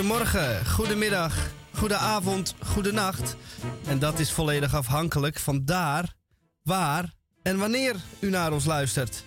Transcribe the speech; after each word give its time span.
Goedemorgen, 0.00 0.66
goedemiddag, 0.66 1.50
goedenavond, 1.74 2.54
goedenacht. 2.64 3.36
En 3.86 3.98
dat 3.98 4.18
is 4.18 4.32
volledig 4.32 4.74
afhankelijk 4.74 5.38
van 5.38 5.64
daar, 5.64 6.14
waar 6.62 7.14
en 7.42 7.58
wanneer 7.58 7.96
u 8.20 8.30
naar 8.30 8.52
ons 8.52 8.64
luistert. 8.64 9.24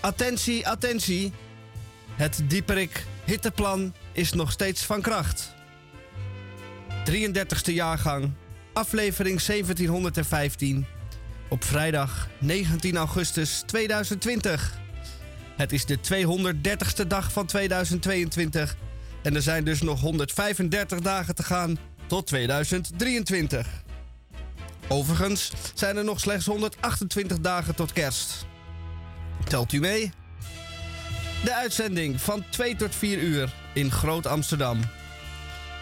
Attentie, 0.00 0.68
attentie. 0.68 1.32
Het 2.10 2.42
Dieperik 2.48 3.04
hitteplan 3.24 3.94
is 4.12 4.32
nog 4.32 4.52
steeds 4.52 4.84
van 4.84 5.00
kracht. 5.00 5.54
33ste 7.10 7.72
jaargang, 7.72 8.32
aflevering 8.72 9.42
1715. 9.42 10.86
Op 11.48 11.64
vrijdag 11.64 12.28
19 12.38 12.96
augustus 12.96 13.62
2020. 13.66 14.78
Het 15.56 15.72
is 15.72 15.84
de 15.84 15.98
230ste 15.98 17.06
dag 17.06 17.32
van 17.32 17.46
2022 17.46 18.76
en 19.24 19.34
er 19.34 19.42
zijn 19.42 19.64
dus 19.64 19.82
nog 19.82 20.00
135 20.00 21.00
dagen 21.00 21.34
te 21.34 21.42
gaan 21.42 21.78
tot 22.06 22.26
2023. 22.26 23.66
Overigens 24.88 25.52
zijn 25.74 25.96
er 25.96 26.04
nog 26.04 26.20
slechts 26.20 26.46
128 26.46 27.40
dagen 27.40 27.74
tot 27.74 27.92
kerst. 27.92 28.46
Telt 29.44 29.72
u 29.72 29.80
mee? 29.80 30.12
De 31.44 31.54
uitzending 31.54 32.20
van 32.20 32.44
2 32.50 32.76
tot 32.76 32.94
4 32.94 33.18
uur 33.18 33.54
in 33.74 33.90
Groot 33.90 34.26
Amsterdam. 34.26 34.80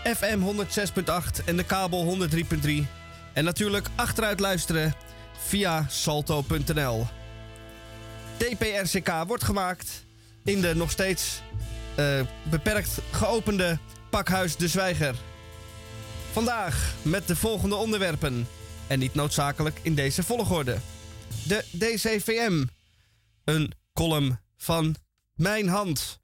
FM 0.05 0.39
106.8 0.39 1.45
en 1.45 1.56
de 1.56 1.64
kabel 1.64 2.28
103.3. 2.28 2.70
En 3.33 3.45
natuurlijk 3.45 3.86
achteruit 3.95 4.41
luisteren 4.41 4.95
via 5.47 5.86
salto.nl. 5.89 7.06
DPRCK 8.36 9.24
wordt 9.27 9.45
gemaakt 9.45 10.05
in 10.45 10.61
de 10.61 10.74
nog 10.74 10.91
steeds 10.91 11.42
uh, 11.98 12.21
beperkt 12.51 12.98
geopende 13.11 13.79
Pakhuis 14.11 14.57
de 14.57 14.69
Zwijger. 14.69 15.15
Vandaag 16.33 16.95
met 17.03 17.27
de 17.27 17.37
volgende 17.37 17.75
onderwerpen. 17.75 18.47
En 18.87 18.98
niet 18.98 19.15
noodzakelijk 19.15 19.79
in 19.83 19.95
deze 19.95 20.23
volgorde. 20.23 20.79
De 21.47 21.65
DCVM. 21.70 22.65
Een 23.45 23.73
column 23.93 24.39
van 24.57 24.97
Mijn 25.35 25.69
Hand. 25.69 26.20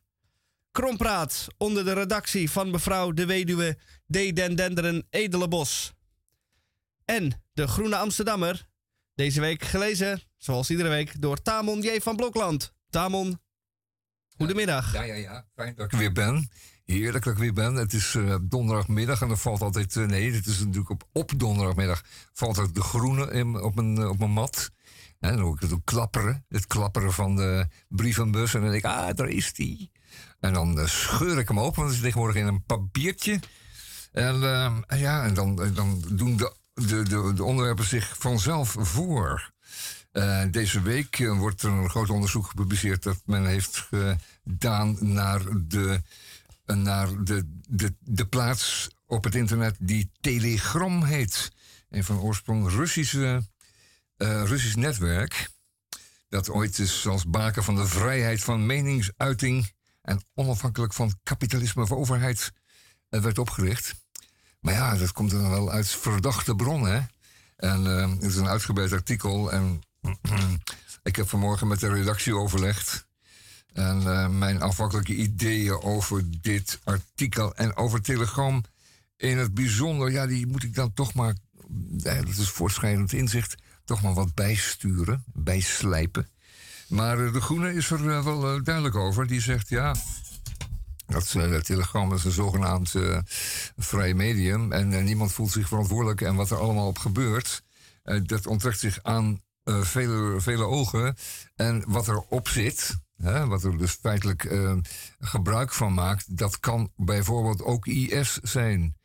Krompraat 0.73 1.47
onder 1.57 1.85
de 1.85 1.93
redactie 1.93 2.51
van 2.51 2.71
mevrouw 2.71 3.13
de 3.13 3.27
weduwe 3.27 3.77
D. 4.07 4.37
Den 4.37 4.57
Denderen 4.57 5.07
Edelenbos. 5.11 5.93
En 7.05 7.43
de 7.53 7.69
Groene 7.69 7.97
Amsterdammer. 7.97 8.67
Deze 9.15 9.41
week 9.41 9.65
gelezen, 9.65 10.23
zoals 10.37 10.71
iedere 10.71 10.89
week, 10.89 11.21
door 11.21 11.43
Tamon 11.43 11.81
J. 11.81 11.99
van 12.01 12.17
Blokland. 12.17 12.73
Tamon, 12.91 13.41
Goedemiddag. 14.39 14.93
Ja, 14.93 15.03
ja, 15.03 15.15
ja. 15.15 15.45
Fijn 15.55 15.75
dat 15.77 15.93
ik 15.93 15.99
weer 15.99 16.13
ben. 16.13 16.51
Heerlijk 16.85 17.25
dat 17.25 17.33
ik 17.33 17.39
weer 17.39 17.53
ben. 17.53 17.75
Het 17.75 17.93
is 17.93 18.15
uh, 18.15 18.35
donderdagmiddag 18.43 19.23
en 19.23 19.31
er 19.31 19.37
valt 19.37 19.63
altijd... 19.63 19.95
Uh, 19.95 20.07
nee, 20.07 20.33
dit 20.33 20.47
is 20.47 20.59
natuurlijk 20.59 20.91
op, 20.91 21.09
op 21.13 21.33
donderdagmiddag... 21.37 22.03
valt 22.33 22.59
ook 22.59 22.75
de 22.75 22.81
groene 22.81 23.63
op, 23.63 23.75
mijn, 23.75 24.01
uh, 24.01 24.09
op 24.09 24.19
mijn 24.19 24.31
mat. 24.31 24.71
En 25.21 25.33
dan 25.33 25.41
hoor 25.41 25.55
ik 25.55 25.71
het 25.71 25.81
klapperen. 25.85 26.45
Het 26.49 26.67
klapperen 26.67 27.13
van 27.13 27.37
de 27.37 27.67
brievenbus. 27.89 28.55
En 28.55 28.61
dan 28.61 28.71
denk 28.71 28.85
ik, 28.85 28.91
ah, 28.91 29.15
daar 29.15 29.29
is 29.29 29.53
die. 29.53 29.91
En 30.41 30.53
dan 30.53 30.89
scheur 30.89 31.39
ik 31.39 31.49
hem 31.49 31.61
open, 31.61 31.77
want 31.77 31.89
het 31.89 31.97
is 31.97 32.05
tegenwoordig 32.05 32.37
in 32.37 32.47
een 32.47 32.65
papiertje. 32.65 33.41
En 34.13 34.41
ja, 34.89 35.25
en 35.25 35.35
dan, 35.35 35.73
dan 35.75 36.05
doen 36.13 36.37
de, 36.37 36.53
de, 36.75 37.33
de 37.35 37.45
onderwerpen 37.45 37.85
zich 37.85 38.15
vanzelf 38.19 38.77
voor. 38.79 39.53
Uh, 40.13 40.43
deze 40.51 40.83
week 40.83 41.19
uh, 41.19 41.39
wordt 41.39 41.63
er 41.63 41.71
een 41.71 41.91
groot 41.91 42.11
onderzoek 42.11 42.47
gepubliceerd 42.47 43.03
dat 43.03 43.21
men 43.25 43.47
heeft 43.47 43.89
gedaan 43.91 44.97
naar 45.01 45.43
de, 45.57 46.03
uh, 46.67 46.77
naar 46.77 47.25
de, 47.25 47.59
de, 47.69 47.95
de 48.01 48.27
plaats 48.27 48.89
op 49.07 49.25
het 49.25 49.35
internet 49.35 49.77
die 49.79 50.11
Telegram 50.21 51.03
heet. 51.03 51.53
Een 51.91 52.05
van 52.05 52.19
oorsprong 52.19 52.71
Russische, 52.71 53.43
Russisch 54.17 54.75
netwerk. 54.75 55.49
Dat 56.29 56.51
ooit 56.51 56.79
is 56.79 57.07
als 57.07 57.27
baken 57.27 57.65
van 57.65 57.75
de 57.75 57.87
vrijheid 57.87 58.45
van 58.45 58.67
meningsuiting 58.67 59.73
en 60.03 60.23
onafhankelijk 60.35 60.93
van 60.93 61.19
kapitalisme 61.23 61.83
of 61.83 61.93
overheid 61.93 62.53
werd 63.09 63.39
opgericht. 63.39 63.95
Maar 64.61 64.75
ja, 64.75 64.97
dat 64.97 65.13
komt 65.13 65.31
dan 65.31 65.51
wel 65.51 65.71
uit 65.71 65.89
verdachte 65.89 66.55
bronnen. 66.55 67.11
En 67.57 67.85
het 67.85 68.23
is 68.23 68.37
een 68.37 68.49
uitgebreid 68.49 68.93
artikel. 68.93 69.53
En 69.53 69.83
ik 71.03 71.17
heb 71.17 71.29
vanmorgen 71.29 71.69
met 71.69 71.81
de 71.81 71.93
redactie 71.93 72.37
overlegd. 72.37 73.07
En 73.73 74.01
uh, 74.01 74.29
mijn 74.29 74.63
afhankelijke 74.63 75.15
ideeën 75.15 75.83
over 75.83 76.25
dit 76.41 76.81
artikel 76.85 77.55
en 77.55 77.77
over 77.77 78.03
Telegram 78.03 78.65
in 79.17 79.39
het 79.39 79.55
bijzonder, 79.55 80.11
ja, 80.11 80.27
die 80.27 80.47
moet 80.47 80.63
ik 80.63 80.75
dan 80.75 80.93
toch 80.93 81.15
maar, 81.15 81.35
ja, 81.97 82.15
dat 82.15 82.37
is 82.37 82.51
voortschrijdend 82.51 83.13
inzicht, 83.13 83.55
toch 83.85 84.03
maar 84.03 84.15
wat 84.15 84.35
bijsturen, 84.35 85.25
bijslijpen. 85.33 86.29
Maar 86.89 87.19
uh, 87.19 87.33
de 87.33 87.41
Groene 87.41 87.75
is 87.75 87.91
er 87.91 88.01
uh, 88.01 88.25
wel 88.25 88.63
duidelijk 88.63 88.95
over. 88.95 89.27
Die 89.27 89.41
zegt 89.41 89.69
ja. 89.69 89.95
Dat 91.07 91.31
Telegram 91.65 92.13
is 92.13 92.25
een 92.25 92.31
zogenaamd 92.31 92.95
vrij 93.77 94.15
medium 94.15 94.73
en 94.73 95.05
niemand 95.05 95.33
voelt 95.33 95.51
zich 95.51 95.69
verantwoordelijk. 95.69 96.21
En 96.21 96.35
wat 96.35 96.51
er 96.51 96.59
allemaal 96.59 96.87
op 96.87 96.99
gebeurt, 96.99 97.63
dat 98.23 98.47
onttrekt 98.47 98.79
zich 98.79 98.99
aan 99.03 99.41
uh, 99.69 99.81
vele, 100.39 100.65
ogen. 100.65 101.17
En 101.57 101.85
wat 101.87 102.09
erop 102.09 102.49
zit, 102.49 102.99
hè, 103.17 103.47
wat 103.47 103.65
er 103.65 103.79
dus 103.79 103.99
feitelijk 104.01 104.45
uh, 104.45 104.73
gebruik 105.21 105.73
van 105.73 105.95
maakt, 105.95 106.37
dat 106.39 106.61
kan 106.61 106.93
bijvoorbeeld 106.97 107.63
ook 107.63 107.87
IS 107.87 108.39
zijn. 108.43 108.97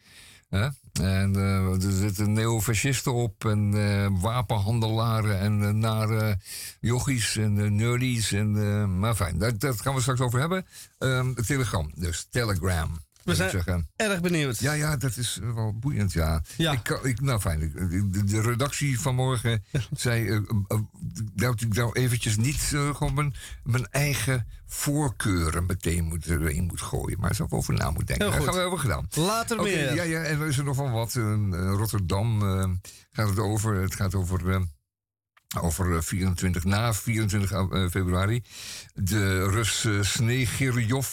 Hè? 0.50 0.68
En 1.02 1.34
uh, 1.34 1.84
er 1.84 1.92
zitten 1.92 2.34
neofascisten 2.34 3.14
op 3.14 3.46
en 3.46 3.72
wapenhandelaren 4.20 5.40
en 5.40 5.80
nare 5.80 6.40
jochies 6.80 7.38
en 7.38 7.76
nerdies. 7.76 8.32
En, 8.32 9.00
maar 9.00 9.16
fijn, 9.16 9.38
daar, 9.38 9.58
daar, 9.58 9.74
gaan 9.74 9.96
we 9.96 10.02
straks 10.02 10.20
over 10.20 10.40
hebben. 10.40 10.66
Ehm, 10.98 11.34
Telegram, 11.34 11.92
dus 11.96 12.28
Telegram. 12.30 13.00
We 13.24 13.36
zijn 13.36 13.50
zeggen. 13.50 13.90
erg 13.96 14.22
benieuwd. 14.22 14.60
Ja, 14.60 14.74
ja, 14.74 14.98
dat 14.98 15.18
is 15.18 15.40
wel 15.54 15.80
boeiend, 15.80 16.14
ja. 16.14 16.42
ja. 16.58 16.72
Ik, 16.72 16.90
ik, 16.90 17.22
nou, 17.22 17.40
fijn. 17.40 17.72
De, 18.26 18.42
redactie 18.42 19.00
vanmorgen 19.00 19.64
zei 19.92 20.26
uh, 20.26 20.40
uh, 20.68 20.80
dat 21.34 21.62
ik 21.62 21.74
nou 21.74 21.94
eventjes 21.94 22.38
niet 22.38 22.72
uh, 22.74 22.96
gewoon 22.96 23.14
mijn, 23.14 23.34
mijn 23.64 23.88
eigen 23.90 24.48
voorkeuren 24.66 25.66
meteen 25.66 26.04
moet, 26.04 26.26
erin 26.26 26.64
moet 26.64 26.82
gooien. 26.82 27.20
Maar 27.20 27.36
zo 27.36 27.46
over 27.50 27.74
na 27.74 27.92
moet 27.92 28.08
denken. 28.08 28.32
Dat 28.32 28.44
gaan 28.44 28.54
we 28.54 28.60
over 28.60 28.80
gedaan. 28.80 29.08
Later 29.12 29.60
okay, 29.60 29.72
meer. 29.72 29.96
Ja, 29.96 30.04
ja, 30.04 30.22
en 30.22 30.40
er 30.40 30.48
is 30.48 30.58
er 30.58 30.64
nog 30.64 30.76
van 30.76 30.92
wat. 30.92 31.14
Rotterdam 31.52 32.42
gaat 33.12 33.30
het 33.30 33.40
over. 33.40 33.76
Het 33.76 33.96
gaat 33.96 34.16
over 34.16 34.68
over 35.62 36.04
24, 36.04 36.64
na 36.64 36.94
24 36.94 37.50
februari. 37.90 38.44
De 38.94 39.50
Rus 39.50 39.88
Snegiryov 40.02 41.08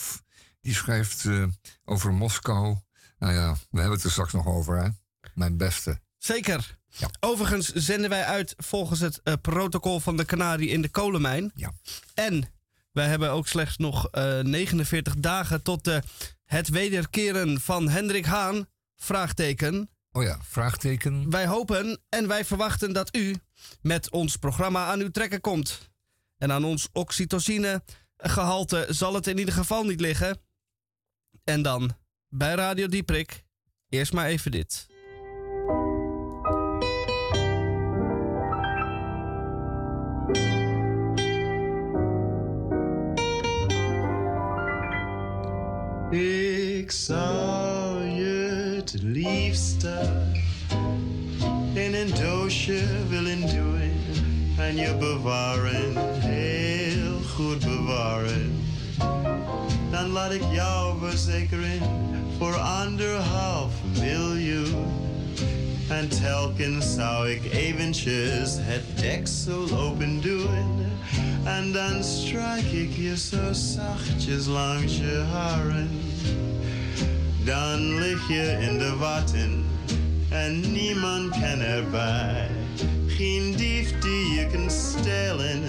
die 0.61 0.75
schrijft 0.75 1.25
uh, 1.25 1.47
over 1.85 2.13
Moskou. 2.13 2.77
Nou 3.19 3.33
ja, 3.33 3.53
we 3.71 3.79
hebben 3.79 3.97
het 3.97 4.05
er 4.05 4.11
straks 4.11 4.33
nog 4.33 4.47
over, 4.47 4.83
hè? 4.83 4.89
Mijn 5.35 5.57
beste. 5.57 6.01
Zeker. 6.19 6.79
Ja. 6.87 7.11
Overigens 7.21 7.73
zenden 7.73 8.11
wij 8.11 8.25
uit 8.25 8.55
volgens 8.57 9.01
het 9.01 9.21
uh, 9.25 9.35
protocol 9.43 10.01
van 10.01 10.17
de 10.17 10.25
Canarie 10.25 10.69
in 10.69 10.83
de 10.83 10.89
kolenmijn. 10.89 11.51
Ja. 11.55 11.73
En 12.15 12.53
wij 12.93 13.07
hebben 13.07 13.31
ook 13.31 13.49
slechts 13.49 13.77
nog 13.77 14.09
uh, 14.13 14.39
eh, 14.39 14.47
49 14.47 15.15
dagen 15.17 15.63
tot 15.63 15.85
de 15.85 16.03
het 16.45 16.69
wederkeren 16.69 17.61
van 17.61 17.89
Hendrik 17.89 18.25
Haan. 18.25 18.67
Vraagteken. 18.97 19.91
Oh 20.13 20.23
ja, 20.23 20.39
vraagteken. 20.43 21.31
Wij 21.31 21.47
hopen 21.47 22.01
en 22.09 22.29
wij 22.29 22.45
verwachten 22.45 22.93
dat 22.93 23.17
u 23.17 23.37
met 23.81 24.11
ons 24.11 24.37
programma 24.37 24.87
aan 24.87 25.01
uw 25.01 25.11
trekken 25.11 25.41
komt. 25.41 25.91
En 26.39 26.53
aan 26.53 26.65
ons 26.65 26.89
oxytocine 26.93 27.83
gehalte 28.17 28.87
zal 28.89 29.15
het 29.15 29.27
in 29.27 29.39
ieder 29.39 29.55
geval 29.55 29.85
niet 29.85 30.01
liggen. 30.01 30.39
En 31.45 31.63
dan 31.63 31.91
bij 32.29 32.55
Radio 32.55 32.87
Dieprik. 32.87 33.45
Eerst 33.89 34.13
maar 34.13 34.27
even 34.27 34.51
dit. 34.51 34.89
Ik 46.11 46.91
zou 46.91 48.05
je 48.05 48.75
het 48.77 49.03
liefste 49.03 50.23
in 51.75 51.95
een 51.95 52.15
doosje 52.15 53.07
willen 53.09 53.41
doen 53.41 53.81
en 54.59 54.77
je 54.77 54.97
bewaren, 54.99 55.93
laat 60.21 60.33
ik 60.33 60.53
jou 60.53 60.99
verzekeren 60.99 61.81
voor 62.39 62.55
anderhalf 62.57 63.73
miljoen. 64.01 64.85
En 65.89 66.09
telkens 66.09 66.95
zou 66.95 67.31
ik 67.31 67.53
eventjes 67.53 68.57
het 68.59 68.83
deksel 68.99 69.79
open 69.79 70.21
doen. 70.21 70.87
En 71.45 71.73
dan 71.73 72.05
strijk 72.05 72.73
ik 72.73 72.97
je 72.97 73.17
zo 73.17 73.53
zachtjes 73.53 74.47
langs 74.47 74.97
je 74.97 75.25
haren. 75.33 75.91
Dan 77.45 77.95
lig 77.95 78.29
je 78.29 78.59
in 78.71 78.79
de 78.79 78.97
watten 78.97 79.65
en 80.29 80.73
niemand 80.73 81.31
kan 81.31 81.61
erbij. 81.61 82.49
Geen 83.07 83.55
dief 83.57 83.99
die 83.99 84.35
je 84.35 84.47
kan 84.53 84.71
stelen, 84.71 85.61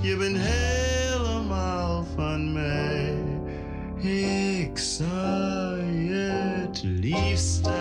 je 0.00 0.16
bent 0.16 0.36
helemaal 0.38 2.06
van 2.16 2.52
mij. 2.52 2.99
Ik 4.02 4.78
zou 4.78 5.84
je 5.84 6.30
het 6.60 6.82
liefste 6.82 7.72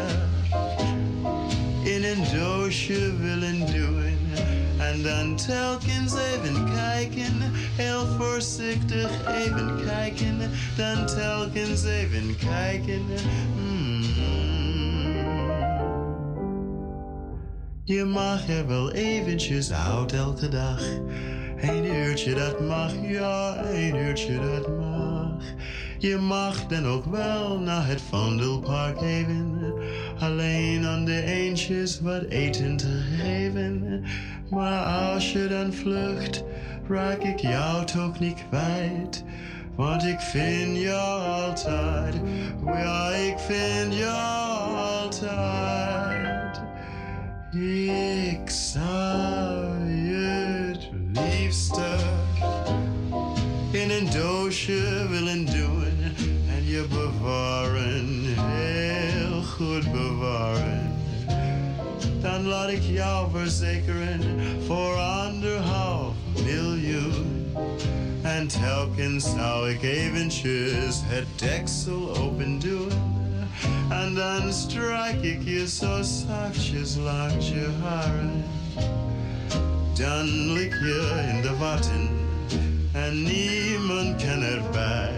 in 1.83 2.03
een 2.03 2.39
doosje 2.39 3.15
willen 3.17 3.59
doen. 3.59 4.17
En 4.77 5.01
dan 5.03 5.35
telkens 5.35 6.13
even 6.13 6.71
kijken, 6.73 7.33
heel 7.75 8.05
voorzichtig 8.17 9.09
even 9.27 9.85
kijken. 9.85 10.37
Dan 10.77 11.05
telkens 11.05 11.83
even 11.83 12.35
kijken. 12.35 13.01
Mm. 13.55 14.03
Je 17.83 18.03
mag 18.03 18.47
er 18.47 18.67
wel 18.67 18.91
eventjes 18.91 19.71
uit 19.71 20.13
elke 20.13 20.49
dag. 20.49 20.81
Een 21.61 21.85
uurtje 21.85 22.35
dat 22.35 22.59
mag, 22.59 22.91
ja, 23.01 23.65
een 23.65 23.95
uurtje 23.95 24.39
dat 24.39 24.77
mag. 24.77 24.88
Je 25.97 26.17
mag 26.17 26.65
dan 26.65 26.85
ook 26.85 27.05
wel 27.05 27.59
naar 27.59 27.87
het 27.87 28.01
Vondelpark 28.01 29.01
even. 29.01 29.73
Alleen 30.19 30.85
aan 30.85 31.05
de 31.05 31.23
eentjes 31.23 31.99
wat 32.01 32.23
eten 32.23 32.77
te 32.77 33.01
geven. 33.17 34.03
Maar 34.49 34.83
als 34.83 35.31
je 35.31 35.47
dan 35.47 35.73
vlucht, 35.73 36.43
raak 36.87 37.21
ik 37.21 37.39
jou 37.39 37.85
toch 37.85 38.19
niet 38.19 38.43
kwijt. 38.49 39.23
Want 39.75 40.03
ik 40.03 40.19
vind 40.19 40.77
jou 40.77 41.21
altijd, 41.21 42.15
ja, 42.65 43.09
ik 43.09 43.39
vind 43.39 43.95
jou 43.95 44.75
altijd. 45.01 46.61
Ik 47.51 48.49
zou 48.49 49.89
je 49.89 50.67
het 50.67 50.89
liefste 51.13 51.95
in 53.71 54.09
willen 55.09 55.45
doen 55.45 55.83
en 56.55 56.65
je 56.65 56.85
bewaren, 56.89 58.23
heel 58.37 59.41
goed 59.41 59.91
bewaren. 59.91 60.95
Dan 62.21 62.45
laat 62.45 62.69
ik 62.69 62.81
jou 62.81 63.31
verzekeren 63.31 64.21
voor 64.65 64.95
anderhalf 64.95 66.13
miljoen. 66.45 67.53
En 68.21 68.47
telkens 68.47 69.23
zou 69.23 69.69
ik 69.69 69.81
eventjes 69.81 71.01
het 71.03 71.27
deksel 71.35 72.17
open 72.17 72.59
doen. 72.59 72.91
En 73.89 74.13
dan 74.15 74.53
strijk 74.53 75.21
ik 75.21 75.43
je 75.43 75.67
zo 75.67 76.01
zachtjes 76.01 76.95
langs 76.95 77.49
je 77.49 77.67
haren. 77.81 78.43
Dan 79.93 80.51
lig 80.51 80.79
je 80.79 81.29
in 81.33 81.41
de 81.41 81.55
watten 81.57 82.18
en 83.05 83.23
niemand 83.23 84.23
kan 84.23 84.41
erbij. 84.43 85.11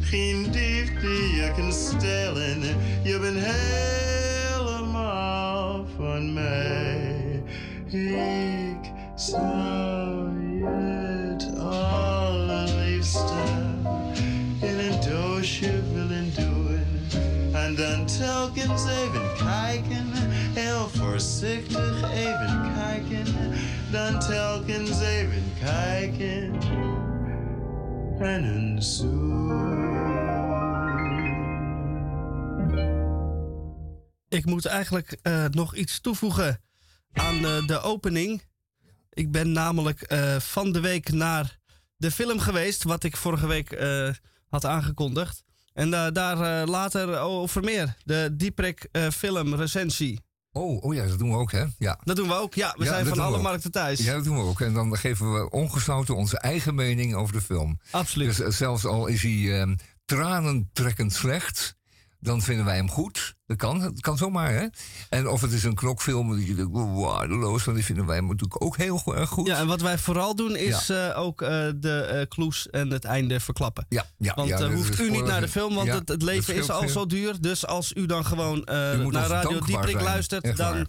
Geen 0.00 0.42
dief 0.50 1.00
die 1.00 1.34
je 1.34 1.52
kan 1.56 1.72
stelen, 1.72 2.60
je 3.02 3.18
bent 3.18 3.38
helemaal 4.60 5.86
van 5.96 6.32
mij. 6.32 7.42
Ik 7.86 8.92
zou 9.14 10.40
je 10.58 10.66
het 11.30 11.58
allerliefste 11.58 13.42
in 14.60 14.78
een 14.78 15.00
doosje 15.10 15.82
willen 15.92 16.32
doen. 16.34 16.84
En 17.52 17.74
dan 17.74 18.06
telkens 18.06 18.82
even 18.84 19.30
kijken, 19.38 20.06
heel 20.54 20.88
voorzichtig 20.88 22.12
even 22.14 22.72
kijken. 22.74 23.26
Dan 23.90 24.18
telkens 24.20 25.00
even 25.00 25.52
kijken 25.60 26.53
Ik 34.28 34.44
moet 34.44 34.66
eigenlijk 34.66 35.18
eh, 35.22 35.44
nog 35.50 35.74
iets 35.74 36.00
toevoegen 36.00 36.60
aan 37.12 37.44
eh, 37.44 37.66
de 37.66 37.80
opening. 37.80 38.42
Ik 39.10 39.30
ben 39.30 39.52
namelijk 39.52 40.02
eh, 40.02 40.36
van 40.36 40.72
de 40.72 40.80
week 40.80 41.12
naar 41.12 41.58
de 41.96 42.10
film 42.10 42.38
geweest, 42.38 42.82
wat 42.82 43.04
ik 43.04 43.16
vorige 43.16 43.46
week 43.46 43.78
had 44.48 44.64
aangekondigd. 44.64 45.44
En 45.72 45.90
daar 45.90 46.66
later 46.66 47.18
over 47.18 47.62
meer. 47.62 47.94
De 48.04 48.30
Dieprek 48.32 48.88
film 49.12 49.54
recensie. 49.54 50.23
Oh, 50.56 50.84
oh 50.84 50.94
ja, 50.94 51.06
dat 51.06 51.18
doen 51.18 51.30
we 51.30 51.36
ook, 51.36 51.52
hè? 51.52 51.64
Ja. 51.78 52.00
Dat 52.04 52.16
doen 52.16 52.28
we 52.28 52.34
ook. 52.34 52.54
Ja, 52.54 52.74
we 52.76 52.84
Ja, 52.84 52.90
zijn 52.90 53.06
van 53.06 53.18
alle 53.18 53.42
markten 53.42 53.70
thuis. 53.70 53.98
ja, 53.98 54.14
dat 54.14 54.24
doen 54.24 54.36
we 54.36 54.42
ook. 54.42 54.60
En 54.60 54.72
dan 54.74 54.96
geven 54.96 55.32
we 55.34 55.50
ongesloten 55.50 56.16
onze 56.16 56.38
eigen 56.38 56.74
mening 56.74 57.14
over 57.14 57.32
de 57.32 57.40
film. 57.40 57.80
Absoluut. 57.90 58.28
Dus 58.36 58.40
eh, 58.40 58.50
zelfs 58.52 58.84
al 58.84 59.06
is 59.06 59.22
hij 59.22 59.60
eh, 59.62 59.70
tranentrekkend 60.04 61.12
slecht, 61.12 61.76
dan 62.24 62.42
vinden 62.42 62.64
wij 62.64 62.76
hem 62.76 62.90
goed. 62.90 63.34
Dat 63.46 63.56
kan, 63.56 63.80
dat 63.80 64.00
kan 64.00 64.16
zomaar, 64.16 64.52
hè? 64.52 64.66
En 65.08 65.28
of 65.28 65.40
het 65.40 65.52
is 65.52 65.64
een 65.64 65.74
knokfilm 65.74 66.36
die 66.36 66.46
je 66.46 66.54
denkt, 66.54 66.72
waardeloos, 66.72 67.64
dan 67.64 67.78
vinden 67.78 68.06
wij 68.06 68.16
hem 68.16 68.26
natuurlijk 68.26 68.62
ook 68.62 68.76
heel 68.76 69.02
erg 69.06 69.28
goed. 69.28 69.46
Ja, 69.46 69.58
en 69.58 69.66
wat 69.66 69.80
wij 69.80 69.98
vooral 69.98 70.34
doen 70.34 70.56
is 70.56 70.88
eh, 70.88 71.18
ook 71.18 71.42
eh, 71.42 71.48
de 71.76 72.00
eh 72.00 72.26
clues 72.28 72.70
en 72.70 72.90
het 72.90 73.04
einde 73.04 73.40
verklappen. 73.40 73.86
ja, 73.88 74.06
ja. 74.18 74.34
Want 74.34 74.48
ja, 74.48 74.70
hoeft 74.70 75.00
u 75.00 75.10
niet 75.10 75.24
naar 75.24 75.40
de 75.40 75.48
film, 75.48 75.74
want 75.74 75.86
Ja, 75.86 76.00
het, 76.04 76.22
leven 76.22 76.54
is 76.54 76.70
al 76.70 76.80
veel. 76.80 76.88
zo 76.88 77.06
duur. 77.06 77.40
Dus 77.40 77.66
als 77.66 77.92
u 77.92 78.06
dan 78.06 78.24
gewoon 78.24 78.58
U 78.58 79.06
naar 79.10 79.28
Radio 79.28 79.60
Dieprik 79.60 80.00
luistert, 80.00 80.56
dan... 80.56 80.88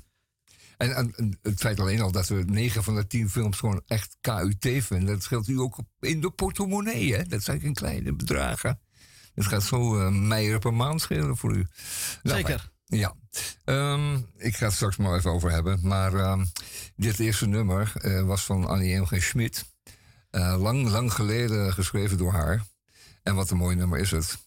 En, 0.78 0.96
en, 0.96 1.14
en 1.16 1.40
het 1.42 1.60
feit 1.60 1.80
alleen 1.80 2.02
al 2.02 2.12
dat 2.12 2.28
we 2.28 2.44
9 2.46 2.84
van 2.84 2.96
de 2.96 3.08
10 3.08 3.30
films 3.30 3.58
gewoon 3.58 3.82
echt 3.88 4.18
KUT 4.22 4.84
vinden, 4.84 5.06
dat 5.06 5.24
scheelt 5.24 5.48
u 5.48 5.60
ook 5.60 5.78
in 6.00 6.22
de 6.22 6.30
portemonnee, 6.30 7.16
hè? 7.16 7.24
Dat 7.24 7.44
zijn 7.44 7.60
geen 7.60 7.74
kleine 7.74 8.14
bedragen. 8.14 8.80
Dat 9.36 9.46
gaat 9.46 9.64
zo 9.64 10.00
eh 10.00 10.10
meijer 10.12 10.60
per 10.60 10.74
maand 10.74 11.02
schelen 11.02 11.38
voor 11.38 11.56
u. 11.56 11.68
Nou, 12.24 12.38
Zeker. 12.38 12.74
Ja, 12.86 13.16
Ehm, 13.66 14.16
ik 14.38 14.56
ga 14.56 14.66
het 14.66 14.74
straks 14.74 14.98
maar 14.98 15.18
even 15.18 15.32
over 15.32 15.52
hebben. 15.52 15.80
Maar 15.82 16.14
ehm, 16.14 16.46
dit 16.96 17.20
eerste 17.20 17.48
nummer 17.48 17.92
eh, 17.96 18.26
was 18.26 18.44
van 18.44 18.68
Annie 18.68 19.00
M. 19.00 19.06
G. 19.06 19.24
Schmid. 19.24 19.66
Eh, 20.30 20.56
lang, 20.60 20.90
lang 20.90 21.14
geleden 21.14 21.74
geschreven 21.74 22.18
door 22.18 22.32
haar. 22.32 22.64
En 23.24 23.36
wat 23.36 23.50
een 23.50 23.58
mooi 23.58 23.76
nummer 23.76 24.00
is 24.00 24.12
het. 24.12 24.38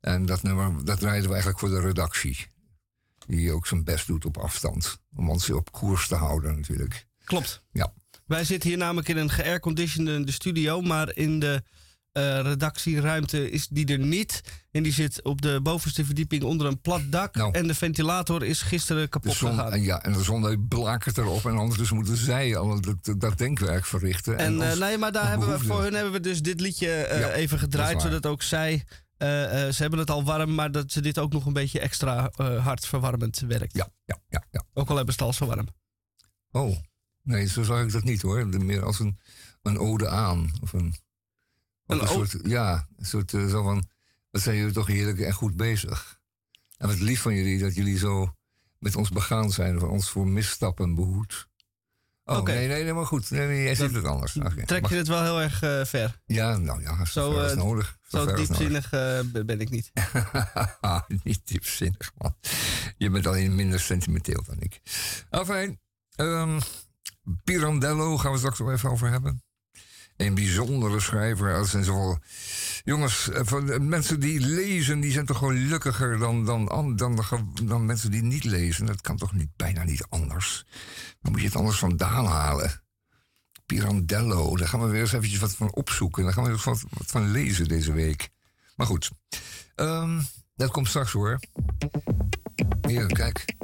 En 0.00 0.26
dat 0.26 0.42
nummer, 0.42 0.84
dat 0.84 0.98
draaiden 0.98 1.26
we 1.26 1.32
eigenlijk 1.32 1.58
voor 1.58 1.68
de 1.68 1.80
redactie. 1.80 2.46
Die 3.26 3.52
ook 3.52 3.66
zijn 3.66 3.84
best 3.84 4.06
doet 4.06 4.24
op 4.24 4.36
afstand. 4.36 4.98
Om 5.16 5.30
ons 5.30 5.50
op 5.50 5.72
koers 5.72 6.08
te 6.08 6.14
houden 6.14 6.54
natuurlijk. 6.54 7.06
Klopt. 7.24 7.62
Ja. 7.72 7.92
Wij 8.26 8.44
zitten 8.44 8.68
hier 8.68 8.78
namelijk 8.78 9.08
in 9.08 9.16
een 9.16 9.30
geairconditionede 9.30 10.32
studio, 10.32 10.80
maar 10.80 11.16
in 11.16 11.40
de 11.40 11.62
eh, 12.12 12.40
redactieruimte 12.40 13.50
is 13.50 13.68
die 13.68 13.86
er 13.86 13.98
niet. 13.98 14.40
En 14.70 14.82
die 14.82 14.92
zit 14.92 15.22
op 15.22 15.42
de 15.42 15.60
bovenste 15.62 16.04
verdieping 16.04 16.42
onder 16.42 16.66
een 16.66 16.80
plat 16.80 17.02
dak. 17.10 17.34
Nou. 17.34 17.52
En 17.54 17.66
de 17.66 17.74
ventilator 17.74 18.44
is 18.44 18.62
gisteren 18.62 19.08
kapot 19.08 19.32
zon, 19.34 19.50
gegaan. 19.50 19.72
en, 19.72 19.82
ja, 19.82 20.02
en 20.02 20.12
de 20.12 20.22
zon 20.22 20.66
blakert 20.68 21.18
erop. 21.18 21.46
En 21.46 21.56
anders 21.56 21.90
moeten 21.90 22.16
zij 22.16 22.56
al 22.56 22.80
dat, 22.80 23.14
dat 23.20 23.38
denkwerk 23.38 23.84
verrichten. 23.86 24.38
En 24.38 24.54
ons- 24.54 24.64
eh, 24.64 24.78
nee, 24.78 24.98
maar 24.98 25.12
daar 25.12 25.28
hebben 25.28 25.48
we, 25.48 25.58
voor 25.64 25.82
hun 25.82 25.94
hebben 25.94 26.12
we 26.12 26.20
dus 26.20 26.42
dit 26.42 26.60
liedje 26.60 26.92
eh, 26.92 27.20
Ja, 27.20 27.30
even 27.32 27.58
gedraaid, 27.58 28.02
zodat 28.02 28.26
ook 28.26 28.42
zij. 28.42 28.84
ze 29.18 29.74
hebben 29.76 29.98
het 29.98 30.10
al 30.10 30.24
warm, 30.24 30.54
maar 30.54 30.72
dat 30.72 30.92
ze 30.92 31.00
dit 31.00 31.18
ook 31.18 31.32
nog 31.32 31.46
een 31.46 31.52
beetje 31.52 31.80
extra 31.80 32.30
eh 32.36 32.64
hartverwarmend 32.64 33.38
werkt. 33.38 33.76
Ja, 33.76 33.88
ja, 34.04 34.18
ja, 34.28 34.44
ja. 34.50 34.64
Ook 34.74 34.88
al 34.88 34.96
hebben 34.96 35.14
ze 35.14 35.24
het 35.24 35.28
al 35.28 35.46
zo 35.46 35.46
warm. 35.54 35.66
Oh, 36.50 36.76
nee, 37.22 37.46
zo 37.48 37.62
zag 37.62 37.82
ik 37.82 37.92
dat 37.92 38.04
niet 38.04 38.22
hoor. 38.22 38.46
Meer 38.46 38.84
als 38.84 38.98
een, 39.00 39.18
een 39.62 39.78
ode 39.78 40.08
aan. 40.08 40.50
Of 40.60 40.72
een, 40.72 40.94
Een 41.86 42.08
soort, 42.08 42.36
ja, 42.42 42.86
een 42.96 43.06
soort 43.06 43.34
eh, 43.34 43.46
zo 43.46 43.62
van, 43.62 43.88
wat 44.30 44.42
zijn 44.42 44.56
jullie 44.56 44.72
toch 44.72 44.86
heerlijk 44.86 45.20
en 45.20 45.32
goed 45.32 45.56
bezig. 45.56 46.20
En 46.76 46.88
wat 46.88 47.00
lief 47.00 47.20
van 47.20 47.34
jullie 47.34 47.58
dat 47.58 47.74
jullie 47.74 47.98
zo 47.98 48.34
met 48.78 48.96
ons 48.96 49.08
begaan 49.08 49.50
zijn, 49.50 49.78
van 49.78 49.88
ons 49.88 50.10
voor 50.10 50.26
misstappen 50.26 50.94
behoed. 50.94 51.50
Oh, 52.24 52.42
nee, 52.42 52.68
nee, 52.68 52.82
nee, 52.82 52.92
maar 52.92 53.06
goed. 53.06 53.30
Nee, 53.30 53.46
nee, 53.46 53.62
jij 53.62 53.74
ziet 53.74 53.94
het 53.94 54.04
anders. 54.04 54.38
Trek 54.64 54.86
je 54.86 54.94
het 54.94 55.08
wel 55.08 55.22
heel 55.22 55.40
erg 55.40 55.62
eh, 55.62 55.84
ver. 55.84 56.20
Ja, 56.26 56.56
nou 56.56 56.82
ja, 56.82 57.04
zo, 57.04 57.38
eh, 57.38 57.56
nodig. 57.56 57.98
Zo 58.02 58.34
diepzinnig 58.34 58.90
ben 59.44 59.60
ik 59.60 59.70
niet. 59.70 59.92
niet 61.24 61.40
diepzinnig, 61.44 62.12
man. 62.18 62.36
Je 62.96 63.10
bent 63.10 63.26
alleen 63.26 63.54
minder 63.54 63.80
sentimenteel 63.80 64.42
dan 64.46 64.56
ik. 64.60 64.80
Enfin, 65.30 65.80
ehm 66.14 66.58
Pirandello 67.44 68.18
gaan 68.18 68.32
we 68.32 68.38
straks 68.38 68.58
nog 68.58 68.70
even 68.70 68.90
over 68.90 69.10
hebben. 69.10 69.42
Een 70.16 70.34
bijzondere 70.34 71.00
schrijver. 71.00 71.52
Dat 71.52 71.68
zijn. 71.68 72.20
Jongens, 72.84 73.30
eh, 73.30 73.46
de 73.66 73.80
mensen 73.80 74.20
die 74.20 74.40
lezen, 74.40 75.00
die 75.00 75.12
zijn 75.12 75.26
toch 75.26 75.38
gelukkiger 75.38 76.18
dan, 76.18 76.44
dan, 76.44 76.68
an- 76.68 76.96
dan, 76.96 77.24
ge- 77.24 77.52
dan 77.62 77.86
mensen 77.86 78.10
die 78.10 78.22
niet 78.22 78.44
lezen. 78.44 78.86
Dat 78.86 79.00
kan 79.00 79.16
toch 79.16 79.32
niet, 79.32 79.48
bijna 79.56 79.84
niet 79.84 80.06
anders. 80.08 80.64
Dan 81.20 81.32
moet 81.32 81.40
je 81.40 81.46
het 81.46 81.56
anders 81.56 81.78
vandaan 81.78 82.26
halen. 82.26 82.82
Pirandello, 83.66 84.56
daar 84.56 84.68
gaan 84.68 84.80
we 84.82 84.88
weer 84.88 85.00
eens 85.00 85.12
eventjes 85.12 85.40
wat 85.40 85.54
van 85.56 85.72
opzoeken. 85.74 86.24
Daar 86.24 86.32
gaan 86.32 86.44
we 86.44 86.50
eens 86.50 86.64
wat, 86.64 86.82
wat 86.90 87.10
van 87.10 87.30
lezen 87.30 87.68
deze 87.68 87.92
week. 87.92 88.28
Maar 88.76 88.86
goed. 88.86 89.10
Ehm, 89.74 90.20
Dat 90.54 90.70
komt 90.70 90.88
straks 90.88 91.12
hoor. 91.12 91.40
Hier, 92.88 93.06
kijk. 93.06 93.54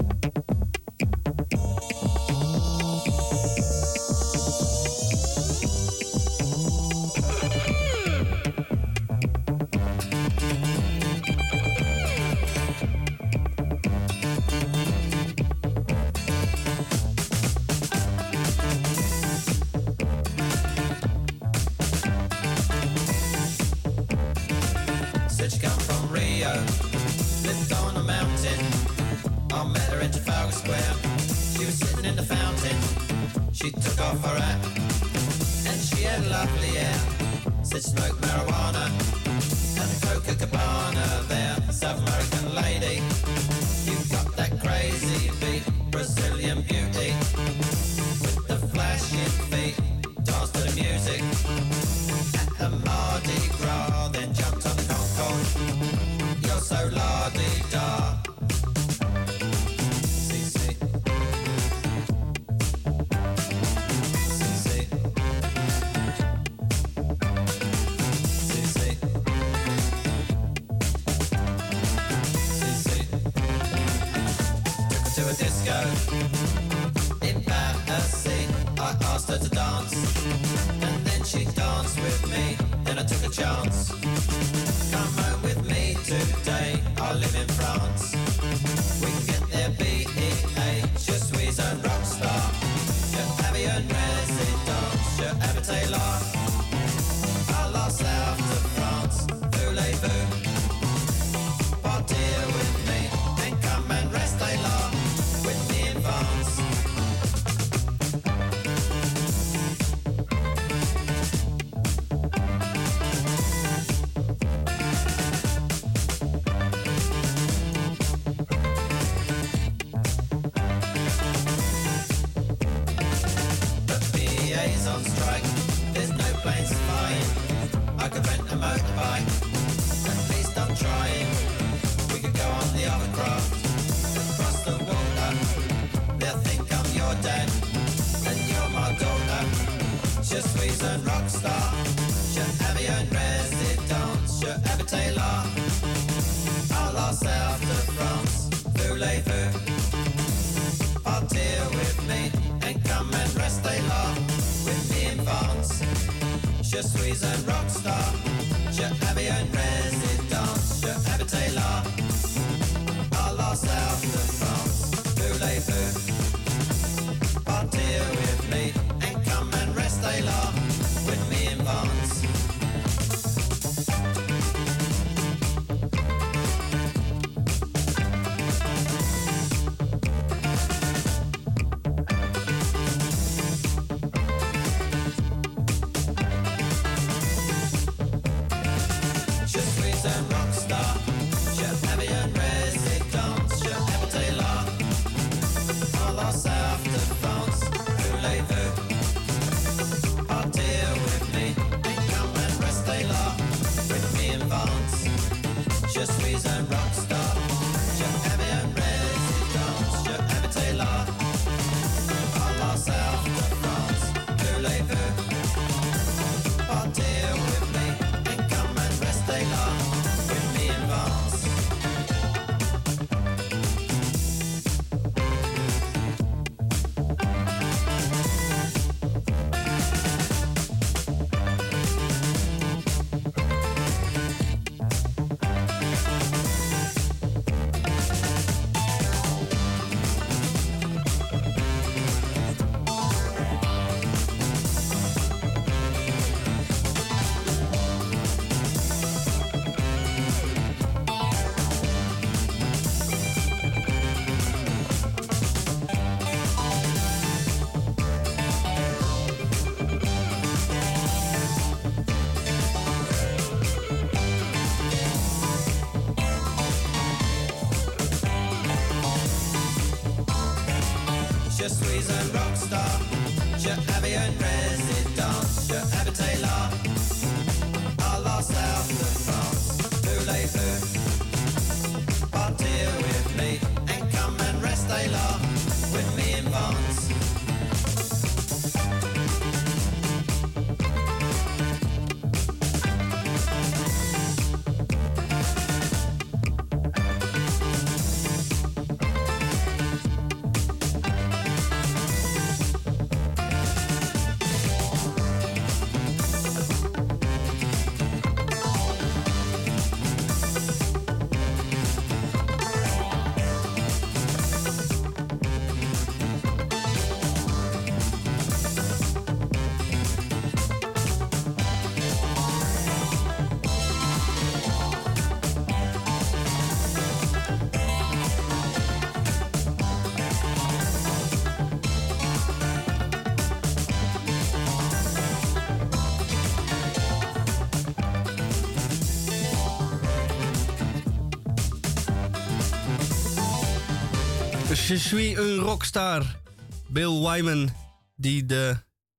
Je 344.89 344.99
suis 344.99 345.37
een 345.37 345.57
rockstar. 345.57 346.41
Bill 346.87 347.21
Wyman, 347.21 347.71
die 348.17 348.47
de 348.47 348.77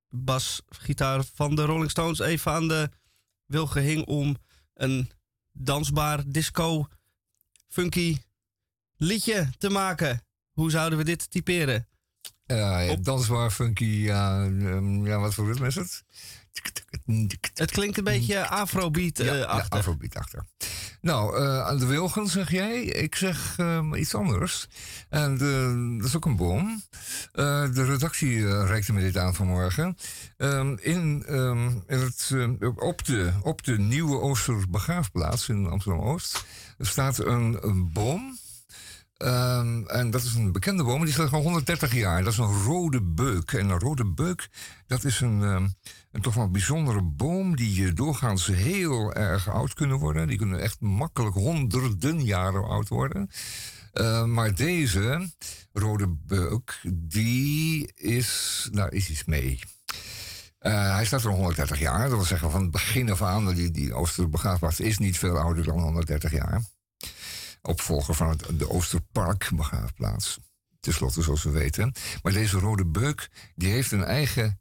basgitaar 0.08 1.24
van 1.34 1.54
de 1.54 1.64
Rolling 1.64 1.90
Stones 1.90 2.18
even 2.18 2.52
aan 2.52 2.68
de 2.68 2.90
wilgen 3.46 3.82
hing 3.82 4.06
om 4.06 4.36
een 4.74 5.10
dansbaar 5.52 6.22
disco 6.26 6.88
funky 7.68 8.16
liedje 8.96 9.50
te 9.58 9.68
maken. 9.68 10.22
Hoe 10.50 10.70
zouden 10.70 10.98
we 10.98 11.04
dit 11.04 11.30
typeren? 11.30 11.88
Ja, 12.46 12.96
dansbaar, 12.96 13.50
funky, 13.50 13.84
ja, 13.84 14.44
ehm, 14.44 15.06
ja, 15.06 15.18
wat 15.18 15.34
voor 15.34 15.46
ritme 15.46 15.66
is 15.66 15.74
het? 15.74 16.04
Het 17.54 17.70
klinkt 17.70 17.98
een 17.98 18.04
beetje 18.04 18.48
afrobeat 18.48 19.18
Ja, 19.18 19.24
eh 19.32 19.38
ja, 19.38 19.44
achter. 19.44 19.78
afrobeat 19.78 20.16
achter. 20.16 20.44
Nou, 21.00 21.36
eh, 21.36 21.66
aan 21.66 21.78
de 21.78 21.86
Wilgen 21.86 22.26
zeg 22.26 22.50
jij. 22.50 22.82
Ik 22.82 23.14
zeg 23.14 23.54
ehm, 23.58 23.94
iets 23.94 24.14
anders. 24.14 24.66
En 25.08 25.38
de, 25.38 25.96
dat 25.98 26.06
is 26.08 26.16
ook 26.16 26.24
een 26.24 26.36
boom. 26.36 26.82
Eh, 27.32 27.72
de 27.72 27.84
redactie 27.84 28.46
eh, 28.46 28.66
reikte 28.66 28.92
me 28.92 29.00
dit 29.00 29.16
aan 29.16 29.34
vanmorgen. 29.34 29.96
Ehm, 30.36 30.76
in, 30.80 31.24
ehm, 31.26 31.68
in 31.86 31.98
het, 31.98 32.30
eh, 32.32 32.68
op, 32.76 33.04
de, 33.04 33.32
op 33.42 33.64
de 33.64 33.78
Nieuwe 33.78 34.20
Oosterbegraafplaats 34.20 35.48
in 35.48 35.66
Amsterdam-Oost 35.66 36.44
staat 36.78 37.18
een, 37.18 37.58
een 37.60 37.92
boom. 37.92 38.38
En 39.86 40.10
dat 40.10 40.22
is 40.22 40.34
een 40.34 40.52
bekende 40.52 40.84
boom, 40.84 41.04
die 41.04 41.12
staat 41.12 41.32
al 41.32 41.42
130 41.42 41.94
jaar. 41.94 42.22
Dat 42.24 42.32
is 42.32 42.38
een 42.38 42.62
rode 42.62 43.02
beuk. 43.02 43.52
En 43.52 43.68
een 43.68 43.78
rode 43.78 44.04
beuk, 44.04 44.48
dat 44.86 45.04
is 45.04 45.20
een, 45.20 45.74
een 46.10 46.20
toch 46.20 46.34
wel 46.34 46.50
bijzondere 46.50 47.02
boom... 47.02 47.56
die 47.56 47.86
eh, 47.86 47.94
doorgaans 47.94 48.46
heel 48.46 49.14
erg 49.14 49.48
oud 49.48 49.74
kunnen 49.74 49.98
worden. 49.98 50.28
Die 50.28 50.38
kunnen 50.38 50.60
echt 50.60 50.80
makkelijk 50.80 51.34
honderden 51.34 52.24
jaren 52.24 52.64
oud 52.64 52.88
worden. 52.88 53.30
Eh, 53.92 54.24
maar 54.24 54.54
deze 54.54 55.30
rode 55.72 56.08
beuk, 56.08 56.80
die 56.92 57.92
is... 57.94 58.68
Daar 58.72 58.92
is 58.92 59.10
iets 59.10 59.24
mee. 59.24 59.58
Eh, 60.58 60.94
hij 60.94 61.04
staat 61.04 61.22
er 61.22 61.30
al 61.30 61.34
130 61.34 61.78
jaar. 61.78 62.08
Dat 62.08 62.16
wil 62.16 62.24
zeggen, 62.24 62.50
van 62.50 62.62
het 62.62 62.70
begin 62.70 63.10
af 63.10 63.22
aan... 63.22 63.54
die, 63.54 63.70
die 63.70 63.94
Oosterbegraafplaats 63.94 64.80
is 64.80 64.98
niet 64.98 65.18
veel 65.18 65.38
ouder 65.38 65.64
dan 65.64 65.80
130 65.80 66.32
jaar 66.32 66.62
opvolger 67.62 68.14
van 68.14 68.28
het, 68.28 68.58
de 68.58 68.70
Oosterpark 68.70 69.50
begraafplaats. 69.54 70.38
Ten 70.80 70.92
slotte, 70.92 71.22
zoals 71.22 71.42
we 71.42 71.50
weten. 71.50 71.94
Maar 72.22 72.32
deze 72.32 72.58
rode 72.58 72.86
beuk 72.86 73.30
die 73.54 73.70
heeft 73.70 73.92
een 73.92 74.04
eigen 74.04 74.60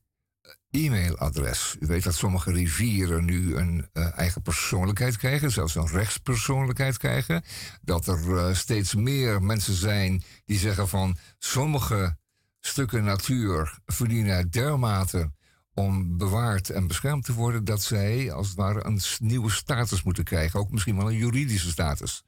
e-mailadres. 0.71 1.75
U 1.79 1.85
weet 1.85 2.03
dat 2.03 2.15
sommige 2.15 2.51
rivieren 2.51 3.25
nu 3.25 3.55
een 3.55 3.87
eh, 3.93 4.17
eigen 4.17 4.41
persoonlijkheid 4.41 5.17
krijgen, 5.17 5.51
zelfs 5.51 5.75
een 5.75 5.87
rechtspersoonlijkheid 5.87 6.97
krijgen. 6.97 7.43
Dat 7.81 8.07
er 8.07 8.37
eh, 8.37 8.53
steeds 8.53 8.95
meer 8.95 9.43
mensen 9.43 9.73
zijn 9.73 10.23
die 10.45 10.59
zeggen 10.59 10.87
van 10.87 11.17
sommige 11.37 12.17
stukken 12.59 13.03
natuur 13.03 13.79
verdienen 13.85 14.49
dermate 14.49 15.31
om 15.73 16.17
bewaard 16.17 16.69
en 16.69 16.87
beschermd 16.87 17.25
te 17.25 17.33
worden 17.33 17.65
dat 17.65 17.83
zij 17.83 18.31
als 18.31 18.47
het 18.47 18.57
ware 18.57 18.85
een 18.85 18.99
nieuwe 19.19 19.51
status 19.51 20.03
moeten 20.03 20.23
krijgen. 20.23 20.59
Ook 20.59 20.71
misschien 20.71 20.97
wel 20.97 21.09
een 21.09 21.17
juridische 21.17 21.69
status. 21.69 22.23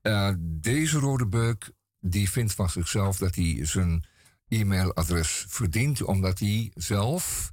Eh, 0.00 0.30
deze 0.38 0.98
rode 0.98 1.26
beuk 1.26 1.70
die 2.00 2.30
vindt 2.30 2.54
van 2.54 2.70
zichzelf 2.70 3.18
dat 3.18 3.34
hij 3.34 3.58
zijn 3.62 4.04
e-mailadres 4.52 5.44
verdient, 5.48 6.02
omdat 6.02 6.38
hij 6.38 6.70
zelf 6.74 7.52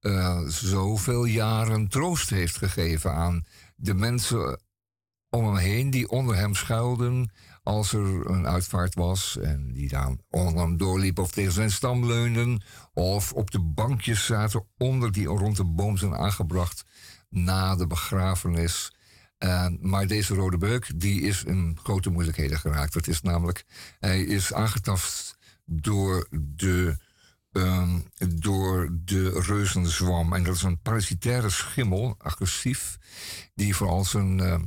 eh, 0.00 0.40
zoveel 0.46 1.24
jaren 1.24 1.88
troost 1.88 2.30
heeft 2.30 2.56
gegeven 2.56 3.12
aan 3.12 3.44
de 3.76 3.94
mensen 3.94 4.60
om 5.30 5.44
hem 5.44 5.56
heen 5.56 5.90
die 5.90 6.08
onder 6.08 6.36
hem 6.36 6.54
schuilden 6.54 7.32
als 7.62 7.92
er 7.92 8.30
een 8.30 8.46
uitvaart 8.46 8.94
was 8.94 9.38
en 9.38 9.72
die 9.72 9.88
dan 9.88 10.20
onder 10.30 10.62
hem 10.62 10.76
doorliep 10.76 11.18
of 11.18 11.30
tegen 11.30 11.52
zijn 11.52 11.70
stam 11.70 12.06
leunden 12.06 12.62
of 12.92 13.32
op 13.32 13.50
de 13.50 13.60
bankjes 13.60 14.26
zaten 14.26 14.66
onder 14.78 15.12
die 15.12 15.26
rond 15.26 15.56
de 15.56 15.64
boom 15.64 15.96
zijn 15.96 16.14
aangebracht 16.14 16.84
na 17.28 17.76
de 17.76 17.86
begrafenis. 17.86 18.92
Maar 19.80 20.06
deze 20.06 20.34
rode 20.34 20.58
beuk 20.58 21.00
die 21.00 21.20
is 21.20 21.44
in 21.44 21.78
grote 21.82 22.10
moeilijkheden 22.10 22.58
geraakt. 22.58 22.92
Dat 22.92 23.06
is 23.06 23.22
namelijk, 23.22 23.64
hij 23.98 24.22
is 24.22 24.52
aangetast 24.52 25.25
door 25.66 26.26
de, 26.30 26.96
ehm, 27.52 28.00
door 28.28 28.88
de 29.04 29.40
reuzenzwam. 29.40 30.32
En 30.32 30.44
dat 30.44 30.54
is 30.54 30.62
een 30.62 30.80
parasitaire 30.80 31.50
schimmel, 31.50 32.14
agressief, 32.18 32.98
die 33.54 33.76
vooral 33.76 34.04
zijn, 34.04 34.40
eh, 34.40 34.58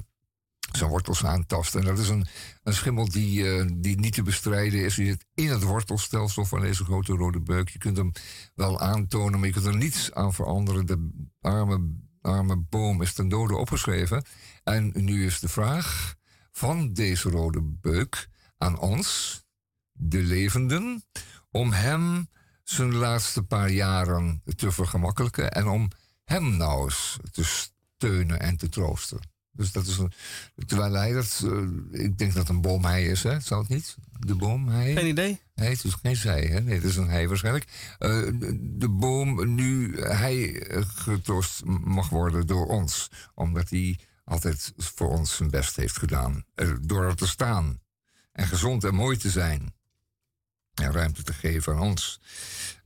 zijn 0.71 0.89
wortels 0.89 1.25
aantast. 1.25 1.75
En 1.75 1.85
dat 1.85 1.99
is 1.99 2.09
een, 2.09 2.27
een 2.63 2.73
schimmel 2.73 3.09
die, 3.09 3.51
eh, 3.51 3.65
die 3.73 3.99
niet 3.99 4.13
te 4.13 4.23
bestrijden 4.23 4.83
is. 4.83 4.95
Die 4.95 5.05
zit 5.05 5.25
in 5.33 5.49
het 5.49 5.63
wortelstelsel 5.63 6.45
van 6.45 6.62
deze 6.62 6.83
grote 6.83 7.13
rode 7.13 7.41
beuk. 7.41 7.69
Je 7.69 7.79
kunt 7.79 7.97
hem 7.97 8.12
wel 8.55 8.79
aantonen, 8.79 9.39
maar 9.39 9.47
je 9.47 9.53
kunt 9.53 9.65
er 9.65 9.77
niets 9.77 10.13
aan 10.13 10.33
veranderen. 10.33 10.85
De 10.85 11.09
arme, 11.41 11.93
arme 12.21 12.57
boom 12.57 13.01
is 13.01 13.13
ten 13.13 13.29
dode 13.29 13.55
opgeschreven. 13.55 14.23
En 14.63 14.91
nu 14.95 15.25
is 15.25 15.39
de 15.39 15.49
vraag 15.49 16.17
van 16.51 16.93
deze 16.93 17.29
rode 17.29 17.62
beuk 17.62 18.29
aan 18.57 18.79
ons, 18.79 19.41
de 20.01 20.21
levenden, 20.23 21.03
om 21.51 21.71
hem 21.71 22.29
zijn 22.63 22.95
laatste 22.95 23.43
paar 23.43 23.69
jaren 23.69 24.41
te 24.55 24.71
vergemakkelijken 24.71 25.51
en 25.51 25.67
om 25.67 25.88
hem 26.23 26.57
nou 26.57 26.83
eens 26.83 27.17
te 27.31 27.43
steunen 27.43 28.39
en 28.39 28.57
te 28.57 28.69
troosten. 28.69 29.19
Dus 29.51 29.71
dat 29.71 29.85
is 29.88 29.97
een. 29.97 30.12
Terwijl 30.65 30.93
hij 30.93 31.12
dat. 31.13 31.43
eh, 31.45 32.03
ik 32.05 32.17
denk 32.17 32.33
dat 32.33 32.49
een 32.49 32.62
boom 32.62 32.85
hij 32.85 33.05
is, 33.05 33.23
hè? 33.23 33.39
Zou 33.39 33.62
het 33.62 33.69
niet? 33.69 33.95
De 34.19 34.35
boom 34.35 34.67
hij? 34.67 34.93
Geen 34.93 35.07
idee. 35.07 35.39
Nee, 35.55 35.69
het 35.69 35.83
is 35.83 35.93
geen 35.93 36.15
zij, 36.15 36.43
hè? 36.45 36.62
Nee, 36.62 36.75
het 36.75 36.83
is 36.83 36.95
een 36.95 37.09
hij 37.09 37.27
waarschijnlijk. 37.27 37.95
Eh, 37.99 38.09
de- 38.62 38.89
boom 38.89 39.55
nu 39.55 39.99
hij 40.01 40.65
getroost 40.95 41.63
mag 41.65 42.09
worden 42.09 42.47
door 42.47 42.65
ons. 42.67 43.12
Omdat 43.35 43.69
hij 43.69 43.99
altijd 44.23 44.73
voor 44.77 45.09
ons 45.09 45.35
zijn 45.35 45.49
best 45.49 45.75
heeft 45.75 45.97
gedaan. 45.97 46.45
Door 46.81 47.03
er 47.05 47.15
te 47.15 47.27
staan. 47.27 47.79
En 48.31 48.47
gezond 48.47 48.83
en 48.83 48.95
mooi 48.95 49.17
te 49.17 49.29
zijn. 49.29 49.73
En 50.80 50.92
ruimte 50.92 51.24
te 51.24 51.34
geven 51.34 51.74
aan 51.74 51.82
ons. 51.82 52.20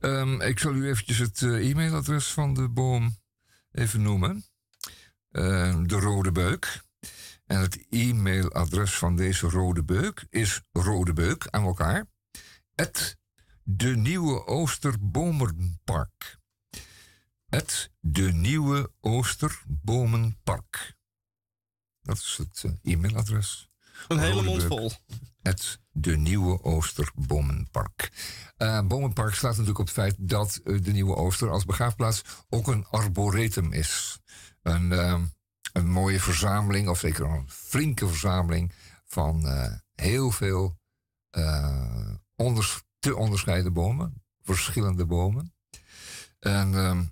Ehm, 0.00 0.40
ik 0.40 0.58
zal 0.58 0.74
u 0.74 0.88
eventjes 0.88 1.18
het 1.18 1.42
eh, 1.42 1.70
e-mailadres 1.70 2.26
van 2.26 2.54
de 2.54 2.68
boom 2.68 3.16
even 3.70 4.02
noemen. 4.02 4.44
Eh, 5.30 5.80
de 5.82 5.98
Rode 5.98 6.32
Beuk. 6.32 6.82
En 7.46 7.60
het 7.60 7.86
e-mailadres 7.90 8.94
van 8.98 9.16
deze 9.16 9.48
Rode 9.48 9.84
Beuk 9.84 10.26
is 10.30 10.62
Rodebeuk 10.72 11.46
aan 11.50 11.64
elkaar. 11.64 12.06
Het 12.74 13.18
De 13.62 13.96
Nieuwe 13.96 14.46
Oosterbomenpark. 14.46 16.38
Het 17.46 17.90
De 18.00 18.32
Nieuwe 18.32 18.92
Oosterbomenpark. 19.00 20.96
Dat 22.02 22.16
is 22.16 22.36
het 22.38 22.64
eh, 22.64 22.92
e-mailadres. 22.92 23.68
Een 24.08 24.18
hele 24.18 24.32
Rode 24.32 24.46
mond 24.46 24.58
beuk. 24.58 24.68
vol. 24.68 24.92
Het 25.42 25.80
De 25.96 26.16
Nieuwe 26.16 26.62
Oosterbomenpark. 26.62 28.12
Eh 28.56 28.80
Bomenpark 28.86 29.34
slaat 29.34 29.50
natuurlijk 29.50 29.78
op 29.78 29.86
het 29.86 29.94
feit 29.94 30.14
dat 30.18 30.60
eh, 30.64 30.82
de 30.82 30.92
Nieuwe 30.92 31.14
Ooster 31.16 31.50
als 31.50 31.64
begraafplaats 31.64 32.22
ook 32.48 32.66
een 32.66 32.86
arboretum 32.86 33.72
is. 33.72 34.20
Een, 34.62 34.92
eh, 34.92 35.20
een 35.72 35.90
mooie 35.90 36.20
verzameling, 36.20 36.88
of 36.88 36.98
zeker 36.98 37.24
een 37.24 37.50
flinke 37.50 38.08
verzameling 38.08 38.72
van 39.04 39.48
eh, 39.48 39.72
heel 39.94 40.30
veel 40.30 40.76
te 42.98 43.16
onderscheiden 43.16 43.72
bomen, 43.72 44.24
verschillende 44.42 45.06
bomen. 45.06 45.54
En 46.38 46.74
ehm, 46.74 47.04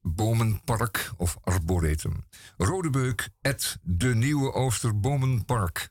bomenpark 0.00 1.12
of 1.16 1.38
arboretum. 1.40 2.24
Rodebeuk, 2.56 3.28
het 3.40 3.78
De 3.82 4.14
Nieuwe 4.14 4.52
Oosterbomenpark. 4.52 5.88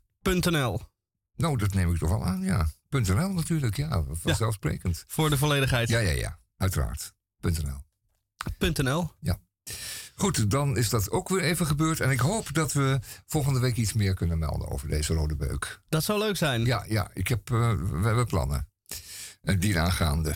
Nou, 1.35 1.57
dat 1.57 1.73
neem 1.73 1.93
ik 1.93 1.97
toch 1.97 2.09
wel 2.09 2.25
aan, 2.25 2.41
ja. 2.41 2.67
.nl 2.89 3.29
natuurlijk, 3.29 3.77
ja, 3.77 4.03
vanzelfsprekend. 4.11 5.03
Voor 5.07 5.29
de 5.29 5.37
volledigheid. 5.37 5.89
Ja, 5.89 5.99
ja, 5.99 6.11
ja, 6.11 6.39
uiteraard. 6.57 7.13
.nl. 7.39 7.83
.nl. 8.73 9.11
Goed, 10.15 10.51
dan 10.51 10.77
is 10.77 10.89
dat 10.89 11.11
ook 11.11 11.29
weer 11.29 11.41
even 11.41 11.65
gebeurd. 11.65 11.99
En 11.99 12.11
ik 12.11 12.19
hoop 12.19 12.53
dat 12.53 12.73
we 12.73 12.99
volgende 13.25 13.59
week 13.59 13.75
iets 13.75 13.93
meer 13.93 14.13
kunnen 14.13 14.39
melden 14.39 14.67
over 14.67 14.87
deze 14.87 15.13
rode 15.13 15.35
beuk. 15.35 15.81
Dat 15.89 16.03
zou 16.03 16.19
leuk 16.19 16.37
zijn. 16.37 16.65
Ja, 16.65 16.85
ja, 16.87 17.11
ik 17.13 17.27
heb, 17.27 17.51
eh, 17.51 17.73
we 17.73 18.05
hebben 18.05 18.25
plannen. 18.25 18.67
Uh, 19.41 19.59
die 19.59 19.79
aangaande. 19.79 20.35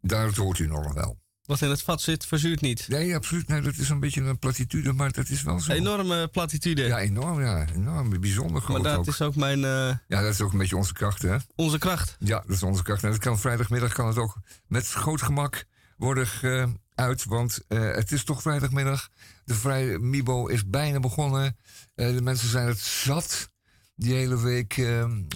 Daar 0.00 0.34
hoort 0.34 0.58
u 0.58 0.66
nog 0.66 0.94
wel. 0.94 1.18
Wat 1.48 1.60
in 1.60 1.70
het 1.70 1.82
vat 1.82 2.00
zit, 2.00 2.26
verzuurt 2.26 2.60
niet. 2.60 2.88
Nee, 2.88 3.14
absoluut. 3.14 3.48
Nee, 3.48 3.60
dat 3.60 3.76
is 3.76 3.88
een 3.88 4.00
beetje 4.00 4.22
een 4.22 4.38
platitude, 4.38 4.92
maar 4.92 5.12
dat 5.12 5.28
is 5.28 5.42
wel 5.42 5.60
zo. 5.60 5.72
Enorme 5.72 6.28
platitude. 6.28 6.82
Ja, 6.82 6.98
enorm, 6.98 7.40
ja. 7.40 7.66
Enorm, 7.74 8.20
bijzonder 8.20 8.62
groot 8.62 8.82
maar 8.82 8.90
dat 8.90 8.98
ook. 9.00 9.06
is 9.06 9.22
ook 9.22 9.36
mijn, 9.36 9.64
eh, 9.64 9.96
Ja, 10.08 10.22
dat 10.22 10.32
is 10.32 10.40
ook 10.40 10.52
een 10.52 10.58
beetje 10.58 10.76
onze 10.76 10.92
kracht, 10.92 11.22
hè? 11.22 11.36
onze 11.54 11.78
kracht. 11.78 12.16
Ja, 12.18 12.42
dat 12.46 12.56
is 12.56 12.62
onze 12.62 12.82
kracht. 12.82 13.02
En 13.04 13.10
dat 13.10 13.18
kan 13.18 13.38
vrijdagmiddag 13.38 13.92
kan 13.92 14.06
het 14.06 14.16
ook 14.16 14.36
met 14.66 14.86
groot 14.88 15.22
gemak 15.22 15.64
worden 15.96 16.26
geuit. 16.26 17.24
Want 17.24 17.58
eh, 17.68 17.80
het 17.94 18.12
is 18.12 18.24
toch 18.24 18.42
vrijdagmiddag. 18.42 19.08
De 19.44 19.54
vrij 19.54 19.98
Mibo 19.98 20.46
is 20.46 20.66
bijna 20.66 21.00
begonnen. 21.00 21.56
Eh, 21.94 22.14
de 22.14 22.22
mensen 22.22 22.48
zijn 22.48 22.66
het 22.66 22.78
zat 22.80 23.50
die 23.94 24.14
hele 24.14 24.40
week 24.40 24.82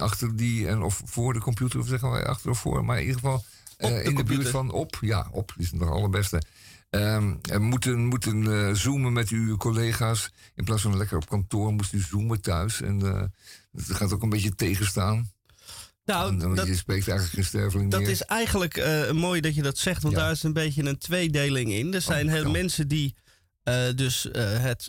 achter 0.01 0.37
die 0.37 0.69
en 0.69 0.83
of 0.83 1.03
voor 1.05 1.33
de 1.33 1.41
computer, 1.41 1.81
of 1.81 1.87
zeggen 1.87 2.11
wij 2.11 2.27
achter 2.27 2.51
of 2.51 2.59
voor, 2.59 2.85
maar 2.85 2.97
in 2.97 3.03
ieder 3.07 3.21
geval 3.21 3.45
de 3.89 4.03
in 4.03 4.15
de 4.15 4.25
buurt 4.25 4.49
van 4.49 4.71
op. 4.71 4.99
Ja, 5.01 5.29
op 5.33 5.53
is 5.57 5.71
het 5.71 5.81
nog 5.81 5.91
allerbeste. 5.91 6.43
En 6.91 7.41
moeten 7.61 8.07
moeten 8.07 8.67
eh, 8.69 8.75
zoomen 8.75 9.13
met 9.13 9.29
uw 9.29 9.57
collega's. 9.57 10.31
In 10.55 10.65
plaats 10.65 10.83
van 10.83 10.97
lekker 10.97 11.17
op 11.17 11.29
kantoor 11.29 11.73
moest 11.73 11.93
u 11.93 12.01
zoomen 12.01 12.41
thuis. 12.41 12.81
En 12.81 13.03
eh, 13.03 13.23
dat 13.73 13.97
gaat 13.97 14.13
ook 14.13 14.23
een 14.23 14.29
beetje 14.29 14.55
tegenstaan. 14.55 15.31
Nou, 16.05 16.41
En 16.41 16.55
dat, 16.55 16.67
je 16.67 16.77
spreekt 16.77 17.09
eigenlijk 17.09 17.37
geen 17.39 17.45
sterveling 17.45 17.91
dat 17.91 18.01
meer. 18.01 18.11
is 18.11 18.23
eigenlijk 18.23 18.77
eh, 18.77 19.11
mooi 19.11 19.41
dat 19.41 19.55
je 19.55 19.63
dat 19.63 19.79
zegt, 19.79 20.03
want 20.03 20.15
Ja. 20.15 20.21
daar 20.21 20.31
is 20.31 20.43
een 20.43 20.53
beetje 20.53 20.85
een 20.85 20.99
tweedeling 20.99 21.73
in. 21.73 21.95
Er 21.95 22.01
zijn 22.01 22.27
Oh, 22.27 22.33
heel 22.33 22.45
ja. 22.45 22.51
mensen 22.51 22.89
die 22.89 23.15
eh, 23.63 23.85
dus 23.95 24.31
eh, 24.31 24.63
het, 24.63 24.89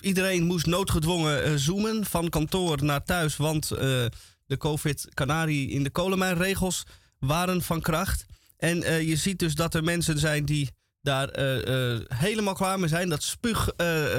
iedereen 0.00 0.44
moest 0.44 0.66
noodgedwongen 0.66 1.44
eh, 1.44 1.52
zoomen 1.56 2.04
van 2.04 2.28
kantoor 2.28 2.84
naar 2.84 3.04
thuis, 3.04 3.36
want 3.36 3.70
eh, 3.70 3.78
de 4.46 4.56
COVID-canarie 4.58 5.70
in 5.70 5.82
de 5.82 5.90
kolenmijnregels 5.90 6.84
waren 7.18 7.62
van 7.62 7.80
kracht. 7.80 8.26
En 8.56 8.82
eh, 8.82 9.08
je 9.08 9.16
ziet 9.16 9.38
dus 9.38 9.54
dat 9.54 9.74
er 9.74 9.84
mensen 9.84 10.18
zijn 10.18 10.44
die 10.44 10.70
daar 11.02 11.28
eh, 11.28 11.94
eh, 11.94 12.00
helemaal 12.08 12.54
klaar 12.54 12.78
mee 12.78 12.88
zijn, 12.88 13.08
dat 13.08 13.22
spuug 13.22 13.70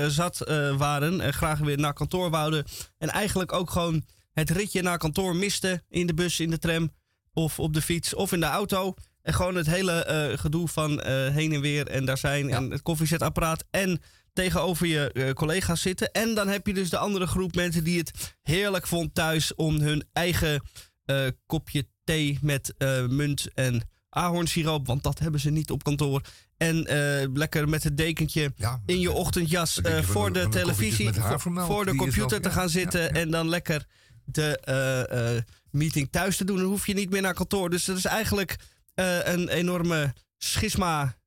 zat 0.07 0.37
waren 0.77 1.21
en 1.21 1.33
graag 1.33 1.59
weer 1.59 1.77
naar 1.79 1.93
kantoor 1.93 2.29
wouden. 2.29 2.65
En 2.97 3.09
eigenlijk 3.09 3.53
ook 3.53 3.69
gewoon 3.69 4.03
het 4.31 4.49
ritje 4.49 4.81
naar 4.81 4.97
kantoor 4.97 5.35
misten 5.35 5.83
in 5.89 6.07
de 6.07 6.13
bus, 6.13 6.39
in 6.39 6.49
de 6.49 6.59
tram 6.59 6.91
of 7.33 7.59
op 7.59 7.73
de 7.73 7.81
fiets 7.81 8.13
of 8.13 8.31
in 8.31 8.39
de 8.39 8.45
auto. 8.45 8.93
En 9.21 9.33
gewoon 9.33 9.55
het 9.55 9.65
hele 9.65 10.33
gedoe 10.39 10.67
van 10.67 11.01
heen 11.07 11.53
en 11.53 11.61
weer 11.61 11.87
en 11.87 12.05
daar 12.05 12.17
zijn 12.17 12.47
Ja. 12.47 12.55
en 12.55 12.71
het 12.71 12.81
koffiezetapparaat 12.81 13.63
en 13.69 14.01
tegenover 14.33 14.87
je 14.87 15.31
collega's 15.33 15.81
zitten. 15.81 16.11
En 16.11 16.33
dan 16.33 16.47
heb 16.47 16.67
je 16.67 16.73
dus 16.73 16.89
de 16.89 16.97
andere 16.97 17.27
groep 17.27 17.55
mensen 17.55 17.83
die 17.83 17.97
het 17.97 18.35
heerlijk 18.41 18.87
vond 18.87 19.15
thuis 19.15 19.55
om 19.55 19.79
hun 19.79 20.07
eigen 20.13 20.61
eh, 21.09 21.27
kopje 21.45 21.87
thee 22.03 22.37
met 22.41 22.73
eh, 22.77 23.07
munt 23.07 23.53
en 23.53 23.81
ahornsiroop, 24.09 24.87
want 24.87 25.03
dat 25.03 25.19
hebben 25.19 25.39
ze 25.39 25.49
niet 25.49 25.71
op 25.71 25.83
kantoor. 25.83 26.21
En 26.57 26.85
eh, 26.85 27.27
lekker 27.33 27.69
met 27.69 27.83
het 27.83 27.97
dekentje 27.97 28.51
Ja, 28.55 28.81
in 28.85 28.99
je 28.99 29.11
ochtendjas 29.11 29.79
voor 30.01 30.33
de- 30.33 30.47
televisie, 30.49 31.13
voor, 31.43 31.85
de 31.85 31.95
computer 31.95 32.29
zelf- 32.29 32.41
te 32.41 32.51
gaan 32.51 32.63
ja, 32.63 32.69
zitten 32.69 33.01
ja. 33.01 33.09
en 33.09 33.31
dan 33.31 33.49
lekker 33.49 33.85
de 34.25 35.43
meeting 35.71 36.07
thuis 36.11 36.37
te 36.37 36.45
doen. 36.45 36.57
Dan 36.57 36.65
hoef 36.65 36.87
je 36.87 36.93
niet 36.93 37.09
meer 37.09 37.21
naar 37.21 37.33
kantoor. 37.33 37.69
Dus 37.69 37.85
dat 37.85 37.97
is 37.97 38.05
eigenlijk 38.05 38.55
een 39.23 39.47
enorme 39.47 40.13
schisma 40.37 41.17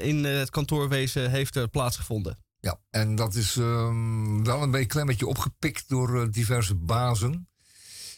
in 0.00 0.24
het 0.24 0.50
kantoorwezen 0.50 1.30
heeft 1.30 1.56
er 1.56 1.68
plaatsgevonden. 1.68 2.38
Ja, 2.60 2.78
en 2.90 3.14
dat 3.14 3.34
is 3.34 3.56
ehm, 3.56 4.42
wel 4.44 4.62
een 4.62 4.70
beetje 4.70 4.86
klein 4.86 5.06
beetje 5.06 5.26
opgepikt 5.26 5.88
door 5.88 6.30
diverse 6.30 6.74
bazen. 6.74 7.48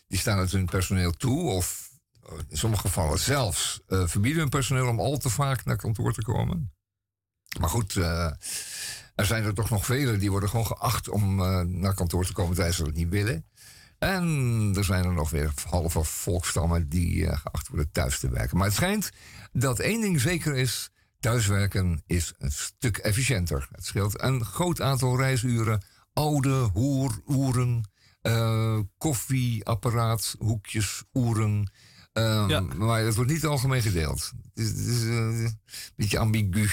Die 0.09 0.19
staan 0.19 0.39
het 0.39 0.53
hun 0.53 0.67
personeel 0.67 1.13
toe, 1.13 1.51
of 1.51 1.91
eh, 2.23 2.33
in 2.49 2.57
sommige 2.57 2.83
gevallen 2.83 3.19
zelfs 3.19 3.81
eh, 3.87 4.07
verbieden 4.07 4.41
hun 4.41 4.49
personeel 4.49 4.89
om 4.89 5.01
al 5.01 5.17
te 5.17 5.31
vaak 5.31 5.65
naar 5.65 5.77
kantoor 5.77 6.13
te 6.13 6.23
komen. 6.23 6.73
Maar 7.61 7.69
goed, 7.69 7.97
eh, 7.97 8.33
er 9.15 9.27
zijn 9.27 9.45
er 9.45 9.55
toch 9.55 9.71
nog 9.71 9.85
velen 9.85 10.19
die 10.19 10.31
worden 10.31 10.49
gewoon 10.49 10.67
geacht 10.67 11.09
om 11.09 11.37
naar 11.81 11.95
kantoor 11.95 12.27
te 12.27 12.33
komen 12.33 12.55
tijdens 12.55 12.77
ze 12.77 12.85
het 12.85 12.95
niet 12.95 13.09
willen. 13.09 13.47
En 13.99 14.73
er 14.77 14.85
zijn 14.85 15.05
er 15.05 15.13
nog 15.13 15.31
weer 15.31 15.53
halve 15.69 16.05
volkstammen 16.05 16.89
die 16.89 17.37
geacht 17.37 17.69
worden 17.69 17.91
thuis 17.91 18.19
te 18.19 18.31
werken. 18.31 18.57
Maar 18.57 18.67
het 18.67 18.77
schijnt 18.77 19.11
dat 19.53 19.79
één 19.79 20.01
ding 20.01 20.21
zeker 20.21 20.57
is: 20.57 20.91
thuiswerken 21.21 22.03
is 22.07 22.35
een 22.39 22.53
stuk 22.53 22.97
efficiënter. 22.97 23.69
Het 23.73 23.87
scheelt 23.87 24.23
een 24.23 24.45
groot 24.45 24.81
aantal 24.81 25.17
reisuren, 25.17 25.83
oude 26.13 26.71
hoer, 26.73 27.21
oeren, 27.27 27.91
eh, 28.21 28.79
koffieapparaat, 28.99 30.35
hoekjes, 30.39 31.03
oeren. 31.15 31.71
Ehm, 32.13 32.49
Ja. 32.49 32.61
Maar 32.61 33.05
dat 33.05 33.15
wordt 33.15 33.31
niet 33.31 33.45
algemeen 33.47 33.83
gedeeld. 33.83 34.33
Het 34.55 34.65
is, 34.65 34.69
het 34.69 34.79
is 34.87 35.03
eh, 35.03 35.09
een 35.17 35.59
beetje 35.97 36.19
ambigu, 36.19 36.69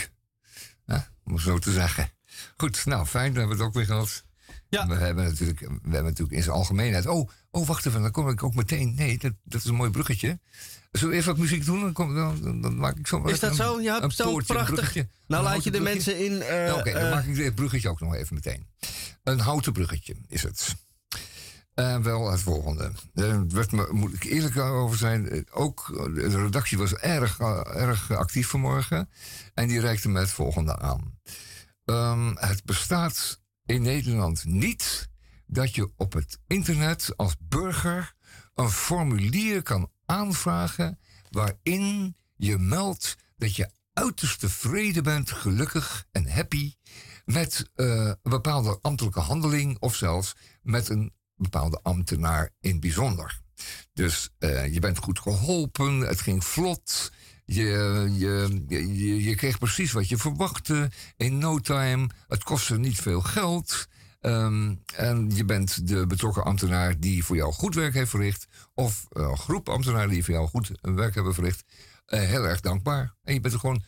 om 1.23 1.33
het 1.33 1.41
zo 1.41 1.57
te 1.59 1.71
zeggen. 1.71 2.09
Goed, 2.57 2.85
nou 2.85 3.05
fijn, 3.05 3.33
dan 3.33 3.39
hebben 3.39 3.57
we 3.57 3.63
het 3.63 3.71
ook 3.71 3.73
weer 3.77 3.85
gehad. 3.85 4.23
Ja. 4.69 4.87
We 4.87 4.95
hebben 4.95 5.23
natuurlijk, 5.23 5.59
we 5.59 5.67
hebben 5.81 6.03
natuurlijk 6.03 6.37
in 6.37 6.43
zijn 6.43 6.55
algemeenheid. 6.55 7.05
Oh, 7.07 7.29
oh, 7.51 7.67
wacht 7.67 7.85
even, 7.85 8.01
dan 8.01 8.11
kom 8.11 8.29
ik 8.29 8.43
ook 8.43 8.55
meteen. 8.55 8.95
Nee, 8.95 9.17
dat, 9.17 9.33
dat 9.43 9.61
is 9.63 9.67
een 9.67 9.75
mooi 9.75 9.89
bruggetje. 9.89 10.39
Zullen 10.91 11.09
we 11.09 11.15
eerst 11.15 11.27
wat 11.27 11.37
muziek 11.37 11.65
doen? 11.65 11.79
Dan, 11.81 11.93
kom, 11.93 12.15
dan, 12.15 12.61
dan, 12.61 12.77
maak 12.77 12.97
ik 12.97 13.07
zo 13.07 13.23
Is 13.23 13.39
dat 13.39 13.55
zo? 13.55 13.77
Een 13.77 14.11
zo'n 14.11 14.31
poortje, 14.31 14.53
een 14.57 14.65
prachtig-. 14.65 14.93
Nou 14.93 15.05
Een 15.27 15.49
laat 15.51 15.63
je 15.63 15.71
de 15.71 15.77
bruggetje. 15.81 16.13
mensen 16.13 16.25
in... 16.25 16.41
eh, 16.67 16.75
Oké, 16.75 16.91
dan 16.91 17.09
maak 17.09 17.25
ik 17.25 17.35
dit 17.35 17.55
bruggetje 17.55 17.89
ook 17.89 17.99
nog 17.99 18.13
even 18.15 18.35
meteen. 18.35 18.67
Een 19.23 19.39
houten 19.39 19.73
bruggetje 19.73 20.15
is 20.27 20.43
het. 20.43 20.75
En 21.75 22.03
wel 22.03 22.31
het 22.31 22.41
volgende. 22.41 22.91
Werd 23.47 23.71
me, 23.71 23.89
moet 23.91 24.13
ik 24.13 24.23
eerlijk 24.23 24.57
over 24.57 24.97
zijn. 24.97 25.29
eh, 25.29 25.41
Ook 25.51 25.89
eh, 25.89 26.03
de 26.15 26.41
redactie 26.43 26.77
was 26.77 26.93
erg, 26.93 27.39
eh, 27.39 27.61
erg 27.75 28.11
actief 28.11 28.47
vanmorgen. 28.47 29.09
En 29.53 29.67
die 29.67 29.79
reikte 29.79 30.09
me 30.09 30.19
het 30.19 30.31
volgende 30.31 30.79
aan. 30.79 31.19
Ehm, 31.85 32.35
het 32.35 32.63
bestaat 32.65 33.41
in 33.65 33.81
Nederland 33.81 34.45
niet 34.45 35.09
dat 35.47 35.75
je 35.75 35.91
op 35.95 36.13
het 36.13 36.39
internet 36.47 37.13
als 37.15 37.35
burger 37.39 38.13
een 38.55 38.69
formulier 38.69 39.61
kan 39.61 39.91
aanvragen 40.05 40.99
waarin 41.29 42.15
je 42.35 42.57
meldt 42.57 43.15
dat 43.37 43.55
je 43.55 43.69
uiterst 43.93 44.39
tevreden 44.39 45.03
bent, 45.03 45.31
gelukkig 45.31 46.05
en 46.11 46.29
happy 46.31 46.73
met 47.25 47.69
eh, 47.75 47.85
een 48.05 48.17
bepaalde 48.23 48.77
ambtelijke 48.81 49.19
handeling 49.19 49.79
of 49.79 49.95
zelfs 49.95 50.35
met 50.61 50.89
een 50.89 51.13
bepaalde 51.35 51.79
ambtenaar 51.81 52.49
in 52.59 52.79
bijzonder. 52.79 53.43
Dus 53.93 54.29
eh, 54.37 54.73
je 54.73 54.79
bent 54.79 54.97
goed 54.97 55.19
geholpen, 55.19 55.99
het 55.99 56.21
ging 56.21 56.43
vlot. 56.43 57.11
Je, 57.45 57.63
je, 58.17 59.23
je, 59.23 59.35
kreeg 59.35 59.57
precies 59.57 59.91
wat 59.91 60.09
je 60.09 60.17
verwachtte 60.17 60.91
in 61.17 61.37
no 61.37 61.59
time. 61.59 62.09
Het 62.27 62.43
kostte 62.43 62.77
niet 62.77 63.01
veel 63.01 63.21
geld. 63.21 63.87
Ehm, 64.19 64.75
en 64.95 65.31
je 65.35 65.45
bent 65.45 65.87
de 65.87 66.07
betrokken 66.07 66.43
ambtenaar 66.43 66.99
die 66.99 67.23
voor 67.23 67.35
jou 67.35 67.53
goed 67.53 67.75
werk 67.75 67.93
heeft 67.93 68.09
verricht. 68.09 68.47
Of 68.73 69.05
eh, 69.09 69.37
groep 69.37 69.69
ambtenaren 69.69 70.09
die 70.09 70.23
voor 70.23 70.33
jou 70.33 70.47
goed 70.47 70.71
werk 70.81 71.15
hebben 71.15 71.33
verricht. 71.33 71.63
eh, 72.05 72.19
heel 72.19 72.43
erg 72.43 72.59
dankbaar. 72.59 73.15
En 73.23 73.33
je 73.33 73.39
bent 73.39 73.55
gewoon. 73.55 73.83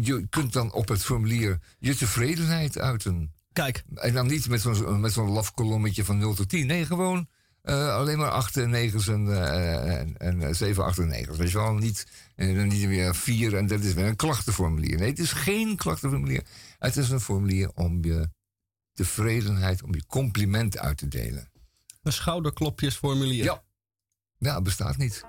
je 0.00 0.26
kunt 0.30 0.52
dan 0.52 0.72
op 0.72 0.88
het 0.88 1.02
formulier 1.02 1.58
je 1.78 1.96
tevredenheid 1.96 2.78
uiten. 2.78 3.34
Kijk, 3.56 3.84
En 3.94 4.12
dan 4.12 4.26
niet 4.26 4.48
met 4.48 4.60
zo'n 4.60 5.00
met 5.00 5.12
zo'n 5.12 5.30
laf 5.30 5.54
kolommetje 5.54 6.04
van 6.04 6.18
0 6.18 6.34
tot 6.34 6.48
10. 6.48 6.66
Nee, 6.66 6.86
gewoon 6.86 7.28
eh, 7.62 7.94
alleen 7.94 8.18
maar 8.18 8.30
8 8.30 8.56
en 8.56 8.70
9 8.70 9.14
en, 9.14 9.28
eh, 9.28 10.00
en, 10.00 10.16
en 10.18 10.56
7, 10.56 10.84
8 10.84 10.98
en 10.98 11.08
9. 11.08 11.36
Weet 11.36 11.50
je 11.50 11.58
wel, 11.58 11.74
niet, 11.74 12.06
en 12.34 12.54
dan 12.54 12.68
niet 12.68 12.86
weer 12.86 13.14
4 13.14 13.56
en 13.56 13.66
dat 13.66 13.80
is 13.80 13.94
weer 13.94 14.06
een 14.06 14.16
klachtenformulier. 14.16 14.98
Nee, 14.98 15.08
het 15.08 15.18
is 15.18 15.32
geen 15.32 15.76
klachtenformulier. 15.76 16.42
Het 16.78 16.96
is 16.96 17.10
een 17.10 17.20
formulier 17.20 17.70
om 17.74 18.04
je 18.04 18.28
tevredenheid, 18.92 19.82
om 19.82 19.94
je 19.94 20.06
compliment 20.06 20.78
uit 20.78 20.96
te 20.96 21.08
delen. 21.08 21.50
een 22.02 22.12
schouderklopjesformulier. 22.12 23.44
Ja. 23.44 23.62
Ja, 24.38 24.60
bestaat 24.62 24.96
niet. 24.96 25.24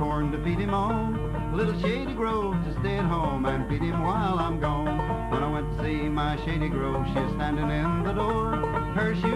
Corn 0.00 0.32
to 0.32 0.42
feed 0.42 0.58
him 0.58 0.72
on. 0.72 1.14
A 1.52 1.56
little 1.56 1.78
shady 1.82 2.14
grove 2.14 2.54
to 2.64 2.72
stay 2.80 2.96
at 2.96 3.04
home 3.04 3.44
and 3.44 3.68
feed 3.68 3.82
him 3.82 4.02
while 4.02 4.38
I'm 4.38 4.58
gone. 4.58 5.30
When 5.30 5.42
I 5.42 5.50
went 5.52 5.76
to 5.76 5.84
see 5.84 6.08
my 6.08 6.42
shady 6.42 6.70
grove, 6.70 7.06
she 7.12 7.20
was 7.20 7.30
standing 7.34 7.68
in 7.68 8.02
the 8.04 8.14
door. 8.14 8.56
Her 8.96 9.14
shoes 9.14 9.29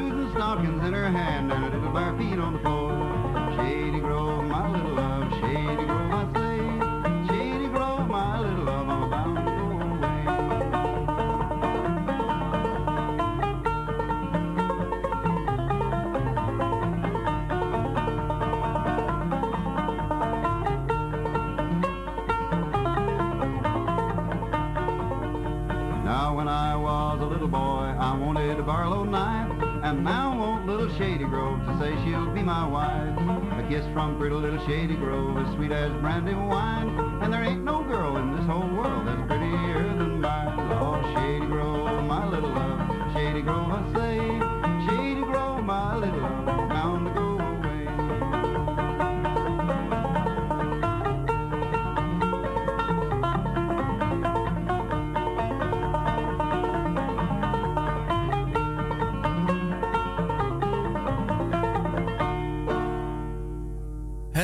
from 33.94 34.18
pretty 34.18 34.34
little 34.34 34.58
Shady 34.66 34.96
Grove 34.96 35.38
as 35.38 35.54
sweet 35.54 35.70
as 35.70 35.90
brandy 36.00 36.34
wine. 36.34 36.88
And 37.22 37.32
there 37.32 37.44
ain't 37.44 37.63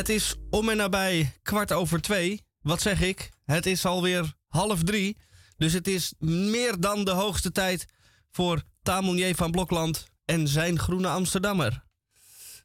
Het 0.01 0.09
is 0.09 0.37
om 0.51 0.69
en 0.69 0.77
nabij 0.77 1.33
kwart 1.43 1.73
over 1.73 2.01
twee. 2.01 2.45
Wat 2.61 2.81
zeg 2.81 3.01
ik? 3.01 3.31
Het 3.45 3.67
is 3.67 3.85
alweer 3.85 4.35
half 4.49 4.83
drie. 4.83 5.17
Dus 5.57 5.73
het 5.73 5.89
is 5.89 6.15
meer 6.19 6.81
dan 6.81 7.05
de 7.05 7.11
hoogste 7.11 7.53
tijd 7.53 7.87
voor 8.31 8.63
Tamonier 8.83 9.35
van 9.35 9.51
Blokland 9.51 10.07
en 10.25 10.49
zijn 10.49 10.79
Groene 10.79 11.09
Amsterdammer. 11.09 11.85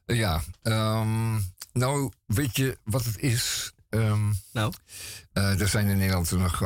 Ja, 0.06 0.42
ehm, 0.62 1.38
nou 1.72 2.12
weet 2.26 2.56
je 2.56 2.78
wat 2.84 3.04
het 3.04 3.18
is? 3.18 3.72
Ehm, 3.88 4.32
Nou, 4.52 4.72
eh, 5.32 5.60
er 5.60 5.68
zijn 5.68 5.86
in 5.86 5.96
Nederland 5.96 6.30
nog 6.30 6.58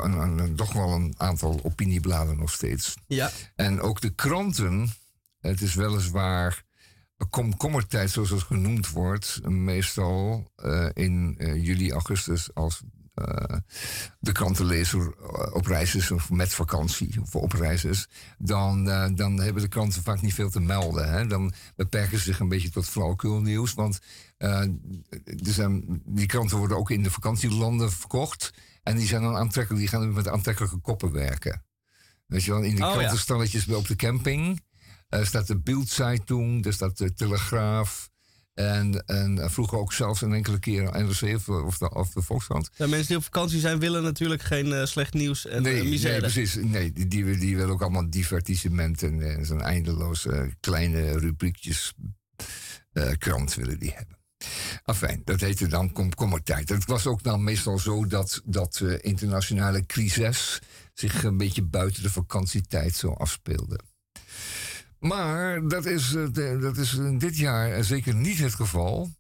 toch 0.57 0.73
wel 0.73 0.93
een 0.93 1.15
aantal 1.17 1.61
opiniebladen 1.63 2.39
nog 2.39 2.53
steeds. 2.53 2.95
ja. 3.07 3.31
En 3.55 3.81
ook 3.81 4.01
de 4.01 4.15
kranten, 4.15 4.93
het 5.41 5.61
is 5.61 5.75
weliswaar 5.75 6.63
komkommertijd 7.31 8.11
zoals 8.11 8.31
het 8.31 8.43
genoemd 8.43 8.91
wordt, 8.91 9.41
meestal 9.49 10.51
eh, 10.57 10.89
in 10.95 11.35
eh, 11.39 11.65
juli, 11.65 11.93
augustus 11.93 12.55
als 12.55 12.83
eh, 13.15 13.57
de 14.19 14.33
krantenlezer 14.33 15.15
op 15.53 15.67
reis 15.67 15.95
is 15.95 16.11
of 16.11 16.31
met 16.31 16.55
vakantie 16.55 17.21
of 17.21 17.35
op 17.35 17.53
reis 17.53 17.85
is, 17.85 18.09
dan, 18.39 18.85
dan 19.15 19.41
hebben 19.41 19.63
de 19.63 19.69
kranten 19.69 20.03
vaak 20.03 20.21
niet 20.21 20.35
veel 20.35 20.51
te 20.51 20.61
melden. 20.61 21.11
Hè? 21.11 21.27
Dan 21.27 21.53
beperken 21.77 22.19
ze 22.19 22.25
zich 22.25 22.39
een 22.41 22.49
beetje 22.49 22.71
tot 22.71 22.89
flauwekulnieuws, 22.89 23.75
want 23.75 24.01
eh, 24.37 24.61
er 24.61 25.53
zijn, 25.53 26.03
die 26.05 26.27
kranten 26.27 26.59
worden 26.59 26.77
ook 26.77 26.91
in 26.91 27.03
de 27.03 27.11
vakantielanden 27.11 27.93
verkocht 27.93 28.53
en 28.83 28.97
die 28.97 29.07
zijn 29.07 29.23
dan 29.23 29.37
aantrekkelijk, 29.37 29.81
die 29.81 29.91
gaan 29.91 30.13
met 30.13 30.29
aantrekkelijke 30.29 30.79
koppen 30.79 31.13
werken. 31.13 31.63
Weet 32.27 32.45
je 32.45 32.51
wel, 32.51 32.63
in 32.63 32.75
die 32.75 32.85
Oh, 32.85 32.91
ja. 32.91 32.97
krantenstalletjes 32.97 33.69
op 33.69 33.87
de 33.87 33.97
camping 33.97 34.61
eh, 35.11 35.25
staat 35.25 35.47
de 35.47 35.59
Bildzeitung, 35.59 36.67
er 36.67 36.73
staat 36.73 36.99
de 36.99 37.15
Telegraaf. 37.15 38.09
En, 38.55 39.07
en 39.07 39.51
vroeger 39.51 39.79
ook 39.79 39.93
zelfs 39.93 40.21
een 40.21 40.33
enkele 40.35 40.59
keer 40.59 40.83
NRC 40.83 41.35
of, 41.35 41.49
of, 41.49 41.79
de, 41.79 41.95
of 41.95 42.11
de 42.11 42.23
Volkskrant. 42.23 42.71
de 42.77 42.87
mensen 42.87 43.07
die 43.07 43.17
op 43.17 43.23
vakantie 43.23 43.61
zijn 43.61 43.79
willen 43.79 44.03
natuurlijk 44.03 44.43
geen 44.43 44.73
eh, 44.73 44.85
slecht 44.85 45.15
nieuws 45.15 45.47
en 45.47 45.63
Nee, 45.63 45.75
eh, 45.75 45.81
nee, 45.81 45.91
misère. 45.91 46.21
precies. 46.21 46.55
Nee, 46.55 46.93
die, 46.93 47.07
die, 47.07 47.39
die 47.39 47.57
willen 47.57 47.73
ook 47.73 47.83
allemaal 47.83 48.11
divertissement 48.11 49.03
en, 49.03 49.37
en 49.37 49.47
zo'n 49.47 49.63
eindeloze 49.63 50.55
kleine 50.61 51.19
rubriekjes 51.19 51.93
eh, 52.93 53.11
krant 53.19 53.55
willen 53.55 53.79
die 53.79 53.93
hebben. 53.95 54.19
Afijn, 54.83 55.23
dat 55.25 55.41
heette 55.41 55.67
dan 55.67 55.93
komkommertijd. 55.93 56.69
Het 56.69 56.87
was 56.87 57.07
ook 57.07 57.23
dan 57.23 57.45
meestal 57.45 57.79
zo 57.79 58.07
dat, 58.07 58.43
dat 58.45 58.83
internationale 59.01 59.87
crisis 59.87 60.59
zich 60.95 61.23
een 61.23 61.37
beetje 61.37 61.63
buiten 61.63 62.03
de 62.03 62.11
vakantietijd 62.11 62.95
zo 62.95 63.13
afspeelde. 63.13 63.81
Maar 65.01 65.69
dat 65.69 65.87
is, 65.87 66.15
eh, 66.15 66.61
dat 66.61 66.77
is 66.77 66.95
in 66.95 67.19
dit 67.19 67.37
jaar 67.37 67.73
eh, 67.73 67.83
zeker 67.83 68.15
niet 68.15 68.39
het 68.39 68.55
geval. 68.55 69.11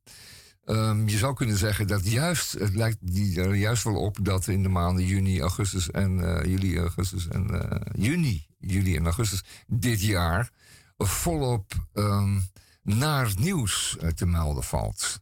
Ehm, 0.64 1.08
je 1.08 1.18
zou 1.18 1.34
kunnen 1.34 1.56
zeggen 1.56 1.86
dat 1.86 2.10
juist, 2.10 2.52
het 2.52 2.74
lijkt 2.74 2.98
er 3.36 3.54
juist 3.54 3.84
wel 3.84 3.94
op 3.96 4.18
dat 4.22 4.46
in 4.46 4.62
de 4.62 4.68
maanden 4.68 5.04
juni, 5.04 5.40
augustus 5.40 5.90
en 5.90 6.20
eh, 6.20 6.44
juli, 6.44 6.78
augustus 6.78 7.28
en 7.28 7.50
juni, 7.96 8.46
juli 8.58 8.96
en 8.96 9.04
augustus 9.04 9.44
dit 9.66 10.00
jaar 10.00 10.50
volop 10.96 11.72
ehm, 11.92 12.40
naar 12.82 13.32
nieuws 13.38 13.96
te 14.14 14.26
melden 14.26 14.62
valt. 14.62 15.20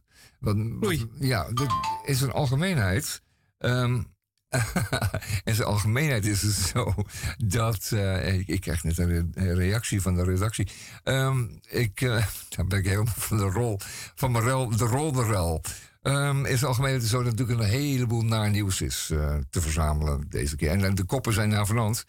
Oei. 0.83 1.11
ja, 1.19 1.51
dat 1.53 1.69
is 2.05 2.21
een 2.21 2.31
algemeenheid. 2.31 3.21
Ehm, 3.57 4.01
in 5.43 5.55
zijn 5.55 5.67
algemeenheid 5.67 6.25
is 6.25 6.41
het 6.41 6.53
zo 6.53 6.93
dat. 7.37 7.91
eh, 7.91 8.37
ik, 8.47 8.61
krijg 8.61 8.83
net 8.83 8.97
een 8.97 9.07
re- 9.07 9.43
een 9.43 9.55
reactie 9.55 10.01
van 10.01 10.15
de 10.15 10.23
redactie. 10.23 10.67
Ehm, 11.03 11.45
ik, 11.67 12.01
eh, 12.01 12.25
dan 12.55 12.67
ben 12.67 12.79
ik 12.79 12.85
helemaal 12.85 13.13
van 13.17 13.37
de 13.37 13.43
rol. 13.43 13.79
Van 14.15 14.31
mijn 14.31 14.43
de 14.77 14.85
rol 14.85 15.11
de 15.11 15.23
rel. 15.23 15.61
Algemeenheid 16.01 17.03
is 17.03 17.11
het 17.11 17.19
zo 17.19 17.23
dat 17.23 17.31
natuurlijk 17.37 17.59
een 17.59 17.79
heleboel 17.79 18.21
naar 18.21 18.49
nieuws 18.49 18.81
is 18.81 19.09
eh, 19.11 19.35
te 19.49 19.61
verzamelen 19.61 20.25
deze 20.29 20.55
keer. 20.55 20.69
En, 20.69 20.95
de 20.95 21.03
koppen 21.03 21.33
zijn 21.33 21.49
navenant. 21.49 22.05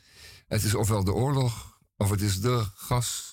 Het 0.46 0.64
is 0.64 0.74
ofwel 0.74 1.04
de 1.04 1.12
oorlog, 1.12 1.78
of 1.96 2.10
het 2.10 2.20
is 2.20 2.40
de 2.40 2.64
gas, 2.74 3.29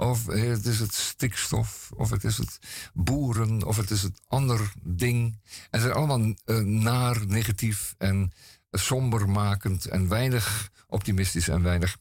of 0.00 0.26
het 0.26 0.66
is 0.66 0.78
het 0.78 0.94
stikstof, 0.94 1.90
of 1.96 2.10
het 2.10 2.24
is 2.24 2.36
het 2.36 2.58
boeren, 2.94 3.66
of 3.66 3.76
het 3.76 3.90
is 3.90 4.02
het 4.02 4.20
ander 4.26 4.72
ding. 4.82 5.38
En 5.70 5.80
ze 5.80 5.86
zijn 5.86 5.98
allemaal 5.98 6.34
eh, 6.44 6.58
naar, 6.58 7.26
negatief 7.26 7.94
en 7.98 8.32
sombermakend 8.70 9.86
en 9.86 10.08
weinig 10.08 10.70
optimistisch 10.86 11.48
en 11.48 11.62
weinig, 11.62 11.96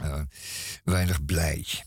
eh, 0.00 0.20
weinig 0.84 1.24
blij. 1.24 1.84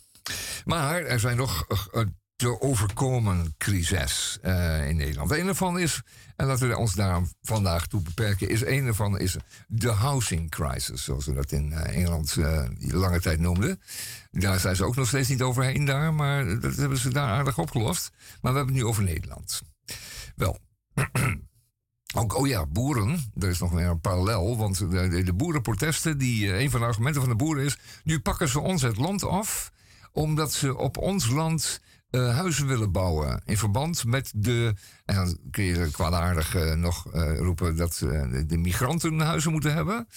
Maar 0.65 1.01
er 1.01 1.19
zijn 1.19 1.37
nog 1.37 1.65
eh, 1.67 2.01
te 2.35 2.61
overkomen 2.61 3.55
crises 3.57 4.37
eh, 4.41 4.87
in 4.87 4.95
Nederland. 4.95 5.31
Een 5.31 5.47
ervan 5.47 5.79
is, 5.79 6.01
en 6.35 6.45
laten 6.45 6.67
we 6.67 6.77
ons 6.77 6.93
daar 6.93 7.21
vandaag 7.41 7.87
toe 7.87 8.01
beperken, 8.01 8.49
is 8.49 8.65
een 8.65 8.85
ervan 8.85 9.19
is 9.19 9.35
de 9.67 9.89
housing 9.89 10.49
crisis, 10.49 11.03
zoals 11.03 11.25
we 11.25 11.33
dat 11.33 11.51
in 11.51 11.73
eh, 11.73 11.95
Engeland 11.95 12.37
eh, 12.37 12.65
lange 12.77 13.21
tijd 13.21 13.39
noemden. 13.39 13.81
Daar 14.31 14.59
zijn 14.59 14.75
ze 14.75 14.85
ook 14.85 14.95
nog 14.95 15.07
steeds 15.07 15.29
niet 15.29 15.41
overheen 15.41 15.85
daar, 15.85 16.13
maar 16.13 16.59
dat 16.59 16.75
hebben 16.75 16.97
ze 16.97 17.09
daar 17.09 17.29
aardig 17.29 17.57
opgelost. 17.57 18.11
Maar 18.41 18.51
we 18.51 18.57
hebben 18.57 18.75
het 18.75 18.83
nu 18.83 18.89
over 18.89 19.03
Nederland. 19.03 19.61
Wel, 20.35 20.59
ook, 22.19 22.35
oh 22.35 22.47
ja, 22.47 22.65
boeren. 22.65 23.31
Er 23.39 23.49
is 23.49 23.59
nog 23.59 23.71
weer 23.71 23.87
een 23.87 23.99
parallel. 23.99 24.57
Want 24.57 24.77
de, 24.77 25.23
de, 25.23 25.33
boerenprotesten, 25.33 26.17
die, 26.17 26.57
een 26.57 26.69
van 26.69 26.79
de 26.79 26.85
argumenten 26.85 27.21
van 27.21 27.29
de 27.29 27.35
boeren 27.35 27.63
is. 27.63 27.77
Nu 28.03 28.19
pakken 28.19 28.47
ze 28.47 28.59
ons 28.59 28.81
het 28.81 28.97
land 28.97 29.23
af. 29.23 29.71
omdat 30.11 30.53
ze 30.53 30.77
op 30.77 30.97
ons 30.97 31.29
land 31.29 31.81
eh, 32.15 32.35
huizen 32.35 32.67
willen 32.67 32.91
bouwen. 32.91 33.41
In 33.45 33.57
verband 33.57 34.05
met 34.05 34.31
de. 34.35 34.73
En 35.05 35.15
dan 35.15 35.37
kun 35.51 35.63
je 35.63 35.91
kwaadaardig 35.91 36.55
eh, 36.55 36.73
nog 36.73 37.13
eh, 37.13 37.37
roepen 37.37 37.75
dat 37.75 37.97
de, 38.47 38.57
migranten 38.57 39.19
huizen 39.19 39.51
moeten 39.51 39.73
hebben. 39.73 40.07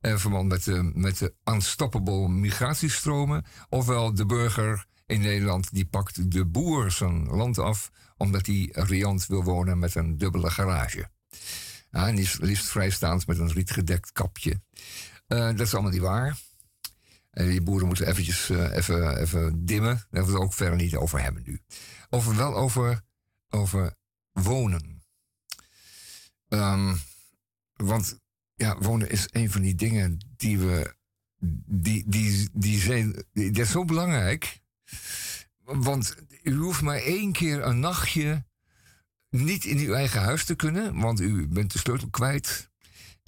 In 0.00 0.18
verband 0.18 0.48
met 0.48 0.64
de, 0.64 0.90
met 0.94 1.18
de 1.18 1.34
unstoppable 1.44 2.28
migratiestromen. 2.28 3.44
Ofwel 3.68 4.14
de 4.14 4.26
burger 4.26 4.86
in 5.06 5.20
Nederland 5.20 5.74
die 5.74 5.86
pakt 5.86 6.32
de 6.32 6.46
boer 6.46 6.90
zijn 6.90 7.26
land 7.26 7.58
af. 7.58 7.90
omdat 8.16 8.46
hij 8.46 8.68
riant 8.72 9.26
wil 9.26 9.44
wonen 9.44 9.78
met 9.78 9.94
een 9.94 10.18
dubbele 10.18 10.50
garage. 10.50 11.10
Ja, 11.90 12.08
en 12.08 12.14
liefst, 12.14 12.40
liefst 12.40 12.68
vrijstaand 12.68 13.26
met 13.26 13.38
een 13.38 13.52
rietgedekt 13.52 14.12
kapje. 14.12 14.60
Dat 15.26 15.60
is 15.60 15.72
allemaal 15.72 15.92
niet 15.92 16.00
waar. 16.00 16.36
En 17.38 17.48
die 17.48 17.62
boeren 17.62 17.86
moeten 17.86 18.06
eventjes 18.06 18.50
eh, 18.50 18.76
even, 18.76 19.16
even 19.16 19.64
dimmen. 19.64 19.94
Daar 19.94 20.06
hebben 20.10 20.32
we 20.32 20.38
het 20.38 20.46
ook 20.46 20.54
verder 20.54 20.76
niet 20.76 20.96
over 20.96 21.22
hebben 21.22 21.42
nu. 21.46 21.60
Over 22.10 22.36
wel 22.36 22.56
over, 22.56 23.00
over 23.48 23.94
wonen. 24.32 25.02
Ehm, 26.48 26.94
want 27.72 28.18
ja, 28.54 28.78
wonen 28.78 29.10
is 29.10 29.28
een 29.30 29.50
van 29.50 29.60
die 29.60 29.74
dingen 29.74 30.18
die 30.36 30.58
we. 30.58 30.96
Die, 31.66 32.04
die, 32.06 32.48
die 32.52 32.80
zijn. 32.80 33.24
Die, 33.32 33.50
is 33.50 33.70
zo 33.70 33.84
belangrijk. 33.84 34.60
Want 35.62 36.14
u 36.42 36.54
hoeft 36.54 36.82
maar 36.82 36.98
één 36.98 37.32
keer 37.32 37.62
een 37.62 37.80
nachtje 37.80 38.44
niet 39.30 39.64
in 39.64 39.78
uw 39.78 39.94
eigen 39.94 40.20
huis 40.20 40.44
te 40.44 40.54
kunnen, 40.54 41.00
want 41.00 41.20
u 41.20 41.48
bent 41.48 41.72
de 41.72 41.78
sleutel 41.78 42.10
kwijt. 42.10 42.70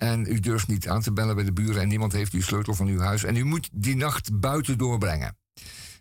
En 0.00 0.26
u 0.26 0.40
durft 0.40 0.68
niet 0.68 0.88
aan 0.88 1.00
te 1.00 1.12
bellen 1.12 1.34
bij 1.34 1.44
de 1.44 1.52
buren 1.52 1.82
en 1.82 1.88
niemand 1.88 2.12
heeft 2.12 2.32
uw 2.32 2.42
sleutel 2.42 2.74
van 2.74 2.86
uw 2.86 3.00
huis. 3.00 3.24
En 3.24 3.36
u 3.36 3.44
moet 3.44 3.68
die 3.72 3.96
nacht 3.96 4.40
buiten 4.40 4.78
doorbrengen. 4.78 5.36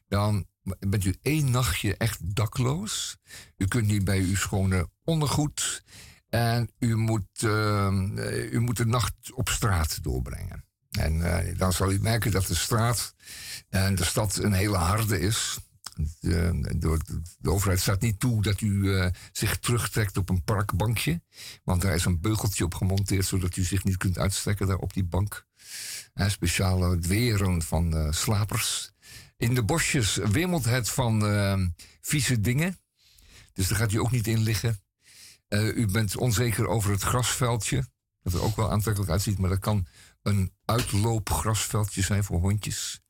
Dan 0.08 0.46
bent 0.80 1.06
u 1.06 1.16
één 1.22 1.52
nachtje 1.52 1.98
echt 1.98 2.36
dakloos. 2.36 3.18
U 3.58 3.66
kunt 3.66 3.88
niet 3.88 4.04
bij 4.04 4.20
uw 4.20 4.36
schone 4.36 4.90
ondergoed. 5.04 5.84
En 6.30 6.72
u 6.80 6.96
moet, 6.96 7.44
eh, 7.44 8.52
u 8.52 8.60
moet 8.60 8.78
de 8.78 8.86
nacht 8.86 9.14
op 9.34 9.50
straat 9.50 10.04
doorbrengen. 10.04 10.66
En 10.90 11.22
eh, 11.22 11.58
dan 11.58 11.74
zal 11.74 11.92
u 11.92 12.00
merken 12.02 12.32
dat 12.32 12.48
de 12.48 12.56
straat 12.56 13.14
en 13.70 13.96
de 13.96 14.06
stad 14.06 14.36
een 14.38 14.54
hele 14.54 14.78
harde 14.78 15.20
is. 15.20 15.58
De, 16.20 16.76
de, 16.78 17.22
de 17.38 17.52
overheid 17.52 17.80
staat 17.80 18.02
niet 18.02 18.20
toe 18.20 18.42
dat 18.42 18.62
u 18.62 18.96
eh, 18.96 19.12
zich 19.32 19.60
terugtrekt 19.60 20.18
op 20.18 20.30
een 20.30 20.44
parkbankje. 20.44 21.22
Want 21.64 21.82
daar 21.82 21.96
is 21.96 22.06
een 22.06 22.22
beugeltje 22.22 22.64
op 22.64 22.74
gemonteerd, 22.74 23.26
zodat 23.26 23.56
u 23.56 23.64
zich 23.64 23.84
niet 23.84 23.98
kunt 23.98 24.18
uitstrekken 24.18 24.68
daar 24.68 24.78
op 24.78 24.94
die 24.94 25.06
bank. 25.06 25.46
Eh, 26.14 26.30
speciale 26.30 27.00
weren 27.00 27.62
van 27.62 27.96
eh, 27.96 28.12
slapers. 28.12 28.92
In 29.38 29.54
de 29.54 29.64
bosjes 29.64 30.16
wemelt 30.16 30.66
het 30.66 30.90
van 30.90 31.74
vieze 32.02 32.40
dingen. 32.40 32.80
Dus 33.54 33.68
daar 33.68 33.78
gaat 33.78 33.92
u 33.92 34.00
ook 34.00 34.12
niet 34.12 34.28
in 34.28 34.40
liggen. 34.40 34.80
Eh, 35.50 35.76
u 35.76 35.86
bent 35.86 36.18
onzeker 36.18 36.68
over 36.68 36.92
het 36.92 37.02
grasveldje. 37.02 37.88
Dat 38.22 38.34
er 38.34 38.42
ook 38.42 38.56
wel 38.56 38.72
aantrekkelijk 38.72 39.12
uitziet, 39.12 39.38
maar 39.38 39.50
dat 39.50 39.60
kan 39.60 39.88
een 40.22 40.54
uitloopgrasveldje 40.66 42.02
zijn 42.02 42.24
voor 42.24 42.40
hondjes. 42.40 43.02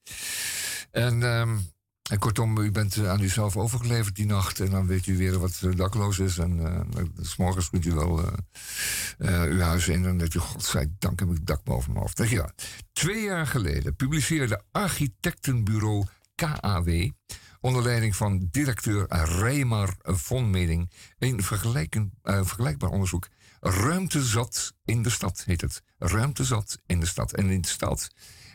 En, 0.91 1.23
ehm, 1.23 1.57
en 2.09 2.19
kortom, 2.19 2.57
u 2.57 2.71
bent 2.71 2.97
eh, 2.97 3.09
aan 3.09 3.21
uzelf 3.21 3.57
overgeleverd 3.57 4.15
die 4.15 4.25
nacht. 4.25 4.59
En 4.59 4.69
dan 4.69 4.87
weet 4.87 5.07
u 5.07 5.17
weer 5.17 5.39
wat 5.39 5.59
eh, 5.63 5.75
dakloos 5.75 6.19
is. 6.19 6.37
En 6.37 6.59
uh, 6.59 7.05
s 7.21 7.35
morgens 7.35 7.69
kunt 7.69 7.85
u 7.85 7.93
wel 7.93 8.33
uw 9.17 9.59
huis 9.59 9.87
in. 9.87 9.95
En 9.95 10.03
dan 10.03 10.17
denkt 10.17 10.33
u, 10.33 10.39
godzijdank 10.39 11.19
heb 11.19 11.29
ik 11.29 11.45
dak 11.45 11.63
boven 11.63 11.91
mijn 11.91 12.03
hoofd. 12.03 12.29
Ja. 12.29 12.51
Twee 12.93 13.23
jaar 13.23 13.47
geleden 13.47 13.95
publiceerde 13.95 14.61
architectenbureau 14.71 16.05
KAW... 16.35 17.09
onder 17.59 17.83
leiding 17.83 18.15
van 18.15 18.47
directeur 18.51 19.05
Reimar 19.09 19.95
von 20.01 20.49
Meding... 20.49 20.91
een 21.17 21.43
vergelijkbaar 22.23 22.89
onderzoek. 22.89 23.27
Ruimte 23.59 24.23
zat 24.23 24.73
in 24.85 25.03
de 25.03 25.09
stad, 25.09 25.43
heet 25.45 25.61
het. 25.61 25.81
Ruimte 25.97 26.43
zat 26.43 26.77
in 26.85 26.99
de 26.99 27.05
stad. 27.05 27.33
En 27.33 27.49
in 27.49 27.61
de 27.61 27.67
stad... 27.67 28.09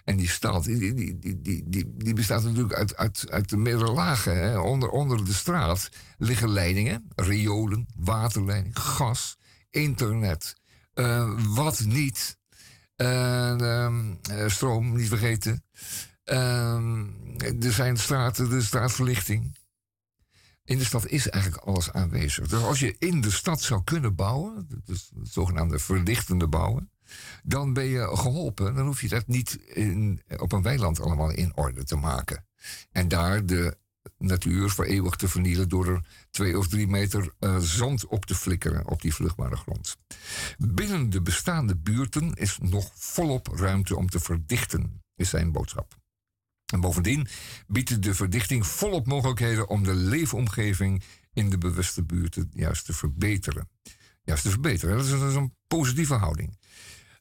En 0.04 0.16
die 0.16 0.28
stad, 0.28 0.64
die, 0.64 0.94
die, 0.94 1.18
die, 1.18 1.40
die, 1.66 1.94
die, 1.96 2.14
bestaat 2.14 2.42
natuurlijk 2.42 2.74
uit, 2.74 2.96
uit, 2.96 3.30
uit 3.30 3.48
de 3.48 3.56
meerdere 3.56 3.92
lagen. 3.92 4.36
Hè. 4.38 4.58
Onder, 4.58 4.88
onder 4.88 5.24
de 5.24 5.32
straat 5.32 5.88
liggen 6.18 6.48
leidingen, 6.48 7.08
riolen, 7.16 7.86
waterleiding, 7.96 8.78
gas, 8.78 9.38
internet. 9.70 10.56
Eh, 10.94 11.40
wat 11.54 11.80
niet? 11.80 12.38
En, 12.96 13.60
ehm, 13.60 14.14
eh, 14.30 14.48
stroom, 14.48 14.96
niet 14.96 15.08
vergeten. 15.08 15.64
Ehm, 16.24 17.06
er 17.60 17.72
zijn 17.72 17.96
straten, 17.96 18.48
de 18.48 18.62
straatverlichting. 18.62 19.56
In 20.64 20.78
de 20.78 20.84
stad 20.84 21.06
is 21.06 21.28
eigenlijk 21.28 21.64
alles 21.64 21.92
aanwezig. 21.92 22.48
Dus 22.48 22.62
als 22.62 22.80
je 22.80 22.96
in 22.98 23.20
de 23.20 23.30
stad 23.30 23.60
zou 23.60 23.84
kunnen 23.84 24.14
bouwen, 24.14 24.68
dus 24.84 25.10
het 25.14 25.28
zogenaamde 25.32 25.78
verlichtende 25.78 26.48
bouwen, 26.48 26.90
dan 27.42 27.72
ben 27.72 27.84
je 27.84 28.16
geholpen. 28.16 28.74
Dan 28.74 28.86
hoef 28.86 29.00
je 29.00 29.08
dat 29.08 29.26
niet 29.26 29.54
in, 29.54 30.22
op 30.38 30.52
een 30.52 30.62
weiland 30.62 31.00
allemaal 31.00 31.30
in 31.30 31.56
orde 31.56 31.84
te 31.84 31.96
maken. 31.96 32.44
En 32.92 33.08
daar 33.08 33.46
de 33.46 33.76
natuur 34.18 34.70
voor 34.70 34.84
eeuwig 34.84 35.16
te 35.16 35.28
vernielen 35.28 35.68
door 35.68 35.86
er 35.86 36.04
twee 36.30 36.58
of 36.58 36.68
drie 36.68 36.86
meter 36.86 37.32
eh, 37.38 37.58
zand 37.58 38.06
op 38.06 38.26
te 38.26 38.34
flikkeren 38.34 38.88
op 38.88 39.02
die 39.02 39.14
vruchtbare 39.14 39.56
grond. 39.56 39.96
Binnen 40.58 41.10
de 41.10 41.22
bestaande 41.22 41.76
buurten 41.76 42.34
is 42.34 42.58
nog 42.62 42.90
volop 42.94 43.46
ruimte 43.46 43.96
om 43.96 44.08
te 44.08 44.20
verdichten, 44.20 45.02
is 45.16 45.28
zijn 45.28 45.52
boodschap. 45.52 45.96
En 46.72 46.80
bovendien 46.80 47.28
biedt 47.66 48.02
de 48.02 48.14
verdichting 48.14 48.66
volop 48.66 49.06
mogelijkheden 49.06 49.68
om 49.68 49.84
de 49.84 49.94
leefomgeving 49.94 51.02
in 51.32 51.50
de 51.50 51.58
bewuste 51.58 52.02
buurten 52.02 52.50
juist 52.54 52.84
te 52.84 52.92
verbeteren. 52.92 53.68
Juist 54.22 54.42
te 54.42 54.50
verbeteren, 54.50 54.96
dat 54.96 55.28
is 55.30 55.34
een 55.34 55.54
positieve 55.66 56.14
houding. 56.14 56.58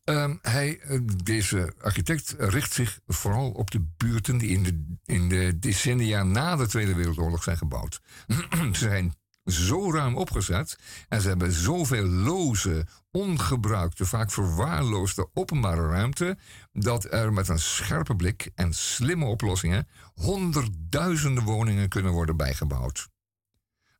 Ehm, 0.03 0.35
hij, 0.41 0.79
eh, 0.79 0.99
deze 1.23 1.73
architect 1.81 2.35
richt 2.37 2.73
zich 2.73 2.99
vooral 3.07 3.51
op 3.51 3.71
de 3.71 3.85
buurten 3.97 4.37
die 4.37 4.49
in 4.49 4.63
de, 4.63 4.95
in 5.13 5.29
de 5.29 5.59
decennia 5.59 6.23
na 6.23 6.55
de 6.55 6.67
Tweede 6.67 6.95
Wereldoorlog 6.95 7.43
zijn 7.43 7.57
gebouwd. 7.57 8.01
ze 8.51 8.71
zijn 8.73 9.13
zo 9.45 9.91
ruim 9.91 10.15
opgezet 10.15 10.79
en 11.09 11.21
ze 11.21 11.27
hebben 11.27 11.51
zoveel 11.51 12.05
loze, 12.05 12.87
ongebruikte, 13.11 14.05
vaak 14.05 14.31
verwaarloosde 14.31 15.29
openbare 15.33 15.87
ruimte, 15.87 16.37
dat 16.71 17.13
er 17.13 17.33
met 17.33 17.47
een 17.47 17.59
scherpe 17.59 18.15
blik 18.15 18.51
en 18.55 18.73
slimme 18.73 19.25
oplossingen 19.25 19.87
honderdduizenden 20.13 21.43
woningen 21.43 21.89
kunnen 21.89 22.11
worden 22.11 22.37
bijgebouwd. 22.37 23.09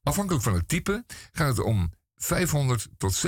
Afhankelijk 0.04 0.44
van 0.44 0.54
het 0.54 0.68
type 0.68 1.06
gaat 1.32 1.58
het 1.58 1.66
om 1.66 1.92
500 2.16 2.90
tot 2.98 3.26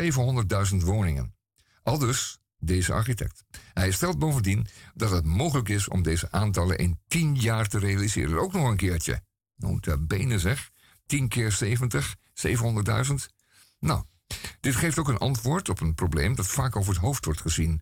700.000 0.72 0.78
woningen. 0.78 1.36
Aldus 1.84 2.40
deze 2.66 2.94
architect. 2.94 3.44
Hij 3.74 3.92
stelt 3.92 4.20
bovendien 4.20 4.68
dat 4.94 5.12
het 5.12 5.26
mogelijk 5.26 5.70
is 5.70 5.88
om 5.88 6.04
deze 6.04 6.32
aantallen 6.32 6.78
in 6.78 7.00
10 7.08 7.36
jaar 7.36 7.68
te 7.68 7.80
realiseren. 7.80 8.40
Ook 8.40 8.54
nog 8.54 8.70
een 8.70 8.78
keertje. 8.78 9.22
Nou, 9.56 9.98
benen 9.98 10.40
zeg. 10.40 10.72
10 11.06 11.28
keer 11.28 11.52
70, 11.52 12.16
700.000. 12.34 13.14
Nou, 13.80 14.04
dit 14.60 14.76
geeft 14.76 15.00
ook 15.00 15.08
een 15.08 15.18
antwoord 15.18 15.70
op 15.70 15.80
een 15.80 15.96
probleem 15.96 16.36
dat 16.36 16.48
vaak 16.48 16.76
over 16.76 16.94
het 16.94 17.02
hoofd 17.02 17.26
wordt 17.26 17.42
gezien. 17.42 17.82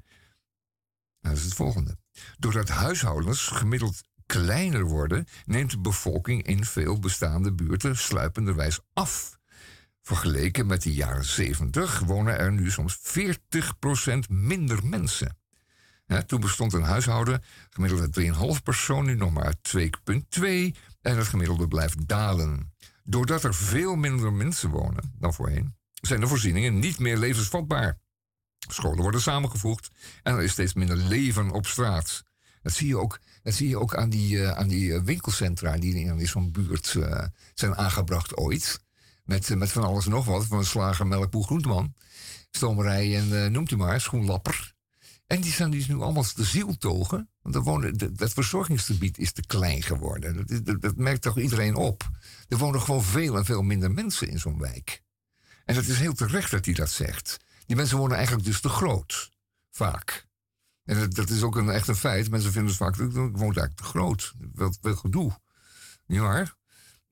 Dat 1.19 1.37
is 1.37 1.43
het 1.43 1.53
volgende. 1.53 1.97
Doordat 2.37 2.69
huishoudens 2.69 3.47
gemiddeld 3.47 4.01
kleiner 4.25 4.83
worden, 4.83 5.27
neemt 5.45 5.71
de 5.71 5.79
bevolking 5.79 6.43
in 6.43 6.65
veel 6.65 6.99
bestaande 6.99 7.53
buurten 7.53 7.97
sluipenderwijs 7.97 8.79
af. 8.93 9.37
Vergeleken 10.03 10.65
met 10.65 10.83
de 10.83 10.93
jaren 10.93 11.25
70 11.25 11.99
wonen 11.99 12.37
er 12.37 12.51
nu 12.51 12.71
soms 12.71 12.97
40% 12.97 12.99
minder 14.29 14.85
mensen. 14.85 15.37
toen 16.25 16.39
bestond 16.39 16.73
een 16.73 16.83
huishouden 16.83 17.43
gemiddeld 17.69 18.01
uit 18.01 18.57
3,5 18.57 18.63
persoon, 18.63 19.05
nu 19.05 19.15
nog 19.15 19.31
maar 19.31 19.43
uit 19.43 19.91
2,2 20.37 20.43
en 21.01 21.17
het 21.17 21.27
gemiddelde 21.27 21.67
blijft 21.67 22.07
dalen. 22.07 22.73
Doordat 23.03 23.43
er 23.43 23.55
veel 23.55 23.95
minder 23.95 24.33
mensen 24.33 24.69
wonen 24.69 25.13
dan 25.19 25.33
voorheen, 25.33 25.75
zijn 25.93 26.19
de 26.19 26.27
voorzieningen 26.27 26.79
niet 26.79 26.99
meer 26.99 27.17
levensvatbaar. 27.17 27.99
Scholen 28.69 29.01
worden 29.01 29.21
samengevoegd 29.21 29.89
en 30.23 30.33
er 30.33 30.43
is 30.43 30.51
steeds 30.51 30.73
minder 30.73 30.97
leven 30.97 31.51
op 31.51 31.65
straat. 31.65 32.23
Dat 32.61 32.73
zie 32.73 32.87
je 32.87 32.97
ook, 32.97 33.19
dat 33.43 33.53
zie 33.53 33.69
je 33.69 33.79
ook 33.79 33.95
aan, 33.95 34.09
die, 34.09 34.35
uh, 34.35 34.51
aan 34.51 34.67
die 34.67 34.99
winkelcentra 34.99 35.77
die 35.77 35.95
in 35.95 36.27
zo'n 36.27 36.51
buurt 36.51 36.93
uh, 36.93 37.25
zijn 37.53 37.75
aangebracht 37.75 38.37
ooit. 38.37 38.82
Met, 39.23 39.55
met 39.55 39.71
van 39.71 39.83
alles 39.83 40.05
en 40.05 40.11
nog 40.11 40.25
wat. 40.25 40.45
Van 40.45 40.65
slager, 40.65 41.07
melkboer, 41.07 41.43
groenteman. 41.43 41.93
Stomerij 42.51 43.17
en 43.17 43.27
uh, 43.27 43.45
noemt 43.45 43.71
u 43.71 43.75
maar, 43.75 44.01
schoenlapper. 44.01 44.73
En 45.27 45.41
die 45.41 45.51
zijn 45.51 45.71
dus 45.71 45.87
nu 45.87 45.95
allemaal 45.95 46.25
de 46.35 46.43
ziel 46.43 46.77
togen. 46.77 47.29
Want 47.41 47.55
er 47.55 47.61
wonen, 47.61 48.15
dat 48.15 48.33
verzorgingsgebied 48.33 49.17
is 49.17 49.31
te 49.31 49.45
klein 49.45 49.81
geworden. 49.81 50.45
Dat, 50.63 50.81
dat, 50.81 50.95
merkt 50.95 51.21
toch 51.21 51.37
iedereen 51.37 51.75
op. 51.75 52.09
Er 52.47 52.57
wonen 52.57 52.81
gewoon 52.81 53.03
veel 53.03 53.37
en 53.37 53.45
veel 53.45 53.61
minder 53.61 53.91
mensen 53.91 54.27
in 54.27 54.39
zo'n 54.39 54.59
wijk. 54.59 55.01
En 55.65 55.75
dat 55.75 55.85
is 55.85 55.99
heel 55.99 56.13
terecht 56.13 56.51
dat 56.51 56.65
hij 56.65 56.73
dat 56.73 56.89
zegt. 56.89 57.37
Die 57.65 57.75
mensen 57.75 57.97
wonen 57.97 58.15
eigenlijk 58.15 58.45
dus 58.45 58.61
te 58.61 58.69
groot. 58.69 59.31
Vaak. 59.71 60.27
En 60.85 61.09
dat, 61.09 61.29
is 61.29 61.41
ook 61.41 61.55
een, 61.55 61.69
echt 61.69 61.87
een 61.87 61.95
feit. 61.95 62.29
Mensen 62.29 62.51
vinden 62.51 62.69
het 62.69 62.79
vaak, 62.79 62.97
ik 62.97 63.11
woon 63.11 63.31
eigenlijk 63.41 63.75
te 63.75 63.83
groot. 63.83 64.33
Wel 64.81 64.95
gedoe. 64.95 65.39
Niet 66.05 66.19
waar? 66.19 66.55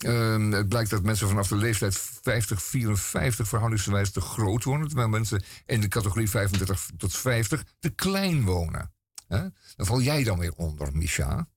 Uh, 0.06 0.52
het 0.52 0.70
blijkt 0.70 0.90
dat 0.90 1.04
mensen 1.04 1.28
vanaf 1.28 1.48
de 1.48 1.56
leeftijd 1.56 1.98
50, 2.22 2.64
54 2.64 3.48
verhoudingsgewijs 3.48 4.12
te 4.12 4.22
groot 4.22 4.64
wonen. 4.64 4.88
Terwijl 4.88 5.10
mensen 5.10 5.44
in 5.66 5.82
de 5.82 5.88
categorie 5.88 6.30
35 6.30 6.90
tot 6.98 7.18
50 7.18 7.64
te 7.80 7.90
klein 7.90 8.44
wonen. 8.44 8.94
Dan 9.76 9.86
val 9.86 10.02
jij 10.02 10.24
dan 10.24 10.40
weer 10.40 10.54
onder, 10.56 10.90
Micha. 10.96 11.48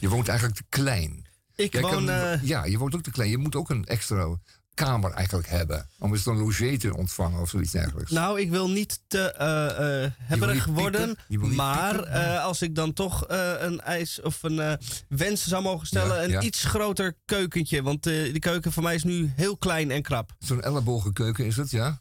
Je 0.00 0.08
woont 0.08 0.28
eigenlijk 0.28 0.58
te 0.58 0.64
klein. 0.68 1.26
Ik 1.54 1.72
Jij 1.72 1.82
woon... 1.82 1.90
kan- 1.90 2.10
eh, 2.10 2.42
ja, 2.42 2.64
je 2.64 2.78
woont 2.78 2.94
ook 2.94 3.02
te 3.02 3.10
klein. 3.10 3.30
Je 3.30 3.38
moet 3.38 3.54
ook 3.56 3.70
een 3.70 3.84
extra 3.84 4.36
kamer 4.76 5.10
eigenlijk 5.12 5.48
hebben. 5.48 5.88
Om 5.98 6.12
eens 6.12 6.26
een 6.26 6.36
logé 6.38 6.76
te 6.78 6.96
ontvangen 6.96 7.40
of 7.40 7.48
zoiets 7.48 7.70
dergelijks. 7.72 8.10
Nou, 8.10 8.40
ik 8.40 8.50
wil 8.50 8.70
niet 8.70 9.00
te 9.06 9.32
eh, 9.32 10.04
eh, 10.04 10.10
hebberig 10.18 10.66
niet 10.66 10.76
worden. 10.76 11.16
Maar 11.54 12.02
eh, 12.02 12.44
als 12.44 12.62
ik 12.62 12.74
dan 12.74 12.92
toch 12.92 13.26
eh, 13.26 13.52
een 13.58 13.80
eis 13.80 14.20
of 14.20 14.42
een 14.42 14.78
wens 15.08 15.46
zou 15.46 15.62
mogen 15.62 15.86
stellen, 15.86 16.16
Ja, 16.16 16.22
een 16.24 16.30
ja. 16.30 16.40
iets 16.40 16.64
groter 16.64 17.16
keukentje. 17.24 17.82
Want 17.82 18.02
die 18.02 18.38
keuken 18.38 18.72
voor 18.72 18.82
mij 18.82 18.94
is 18.94 19.04
nu 19.04 19.32
heel 19.36 19.56
klein 19.56 19.90
en 19.90 20.02
krap. 20.02 20.34
Zo'n 20.38 20.62
ellebogenkeuken 20.62 21.46
is 21.46 21.56
het, 21.56 21.70
ja? 21.70 21.98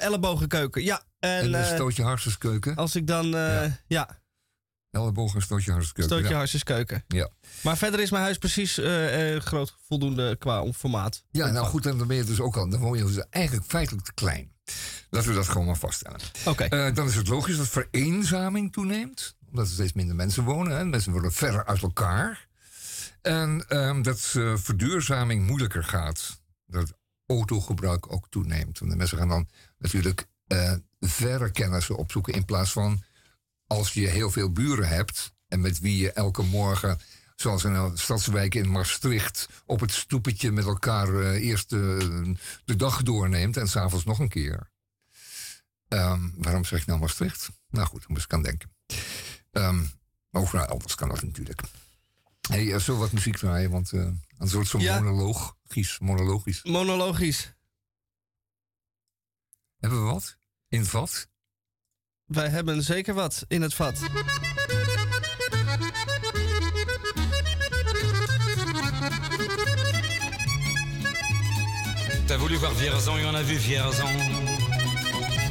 Ellebogenkeuken, 0.00 0.82
ja. 0.84 1.02
En, 1.18 1.42
En, 1.42 1.54
een 1.54 1.64
stootje 1.74 2.02
harsenskeuken. 2.02 2.74
als 2.76 2.94
ik 2.96 3.06
dan, 3.06 3.26
Ja. 3.26 3.78
ja, 3.86 4.08
Ellebogen 4.96 5.36
en 5.36 5.42
stootje 5.42 5.70
harsenskeuken. 5.70 6.14
stootje 6.14 6.32
ja. 6.32 6.38
harsenskeuken. 6.38 7.04
Ja. 7.08 7.30
Maar 7.60 7.76
verder 7.76 8.00
is 8.00 8.10
mijn 8.10 8.22
huis 8.22 8.38
precies 8.38 8.78
eh, 8.78 9.34
eh, 9.34 9.40
groot 9.42 9.76
voldoende 9.86 10.36
qua 10.36 10.72
formaat. 10.72 11.24
Ja, 11.30 11.50
nou 11.50 11.66
goed, 11.66 11.86
en 11.86 11.98
dan 11.98 12.06
ben 12.06 12.16
je 12.16 12.24
dus 12.24 12.40
ook 12.40 12.56
al, 12.56 12.68
dan 12.68 12.80
woon 12.80 12.98
je 12.98 13.04
dus 13.04 13.28
eigenlijk 13.30 13.66
feitelijk 13.66 14.04
te 14.04 14.14
klein. 14.14 14.52
Laten 15.10 15.28
we 15.28 15.34
dat 15.34 15.48
gewoon 15.48 15.66
maar 15.66 15.76
vaststellen. 15.76 16.20
Oké. 16.44 16.64
Eh, 16.64 16.94
dan 16.94 17.06
is 17.06 17.14
het 17.14 17.28
logisch 17.28 17.56
dat 17.56 17.68
vereenzaming 17.68 18.72
toeneemt. 18.72 19.36
Omdat 19.50 19.66
er 19.66 19.72
steeds 19.72 19.92
minder 19.92 20.16
mensen 20.16 20.44
wonen. 20.44 20.76
Hè. 20.76 20.84
Mensen 20.84 21.12
worden 21.12 21.32
verder 21.32 21.66
uit 21.66 21.82
elkaar. 21.82 22.48
En 23.22 23.64
ehm, 23.68 24.02
dat 24.02 24.20
verduurzaming 24.54 25.46
moeilijker 25.46 25.84
gaat. 25.84 26.40
Dat 26.66 26.92
autogebruik 27.26 28.12
ook 28.12 28.26
toeneemt. 28.28 28.78
Want 28.78 28.90
de 28.90 28.96
mensen 28.96 29.18
gaan 29.18 29.28
dan 29.28 29.48
natuurlijk 29.78 30.26
verre 31.00 31.50
kennissen 31.50 31.96
opzoeken. 31.96 32.32
In 32.32 32.44
plaats 32.44 32.72
van 32.72 33.02
als 33.66 33.92
je 33.92 34.06
heel 34.06 34.30
veel 34.30 34.52
buren 34.52 34.88
hebt. 34.88 35.32
En 35.48 35.60
met 35.60 35.78
wie 35.78 35.96
je 35.96 36.12
elke 36.12 36.42
morgen, 36.42 37.00
zoals 37.36 37.64
in 37.64 37.72
een 37.72 37.98
stadswijk 37.98 38.54
in 38.54 38.70
Maastricht, 38.70 39.48
op 39.66 39.80
het 39.80 39.92
stoepetje 39.92 40.50
met 40.52 40.64
elkaar 40.64 41.08
eh, 41.20 41.44
eerst 41.48 41.72
eh, 41.72 41.78
de 42.64 42.76
dag 42.76 43.02
doorneemt. 43.02 43.56
En 43.56 43.68
s'avonds 43.68 44.04
nog 44.04 44.18
een 44.18 44.28
keer. 44.28 44.70
Ehm, 45.88 46.28
waarom 46.34 46.64
zeg 46.64 46.80
ik 46.80 46.86
nou 46.86 47.00
Maastricht? 47.00 47.48
Nou 47.68 47.86
goed, 47.86 48.08
moest 48.08 48.24
ik 48.24 48.32
aan 48.32 48.42
denken. 48.42 48.70
Ehm, 49.52 49.84
overal 50.30 50.66
elders 50.66 50.94
kan 50.94 51.08
dat 51.08 51.22
natuurlijk. 51.22 51.60
Hey, 52.48 52.72
eh, 52.72 52.78
zullen 52.78 53.00
we 53.00 53.06
wat 53.06 53.12
muziek 53.12 53.36
draaien? 53.36 53.70
Want 53.70 53.92
uh, 53.92 54.04
anders 54.32 54.52
wordt 54.52 54.68
zo'n 54.68 54.80
Ja. 54.80 55.00
monologisch, 55.00 55.98
monologisch. 55.98 56.62
Monologisch. 56.62 57.54
Hebben 59.78 60.04
we 60.06 60.12
wat? 60.12 60.36
In 60.68 60.84
vat? 60.84 61.28
Wij 62.26 62.48
hebben 62.48 62.82
zeker 62.82 63.14
wat 63.14 63.44
in 63.48 63.62
het 63.62 63.74
vat. 63.74 63.98
T'as 72.26 72.36
voulu 72.38 72.58
voir 72.58 72.72
Vierzon 72.72 73.18
et 73.18 73.24
on 73.24 73.34
a 73.34 73.42
vu 73.42 73.60
Vierzon. 73.60 74.16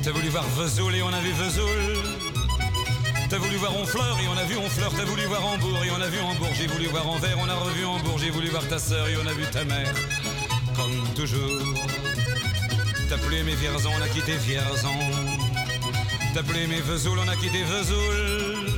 T'as 0.01 0.11
voulu 0.11 0.29
voir 0.29 0.43
Vesoul 0.43 0.93
et 0.93 1.01
on 1.01 1.13
a 1.13 1.21
vu 1.21 1.33
Vesoul. 1.33 2.03
T'as 3.29 3.37
voulu 3.37 3.57
voir 3.57 3.73
Honfleur 3.73 4.19
et 4.19 4.27
on 4.27 4.37
a 4.37 4.45
vu 4.45 4.57
Honfleur. 4.57 4.91
T'as 4.93 5.05
voulu 5.05 5.25
voir 5.27 5.45
Hambourg 5.45 5.83
et 5.85 5.91
on 5.91 6.01
a 6.01 6.07
vu 6.09 6.19
Hambourg. 6.19 6.53
J'ai 6.53 6.67
voulu 6.67 6.87
voir 6.87 7.07
Anvers, 7.07 7.37
on 7.39 7.49
a 7.49 7.55
revu 7.55 7.85
Hambourg. 7.85 8.19
J'ai 8.19 8.31
voulu 8.31 8.49
voir 8.49 8.67
ta 8.67 8.79
sœur 8.79 9.07
et 9.07 9.15
on 9.17 9.27
a 9.27 9.33
vu 9.33 9.45
ta 9.51 9.63
mère. 9.63 9.95
Comme 10.75 11.13
toujours. 11.13 11.61
T'as 13.07 13.17
plus 13.17 13.37
aimé 13.37 13.55
Vierzon, 13.55 13.91
on 13.97 14.01
a 14.01 14.09
quitté 14.09 14.35
Vierzon. 14.35 15.34
T'as 16.35 16.43
plus 16.43 16.63
aimé 16.63 16.81
Vesoul, 16.81 17.17
on 17.17 17.27
a 17.29 17.35
quitté 17.37 17.63
Vesoul. 17.63 18.69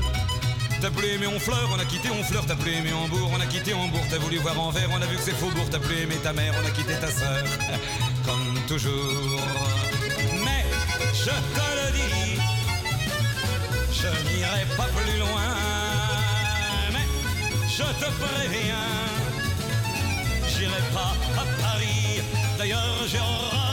T'as 0.79 0.91
plus 0.91 1.07
aimé 1.07 1.25
Honfleur, 1.25 1.67
on 1.73 1.79
a 1.79 1.85
quitté 1.85 2.11
Honfleur. 2.11 2.45
T'as 2.45 2.55
plus 2.55 2.71
aimé 2.71 2.93
Hambourg, 2.93 3.31
on 3.35 3.41
a 3.41 3.47
quitté 3.47 3.73
Hambourg. 3.73 4.05
T'as 4.11 4.19
voulu 4.19 4.37
voir 4.37 4.59
Anvers, 4.59 4.87
on 4.91 5.01
a 5.01 5.07
vu 5.07 5.15
que 5.15 5.23
c'est 5.23 5.31
Faubourg. 5.35 5.65
T'as 5.71 5.79
plus 5.79 5.97
aimé 6.03 6.13
ta 6.21 6.33
mère, 6.33 6.53
on 6.61 6.67
a 6.67 6.69
quitté 6.69 6.93
ta 6.93 7.09
sœur. 7.09 7.43
Comme 8.27 8.61
toujours. 8.67 9.41
Mais 10.45 10.65
je 11.15 11.31
te 11.57 11.67
le 11.79 11.91
dis, 11.97 12.39
je 13.91 14.07
n'irai 14.07 14.65
pas 14.77 14.89
plus 14.95 15.17
loin. 15.17 15.55
Mais 16.93 17.07
je 17.67 17.81
te 17.81 18.11
préviens, 18.21 18.85
j'irai 20.47 20.83
pas 20.93 21.15
à 21.41 21.45
Paris. 21.59 22.21
D'ailleurs, 22.59 23.07
j'ai 23.07 23.17
horreur 23.17 23.66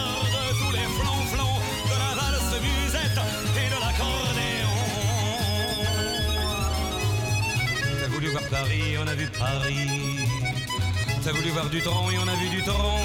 voir 8.34 8.50
Paris, 8.50 8.96
on 8.98 9.06
a 9.06 9.14
vu 9.14 9.26
Paris. 9.38 10.26
T'as 11.22 11.32
voulu 11.32 11.50
voir 11.50 11.68
du 11.70 11.80
tronc 11.80 12.10
et 12.10 12.18
on 12.18 12.28
a 12.28 12.34
vu 12.34 12.48
du 12.48 12.62
tronc. 12.62 12.98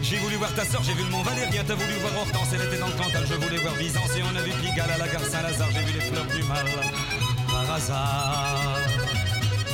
J'ai 0.00 0.16
voulu 0.18 0.36
voir 0.36 0.54
ta 0.54 0.64
sœur, 0.64 0.82
j'ai 0.84 0.92
vu 0.92 1.02
le 1.02 1.10
Mont 1.10 1.22
Valérien. 1.22 1.64
T'as 1.66 1.74
voulu 1.74 1.94
voir 1.94 2.12
Hortense, 2.18 2.48
elle 2.54 2.66
était 2.68 2.78
dans 2.78 2.86
le 2.86 2.92
Cantal. 2.92 3.24
Je 3.28 3.34
voulais 3.34 3.58
voir 3.58 3.74
Byzance 3.74 4.16
et 4.16 4.22
on 4.22 4.36
a 4.36 4.42
vu 4.42 4.52
Pigalle 4.62 4.92
à 4.92 4.98
la 4.98 5.08
gare 5.08 5.24
Saint-Lazare. 5.24 5.70
J'ai 5.74 5.82
vu 5.82 5.92
les 5.98 6.04
fleurs 6.06 6.26
du 6.26 6.42
mal 6.44 6.66
par 7.50 7.74
hasard. 7.74 8.78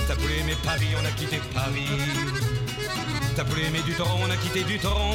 T'as 0.08 0.16
plus 0.16 0.34
aimé 0.40 0.54
Paris, 0.64 0.92
on 0.98 1.04
a 1.04 1.10
quitté 1.10 1.38
Paris. 1.52 1.92
T'as 3.36 3.44
plus 3.44 3.64
aimé 3.64 3.80
du 3.84 3.92
torrent, 3.92 4.20
on 4.26 4.30
a 4.30 4.36
quitté 4.36 4.64
du 4.64 4.78
torrent. 4.78 5.14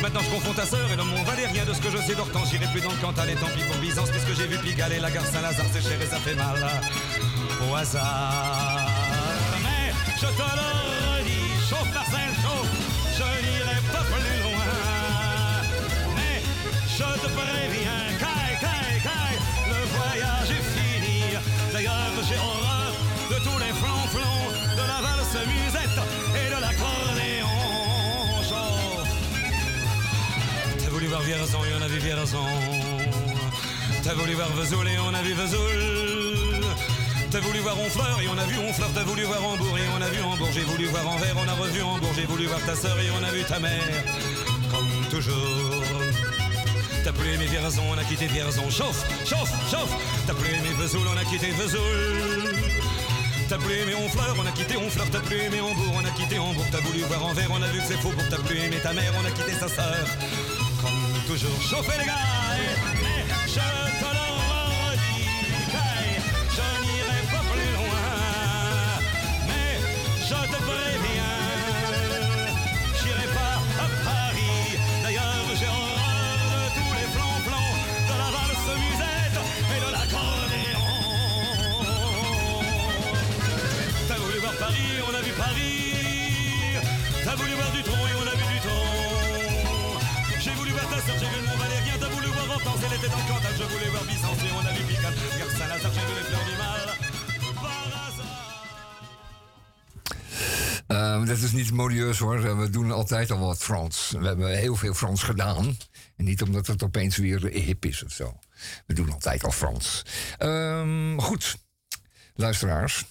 Maintenant 0.00 0.20
je 0.22 0.30
confonds 0.30 0.54
ta 0.54 0.64
sœur 0.64 0.90
et 0.90 0.96
le 0.96 1.04
Mont 1.04 1.22
Valérien 1.24 1.66
De 1.66 1.74
ce 1.74 1.80
que 1.82 1.90
je 1.90 1.98
sais 1.98 2.14
d'Hortense, 2.14 2.48
j'irai 2.50 2.64
plus 2.72 2.80
dans 2.80 2.90
le 2.90 2.96
Cantal 2.96 3.28
Et 3.28 3.34
tant 3.34 3.48
pis 3.48 3.62
pour 3.64 3.76
Byzance, 3.76 4.08
puisque 4.08 4.34
j'ai 4.34 4.46
vu 4.46 4.56
Pigalle 4.56 4.94
et 4.94 4.98
la 4.98 5.10
gare 5.10 5.26
Saint-Lazare 5.26 5.66
C'est 5.74 5.82
cher 5.82 6.00
et 6.00 6.06
ça 6.06 6.16
fait 6.16 6.34
mal 6.34 6.56
au 7.68 7.74
hasard 7.74 8.86
Mais 9.62 9.92
je 10.16 10.26
te 10.26 10.46
le 10.58 10.68
redis, 11.08 11.50
chauffe 11.68 11.92
Marcel, 11.94 12.30
chauffe 12.42 12.72
Je 13.16 13.28
n'irai 13.44 13.78
pas 13.92 14.04
plus 14.12 14.38
loin 14.44 14.70
Mais 16.16 16.42
je 16.96 17.08
te 17.22 17.28
préviens, 17.38 18.02
caille, 18.18 18.56
caille, 18.64 19.00
caille 19.08 19.40
Le 19.72 19.80
voyage 19.96 20.50
est 20.58 20.66
fini 20.74 21.20
D'ailleurs 21.72 22.14
j'ai 22.28 22.36
horreur 22.36 22.92
de 23.30 23.36
tous 23.46 23.58
les 23.64 23.72
flonflons 23.80 24.42
De 24.76 24.84
la 24.92 25.00
valse 25.06 25.38
musette 25.46 26.00
et 26.40 26.48
de 26.54 26.60
l'accordéon 26.60 27.58
Chauffe 28.48 29.08
T'as 30.82 30.90
voulu 30.90 31.06
voir 31.06 31.22
Vierzon 31.22 31.64
et 31.64 31.74
on 31.78 31.82
a 31.82 31.88
vu 31.88 31.98
Vierzon. 31.98 32.46
T'as 34.02 34.14
voulu 34.14 34.34
voir 34.34 34.48
Vesoul 34.50 34.88
et 34.88 34.98
on 34.98 35.14
a 35.14 35.22
vu 35.22 35.34
Vesoul. 35.34 36.19
T'as 37.30 37.38
voulu 37.38 37.60
voir 37.60 37.78
Honfleur 37.78 38.20
et 38.22 38.28
on 38.28 38.36
a 38.38 38.44
vu 38.44 38.58
Honfleur. 38.58 38.90
T'as 38.92 39.04
voulu 39.04 39.22
voir 39.22 39.44
Hambourg 39.44 39.78
et 39.78 39.88
on 39.96 40.02
a 40.02 40.08
vu 40.08 40.20
Hambourg. 40.20 40.48
J'ai 40.52 40.64
voulu 40.64 40.86
voir 40.86 41.06
Anvers, 41.08 41.36
on 41.36 41.48
a 41.48 41.54
revu 41.54 41.80
Hambourg. 41.80 42.10
J'ai 42.16 42.24
voulu 42.26 42.46
voir 42.46 42.60
ta 42.66 42.74
sœur 42.74 42.98
et 42.98 43.08
on 43.10 43.22
a 43.22 43.30
vu 43.30 43.44
ta 43.44 43.60
mère. 43.60 44.04
Comme 44.70 45.06
toujours. 45.10 45.84
T'as 47.04 47.12
plus 47.12 47.30
aimé 47.32 47.46
Vierzon, 47.46 47.82
on 47.88 47.98
a 47.98 48.04
quitté 48.04 48.26
Vierzon. 48.26 48.68
Chauffe, 48.68 49.04
chauffe, 49.24 49.52
chauffe. 49.70 49.94
T'as 50.26 50.34
plus 50.34 50.50
aimé 50.50 50.70
Vesoul, 50.76 51.06
on 51.06 51.16
a 51.16 51.24
quitté 51.24 51.50
Vesoul. 51.52 52.56
T'as 53.48 53.58
plus 53.58 53.74
aimé 53.74 53.94
Honfleur, 53.94 54.34
on 54.36 54.46
a 54.46 54.52
quitté 54.52 54.76
Honfleur, 54.76 55.06
t'as 55.10 55.20
plus 55.20 55.38
aimé 55.38 55.60
Hambourg, 55.60 55.94
on 55.94 56.04
a 56.04 56.10
quitté 56.10 56.38
Hambourg, 56.38 56.66
t'as 56.70 56.80
voulu 56.80 57.00
voir 57.00 57.24
Anvers, 57.24 57.50
on 57.50 57.62
a 57.62 57.66
vu 57.68 57.80
que 57.80 57.86
c'est 57.86 57.98
faux 57.98 58.10
pour 58.10 58.28
t'as 58.28 58.38
plus 58.38 58.58
aimé 58.58 58.76
ta 58.82 58.92
mère, 58.92 59.12
on 59.20 59.24
a 59.26 59.30
quitté 59.30 59.52
sa 59.52 59.68
sœur. 59.68 60.06
Comme 60.82 61.22
toujours, 61.26 61.60
chauffez 61.62 61.98
les 61.98 62.06
gars, 62.06 62.14
eh, 62.54 63.02
mais 63.02 63.89
hoor. 102.18 102.44
Eh, 102.44 102.58
We 102.58 102.70
doen 102.70 102.92
altijd 102.92 103.30
al 103.30 103.38
wat 103.38 103.62
Frans. 103.62 104.14
We 104.18 104.26
hebben 104.26 104.58
heel 104.58 104.76
veel 104.76 104.94
Frans 104.94 105.22
gedaan. 105.22 105.76
En 106.16 106.24
niet 106.24 106.42
omdat 106.42 106.66
het 106.66 106.82
opeens 106.82 107.16
weer 107.16 107.40
hip 107.44 107.84
is 107.84 108.04
of 108.04 108.12
zo. 108.12 108.38
We 108.86 108.94
doen 108.94 109.12
altijd 109.12 109.44
al 109.44 109.50
Frans. 109.50 110.04
Ehm, 110.38 111.18
goed, 111.18 111.56
luisteraars. 112.34 113.04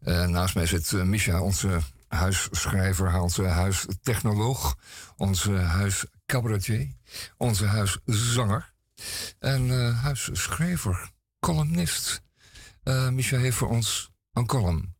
Eh, 0.00 0.26
naast 0.26 0.54
mij 0.54 0.66
zit 0.66 0.92
eh, 0.92 1.02
Misha, 1.02 1.40
onze 1.40 1.80
huisschrijver, 2.08 3.20
onze 3.20 3.44
huistechnoloog, 3.44 4.76
onze 5.16 5.52
huiscabaretier, 5.52 6.88
onze 7.36 7.66
huiszanger 7.66 8.72
en 9.38 9.70
eh, 9.70 10.02
huisschrijver, 10.02 11.10
columnist. 11.40 12.24
Misha 13.10 13.38
heeft 13.38 13.56
voor 13.56 13.68
ons 13.68 14.10
een 14.32 14.46
column. 14.46 14.94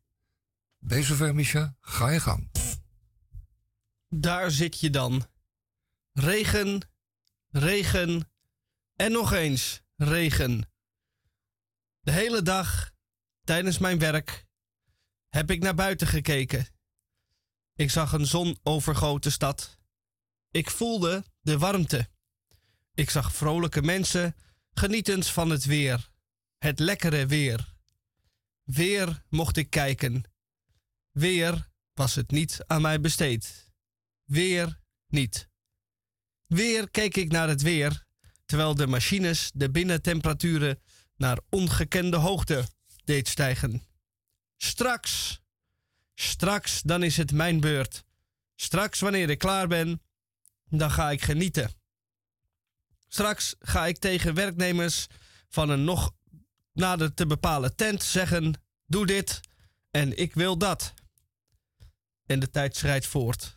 Ben 0.79 0.97
je 0.97 1.03
zover? 1.03 1.75
Ga 1.81 2.09
je 2.09 2.19
gang. 2.19 2.49
Daar 4.09 4.51
zit 4.51 4.79
je 4.79 4.89
dan. 4.89 5.27
Regen, 6.11 6.81
regen 7.49 8.31
en 8.95 9.11
nog 9.11 9.31
eens 9.31 9.81
regen. 9.95 10.71
De 11.99 12.11
hele 12.11 12.41
dag 12.41 12.91
tijdens 13.43 13.77
mijn 13.77 13.99
werk 13.99 14.45
heb 15.29 15.51
ik 15.51 15.61
naar 15.61 15.75
buiten 15.75 16.07
gekeken. 16.07 16.67
Ik 17.75 17.89
zag 17.89 18.11
een 18.11 18.25
zonovergoten 18.25 19.31
stad. 19.31 19.79
Ik 20.51 20.69
voelde 20.69 21.23
de 21.41 21.57
warmte. 21.57 22.09
Ik 22.93 23.09
zag 23.09 23.33
vrolijke 23.33 23.81
mensen 23.81 24.35
genietend 24.71 25.27
van 25.27 25.49
het 25.49 25.65
weer. 25.65 26.11
Het 26.57 26.79
lekkere 26.79 27.25
weer. 27.25 27.75
Weer 28.63 29.23
mocht 29.29 29.57
ik 29.57 29.69
kijken. 29.69 30.23
Weer 31.11 31.69
was 31.93 32.15
het 32.15 32.31
niet 32.31 32.63
aan 32.67 32.81
mij 32.81 32.99
besteed. 32.99 33.66
Weer 34.27 34.79
niet. 35.07 35.49
Weer 36.45 36.89
keek 36.89 37.15
ik 37.15 37.31
naar 37.31 37.47
het 37.47 37.61
weer, 37.61 38.05
terwijl 38.45 38.75
de 38.75 38.87
machines 38.87 39.51
de 39.53 39.71
binnentemperaturen 39.71 40.81
naar 41.15 41.39
ongekende 41.49 42.17
hoogte 42.17 42.67
deed 43.03 43.27
stijgen. 43.27 43.83
Straks, 44.57 45.41
straks, 46.13 46.81
dan 46.81 47.03
is 47.03 47.17
het 47.17 47.31
mijn 47.31 47.59
beurt. 47.59 48.03
Straks, 48.55 48.99
wanneer 48.99 49.29
ik 49.29 49.37
klaar 49.37 49.67
ben, 49.67 50.01
dan 50.69 50.91
ga 50.91 51.11
ik 51.11 51.21
genieten. 51.21 51.71
Straks 53.07 53.55
ga 53.59 53.85
ik 53.85 53.97
tegen 53.97 54.33
werknemers 54.33 55.07
van 55.49 55.69
een 55.69 55.83
nog 55.83 56.11
nader 56.71 57.13
te 57.13 57.25
bepalen 57.25 57.75
tent 57.75 58.03
zeggen: 58.03 58.61
Doe 58.85 59.05
dit 59.05 59.39
en 59.91 60.17
ik 60.17 60.33
wil 60.33 60.57
dat. 60.57 60.93
En 62.25 62.39
de 62.39 62.49
tijd 62.49 62.75
schrijdt 62.75 63.05
voort. 63.05 63.56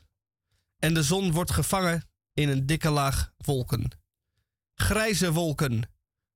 En 0.81 0.95
de 0.95 1.03
zon 1.03 1.33
wordt 1.33 1.51
gevangen 1.51 2.11
in 2.33 2.49
een 2.49 2.66
dikke 2.66 2.91
laag 2.91 3.33
wolken. 3.37 3.91
Grijze 4.74 5.33
wolken. 5.33 5.91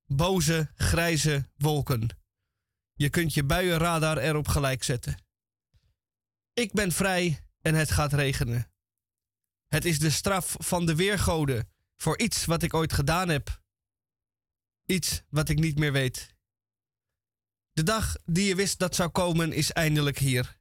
Boze, 0.06 0.70
grijze 0.74 1.50
wolken. 1.56 2.08
Je 2.94 3.10
kunt 3.10 3.34
je 3.34 3.44
buienradar 3.44 4.18
erop 4.18 4.48
gelijk 4.48 4.82
zetten. 4.82 5.22
Ik 6.52 6.72
ben 6.72 6.92
vrij 6.92 7.46
en 7.60 7.74
het 7.74 7.90
gaat 7.90 8.12
regenen. 8.12 8.72
Het 9.66 9.84
is 9.84 9.98
de 9.98 10.10
straf 10.10 10.54
van 10.58 10.86
de 10.86 10.94
weergoden 10.94 11.70
voor 11.96 12.18
iets 12.18 12.44
wat 12.44 12.62
ik 12.62 12.74
ooit 12.74 12.92
gedaan 12.92 13.28
heb. 13.28 13.62
Iets 14.86 15.22
wat 15.28 15.48
ik 15.48 15.58
niet 15.58 15.78
meer 15.78 15.92
weet. 15.92 16.34
De 17.72 17.82
dag 17.82 18.16
die 18.24 18.46
je 18.46 18.54
wist 18.54 18.78
dat 18.78 18.94
zou 18.94 19.08
komen 19.08 19.52
is 19.52 19.72
eindelijk 19.72 20.18
hier. 20.18 20.58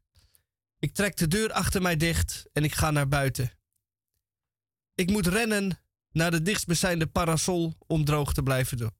Ik 0.79 0.93
trek 0.93 1.17
de 1.17 1.27
deur 1.27 1.51
achter 1.51 1.81
mij 1.81 1.97
dicht 1.97 2.45
en 2.53 2.63
ik 2.63 2.73
ga 2.73 2.91
naar 2.91 3.07
buiten. 3.07 3.51
Ik 4.95 5.09
moet 5.09 5.27
rennen 5.27 5.83
naar 6.11 6.31
de 6.31 6.41
dichtstbijzijnde 6.41 7.07
parasol 7.07 7.73
om 7.87 8.05
droog 8.05 8.33
te 8.33 8.43
blijven 8.43 8.77
doen. 8.77 8.91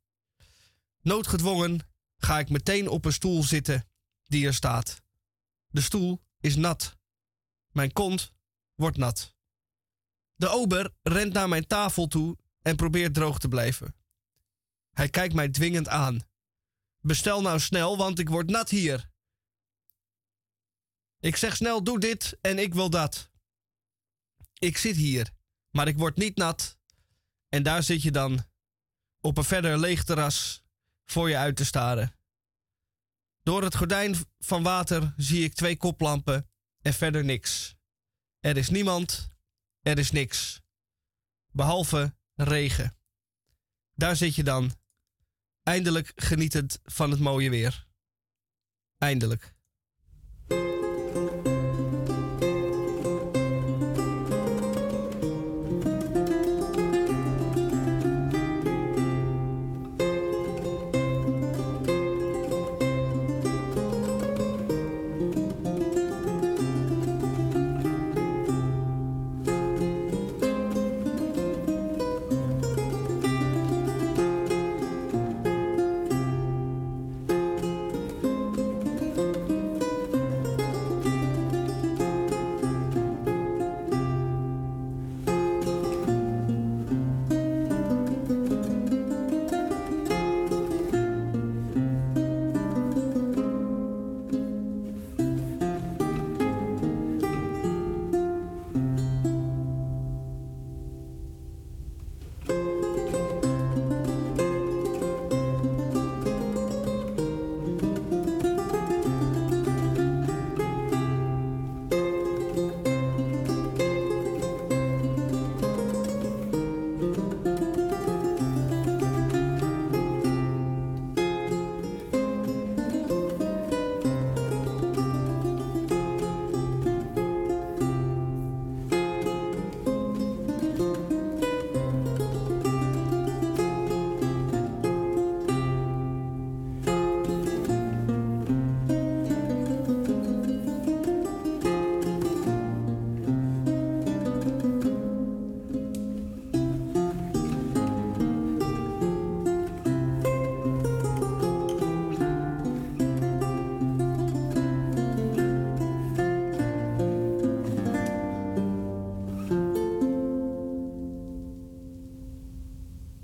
Noodgedwongen 1.01 1.79
ga 2.17 2.39
ik 2.39 2.49
meteen 2.49 2.87
op 2.87 3.05
een 3.05 3.13
stoel 3.13 3.43
zitten 3.43 3.89
die 4.23 4.45
er 4.45 4.53
staat. 4.53 5.01
De 5.67 5.81
stoel 5.81 6.21
is 6.39 6.55
nat. 6.55 6.97
Mijn 7.71 7.93
kont 7.93 8.31
wordt 8.75 8.97
nat. 8.97 9.35
De 10.35 10.49
ober 10.49 10.93
rent 11.01 11.33
naar 11.33 11.49
mijn 11.49 11.67
tafel 11.67 12.07
toe 12.07 12.37
en 12.61 12.75
probeert 12.75 13.13
droog 13.13 13.39
te 13.39 13.47
blijven. 13.47 13.95
Hij 14.91 15.09
kijkt 15.09 15.33
mij 15.33 15.49
dwingend 15.49 15.87
aan. 15.87 16.27
Bestel 16.99 17.41
nou 17.41 17.59
snel, 17.59 17.97
want 17.97 18.19
ik 18.19 18.29
word 18.29 18.49
nat 18.49 18.69
hier. 18.69 19.09
Ik 21.19 21.35
zeg 21.35 21.55
snel, 21.55 21.83
doe 21.83 21.99
dit 21.99 22.37
en 22.41 22.59
ik 22.59 22.73
wil 22.73 22.89
dat. 22.89 23.31
Ik 24.59 24.77
zit 24.77 24.95
hier, 24.95 25.32
maar 25.75 25.87
ik 25.87 25.97
word 25.97 26.17
niet 26.17 26.37
nat. 26.37 26.77
En 27.49 27.63
daar 27.63 27.83
zit 27.83 28.01
je 28.01 28.11
dan, 28.11 28.45
op 29.21 29.37
een 29.37 29.43
verder 29.43 29.79
leeg 29.79 30.03
terras, 30.03 30.63
voor 31.05 31.29
je 31.29 31.37
uit 31.37 31.55
te 31.55 31.65
staren. 31.65 32.15
Door 33.43 33.63
het 33.63 33.75
gordijn 33.75 34.15
van 34.39 34.63
water 34.63 35.13
zie 35.17 35.43
ik 35.43 35.53
twee 35.53 35.77
koplampen 35.77 36.49
en 36.81 36.93
verder 36.93 37.23
niks. 37.23 37.75
Er 38.39 38.57
is 38.57 38.69
niemand, 38.69 39.29
er 39.81 39.97
is 39.97 40.11
niks. 40.11 40.61
Behalve 41.51 42.15
regen. 42.33 42.97
Daar 43.93 44.15
zit 44.15 44.35
je 44.35 44.43
dan, 44.43 44.75
eindelijk 45.63 46.11
genietend 46.15 46.79
van 46.83 47.11
het 47.11 47.19
mooie 47.19 47.49
weer. 47.49 47.87
Eindelijk. 48.97 49.55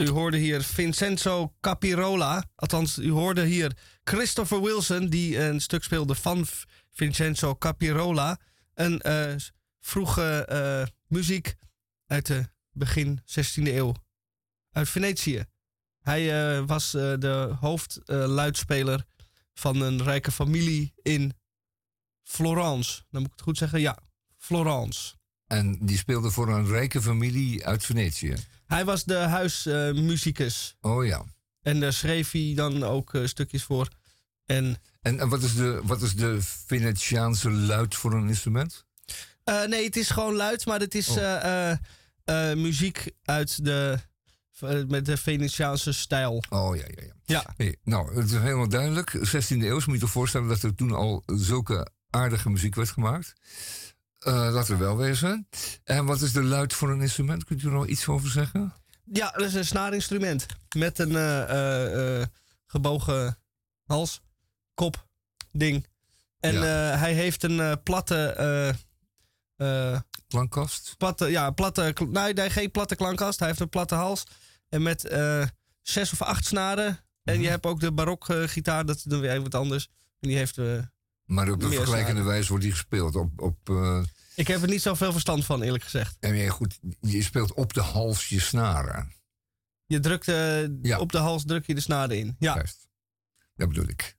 U 0.10 0.12
hoorde 0.12 0.38
hier 0.38 0.64
Vincenzo 0.64 1.56
Capirola. 1.62 2.44
Althans, 2.56 2.98
u 2.98 3.12
hoorde 3.12 3.46
hier 3.46 3.78
Christopher 4.04 4.62
Wilson, 4.62 5.08
die 5.10 5.40
een 5.40 5.60
stuk 5.60 5.84
speelde 5.84 6.16
van 6.16 6.46
Vincenzo 6.92 7.56
Capirola. 7.56 8.40
Een 8.74 9.02
eh, 9.02 9.36
vroege 9.80 10.46
eh, 10.46 10.88
muziek 11.08 11.56
uit 12.06 12.26
de 12.26 12.50
begin 12.72 13.20
16e 13.20 13.64
eeuw. 13.64 13.94
Uit 14.72 14.90
Venetië. 14.90 15.46
Hij 16.02 16.56
eh, 16.58 16.64
was 16.66 16.92
de 16.92 17.56
hoofdluidspeler 17.60 19.06
van 19.54 19.82
een 19.82 20.04
rijke 20.04 20.32
familie 20.32 20.94
in 21.02 21.34
Florence. 22.24 23.04
Dan 23.10 23.22
moet 23.22 23.32
ik 23.32 23.36
het 23.36 23.46
goed 23.46 23.58
zeggen? 23.58 23.80
Ja, 23.80 23.98
Florence. 24.38 25.19
En 25.50 25.78
die 25.82 25.98
speelde 25.98 26.32
voor 26.32 26.50
een 26.50 26.68
rijke 26.68 27.02
familie 27.02 27.66
uit 27.66 27.86
Venetië. 27.86 28.34
Hij 28.66 28.86
was 28.86 29.04
de 29.04 29.16
huismuzikus. 29.16 30.76
Oh 30.82 31.06
ja. 31.06 31.24
En 31.62 31.80
daar 31.80 31.94
schreef 31.94 32.32
hij 32.32 32.52
dan 32.56 32.84
ook 32.84 33.14
eh, 33.14 33.26
stukjes 33.26 33.64
voor. 33.64 33.88
En 34.46 34.78
En, 35.02 35.20
en 35.20 35.30
wat, 35.30 35.44
is 35.44 35.56
de, 35.56 35.80
wat 35.84 36.02
is 36.02 36.16
de 36.16 36.38
Venetiaanse 36.66 37.52
luid 37.52 37.96
voor 37.96 38.14
een 38.14 38.28
instrument? 38.28 38.86
eh, 39.44 39.64
nee, 39.64 39.86
het 39.86 39.96
is 39.96 40.10
gewoon 40.10 40.36
luid, 40.36 40.66
maar 40.66 40.80
het 40.80 40.96
is 40.96 41.10
Oh. 41.10 41.72
eh, 42.26 42.54
muziek 42.56 43.12
uit 43.24 43.66
de, 43.66 43.98
met 44.88 45.06
de 45.06 45.18
Venetiaanse 45.18 45.92
stijl. 45.94 46.44
Oh 46.50 46.76
ja, 46.76 46.84
ja, 46.88 47.04
ja. 47.06 47.14
Ja, 47.26 47.54
Hey, 47.58 47.76
nou, 47.84 48.16
het 48.16 48.26
is 48.26 48.32
helemaal 48.32 48.70
duidelijk. 48.70 49.12
16e 49.18 49.48
eeuw, 49.64 49.74
moet 49.74 49.86
je 49.86 50.00
je 50.00 50.08
voorstellen 50.08 50.48
dat 50.48 50.64
er 50.64 50.76
toen 50.76 50.92
al 50.92 51.24
zulke 51.26 51.88
aardige 52.10 52.50
muziek 52.50 52.76
werd 52.76 52.90
gemaakt. 52.90 53.34
Eh 54.20 54.54
dat 54.54 54.68
er 54.70 54.78
wel 54.78 54.98
wezen. 54.98 55.48
En 55.84 56.06
wat 56.06 56.22
is 56.22 56.32
de 56.32 56.44
luid 56.44 56.74
voor 56.74 56.90
een 56.90 57.02
instrument? 57.02 57.44
Kunt 57.44 57.62
u 57.62 57.66
er 57.68 57.74
nog 57.74 57.88
iets 57.88 58.08
over 58.08 58.30
zeggen? 58.30 58.74
ja 59.12 59.32
dat 59.32 59.42
is 59.46 59.54
een 59.54 59.66
snaarinstrument. 59.66 60.46
Met 60.76 61.00
een 61.00 61.16
eh, 61.16 62.22
eh, 62.22 62.28
gebogen 62.66 63.38
hals, 63.84 64.22
kop, 64.74 65.08
ding. 65.52 65.88
En 66.40 66.54
Ja. 66.54 66.62
hij 66.98 67.14
heeft 67.14 67.44
een 67.44 67.84
platte... 67.84 68.76
Klankkast? 70.28 70.96
platte, 70.98 71.26
ja, 71.28 71.52
platte, 71.52 71.94
nee, 72.10 72.34
nee, 72.34 72.50
geen 72.50 72.72
platte 72.72 72.96
klankkast. 72.96 73.40
Hij 73.40 73.48
heeft 73.48 73.60
een 73.60 73.70
platte 73.70 73.96
hals. 73.96 74.24
En 74.70 74.82
met 74.82 75.02
zes 75.82 76.12
of 76.12 76.22
acht 76.22 76.46
snaren. 76.46 77.00
En 77.24 77.42
je 77.42 77.50
hebt 77.50 77.66
ook 77.66 77.80
de 77.80 77.92
barok 77.92 78.30
eh, 78.30 78.44
gitaar, 78.44 78.86
dat 78.86 78.96
is 78.96 79.04
dan 79.04 79.20
weer 79.20 79.30
even 79.30 79.44
wat 79.44 79.56
anders. 79.56 79.90
En 80.20 80.28
die 80.30 80.38
heeft... 80.38 80.58
Maar 81.30 81.52
op 81.52 81.62
een 81.64 81.72
vergelijkende 81.74 82.22
wijze 82.24 82.48
wordt 82.50 82.64
die 82.64 82.74
gespeeld. 82.74 83.16
Op, 83.16 83.42
op, 83.42 83.70
eh, 83.70 84.02
ik 84.36 84.48
heb 84.48 84.62
er 84.62 84.68
niet 84.68 84.82
zoveel 84.82 85.12
verstand 85.12 85.46
van, 85.46 85.62
eerlijk 85.62 85.84
gezegd. 85.84 86.18
en 86.20 86.36
ja, 86.36 86.50
goed, 86.50 86.80
je 87.02 87.24
speelt 87.24 87.54
op 87.54 87.74
de 87.74 87.82
hals 87.82 88.30
je 88.30 88.40
snaren. 88.40 89.14
Je 89.86 90.00
drukt 90.00 90.26
Ja. 90.82 91.00
op 91.00 91.12
de 91.12 91.18
hals 91.18 91.46
druk 91.46 91.66
je 91.66 91.76
de 91.76 91.82
snaren 91.82 92.18
in. 92.18 92.36
Ja, 92.40 92.56
Juist. 92.56 92.88
Dat 93.56 93.68
bedoel 93.68 93.88
ik. 93.88 94.18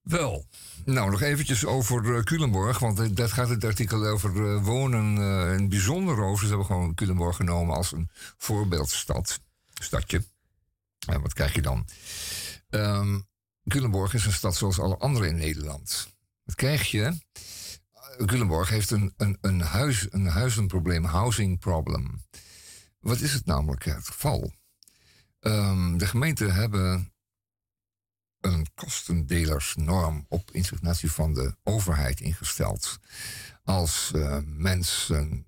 Wel, 0.00 0.46
nou 0.84 1.10
nog 1.10 1.20
eventjes 1.22 1.64
over 1.64 2.16
eh, 2.16 2.22
Culemborg, 2.22 2.78
want 2.78 3.00
eh, 3.00 3.08
dat 3.12 3.32
gaat 3.32 3.48
het 3.48 3.64
artikel 3.64 4.06
over 4.06 4.62
wonen 4.62 5.16
het 5.16 5.68
bijzonder 5.68 6.22
over. 6.22 6.42
Ze 6.42 6.48
hebben 6.48 6.66
gewoon 6.66 6.94
Culemborg 6.94 7.36
genomen 7.36 7.76
als 7.76 7.92
een 7.92 8.08
voorbeeldstad, 8.36 9.40
stadje. 9.82 10.24
En 11.06 11.20
wat 11.20 11.32
krijg 11.32 11.54
je 11.54 11.62
dan? 11.62 11.86
Ehm, 12.68 13.18
Culemborg 13.68 14.14
is 14.14 14.26
een 14.26 14.32
stad 14.32 14.56
zoals 14.56 14.78
alle 14.78 14.96
andere 14.96 15.28
in 15.28 15.36
Nederland. 15.36 16.14
Wat 16.44 16.54
krijg 16.54 16.90
je? 16.90 17.18
Culemborg 18.26 18.68
heeft 18.68 18.90
een, 18.90 19.14
een, 19.16 19.38
een, 19.40 19.60
huis, 19.60 20.06
een 20.10 20.26
huizenprobleem, 20.26 21.04
housing 21.04 21.58
problem. 21.58 22.24
Wat 23.00 23.20
is 23.20 23.32
het 23.32 23.46
namelijk 23.46 23.84
het 23.84 24.06
geval? 24.06 24.52
Ehm, 25.40 25.96
de 25.96 26.06
gemeenten 26.06 26.54
hebben 26.54 27.12
een 28.40 28.66
kostendelersnorm 28.74 30.26
op 30.28 30.50
insignatie 30.50 31.10
van 31.10 31.34
de 31.34 31.56
overheid 31.62 32.20
ingesteld. 32.20 32.98
Als 33.64 34.12
uh, 34.14 34.38
mensen 34.44 35.46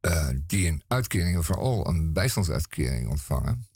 uh, 0.00 0.28
die 0.46 0.68
een 0.68 0.82
uitkering, 0.86 1.44
vooral 1.44 1.86
een 1.88 2.12
bijstandsuitkering 2.12 3.08
ontvangen, 3.08 3.68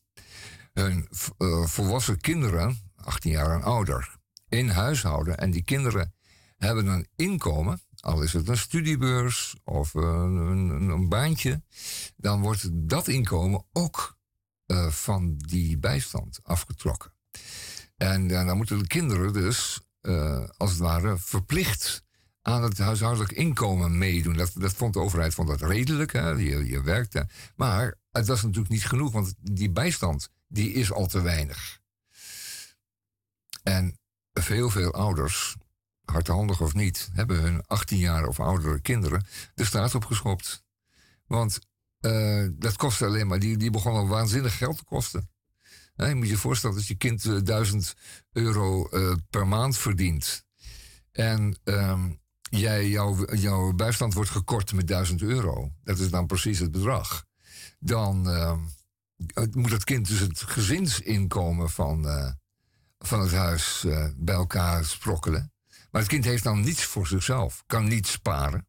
hun 0.73 1.09
uh, 1.39 1.67
volwassen 1.67 2.21
kinderen, 2.21 2.88
18 3.05 3.31
jaar 3.31 3.55
en 3.55 3.63
ouder, 3.63 4.17
in 4.49 4.69
huis 4.69 5.03
houden 5.03 5.39
en 5.39 5.51
die 5.51 5.65
kinderen 5.65 6.15
hebben 6.57 6.87
een 6.87 7.09
inkomen, 7.17 7.81
al 8.01 8.23
is 8.23 8.33
het 8.33 8.49
een 8.49 8.57
studiebeurs 8.57 9.57
of 9.65 9.95
een, 9.95 10.37
een, 10.91 11.09
baantje, 11.09 11.63
dan 12.17 12.41
wordt 12.41 12.69
dat 12.73 13.09
inkomen 13.09 13.65
ook 13.73 14.17
uh, 14.67 14.87
van 14.87 15.37
die 15.37 15.79
bijstand 15.79 16.41
afgetrokken. 16.43 17.13
En 17.97 18.29
dan 18.29 18.57
moeten 18.57 18.79
de 18.79 18.87
kinderen 18.87 19.33
dus, 19.33 19.81
uh, 20.03 20.49
als 20.57 20.71
het 20.71 20.79
ware, 20.79 21.19
verplicht 21.19 22.05
aan 22.43 22.63
het 22.63 22.79
huishoudelijk 22.79 23.33
inkomen 23.33 23.99
meedoen. 23.99 24.37
Dat, 24.37 24.51
dat 24.55 24.73
vond 24.73 24.95
de 24.95 25.01
overheid 25.01 25.35
vond 25.35 25.49
dat 25.49 25.61
redelijk, 25.61 26.13
hè? 26.13 26.29
Je, 26.31 26.67
je 26.67 26.83
werkte. 26.83 27.29
Maar 27.57 27.95
het 28.11 28.27
was 28.27 28.43
natuurlijk 28.43 28.69
niet 28.69 28.87
genoeg, 28.87 29.13
want 29.13 29.35
die 29.41 29.71
bijstand 29.71 30.31
die 30.49 30.73
is 30.73 30.93
al 30.93 31.07
te 31.07 31.21
weinig. 31.21 31.78
En 33.69 33.99
veel, 34.33 34.71
veel 34.71 34.93
ouders, 34.93 35.57
hardhandig 36.05 36.61
of 36.61 36.75
niet, 36.75 37.09
hebben 37.12 37.41
hun 37.41 37.66
18 37.66 37.99
jaar 37.99 38.27
of 38.27 38.41
oudere 38.41 38.81
kinderen 38.81 39.27
de 39.55 39.64
straat 39.64 39.95
opgeschopt. 39.95 40.64
Want 41.27 41.59
uh, 42.01 42.49
dat 42.53 42.77
kostte 42.77 43.05
alleen 43.05 43.27
maar, 43.27 43.39
die, 43.39 43.57
die 43.57 43.71
begon 43.71 43.93
al 43.93 44.09
waanzinnig 44.09 44.57
geld 44.57 44.77
te 44.77 44.85
kosten. 44.85 45.31
je 45.95 46.14
moet 46.14 46.29
je 46.29 46.37
voorstellen 46.37 46.77
dat 46.77 46.87
je 46.87 46.95
kind 46.95 47.25
uh, 47.25 47.39
1000 47.43 47.95
euro 48.33 48.89
uh, 48.91 49.14
per 49.31 49.47
maand 49.47 49.79
verdient. 49.79 50.45
En 51.12 51.59
um, 51.64 52.21
jij, 52.51 52.89
jouw, 52.89 53.35
jouw 53.35 53.73
bijstand 53.73 54.14
wordt 54.14 54.31
gekort 54.31 54.73
met 54.73 54.87
1000 54.87 55.23
euro. 55.23 55.73
Dat 55.83 55.99
is 55.99 56.11
dan 56.11 56.27
precies 56.27 56.59
het 56.59 56.71
bedrag. 56.71 57.25
Dan 57.79 58.31
ehm, 58.31 58.61
moet 59.51 59.71
het 59.71 59.85
kind 59.85 60.09
dus 60.09 60.21
het 60.21 60.41
gezinsinkomen 60.43 61.71
van, 61.71 62.07
van 62.99 63.21
het 63.21 63.33
huis 63.33 63.87
bij 64.17 64.35
elkaar 64.35 64.85
sprokkelen. 64.85 65.53
Maar 65.91 66.01
het 66.01 66.11
kind 66.11 66.25
heeft 66.25 66.43
dan 66.43 66.61
niets 66.61 66.85
voor 66.85 67.07
zichzelf, 67.07 67.63
kan 67.67 67.89
niet 67.89 68.07
sparen 68.07 68.69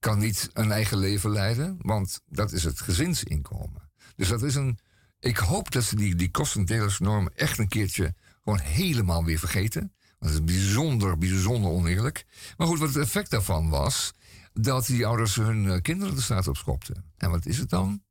kan 0.00 0.18
niet 0.18 0.50
een 0.52 0.72
eigen 0.72 0.98
leven 0.98 1.30
leiden, 1.30 1.76
want 1.80 2.20
dat 2.26 2.52
is 2.52 2.64
het 2.64 2.80
gezinsinkomen. 2.80 3.90
Dus 4.16 4.28
dat 4.28 4.42
is 4.42 4.54
een. 4.54 4.78
Ik 5.18 5.36
hoop 5.36 5.70
dat 5.70 5.84
ze 5.84 5.96
die, 5.96 6.14
die 6.14 6.30
kostendelersnorm 6.30 7.28
echt 7.34 7.58
een 7.58 7.68
keertje 7.68 8.14
gewoon 8.42 8.58
helemaal 8.58 9.24
weer 9.24 9.38
vergeten. 9.38 9.94
Want 10.18 10.32
het 10.32 10.42
is 10.42 10.54
bijzonder, 10.54 11.18
bijzonder 11.18 11.70
oneerlijk. 11.70 12.24
Maar 12.56 12.66
goed, 12.66 12.78
wat 12.78 12.88
het 12.88 13.04
effect 13.04 13.30
daarvan 13.30 13.68
was, 13.68 14.12
dat 14.52 14.86
die 14.86 15.06
ouders 15.06 15.34
hun 15.34 15.64
uh, 15.64 15.80
kinderen 15.80 16.14
de 16.14 16.20
straat 16.20 16.48
op 16.48 16.56
schopten. 16.56 17.12
En 17.16 17.30
wat 17.30 17.46
is 17.46 17.58
het 17.58 17.70
dan? 17.70 18.02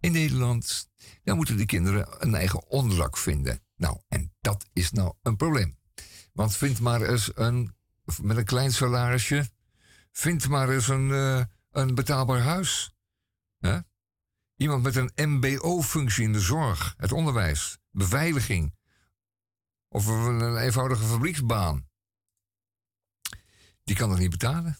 In 0.00 0.12
Nederland, 0.12 0.88
dan 1.24 1.36
moeten 1.36 1.56
die 1.56 1.66
kinderen 1.66 2.06
een 2.18 2.34
eigen 2.34 2.68
onderdak 2.68 3.16
vinden. 3.16 3.60
Nou, 3.76 4.00
en 4.08 4.34
dat 4.40 4.68
is 4.72 4.90
nou 4.90 5.14
een 5.22 5.36
probleem. 5.36 5.78
Want 6.32 6.56
vind 6.56 6.80
maar 6.80 7.02
eens 7.02 7.30
een, 7.34 7.74
met 8.22 8.36
een 8.36 8.44
klein 8.44 8.72
salarisje, 8.72 9.50
Vind 10.16 10.48
maar 10.48 10.68
eens 10.68 10.88
een, 10.88 11.08
uh, 11.08 11.44
een 11.70 11.94
betaalbaar 11.94 12.40
huis. 12.40 12.94
Hè? 13.58 13.78
Iemand 14.56 14.82
met 14.82 14.96
een 14.96 15.12
MBO-functie 15.14 16.24
in 16.24 16.32
de 16.32 16.40
zorg, 16.40 16.94
het 16.96 17.12
onderwijs, 17.12 17.78
beveiliging. 17.90 18.74
Of 19.88 20.06
een 20.06 20.56
eenvoudige 20.56 21.04
fabrieksbaan. 21.04 21.88
Die 23.84 23.96
kan 23.96 24.08
dat 24.08 24.18
niet 24.18 24.30
betalen. 24.30 24.78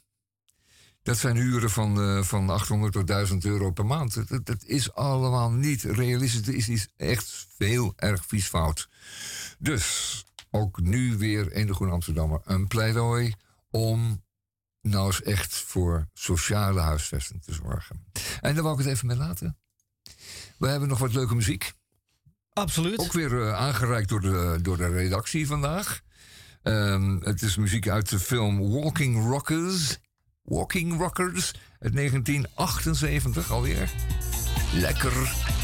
Dat 1.06 1.18
zijn 1.18 1.36
huren 1.36 1.70
van, 1.70 2.00
uh, 2.00 2.22
van 2.22 2.50
800 2.50 2.92
tot 2.92 3.06
1000 3.06 3.44
euro 3.44 3.70
per 3.70 3.86
maand. 3.86 4.28
Dat, 4.28 4.46
dat 4.46 4.64
is 4.64 4.92
allemaal 4.92 5.50
niet 5.50 5.82
realistisch. 5.82 6.46
Het 6.46 6.54
is 6.54 6.66
niet 6.66 6.88
echt 6.96 7.46
heel 7.58 7.92
erg 7.96 8.24
vies 8.26 8.46
fout. 8.46 8.88
Dus 9.58 10.24
ook 10.50 10.80
nu 10.80 11.16
weer 11.16 11.52
in 11.52 11.66
de 11.66 11.74
Groene 11.74 11.92
Amsterdammer 11.92 12.40
een 12.44 12.66
pleidooi 12.66 13.34
om 13.70 14.24
nou 14.82 15.06
eens 15.06 15.22
echt 15.22 15.54
voor 15.54 16.08
sociale 16.14 16.80
huisvesting 16.80 17.42
te 17.42 17.54
zorgen. 17.54 18.06
En 18.40 18.54
daar 18.54 18.62
wou 18.62 18.78
ik 18.78 18.84
het 18.84 18.94
even 18.94 19.06
mee 19.06 19.16
laten. 19.16 19.58
We 20.58 20.68
hebben 20.68 20.88
nog 20.88 20.98
wat 20.98 21.12
leuke 21.12 21.34
muziek. 21.34 21.72
Absoluut. 22.52 22.98
Ook 22.98 23.12
weer 23.12 23.32
uh, 23.32 23.54
aangereikt 23.54 24.08
door 24.08 24.20
de, 24.20 24.58
door 24.62 24.76
de 24.76 24.88
redactie 24.88 25.46
vandaag. 25.46 26.00
Um, 26.62 27.20
het 27.22 27.42
is 27.42 27.56
muziek 27.56 27.88
uit 27.88 28.08
de 28.08 28.18
film 28.18 28.70
Walking 28.70 29.28
Rockers. 29.28 29.98
Walking 30.46 30.98
Rockers 30.98 31.54
uit 31.80 31.94
1978 31.94 33.50
alweer. 33.50 33.90
Lekker. 34.74 35.55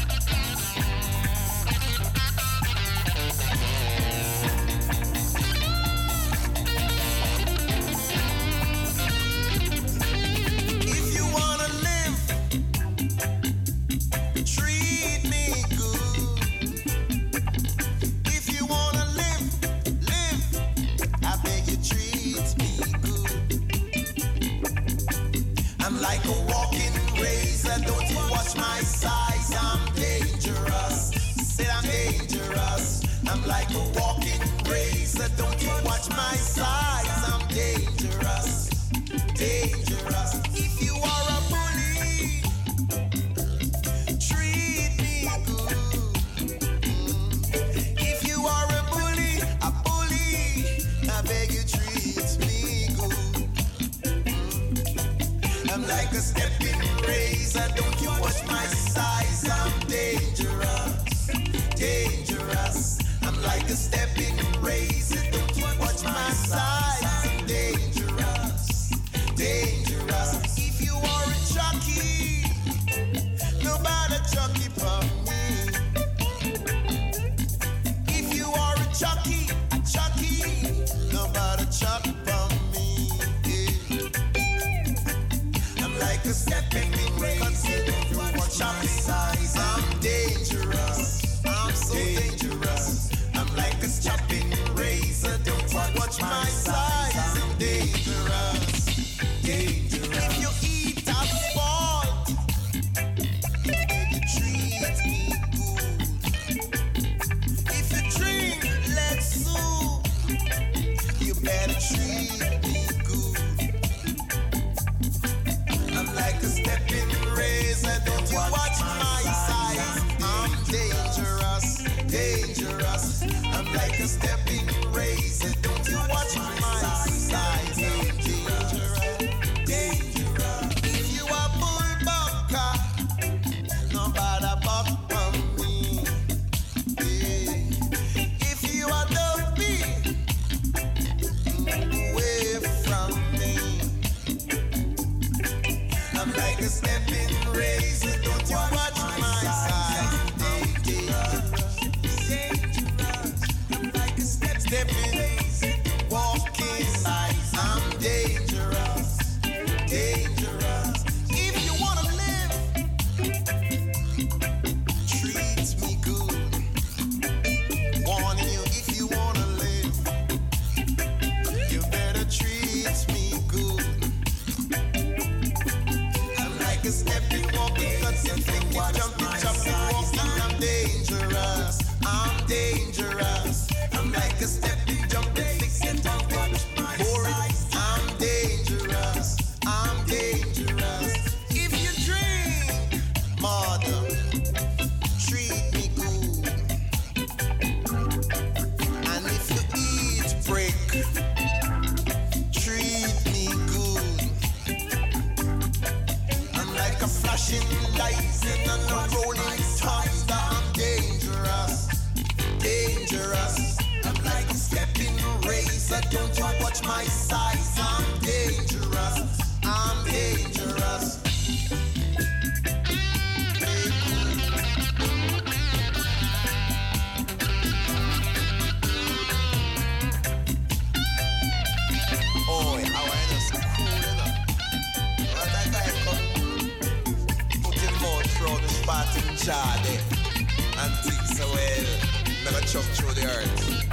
chuck 242.73 242.81
through 242.95 243.13
the 243.13 243.23
earth. 243.27 243.91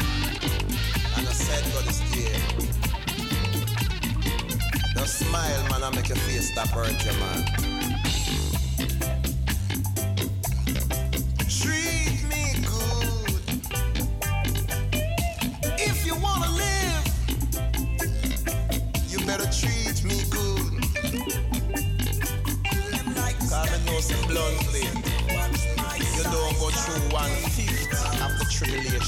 And 1.19 1.29
I 1.29 1.33
said, 1.33 1.63
God 1.75 1.87
is 1.87 2.01
there. 2.13 2.41
Now 4.97 5.05
smile, 5.05 5.69
man, 5.69 5.83
and 5.83 5.95
make 5.97 6.09
your 6.09 6.17
face 6.17 6.51
stop 6.51 6.69
hurt 6.69 7.05
man. 7.13 7.80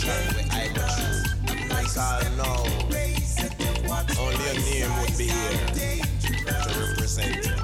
man 0.01 0.35
with 0.35 0.53
I 0.53 0.69
Cause 1.69 1.97
now, 2.37 2.65
only 4.19 4.49
a 4.49 4.55
name 4.55 4.93
would 5.01 5.19
be 5.19 5.29
here 5.29 5.67
to 6.21 6.81
represent 6.81 7.62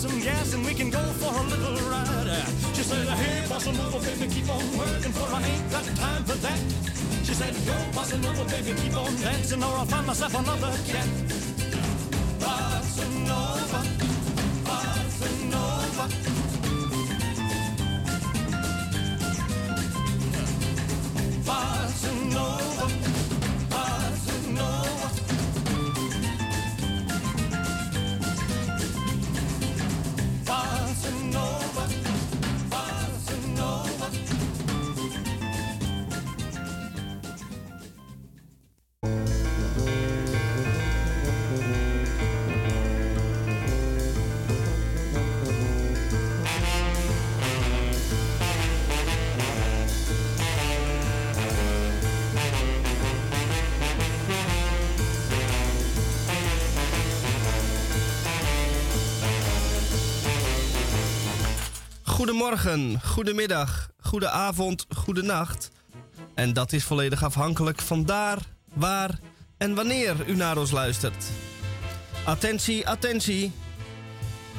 some 0.00 0.18
gas 0.20 0.54
and 0.54 0.64
we 0.64 0.72
can 0.72 0.88
go 0.88 1.02
for 1.20 1.28
a 1.28 1.42
little 1.44 1.76
ride. 1.90 2.08
She 2.72 2.82
said, 2.82 3.06
Hey, 3.06 3.44
bossa 3.46 3.70
nova, 3.76 3.98
baby, 4.00 4.32
keep 4.32 4.48
on 4.48 4.64
working, 4.78 5.12
for 5.12 5.28
I 5.28 5.42
ain't 5.42 5.70
got 5.70 5.84
time 5.84 6.24
for 6.24 6.38
that. 6.40 6.58
She 7.22 7.34
said, 7.34 7.52
Go, 7.68 7.76
bossa 7.92 8.16
nova, 8.22 8.44
baby, 8.48 8.72
keep 8.80 8.96
on 8.96 9.14
dancing, 9.16 9.62
or 9.62 9.76
I'll 9.76 9.84
find 9.84 10.06
myself 10.06 10.34
another 10.34 10.72
cat. 10.88 10.99
Goedemorgen, 62.20 63.00
goedemiddag, 63.04 63.88
goedenavond, 64.00 64.86
goedenacht. 64.96 65.70
En 66.34 66.52
dat 66.52 66.72
is 66.72 66.84
volledig 66.84 67.24
afhankelijk 67.24 67.80
van 67.80 68.04
daar, 68.04 68.38
waar 68.72 69.18
en 69.58 69.74
wanneer 69.74 70.14
u 70.26 70.36
naar 70.36 70.56
ons 70.56 70.70
luistert. 70.70 71.24
Attentie, 72.24 72.88
attentie. 72.88 73.52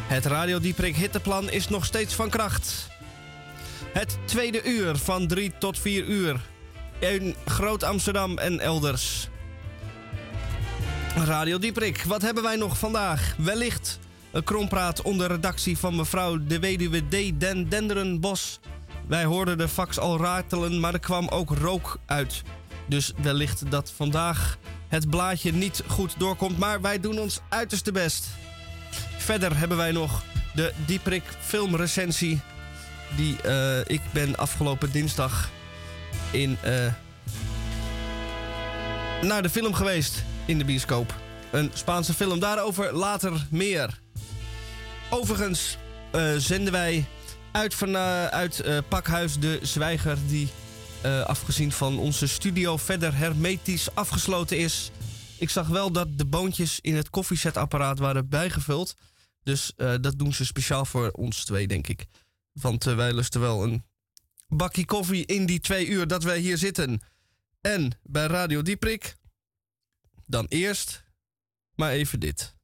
Het 0.07 0.25
Radio 0.25 0.59
Dieprik 0.59 0.95
hitteplan 0.95 1.49
is 1.49 1.67
nog 1.67 1.85
steeds 1.85 2.13
van 2.13 2.29
kracht. 2.29 2.87
Het 3.93 4.17
tweede 4.25 4.63
uur 4.63 4.95
van 4.95 5.27
3 5.27 5.51
tot 5.57 5.79
4 5.79 6.05
uur. 6.05 6.41
In 6.99 7.35
Groot 7.45 7.83
Amsterdam 7.83 8.37
en 8.37 8.59
elders. 8.59 9.29
Radio 11.15 11.57
Dieprik, 11.57 12.03
wat 12.03 12.21
hebben 12.21 12.43
wij 12.43 12.55
nog 12.55 12.77
vandaag? 12.77 13.35
Wellicht 13.37 13.99
een 14.31 14.43
krompraat 14.43 15.01
onder 15.01 15.27
redactie 15.27 15.77
van 15.77 15.95
mevrouw 15.95 16.45
de 16.45 16.59
weduwe 16.59 16.99
D. 17.07 17.39
Den 17.39 17.69
Denderenbos. 17.69 18.59
Wij 19.07 19.23
hoorden 19.23 19.57
de 19.57 19.67
fax 19.67 19.99
al 19.99 20.17
ratelen, 20.19 20.79
maar 20.79 20.93
er 20.93 20.99
kwam 20.99 21.27
ook 21.27 21.49
rook 21.49 21.99
uit. 22.05 22.41
Dus 22.87 23.13
wellicht 23.21 23.71
dat 23.71 23.91
vandaag 23.95 24.57
het 24.87 25.09
blaadje 25.09 25.53
niet 25.53 25.83
goed 25.87 26.15
doorkomt, 26.17 26.57
maar 26.57 26.81
wij 26.81 26.99
doen 26.99 27.19
ons 27.19 27.39
uiterste 27.49 27.91
best. 27.91 28.27
Verder 29.17 29.57
hebben 29.57 29.77
wij 29.77 29.91
nog 29.91 30.23
de 30.53 30.73
Dieprik 30.85 31.23
filmrecensie. 31.39 32.39
Die 33.15 33.41
eh, 33.41 33.79
ik 33.85 34.01
ben 34.11 34.37
afgelopen 34.37 34.91
dinsdag 34.91 35.49
in, 36.31 36.57
eh, 36.61 36.93
naar 39.21 39.41
de 39.41 39.49
film 39.49 39.73
geweest 39.73 40.23
in 40.45 40.57
de 40.57 40.65
bioscoop. 40.65 41.15
Een 41.51 41.71
Spaanse 41.73 42.13
film, 42.13 42.39
daarover 42.39 42.93
later 42.93 43.47
meer. 43.49 44.00
Overigens 45.13 45.77
eh, 46.11 46.35
zenden 46.35 46.71
wij 46.71 47.05
uit, 47.51 47.73
van, 47.73 47.95
eh, 47.95 48.25
uit 48.25 48.59
eh, 48.59 48.77
Pakhuis 48.89 49.39
de 49.39 49.59
Zwijger, 49.61 50.17
die 50.27 50.49
afgezien 51.25 51.71
van 51.71 51.99
onze 51.99 52.27
studio 52.27 52.77
verder 52.77 53.15
hermetisch 53.15 53.95
afgesloten 53.95 54.57
is. 54.57 54.91
Ik 55.37 55.49
zag 55.49 55.67
wel 55.67 55.91
dat 55.91 56.17
de 56.17 56.25
boontjes 56.25 56.79
in 56.79 56.95
het 56.95 57.09
koffiezetapparaat 57.09 57.99
waren 57.99 58.29
bijgevuld. 58.29 58.95
Dus 59.43 59.73
dat 59.75 60.19
doen 60.19 60.33
ze 60.33 60.45
speciaal 60.45 60.85
voor 60.85 61.09
ons 61.11 61.45
twee, 61.45 61.67
denk 61.67 61.87
ik. 61.87 62.05
Want 62.51 62.83
wij 62.83 63.13
lusten 63.13 63.41
wel 63.41 63.63
een 63.63 63.83
bakje 64.47 64.85
koffie 64.85 65.25
in 65.25 65.45
die 65.45 65.59
twee 65.59 65.87
uur 65.87 66.07
dat 66.07 66.23
wij 66.23 66.39
hier 66.39 66.57
zitten. 66.57 67.01
En 67.61 67.99
bij 68.03 68.25
Radio 68.25 68.61
Dieprik, 68.61 69.15
dan 70.25 70.45
eerst 70.49 71.03
maar 71.75 71.91
even 71.91 72.19
dit. 72.19 72.55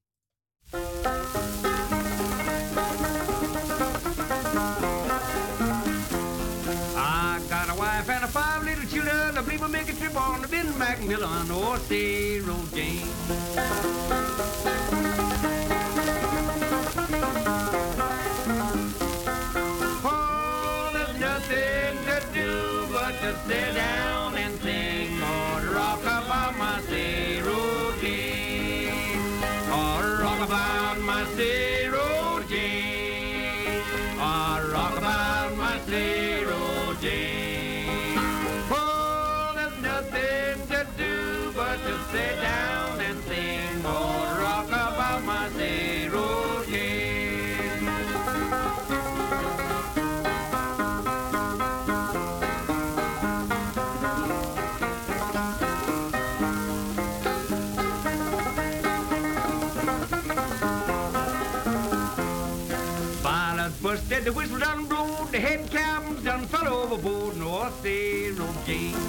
Milan 11.08 11.50
or 11.52 11.78
Zero 11.88 12.56
Jane. 12.76 14.77
what 67.68 67.84
they 67.84 68.32
game. 68.66 69.07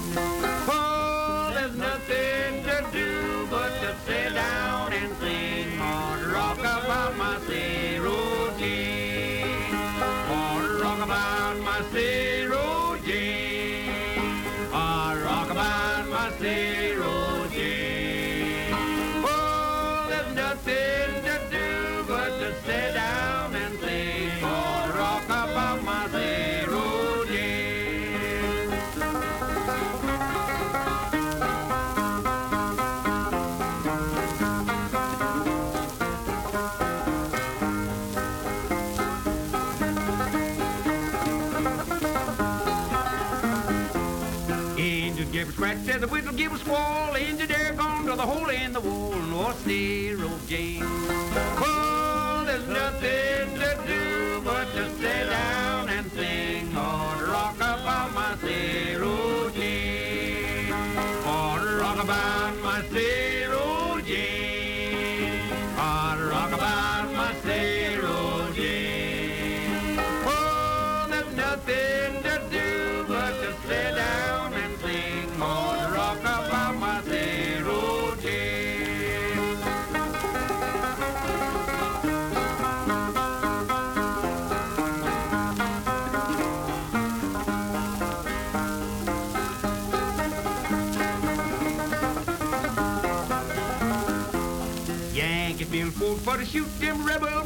Scratch, 45.59 45.77
says 45.79 45.99
the 45.99 46.07
whistle 46.07 46.31
give 46.31 46.53
a 46.53 46.57
squall. 46.57 47.17
Angel 47.17 47.45
there 47.45 47.73
gone 47.73 48.05
to 48.05 48.15
the 48.15 48.21
hole 48.21 48.49
in 48.49 48.71
the 48.71 48.79
wall. 48.79 49.13
North 49.13 49.67
Road 49.67 50.47
Jane. 50.47 50.81
Oh, 50.81 52.43
there's 52.45 52.67
nothing 52.67 53.59
to 53.59 53.77
do 53.85 54.41
but 54.41 54.71
to 54.71 54.89
sit 54.99 55.29
down 55.29 55.68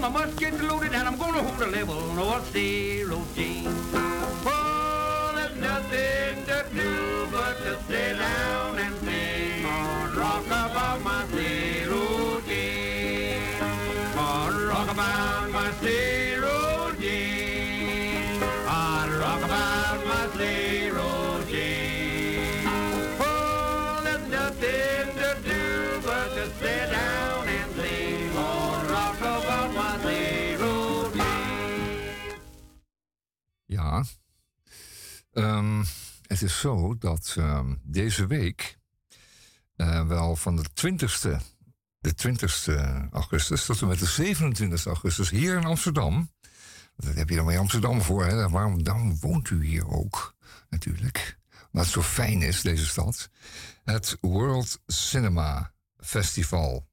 My 0.04 0.10
musket's 0.10 0.62
loaded 0.62 0.94
and 0.94 1.08
I'm 1.08 1.16
gonna 1.16 1.42
hold 1.42 1.62
a 1.62 1.72
level. 1.72 1.96
North 2.14 2.52
Sea 2.52 3.06
Road 3.06 3.24
Jane. 3.36 3.64
Oh, 3.96 5.32
there's 5.34 5.56
nothing 5.56 6.44
to 6.44 6.66
do 6.76 7.28
but 7.32 7.58
to 7.60 7.78
sit 7.88 8.18
down 8.18 8.80
and 8.80 8.96
sing 8.98 9.64
or 9.64 10.20
rock 10.20 10.46
about 10.48 11.02
my 11.04 11.24
road 11.88 12.44
Jane. 12.46 13.62
Or 14.18 14.68
rock 14.68 14.92
about 14.92 15.50
my 15.52 15.72
sea 15.82 16.23
is 36.44 36.60
zo 36.60 36.98
dat 36.98 37.36
ehm, 37.38 37.76
deze 37.84 38.28
week 38.28 38.78
eh, 39.76 40.08
wel 40.08 40.36
van 40.36 40.56
de 40.56 40.64
20ste, 40.64 41.38
de 42.00 42.14
20ste 42.28 43.10
augustus 43.12 43.66
tot 43.66 43.82
en 43.82 43.88
met 43.88 44.00
de 44.00 44.06
27 44.06 44.86
augustus 44.86 45.30
hier 45.30 45.58
in 45.58 45.66
Amsterdam 45.66 46.30
Dat 46.96 47.16
heb 47.16 47.30
je 47.30 47.36
dan 47.36 47.46
bij 47.46 47.60
Amsterdam 47.60 48.02
voor. 48.02 48.26
Hè? 48.26 48.50
Waarom 48.50 48.84
dan 48.84 49.18
woont 49.20 49.50
u 49.50 49.66
hier 49.66 49.88
ook? 49.88 50.36
Natuurlijk. 50.70 51.38
Wat 51.72 51.88
zo 51.88 52.02
fijn 52.02 52.42
is, 52.42 52.62
deze 52.62 52.86
stad. 52.86 53.30
Het 53.84 54.18
World 54.22 54.82
Cinema 54.88 55.74
Festival. 55.98 56.88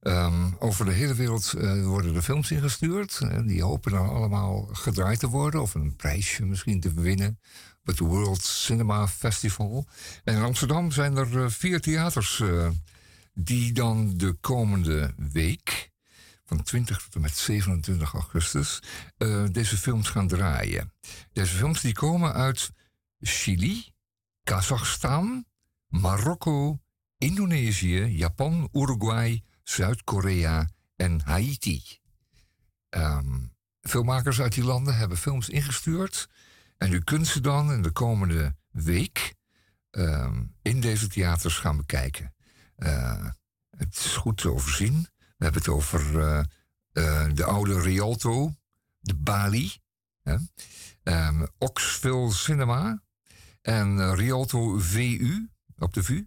Ehm, 0.00 0.50
over 0.58 0.84
de 0.84 0.92
hele 0.92 1.14
wereld 1.14 1.52
eh, 1.52 1.84
worden 1.84 2.14
de 2.14 2.22
films 2.22 2.50
ingestuurd. 2.50 3.18
En 3.20 3.46
die 3.46 3.62
hopen 3.62 3.92
dan 3.92 4.08
allemaal 4.08 4.68
gedraaid 4.72 5.18
te 5.18 5.28
worden. 5.28 5.62
Of 5.62 5.74
een 5.74 5.96
prijsje 5.96 6.44
misschien 6.44 6.80
te 6.80 6.92
winnen. 6.92 7.38
Het 7.88 7.98
World 7.98 8.42
Cinema 8.42 9.08
Festival. 9.08 9.86
En 10.24 10.34
in 10.36 10.42
Amsterdam 10.42 10.92
zijn 10.92 11.16
er 11.16 11.42
eh, 11.44 11.50
vier 11.50 11.80
theaters. 11.80 12.40
eh, 12.40 12.68
die 13.34 13.72
dan 13.72 14.16
de 14.16 14.32
komende 14.32 15.14
week. 15.16 15.90
Van 16.44 16.62
20 16.62 17.02
tot 17.02 17.14
en 17.14 17.20
met 17.20 17.36
27 17.36 18.12
augustus. 18.12 18.82
eh, 19.16 19.44
deze 19.52 19.76
films 19.76 20.08
gaan 20.08 20.28
draaien. 20.28 20.92
Deze 21.32 21.54
films 21.54 21.80
die 21.80 21.92
komen 21.92 22.32
uit 22.32 22.70
Chili, 23.20 23.92
Kazachstan, 24.42 25.44
Marokko, 25.86 26.80
Indonesië, 27.18 28.04
Japan, 28.04 28.68
Uruguay, 28.72 29.42
Zuid-Korea 29.62 30.68
en 30.96 31.20
Haiti. 31.24 31.82
Ehm, 32.88 33.38
filmmakers 33.80 34.40
uit 34.40 34.54
die 34.54 34.64
landen 34.64 34.96
hebben 34.96 35.18
films 35.18 35.48
ingestuurd. 35.48 36.28
En 36.78 36.92
u 36.92 37.00
kunt 37.00 37.26
ze 37.26 37.40
dan 37.40 37.72
in 37.72 37.82
de 37.82 37.90
komende 37.90 38.56
week 38.70 39.34
ehm, 39.90 40.44
in 40.62 40.80
deze 40.80 41.08
theaters 41.08 41.58
gaan 41.58 41.76
bekijken. 41.76 42.34
Eh, 42.76 43.26
het 43.70 43.96
is 43.96 44.16
goed 44.16 44.36
te 44.36 44.52
overzien. 44.52 45.08
We 45.16 45.44
hebben 45.44 45.60
het 45.60 45.70
over 45.70 46.20
eh, 46.20 46.38
eh, 46.92 47.34
de 47.34 47.44
oude 47.44 47.80
Rialto, 47.80 48.54
de 49.00 49.14
Bali? 49.14 49.72
Ehm, 51.02 51.46
Oxville 51.58 52.32
Cinema 52.32 53.02
en 53.62 54.14
Rialto 54.14 54.78
VU 54.78 55.48
op 55.76 55.94
de 55.94 56.02
VU. 56.02 56.26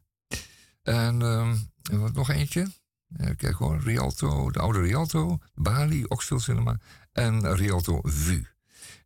En 0.82 1.22
ehm, 1.22 1.56
en 1.91 1.99
wat 1.99 2.14
nog 2.14 2.30
eentje. 2.30 2.72
Kijken 3.18 3.56
hoor. 3.56 3.82
Rialto, 3.82 4.52
de 4.52 4.60
oude 4.60 4.82
Rialto, 4.82 5.38
Bali, 5.54 6.06
Oxville 6.06 6.39
Cinema 6.39 6.80
en 7.12 7.56
Rialto 7.56 7.99
VU. 8.04 8.43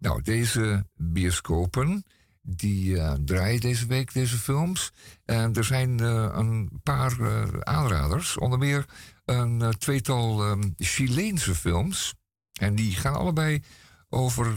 Nou, 0.05 0.21
deze 0.21 0.85
bioscopen, 0.95 2.05
die 2.41 2.99
eh, 2.99 3.13
draaien 3.25 3.61
deze 3.61 3.85
week 3.85 4.13
deze 4.13 4.37
films. 4.37 4.91
En 5.23 5.53
er 5.53 5.63
zijn 5.63 5.99
eh, 5.99 6.29
een 6.33 6.79
paar 6.83 7.19
eh, 7.19 7.43
aanraders. 7.59 8.37
Onder 8.37 8.59
meer 8.59 8.85
een 9.25 9.75
tweetal 9.77 10.43
ehm, 10.43 10.61
Chileense 10.77 11.55
films. 11.55 12.13
En 12.59 12.75
die 12.75 12.95
gaan 12.95 13.15
allebei 13.15 13.63
over 14.09 14.47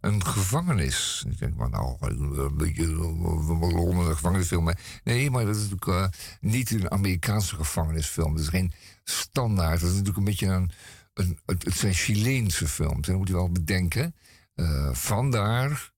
een 0.00 0.26
gevangenis. 0.26 1.24
Ik 1.30 1.38
denk, 1.38 1.54
maar 1.54 1.70
nou, 1.70 1.96
een 2.00 2.56
beetje 2.56 2.84
een 2.84 4.16
gevangenisfilm. 4.16 4.72
Nee, 5.04 5.30
maar 5.30 5.44
dat 5.44 5.56
is 5.56 5.68
natuurlijk 5.68 6.16
niet 6.40 6.70
een 6.70 6.90
Amerikaanse 6.90 7.56
gevangenisfilm. 7.56 8.32
Dat 8.32 8.42
is 8.42 8.48
geen 8.48 8.72
standaard. 9.02 9.80
Dat 9.80 9.90
is 9.90 9.96
natuurlijk 9.96 10.16
een 10.16 10.24
beetje 10.24 10.46
een... 10.46 10.70
een 11.14 11.38
het 11.44 11.76
zijn 11.76 11.94
Chileense 11.94 12.68
films. 12.68 13.06
Dat 13.06 13.16
moet 13.16 13.28
je 13.28 13.34
wel 13.34 13.50
bedenken. 13.50 14.14
Eh, 14.54 14.94
vandaar 14.94 15.92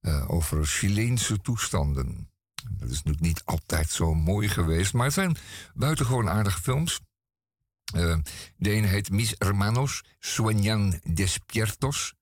eh, 0.00 0.30
over 0.30 0.66
Chileense 0.66 1.40
toestanden. 1.40 2.30
Dat 2.70 2.88
is 2.88 2.96
natuurlijk 2.96 3.20
niet 3.20 3.42
altijd 3.44 3.90
zo 3.90 4.14
mooi 4.14 4.48
geweest. 4.48 4.92
Maar 4.92 5.04
het 5.04 5.14
zijn 5.14 5.36
buitengewoon 5.74 6.28
aardige 6.28 6.60
films. 6.60 7.00
Eh, 7.94 8.18
de 8.56 8.70
ene 8.70 8.86
heet 8.86 9.10
Mis 9.10 9.34
Hermanos 9.38 10.04
Sueñan 10.18 11.00
Despiertos. 11.12 12.14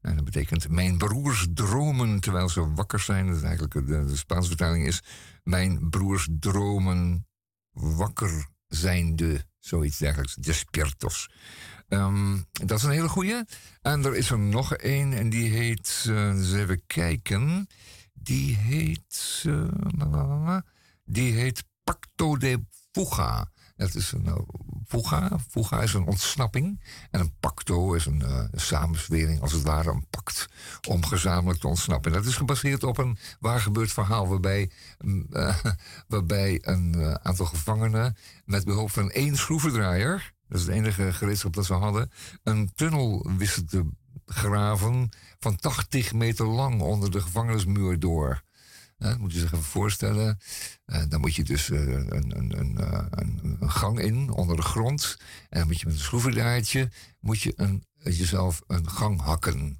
En 0.00 0.14
dat 0.14 0.24
betekent 0.24 0.68
mijn 0.68 0.98
broers 0.98 1.46
dromen 1.54 2.20
terwijl 2.20 2.48
ze 2.48 2.72
wakker 2.72 3.00
zijn. 3.00 3.26
Dat 3.26 3.36
is 3.36 3.42
eigenlijk 3.42 3.72
de, 3.86 4.04
de 4.04 4.16
Spaanse 4.16 4.48
vertaling 4.48 4.86
is 4.86 5.02
mijn 5.42 5.90
broers 5.90 6.28
dromen 6.38 7.26
wakker 7.72 8.48
zijnde. 8.66 9.44
Zoiets 9.64 9.98
dergelijks. 9.98 10.34
Despiertos. 10.34 11.30
Ehm, 11.88 12.38
dat 12.52 12.78
is 12.78 12.84
een 12.84 12.90
hele 12.90 13.08
goeie. 13.08 13.44
En 13.82 14.04
er 14.04 14.16
is 14.16 14.30
er 14.30 14.38
nog 14.38 14.74
één 14.74 15.12
en 15.12 15.30
die 15.30 15.50
heet, 15.50 16.04
eh, 16.08 16.28
eens 16.28 16.52
even 16.52 16.82
kijken. 16.86 17.66
Die 18.12 18.56
heet, 18.56 19.44
eh, 19.46 20.58
die 21.04 21.32
heet 21.32 21.64
Pacto 21.84 22.36
de 22.36 22.64
Fuga. 22.92 23.50
Dat 23.76 23.94
is 23.94 24.12
een 24.12 24.26
uh, 24.26 24.38
fuga. 25.50 25.82
Is 25.82 25.94
een 25.94 26.06
ontsnapping. 26.06 26.80
En 27.10 27.20
een 27.20 27.32
pacto 27.40 27.92
is 27.92 28.06
een 28.06 28.22
eh, 28.22 28.44
samenzwering, 28.52 29.40
als 29.40 29.52
het 29.52 29.62
ware 29.62 29.90
een 29.90 30.06
pact 30.10 30.48
om 30.88 31.04
gezamenlijk 31.04 31.60
te 31.60 31.68
ontsnappen. 31.68 32.12
En 32.12 32.18
dat 32.18 32.26
is 32.26 32.36
gebaseerd 32.36 32.84
op 32.84 32.98
een 32.98 33.18
waar 33.40 33.60
gebeurd 33.60 33.92
verhaal 33.92 34.28
waarbij, 34.28 34.70
mm, 34.98 35.26
eh, 35.32 35.56
waarbij 36.08 36.58
een 36.62 36.94
eh, 36.94 37.14
aantal 37.14 37.46
gevangenen 37.46 38.16
met 38.44 38.64
behulp 38.64 38.90
van 38.90 39.10
één 39.10 39.36
schroevendraaier, 39.36 40.32
dat 40.48 40.58
is 40.60 40.66
het 40.66 40.74
enige 40.74 41.12
gereedschap 41.12 41.54
dat 41.54 41.64
ze 41.64 41.74
hadden, 41.74 42.10
een 42.42 42.72
tunnel 42.74 43.30
wisten 43.36 43.66
te 43.66 43.84
graven 44.26 45.08
van 45.38 45.56
80 45.56 46.12
meter 46.12 46.46
lang 46.46 46.80
onder 46.80 47.10
de 47.10 47.20
gevangenismuur 47.20 47.98
door. 47.98 48.42
Moet 49.18 49.32
je 49.32 49.38
zich 49.38 49.52
even 49.52 49.64
voorstellen. 49.64 50.38
Eh, 50.84 51.02
dan 51.08 51.20
moet 51.20 51.34
je 51.34 51.44
dus 51.44 51.70
eh, 51.70 51.80
een, 51.80 52.38
een, 52.58 52.78
eh, 52.78 53.04
een, 53.10 53.56
een 53.60 53.70
gang 53.70 54.00
in 54.00 54.30
onder 54.30 54.56
de 54.56 54.62
grond. 54.62 55.16
En 55.48 55.58
dan 55.58 55.68
moet 55.68 55.80
je 55.80 55.86
met 55.86 55.94
een 55.94 56.00
schroevendraadje 56.00 56.90
moet 57.20 57.40
je 57.40 57.80
jezelf 57.98 58.62
een 58.66 58.88
gang 58.88 59.20
hakken. 59.20 59.78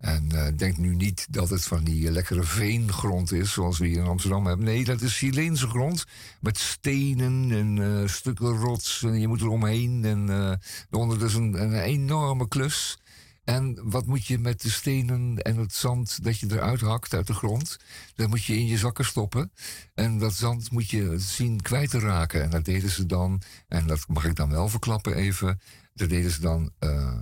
En 0.00 0.32
eh, 0.32 0.46
denk 0.56 0.76
nu 0.76 0.94
niet 0.94 1.26
dat 1.30 1.50
het 1.50 1.64
van 1.64 1.84
die 1.84 2.10
lekkere 2.10 2.42
veengrond 2.42 3.32
is, 3.32 3.52
zoals 3.52 3.78
we 3.78 3.86
hier 3.86 3.98
in 3.98 4.06
Amsterdam 4.06 4.46
hebben. 4.46 4.66
Nee, 4.66 4.84
dat 4.84 5.00
is 5.00 5.18
Chileense 5.18 5.68
grond. 5.68 6.04
Met 6.40 6.58
stenen 6.58 7.50
en 7.50 8.10
stukken 8.10 8.56
rots. 8.56 9.02
En 9.02 9.20
je 9.20 9.28
moet 9.28 9.40
er 9.40 9.48
omheen. 9.48 10.04
En 10.04 10.30
uh, 10.30 10.52
onder 10.90 11.18
dus 11.18 11.34
een, 11.34 11.62
een 11.62 11.80
enorme 11.80 12.48
klus. 12.48 12.98
En 13.44 13.90
wat 13.90 14.06
moet 14.06 14.26
je 14.26 14.38
met 14.38 14.62
de 14.62 14.70
stenen 14.70 15.38
en 15.38 15.56
het 15.56 15.74
zand 15.74 16.24
dat 16.24 16.38
je 16.38 16.46
eruit 16.50 16.80
hakt 16.80 17.14
uit 17.14 17.26
de 17.26 17.34
grond? 17.34 17.76
Dat 18.14 18.28
moet 18.28 18.44
je 18.44 18.56
in 18.56 18.66
je 18.66 18.78
zakken 18.78 19.04
stoppen. 19.04 19.52
En 19.94 20.18
dat 20.18 20.34
zand 20.34 20.70
moet 20.70 20.90
je 20.90 21.18
zien 21.18 21.60
kwijt 21.60 21.90
te 21.90 21.98
raken. 21.98 22.42
En 22.42 22.50
dat 22.50 22.64
deden 22.64 22.90
ze 22.90 23.06
dan, 23.06 23.42
en 23.68 23.86
dat 23.86 24.08
mag 24.08 24.24
ik 24.24 24.36
dan 24.36 24.50
wel 24.50 24.68
verklappen 24.68 25.14
even. 25.14 25.60
Dat 25.94 26.08
deden 26.08 26.30
ze 26.30 26.40
dan, 26.40 26.72
uh, 26.80 27.18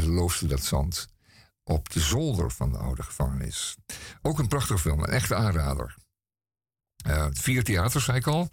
ze 0.00 0.10
loofden 0.10 0.48
dat 0.48 0.64
zand 0.64 1.08
op 1.64 1.90
de 1.90 2.00
zolder 2.00 2.50
van 2.50 2.72
de 2.72 2.78
oude 2.78 3.02
gevangenis. 3.02 3.76
Ook 4.22 4.38
een 4.38 4.48
prachtig 4.48 4.80
film, 4.80 4.98
een 4.98 5.10
echte 5.10 5.34
aanrader. 5.34 5.94
Uh, 7.06 7.26
vier 7.32 7.64
theaters, 7.64 8.04
zei 8.04 8.18
ik 8.18 8.26
al. 8.26 8.48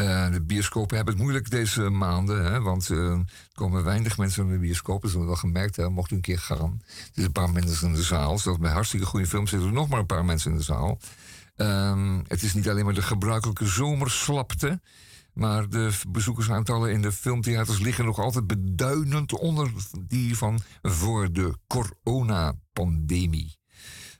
Uh, 0.00 0.32
de 0.32 0.42
bioscopen 0.42 0.96
hebben 0.96 1.14
het 1.14 1.22
moeilijk 1.22 1.50
deze 1.50 1.80
maanden, 1.90 2.44
hè, 2.44 2.60
want 2.60 2.88
uh, 2.88 3.10
er 3.10 3.24
komen 3.52 3.84
weinig 3.84 4.18
mensen 4.18 4.44
naar 4.44 4.54
de 4.54 4.60
bioscopen. 4.60 5.00
Dat 5.00 5.10
hebben 5.10 5.28
we 5.28 5.34
wel 5.34 5.50
gemerkt, 5.50 5.88
mocht 5.88 6.10
u 6.10 6.14
een 6.14 6.20
keer 6.20 6.38
gaan. 6.38 6.80
Er 6.86 7.10
zijn 7.12 7.26
een 7.26 7.32
paar 7.32 7.50
mensen 7.50 7.88
in 7.88 7.94
de 7.94 8.02
zaal. 8.02 8.38
Zoals 8.38 8.58
bij 8.58 8.72
hartstikke 8.72 9.06
goede 9.06 9.26
films 9.26 9.50
zitten 9.50 9.68
er 9.68 9.74
nog 9.74 9.88
maar 9.88 9.98
een 9.98 10.06
paar 10.06 10.24
mensen 10.24 10.50
in 10.50 10.56
de 10.56 10.62
zaal. 10.62 10.98
Um, 11.56 12.24
het 12.26 12.42
is 12.42 12.54
niet 12.54 12.68
alleen 12.68 12.84
maar 12.84 12.94
de 12.94 13.02
gebruikelijke 13.02 13.66
zomerslapte. 13.66 14.80
Maar 15.32 15.68
de 15.68 15.90
bezoekersaantallen 16.08 16.92
in 16.92 17.02
de 17.02 17.12
filmtheaters 17.12 17.78
liggen 17.78 18.04
nog 18.04 18.18
altijd 18.18 18.46
beduidend 18.46 19.32
onder 19.32 19.70
die 20.00 20.36
van 20.36 20.60
voor 20.82 21.32
de 21.32 21.58
coronapandemie. 21.66 23.58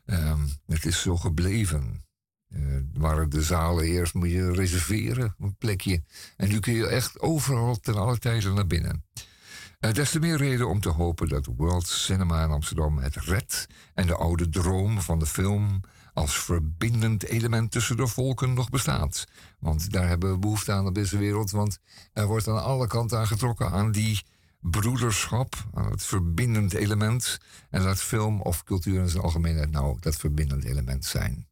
Um, 0.07 0.49
het 0.67 0.87
is 0.87 1.01
zo 1.01 1.17
gebleven. 1.17 2.08
Uh, 2.49 2.61
waren 2.95 3.31
de 3.31 3.43
zalen 3.43 3.85
eerst 3.85 4.15
moet 4.15 4.31
je 4.31 4.53
reserveren, 4.53 5.35
een 5.39 5.57
plekje. 5.57 6.03
En 6.37 6.49
nu 6.49 6.61
kun 6.61 6.73
je 6.73 6.87
echt 6.87 7.21
overal 7.21 7.81
ten 7.81 7.95
alle 7.95 8.19
tijden 8.19 8.55
naar 8.55 8.67
binnen. 8.67 9.05
Uh, 9.81 9.93
des 9.93 10.11
te 10.11 10.19
meer 10.19 10.37
reden 10.37 10.69
om 10.69 10.81
te 10.81 10.89
hopen 10.89 11.29
dat 11.29 11.49
World 11.57 11.87
Cinema 11.87 12.45
in 12.45 12.51
Amsterdam 12.51 12.99
het 12.99 13.17
redt 13.17 13.67
en 13.95 14.07
de 14.07 14.15
oude 14.15 14.49
droom 14.49 15.01
van 15.01 15.19
de 15.19 15.27
film 15.27 15.81
als 16.13 16.39
verbindend 16.39 17.25
element 17.25 17.71
tussen 17.71 17.97
de 17.97 18.07
volken 18.07 18.55
nog 18.55 18.71
bestaat. 18.71 19.25
Want 19.59 19.93
daar 19.93 20.09
hebben 20.09 20.33
we 20.33 20.39
behoefte 20.39 20.73
aan 20.73 20.87
op 20.87 20.95
deze 20.95 21.19
wereld, 21.19 21.51
want 21.51 21.79
er 22.13 22.27
wordt 22.27 22.49
aan 22.49 22.63
alle 22.63 22.87
kanten 22.87 23.19
aangetrokken 23.19 23.71
aan 23.71 23.93
die 23.93 24.23
broederschap, 24.61 25.55
aan 25.75 25.91
het 25.91 26.03
verbindend 26.03 26.73
element. 26.73 27.39
En 27.71 27.83
dat 27.83 27.99
film 27.99 28.41
of 28.41 28.65
cultuur 28.65 29.01
in 29.01 29.09
zijn 29.09 29.23
algemeenheid 29.23 29.71
nou 29.71 29.97
dat 30.01 30.17
verbindend 30.17 30.65
element 30.65 31.05
zijn. 31.05 31.49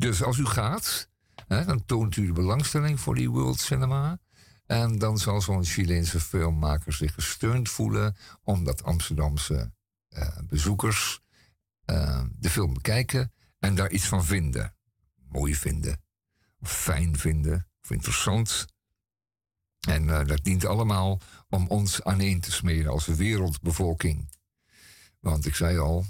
Dus 0.00 0.22
als 0.22 0.38
u 0.38 0.46
gaat, 0.46 1.08
hè, 1.46 1.64
dan 1.64 1.84
toont 1.84 2.16
u 2.16 2.26
de 2.26 2.32
belangstelling 2.32 3.00
voor 3.00 3.14
die 3.14 3.30
World 3.30 3.60
Cinema. 3.60 4.18
En 4.66 4.98
dan 4.98 5.18
zal 5.18 5.40
zo'n 5.40 5.64
Chileense 5.64 6.20
filmmaker 6.20 6.92
zich 6.92 7.14
gesteund 7.14 7.68
voelen 7.68 8.16
omdat 8.42 8.82
Amsterdamse 8.82 9.72
uh, 10.10 10.38
bezoekers 10.44 11.20
uh, 11.86 12.22
de 12.38 12.50
film 12.50 12.74
bekijken 12.74 13.32
en 13.58 13.74
daar 13.74 13.90
iets 13.90 14.06
van 14.06 14.24
vinden. 14.24 14.74
Mooi 15.28 15.54
vinden, 15.54 16.02
of 16.60 16.72
fijn 16.72 17.18
vinden, 17.18 17.68
of 17.82 17.90
interessant. 17.90 18.66
En 19.88 20.04
uh, 20.04 20.24
dat 20.26 20.44
dient 20.44 20.64
allemaal 20.64 21.20
om 21.48 21.66
ons 21.66 22.02
aaneen 22.02 22.40
te 22.40 22.52
smeren 22.52 22.92
als 22.92 23.06
wereldbevolking. 23.06 24.30
Want 25.18 25.46
ik 25.46 25.54
zei 25.54 25.78
al, 25.78 26.06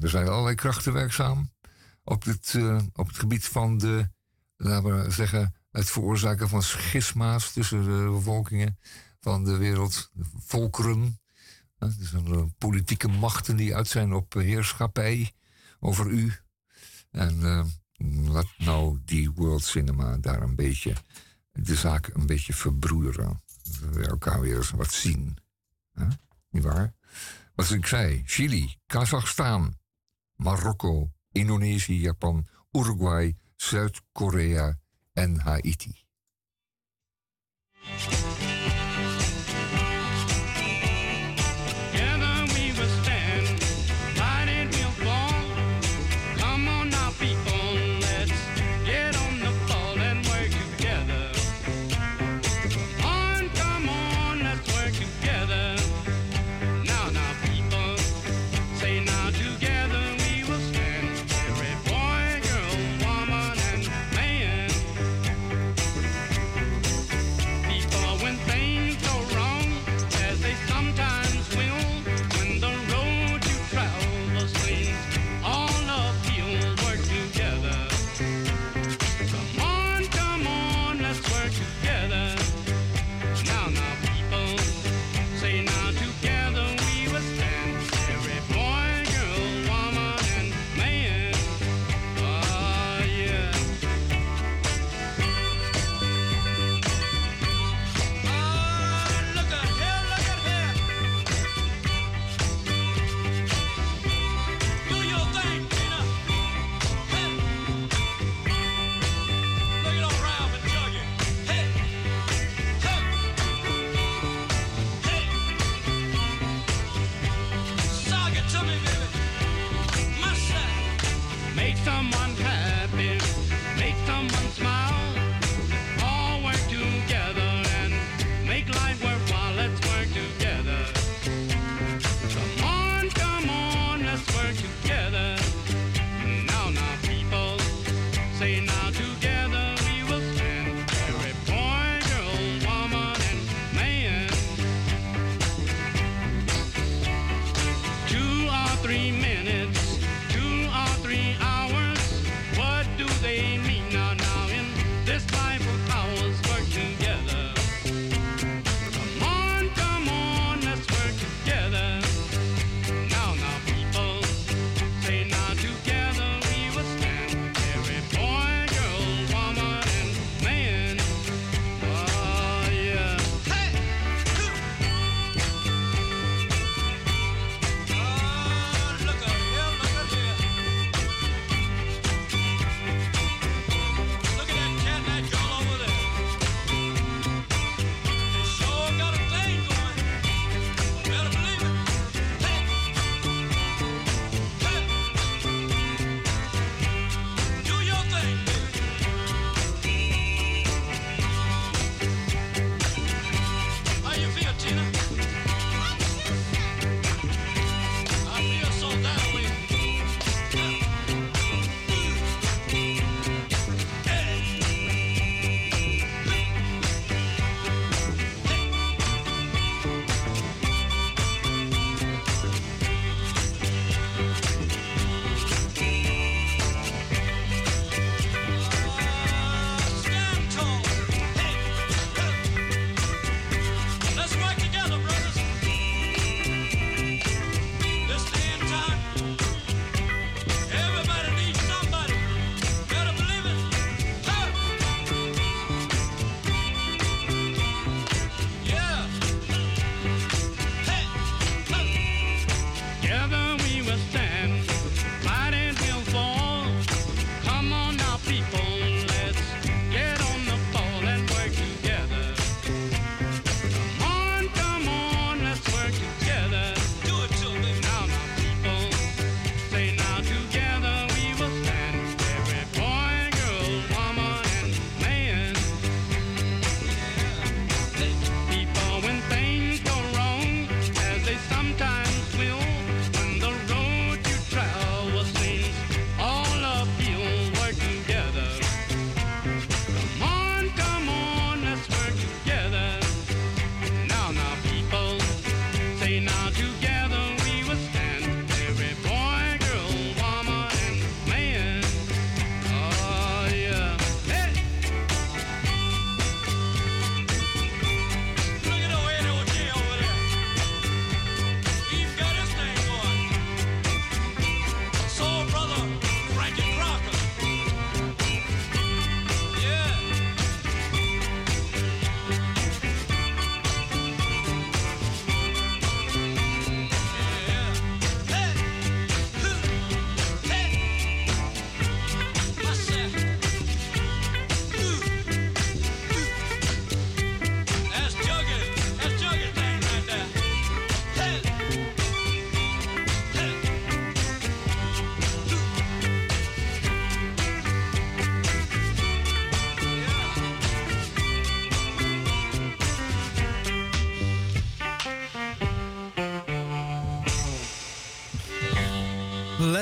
er 0.00 0.08
zijn 0.08 0.28
allerlei 0.28 0.54
krachten 0.54 0.92
werkzaam 0.92 1.50
op 2.06 2.24
het, 2.24 2.54
eh, 2.54 2.78
op 2.92 3.06
het 3.06 3.18
gebied 3.18 3.46
van 3.46 3.78
de, 3.78 4.10
laten 4.56 5.04
we 5.04 5.10
zeggen, 5.10 5.54
het 5.70 5.90
veroorzaken 5.90 6.48
van 6.48 6.62
schisma's 6.62 7.52
tussen 7.52 7.84
de 7.84 8.10
bevolkingen 8.10 8.78
van 9.20 9.44
de 9.44 9.56
wereld, 9.56 10.10
volkeren. 10.36 11.20
Zijn 11.98 12.26
eh, 12.26 12.42
politieke 12.58 13.08
machten 13.08 13.56
die 13.56 13.74
uit 13.74 13.88
zijn 13.88 14.12
op 14.12 14.32
heerschappij 14.32 15.32
over 15.80 16.06
u. 16.06 16.32
En 17.10 17.42
eh, 17.42 17.64
laat 18.28 18.58
nou 18.58 18.98
die 19.04 19.30
World 19.30 19.64
Cinema 19.64 20.16
daar 20.16 20.42
een 20.42 20.56
beetje 20.56 20.94
de 21.52 21.74
zaak 21.74 22.10
een 22.14 22.26
beetje 22.26 22.52
verbroederen. 22.52 23.42
Dat 23.62 23.94
we 23.94 24.06
elkaar 24.06 24.40
weer 24.40 24.56
eens 24.56 24.70
wat 24.70 24.92
zien. 24.92 25.38
Niet 26.50 26.62
waar? 26.62 26.94
Wat 27.54 27.70
ik 27.70 27.86
zei, 27.86 28.22
Chili, 28.26 28.76
Kazachstan, 28.86 29.78
Marokko, 30.34 31.10
Indonesië, 31.36 32.00
Japan, 32.00 32.46
Uruguay, 32.72 33.36
Zuid-Korea 33.56 34.78
en 35.14 35.40
Haiti. 35.44 36.06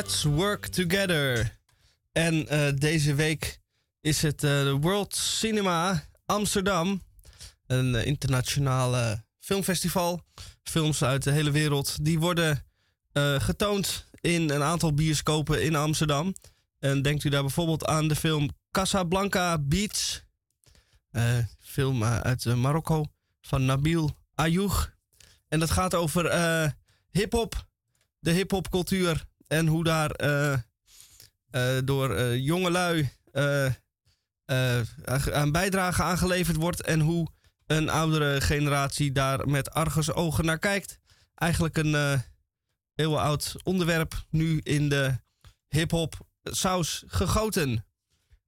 Let's 0.04 0.24
Work 0.24 0.66
Together. 0.66 1.58
En 2.12 2.48
eh, 2.48 2.72
deze 2.74 3.14
week 3.14 3.60
is 4.00 4.22
het 4.22 4.44
eh, 4.44 4.50
de 4.50 4.76
World 4.80 5.14
Cinema 5.14 6.04
Amsterdam. 6.26 7.02
Een 7.66 7.94
eh, 7.94 8.06
internationale 8.06 9.24
filmfestival. 9.38 10.20
Films 10.62 11.02
uit 11.04 11.22
de 11.22 11.30
hele 11.30 11.50
wereld. 11.50 12.04
Die 12.04 12.18
worden 12.18 12.64
eh, 13.12 13.40
getoond 13.40 14.06
in 14.20 14.50
een 14.50 14.62
aantal 14.62 14.94
bioscopen 14.94 15.62
in 15.62 15.76
Amsterdam. 15.76 16.34
En 16.78 17.02
denkt 17.02 17.24
u 17.24 17.28
daar 17.28 17.42
bijvoorbeeld 17.42 17.86
aan 17.86 18.08
de 18.08 18.16
film 18.16 18.48
Casablanca. 18.70 19.58
Eh, 21.10 21.38
film 21.58 22.04
uit 22.04 22.44
Marokko 22.44 23.04
van 23.40 23.64
Nabil 23.64 24.16
Ayoub. 24.34 24.94
En 25.48 25.58
dat 25.58 25.70
gaat 25.70 25.94
over 25.94 26.24
hip-hop, 27.10 27.66
de 28.18 28.30
hip-hop 28.30 28.70
cultuur 28.70 29.32
en 29.46 29.66
hoe 29.66 29.84
daar 29.84 30.10
eh, 30.10 30.52
eh, 30.52 31.82
door 31.84 32.14
eh 32.14 32.36
jongelui 32.44 33.10
aan 35.32 35.52
bijdrage 35.52 36.02
aangeleverd 36.02 36.56
wordt 36.56 36.82
en 36.82 37.00
hoe 37.00 37.26
een 37.66 37.88
oudere 37.88 38.40
generatie 38.40 39.12
daar 39.12 39.48
met 39.48 39.70
argusogen 39.70 40.44
naar 40.44 40.58
kijkt. 40.58 40.98
Eigenlijk 41.34 41.76
een 41.76 41.94
eh 41.94 42.20
eeuwenoud 42.94 43.54
onderwerp, 43.62 44.24
nu 44.30 44.60
in 44.62 44.88
de 44.88 45.14
hip-hop 45.68 46.14
saus 46.42 47.04
gegoten. 47.06 47.84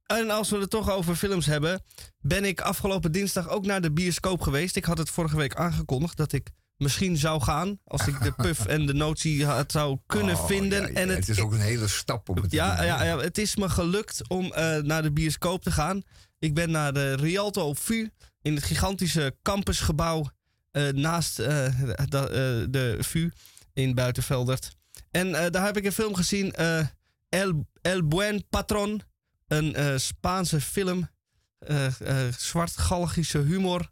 En 0.06 0.30
als 0.30 0.50
we 0.50 0.58
het 0.58 0.70
toch 0.70 0.90
over 0.90 1.14
films 1.16 1.46
hebben, 1.46 1.82
ben 2.18 2.44
ik 2.44 2.60
afgelopen 2.60 3.12
dinsdag 3.12 3.48
ook 3.48 3.66
naar 3.66 3.80
de 3.80 3.92
bioscoop 3.92 4.40
geweest. 4.40 4.76
Ik 4.76 4.84
had 4.84 4.98
het 4.98 5.10
vorige 5.10 5.36
week 5.36 5.54
aangekondigd 5.54 6.16
dat 6.16 6.32
ik 6.32 6.50
misschien 6.76 7.16
zou 7.16 7.42
gaan. 7.42 7.80
Als 7.84 8.06
ik 8.06 8.22
de 8.22 8.32
puff 8.32 8.66
en 8.66 8.86
de 8.86 8.94
notie 8.94 9.44
had, 9.46 9.72
zou 9.72 9.98
kunnen 10.06 10.34
Oh, 10.34 10.46
vinden. 10.46 10.80
ja, 10.82 10.88
ja, 10.88 10.94
en 10.94 11.08
het 11.08 11.28
is 11.28 11.40
ook 11.40 11.52
een 11.52 11.60
hele 11.60 11.88
stap 11.88 12.28
om 12.28 12.36
het 12.36 12.50
te 12.50 12.56
ja, 12.56 12.82
ja, 12.82 13.02
ja, 13.02 13.18
het 13.18 13.38
is 13.38 13.56
me 13.56 13.68
gelukt 13.68 14.28
om 14.28 14.52
eh, 14.52 14.76
naar 14.76 15.02
de 15.02 15.12
bioscoop 15.12 15.62
te 15.62 15.70
gaan. 15.70 16.02
Ik 16.38 16.54
ben 16.54 16.70
naar 16.70 16.92
de 16.92 17.12
Rialto 17.14 17.72
VU 17.74 18.08
in 18.42 18.54
het 18.54 18.64
gigantische 18.64 19.36
campusgebouw 19.42 20.30
eh, 20.70 20.88
naast 20.88 21.38
eh, 21.38 21.80
de, 22.08 22.66
de 22.70 22.96
VU 23.00 23.30
in 23.72 23.94
Buitenveldert. 23.94 24.76
En 25.10 25.32
daar 25.32 25.64
heb 25.64 25.76
ik 25.76 25.84
een 25.84 25.92
film 25.92 26.14
gezien, 26.14 26.52
El, 27.28 27.66
El 27.82 28.06
Buen 28.08 28.48
Patron. 28.48 29.02
Een 29.46 30.00
Spaanse 30.00 30.60
film. 30.60 31.08
Zwart-galgische 32.38 33.38
humor. 33.38 33.90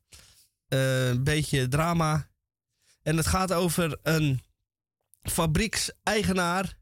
een 0.68 1.24
beetje 1.24 1.68
drama. 1.68 2.28
En 3.04 3.16
het 3.16 3.26
gaat 3.26 3.52
over 3.52 3.98
een 4.02 4.40
fabriekseigenaar 5.22 6.78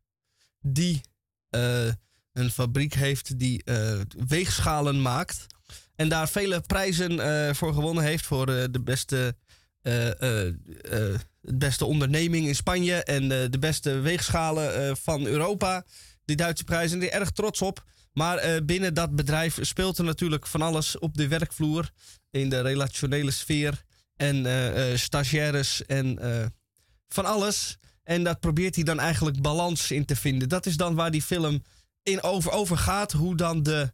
die 0.60 1.00
eh, 1.50 1.86
een 2.32 2.50
fabriek 2.50 2.94
heeft 2.94 3.38
die 3.38 3.64
eh, 3.64 4.00
weegschalen 4.26 5.02
maakt. 5.02 5.46
En 5.94 6.08
daar 6.08 6.28
vele 6.28 6.60
prijzen 6.60 7.20
eh, 7.20 7.54
voor 7.54 7.74
gewonnen 7.74 8.04
heeft. 8.04 8.26
Voor 8.26 8.46
de 8.46 8.80
beste, 8.84 9.36
de 9.82 11.18
beste 11.40 11.84
onderneming 11.84 12.46
in 12.46 12.54
Spanje. 12.54 13.04
En 13.04 13.28
de 13.28 13.58
beste 13.60 13.98
weegschalen 13.98 14.96
van 14.96 15.26
Europa. 15.26 15.84
Die 16.24 16.36
Duitse 16.36 16.64
prijzen. 16.64 16.98
Die 16.98 17.10
er 17.10 17.20
erg 17.20 17.30
trots 17.30 17.62
op. 17.62 17.84
Maar 18.12 18.64
binnen 18.64 18.94
dat 18.94 19.16
bedrijf 19.16 19.58
speelt 19.60 19.98
er 19.98 20.04
natuurlijk 20.04 20.46
van 20.46 20.62
alles 20.62 20.98
op 20.98 21.16
de 21.16 21.28
werkvloer. 21.28 21.90
In 22.30 22.48
de 22.48 22.60
relationele 22.60 23.30
sfeer. 23.30 23.82
En 24.16 24.46
eh, 24.46 24.92
eh, 24.92 24.98
stagiaires 24.98 25.86
en 25.86 26.18
eh, 26.18 26.46
van 27.08 27.24
alles. 27.24 27.78
En 28.02 28.24
dat 28.24 28.40
probeert 28.40 28.74
hij 28.74 28.84
dan 28.84 29.00
eigenlijk 29.00 29.40
balans 29.40 29.90
in 29.90 30.04
te 30.04 30.16
vinden. 30.16 30.48
Dat 30.48 30.66
is 30.66 30.76
dan 30.76 30.94
waar 30.94 31.10
die 31.10 31.22
film 31.22 31.62
in 32.02 32.22
over, 32.22 32.50
over 32.50 32.76
gaat. 32.76 33.12
Hoe 33.12 33.36
dan 33.36 33.62
de, 33.62 33.92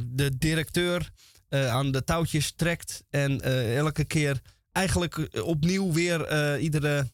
de 0.00 0.30
directeur 0.38 1.10
aan 1.48 1.90
de 1.92 2.04
touwtjes 2.04 2.52
trekt. 2.52 3.04
En 3.10 3.40
elke 3.76 4.04
keer 4.04 4.40
eigenlijk 4.72 5.28
opnieuw 5.42 5.92
weer 5.92 6.58
iedere 6.58 7.10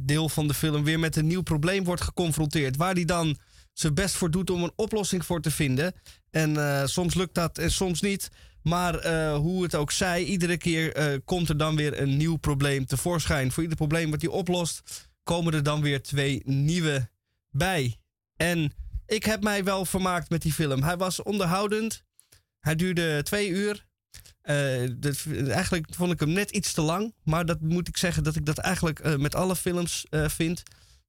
deel 0.00 0.28
van 0.28 0.48
de 0.48 0.54
film 0.54 0.84
weer 0.84 0.98
met 0.98 1.16
een 1.16 1.26
nieuw 1.26 1.42
probleem 1.42 1.84
wordt 1.84 2.02
geconfronteerd. 2.02 2.76
Waar 2.76 2.94
hij 2.94 3.04
dan 3.04 3.38
zijn 3.72 3.94
best 3.94 4.14
voor 4.14 4.30
doet 4.30 4.50
om 4.50 4.62
een 4.62 4.72
oplossing 4.76 5.24
voor 5.24 5.40
te 5.40 5.50
vinden. 5.50 5.94
En 6.30 6.88
soms 6.88 7.14
lukt 7.14 7.34
dat 7.34 7.58
en 7.58 7.70
soms 7.70 8.00
niet. 8.00 8.30
Maar 8.68 8.94
eh, 8.94 9.36
hoe 9.36 9.62
het 9.62 9.74
ook 9.74 9.90
zij, 9.90 10.24
iedere 10.24 10.56
keer 10.56 10.94
eh, 10.94 11.18
komt 11.24 11.48
er 11.48 11.56
dan 11.56 11.76
weer 11.76 12.00
een 12.00 12.16
nieuw 12.16 12.36
probleem 12.36 12.86
tevoorschijn. 12.86 13.52
Voor 13.52 13.62
ieder 13.62 13.78
probleem 13.78 14.10
wat 14.10 14.20
hij 14.20 14.30
oplost, 14.30 15.08
komen 15.22 15.54
er 15.54 15.62
dan 15.62 15.80
weer 15.80 16.02
twee 16.02 16.42
nieuwe 16.44 17.08
bij. 17.50 17.96
En 18.36 18.72
ik 19.06 19.24
heb 19.24 19.42
mij 19.42 19.64
wel 19.64 19.84
vermaakt 19.84 20.30
met 20.30 20.42
die 20.42 20.52
film. 20.52 20.82
Hij 20.82 20.96
was 20.96 21.22
onderhoudend. 21.22 22.04
Hij 22.60 22.74
duurde 22.74 23.22
twee 23.22 23.48
uur. 23.48 23.86
Eh, 24.40 24.56
dat, 24.96 25.24
eigenlijk 25.48 25.86
vond 25.90 26.12
ik 26.12 26.20
hem 26.20 26.32
net 26.32 26.50
iets 26.50 26.72
te 26.72 26.80
lang. 26.80 27.14
Maar 27.22 27.46
dat 27.46 27.60
moet 27.60 27.88
ik 27.88 27.96
zeggen 27.96 28.24
dat 28.24 28.36
ik 28.36 28.46
dat 28.46 28.58
eigenlijk 28.58 29.18
met 29.18 29.34
alle 29.34 29.56
films 29.56 30.06
vind. 30.10 30.62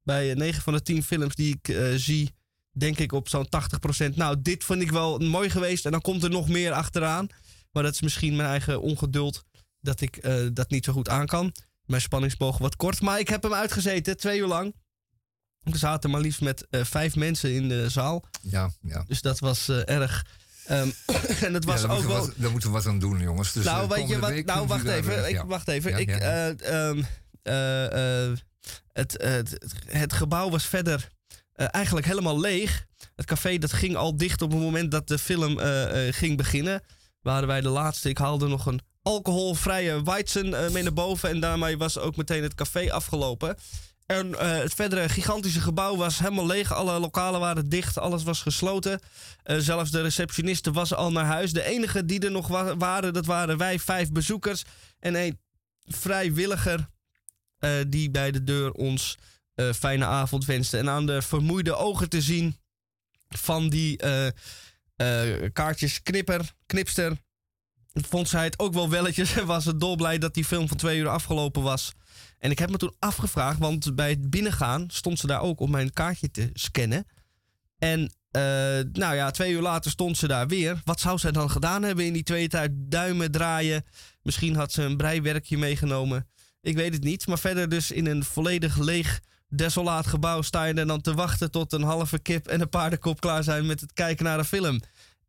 Bij 0.03 0.34
9 0.34 0.61
van 0.61 0.73
de 0.73 0.81
10 0.81 1.03
films 1.03 1.36
die 1.36 1.60
ik 1.61 1.77
zie, 1.95 2.34
denk 2.72 2.99
ik 2.99 3.11
op 3.11 3.30
zo'n 3.30 3.48
80%. 4.11 4.15
Nou, 4.15 4.36
dit 4.41 4.64
vond 4.64 4.81
ik 4.81 4.91
wel 4.91 5.18
mooi 5.18 5.49
geweest. 5.49 5.86
En 5.86 5.91
dan 5.91 6.02
komt 6.02 6.23
er 6.23 6.30
nog 6.30 6.49
meer 6.49 6.72
achteraan. 6.72 7.30
Maar 7.72 7.84
dat 7.84 7.94
is 7.94 8.02
misschien 8.02 8.36
mijn 8.36 8.50
eigen 8.50 8.82
ongeduld 8.82 9.44
dat 9.82 10.02
ik 10.02 10.18
eh, 10.18 10.48
dat 10.54 10.70
niet 10.70 10.86
zo 10.86 10.94
goed 10.94 11.10
aan 11.10 11.26
kan. 11.26 11.54
Mijn 11.86 12.02
spanningsboog 12.02 12.58
wat 12.58 12.76
kort. 12.76 13.02
Maar 13.02 13.20
ik 13.20 13.28
heb 13.28 13.44
hem 13.44 13.54
uitgezeten, 13.54 14.18
twee 14.18 14.40
uur 14.40 14.48
lang. 14.48 14.76
We 15.60 15.78
zaten 15.78 16.10
maar 16.10 16.22
liefst 16.22 16.41
met 16.41 16.68
eh, 16.70 16.84
vijf 16.84 17.16
mensen 17.16 17.54
in 17.54 17.70
de 17.70 17.90
zaal. 17.90 18.26
Ja, 18.41 18.72
ja. 18.82 19.04
Dus 19.08 19.22
dat 19.22 19.40
was 19.40 19.70
eh, 19.70 19.90
erg. 19.90 20.26
Ehm, 20.70 20.90
en 21.46 21.54
het 21.54 21.66
was 21.66 21.82
ja, 21.82 21.88
ook 21.88 22.04
wel. 22.04 22.20
wat, 22.20 22.34
daar 22.36 22.52
moeten 22.52 22.70
we 22.70 22.76
wat 22.76 22.86
aan 22.86 23.00
doen, 23.00 23.20
jongens. 23.20 23.54
Dus, 23.54 23.66
nou, 23.66 23.88
weet 23.88 24.08
je 24.08 24.20
wat? 24.20 24.46
Nou, 24.46 24.68
wacht 24.68 24.86
even. 24.86 25.28
Ik, 25.30 25.32
ja. 25.32 25.46
wacht 25.46 25.68
even. 25.68 25.91
Ja, 25.91 25.98
ik, 25.98 26.10
eh, 26.10 26.88
ehm, 26.90 27.04
eh, 27.41 28.26
eh, 28.26 28.38
het, 28.94 29.14
het, 29.22 29.76
het 29.86 30.14
gebouw 30.14 30.50
was 30.50 30.66
verder 30.66 31.08
eigenlijk 31.56 32.06
helemaal 32.06 32.40
leeg. 32.40 32.86
Het 33.16 33.26
café 33.26 33.58
dat 33.58 33.74
ging 33.74 33.96
al 33.96 34.18
dicht 34.18 34.41
op 34.41 34.52
het 34.52 34.60
moment 34.60 34.91
dat 34.91 35.08
de 35.08 35.18
film 35.18 35.58
ging 36.12 36.38
beginnen. 36.38 36.82
Waren 37.22 37.48
wij 37.48 37.62
de 37.62 37.70
laatste. 37.70 38.10
Ik 38.10 38.18
haalde 38.18 38.48
nog 38.48 38.66
een 38.66 38.82
alcoholvrije 39.02 40.04
Weizen 40.04 40.54
eh, 40.66 40.72
mee 40.72 40.84
naar 40.84 40.94
boven. 40.94 41.30
En 41.30 41.40
daarmee 41.40 41.78
was 41.78 41.98
ook 41.98 42.16
meteen 42.16 42.44
het 42.44 42.56
café 42.56 42.91
afgelopen. 42.91 43.58
En 44.06 44.40
eh, 44.40 44.58
het 44.58 44.74
verdere 44.74 45.10
gigantische 45.10 45.62
gebouw 45.62 45.96
was 45.96 46.20
helemaal 46.20 46.46
leeg. 46.46 46.74
Alle 46.74 47.00
lokalen 47.00 47.40
waren 47.40 47.70
dicht. 47.70 47.98
Alles 47.98 48.24
was 48.24 48.41
gesloten. 48.41 49.00
Eh, 49.44 49.58
zelfs 49.58 49.91
de 49.91 50.02
receptioniste 50.02 50.72
was 50.72 50.94
al 50.94 51.12
naar 51.12 51.26
huis. 51.26 51.54
De 51.54 51.64
enige 51.64 52.06
die 52.06 52.20
er 52.20 52.32
nog 52.32 52.48
wa- 52.48 52.78
waren, 52.78 53.14
dat 53.14 53.26
waren 53.26 53.58
wij, 53.58 53.80
vijf 53.80 54.12
bezoekers. 54.12 54.64
En 55.00 55.16
een 55.16 55.40
vrijwilliger 55.86 56.90
die 57.88 58.12
bij 58.12 58.32
de 58.32 58.44
deur 58.44 58.72
ons 58.72 59.18
fijne 59.76 60.06
avond 60.06 60.46
wenste. 60.46 60.78
En 60.78 60.90
aan 60.90 61.06
de 61.06 61.22
vermoeide 61.22 61.76
ogen 61.76 62.10
te 62.10 62.22
zien 62.22 62.58
van 63.30 63.70
die 63.70 64.00
kaartjes 65.54 66.02
knipper, 66.02 66.54
knipster. 66.66 67.18
Vond 67.94 68.30
zij 68.30 68.44
het 68.44 68.60
ook 68.60 68.74
wel 68.74 68.90
welletjes 68.90 69.34
en 69.38 69.46
was 69.46 69.66
het 69.66 69.80
dolblij 69.80 70.18
dat 70.18 70.34
die 70.34 70.46
film 70.46 70.68
van 70.68 70.78
twee 70.78 71.00
uur 71.00 71.08
afgelopen 71.08 71.62
was. 71.62 71.94
En 72.40 72.52
ik 72.52 72.60
heb 72.60 72.70
me 72.70 72.78
toen 72.78 72.96
afgevraagd, 73.00 73.60
want 73.60 73.96
bij 73.96 74.10
het 74.10 74.30
binnengaan 74.30 74.86
stond 74.88 75.20
ze 75.20 75.28
daar 75.28 75.42
ook 75.42 75.60
om 75.60 75.72
mijn 75.72 75.94
kaartje 75.94 76.32
te 76.32 76.50
scannen. 76.54 77.06
En 77.78 78.12
eh, 78.32 78.42
nou 78.92 79.16
ja, 79.16 79.32
twee 79.32 79.54
uur 79.54 79.62
later 79.62 79.92
stond 79.92 80.18
ze 80.18 80.28
daar 80.28 80.48
weer. 80.48 80.82
Wat 80.84 81.00
zou 81.00 81.18
zij 81.18 81.32
dan 81.32 81.50
gedaan 81.50 81.84
hebben 81.84 82.06
in 82.06 82.14
die 82.14 82.24
twee 82.24 82.48
tijd? 82.48 82.72
Duimen 82.76 83.32
draaien. 83.32 83.86
Misschien 84.22 84.56
had 84.56 84.72
ze 84.72 84.84
een 84.84 84.98
breiwerkje 84.98 85.58
meegenomen. 85.58 86.28
Ik 86.62 86.76
weet 86.76 86.94
het 86.94 87.04
niet. 87.04 87.28
Maar 87.28 87.40
verder 87.40 87.70
dus 87.70 87.92
in 87.92 88.06
een 88.06 88.24
volledig 88.24 88.78
leeg, 88.78 89.20
desolaat 89.50 90.08
gebouw 90.08 90.42
sta 90.42 90.64
je 90.64 90.74
er 90.74 90.88
dan 90.88 91.02
te 91.02 91.14
wachten 91.14 91.52
tot 91.52 91.74
een 91.74 91.84
halve 91.84 92.20
kip 92.20 92.48
en 92.48 92.62
een 92.62 92.70
paardenkop 92.70 93.20
klaar 93.22 93.44
zijn 93.44 93.66
met 93.66 93.82
het 93.82 93.94
kijken 93.94 94.26
naar 94.26 94.40
een 94.40 94.46
film. 94.46 94.80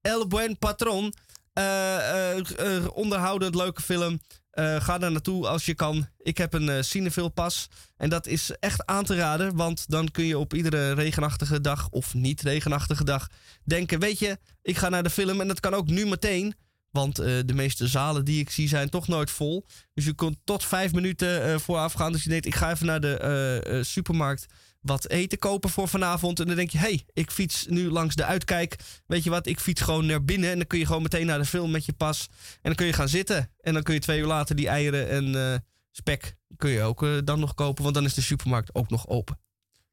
El 0.00 0.26
Buen 0.26 0.58
Patron. 0.58 1.14
eh, 1.52 2.30
eh, 2.36 2.76
eh, 2.76 2.86
onderhoudend, 2.94 3.54
leuke 3.54 3.82
film. 3.82 4.20
Eh, 4.50 4.80
ga 4.80 4.98
daar 4.98 5.10
naartoe 5.12 5.48
als 5.48 5.64
je 5.64 5.74
kan. 5.74 6.06
Ik 6.18 6.38
heb 6.38 6.52
een 6.54 6.68
uh, 6.68 6.82
Cinefil 6.82 7.28
pas. 7.28 7.68
En 7.96 8.10
dat 8.10 8.26
is 8.26 8.50
echt 8.60 8.86
aan 8.86 9.04
te 9.04 9.16
raden. 9.16 9.56
Want 9.56 9.84
dan 9.90 10.10
kun 10.10 10.24
je 10.24 10.38
op 10.38 10.54
iedere 10.54 10.92
regenachtige 10.92 11.60
dag 11.60 11.88
of 11.88 12.14
niet 12.14 12.40
regenachtige 12.40 13.04
dag 13.04 13.28
denken... 13.64 13.98
weet 13.98 14.18
je, 14.18 14.38
ik 14.62 14.76
ga 14.76 14.88
naar 14.88 15.02
de 15.02 15.10
film 15.10 15.40
en 15.40 15.48
dat 15.48 15.60
kan 15.60 15.74
ook 15.74 15.86
nu 15.86 16.06
meteen. 16.06 16.54
Want 16.90 17.18
eh, 17.18 17.38
de 17.46 17.54
meeste 17.54 17.88
zalen 17.88 18.24
die 18.24 18.40
ik 18.40 18.50
zie 18.50 18.68
zijn 18.68 18.88
toch 18.88 19.08
nooit 19.08 19.30
vol. 19.30 19.66
Dus 19.94 20.04
je 20.04 20.14
kunt 20.14 20.38
tot 20.44 20.64
vijf 20.64 20.92
minuten 20.92 21.44
eh, 21.44 21.58
vooraf 21.58 21.92
gaan. 21.92 22.12
Dus 22.12 22.22
je 22.22 22.28
denkt, 22.28 22.46
ik 22.46 22.54
ga 22.54 22.70
even 22.70 22.86
naar 22.86 23.00
de 23.00 23.16
eh, 23.16 23.82
supermarkt 23.82 24.46
wat 24.80 25.08
eten 25.08 25.38
kopen 25.38 25.70
voor 25.70 25.88
vanavond. 25.88 26.40
En 26.40 26.46
dan 26.46 26.56
denk 26.56 26.70
je, 26.70 26.78
hé, 26.78 26.84
hey, 26.84 27.04
ik 27.12 27.30
fiets 27.30 27.66
nu 27.66 27.90
langs 27.90 28.14
de 28.14 28.24
uitkijk. 28.24 28.76
Weet 29.06 29.24
je 29.24 29.30
wat, 29.30 29.46
ik 29.46 29.60
fiets 29.60 29.80
gewoon 29.80 30.06
naar 30.06 30.24
binnen. 30.24 30.50
En 30.50 30.56
dan 30.56 30.66
kun 30.66 30.78
je 30.78 30.86
gewoon 30.86 31.02
meteen 31.02 31.26
naar 31.26 31.38
de 31.38 31.44
film 31.44 31.70
met 31.70 31.84
je 31.84 31.92
pas. 31.92 32.28
En 32.30 32.58
dan 32.62 32.74
kun 32.74 32.86
je 32.86 32.92
gaan 32.92 33.08
zitten. 33.08 33.52
En 33.60 33.72
dan 33.72 33.82
kun 33.82 33.94
je 33.94 34.00
twee 34.00 34.20
uur 34.20 34.26
later 34.26 34.56
die 34.56 34.68
eieren 34.68 35.08
en 35.08 35.64
spek 35.90 36.36
kun 36.56 36.70
je 36.70 36.82
ook 36.82 37.26
dan 37.26 37.40
nog 37.40 37.54
kopen. 37.54 37.82
Want 37.82 37.94
dan 37.94 38.04
is 38.04 38.14
de 38.14 38.20
supermarkt 38.20 38.74
ook 38.74 38.90
nog 38.90 39.08
open. 39.08 39.40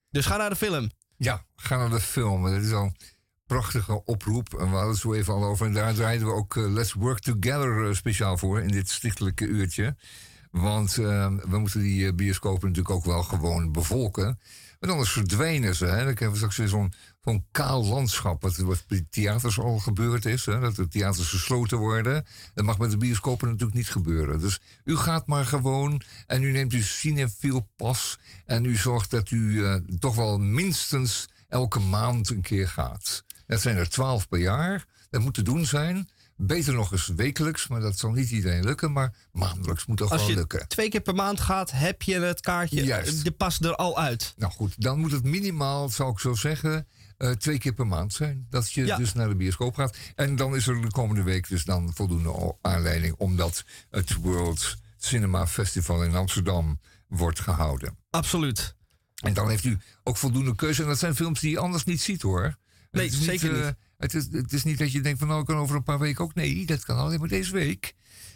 Dus 0.10 0.26
ga 0.26 0.38
naar 0.38 0.50
de 0.50 0.56
film. 0.56 0.90
Ja, 1.18 1.46
ga 1.56 1.78
naar 1.78 1.90
de 1.90 2.00
film. 2.00 2.44
Dat 2.44 2.62
is 2.62 2.72
al 2.72 2.92
prachtige 3.48 4.04
oproep. 4.06 4.54
En 4.54 4.66
we 4.66 4.76
hadden 4.76 4.90
het 4.90 5.00
zo 5.00 5.14
even 5.14 5.34
al 5.34 5.44
over. 5.44 5.66
En 5.66 5.74
daar 5.74 5.94
draaiden 5.94 6.28
we 6.28 6.34
ook 6.34 6.56
eh, 6.56 6.72
Let's 6.72 6.94
Work 6.94 7.20
Together 7.20 7.88
eh, 7.88 7.94
speciaal 7.94 8.38
voor 8.38 8.62
in 8.62 8.68
dit 8.68 8.90
stichtelijke 8.90 9.46
uurtje. 9.46 9.96
Want 10.52 10.98
eh, 10.98 11.32
we 11.50 11.58
moeten 11.58 11.80
die 11.80 12.08
eh, 12.08 12.14
bioscopen 12.14 12.68
natuurlijk 12.68 12.96
ook 12.96 13.06
wel 13.06 13.24
gewoon 13.24 13.72
bevolken. 13.72 14.40
Want 14.80 14.92
anders 14.92 15.12
verdwijnen 15.12 15.76
ze. 15.76 15.86
Hè? 15.86 16.04
Dan 16.04 16.14
krijgen 16.14 16.40
we 16.40 16.50
straks 16.50 16.72
zo'n 16.72 16.94
kaal 17.52 17.86
landschap. 17.86 18.42
Wat, 18.42 18.58
wat 18.58 18.84
bij 18.88 19.06
theaters 19.10 19.60
al 19.60 19.78
gebeurd 19.78 20.26
is. 20.26 20.46
Hè? 20.46 20.60
Dat 20.60 20.76
de 20.76 20.88
theaters 20.88 21.30
gesloten 21.30 21.78
worden. 21.78 22.26
Dat 22.54 22.66
mag 22.66 22.78
met 22.78 22.92
de 22.92 22.98
bioscopen 22.98 23.48
natuurlijk 23.48 23.78
niet 23.78 23.90
gebeuren. 23.90 24.40
Dus 24.40 24.60
u 24.84 24.96
gaat 24.96 25.28
maar 25.28 25.46
gewoon. 25.46 26.02
En 26.28 26.44
u 26.44 26.52
neemt 26.52 26.74
uw 26.74 26.82
cinefiel 26.82 27.70
pas. 27.76 28.20
En 28.46 28.66
u 28.66 28.76
zorgt 28.76 29.12
dat 29.12 29.32
u 29.32 29.66
toch 30.00 30.16
wel 30.16 30.38
minstens 30.38 31.30
elke 31.48 31.80
maand 31.80 32.30
een 32.30 32.42
keer 32.42 32.68
gaat. 32.68 33.24
Dat 33.48 33.62
zijn 33.62 33.78
er 33.78 33.90
twaalf 33.90 34.28
per 34.28 34.40
jaar. 34.40 34.86
Dat 35.10 35.22
moet 35.22 35.34
te 35.34 35.42
doen 35.42 35.66
zijn. 35.66 36.10
Beter 36.36 36.74
nog 36.74 36.92
eens 36.92 37.08
wekelijks, 37.08 37.68
maar 37.68 37.80
dat 37.80 37.98
zal 38.00 38.12
niet 38.12 38.30
iedereen 38.32 38.64
lukken. 38.64 38.92
Maar 38.92 39.14
maandelijks 39.32 39.86
moet 39.86 40.02
Als 40.02 40.10
wel 40.10 40.30
je 40.30 40.36
lukken. 40.36 40.68
twee 40.68 40.90
keer 40.90 41.02
per 41.02 41.16
maand 41.16 41.40
gaat, 41.42 41.72
heb 41.72 42.02
je 42.02 42.20
het 42.20 42.42
kaartje. 42.42 42.84
Juist. 42.84 43.24
De 43.24 43.32
pas 43.32 43.60
er 43.60 43.76
al 43.76 44.00
uit. 44.00 44.34
Nou 44.38 44.52
goed, 44.54 44.82
dan 44.82 45.00
moet 45.00 45.12
het 45.12 45.24
minimaal, 45.24 45.90
zou 45.90 46.12
ik 46.12 46.20
zo 46.20 46.34
zeggen, 46.34 46.88
eh, 47.18 47.32
twee 47.32 47.58
keer 47.58 47.74
per 47.74 47.88
maand 47.88 48.14
zijn. 48.14 48.48
Dat 48.50 48.72
je 48.72 48.86
Ja. 48.86 48.98
dus 48.98 49.14
naar 49.14 49.28
de 49.28 49.36
bioscoop 49.36 49.76
gaat. 49.76 49.98
En 50.16 50.36
dan 50.36 50.56
is 50.56 50.68
er 50.68 50.82
de 50.82 50.92
komende 50.92 51.24
week 51.24 51.48
dus 51.50 51.66
dan 51.66 51.92
voldoende 51.94 52.56
aanleiding... 52.62 53.16
omdat 53.18 53.64
het 53.90 54.14
World 54.16 54.76
Cinema 54.98 55.48
Festival 55.48 56.04
in 56.04 56.16
Amsterdam 56.16 56.80
wordt 57.08 57.40
gehouden. 57.40 57.98
Absoluut. 58.10 58.76
En 59.16 59.34
dan 59.34 59.50
heeft 59.50 59.64
u 59.64 59.78
ook 60.04 60.18
voldoende 60.18 60.56
keuze. 60.56 60.82
En 60.82 60.88
dat 60.88 61.00
zijn 61.00 61.16
films 61.16 61.40
die 61.40 61.52
je 61.52 61.60
anders 61.60 61.84
niet 61.84 62.02
ziet 62.02 62.22
hoor. 62.22 62.58
Nee, 62.98 63.10
Het 63.10 63.20
is 63.20 63.26
zeker 63.26 63.60
eh, 63.60 63.66
niet. 63.66 63.76
Het 63.98 64.14
is, 64.14 64.28
het 64.32 64.54
is 64.54 64.64
niet 64.64 64.78
dat 64.78 64.92
je 64.92 65.02
denkt 65.02 65.20
van 65.20 65.28
nou, 65.28 65.40
ik 65.40 65.46
kan 65.46 65.58
over 65.58 65.76
een 65.76 65.84
paar 65.84 66.00
weken 66.00 66.24
ook. 66.24 66.34
Nee, 66.36 66.66
dat 66.66 66.84
kan 66.86 66.98
alleen 66.98 67.20
maar 67.20 67.28
deze 67.28 67.52
week. 67.52 67.94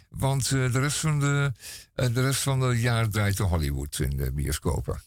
Want 0.08 0.44
eh, 0.44 0.72
de, 0.72 0.80
rest 0.80 0.98
van 0.98 1.20
de, 1.20 1.52
eh, 1.94 2.14
de 2.14 2.22
rest 2.22 2.40
van 2.40 2.60
het 2.60 2.80
jaar 2.80 3.08
draait 3.08 3.36
de 3.36 3.42
Hollywood 3.42 3.98
in 3.98 4.16
de 4.16 4.32
bioscopen. 4.32 5.02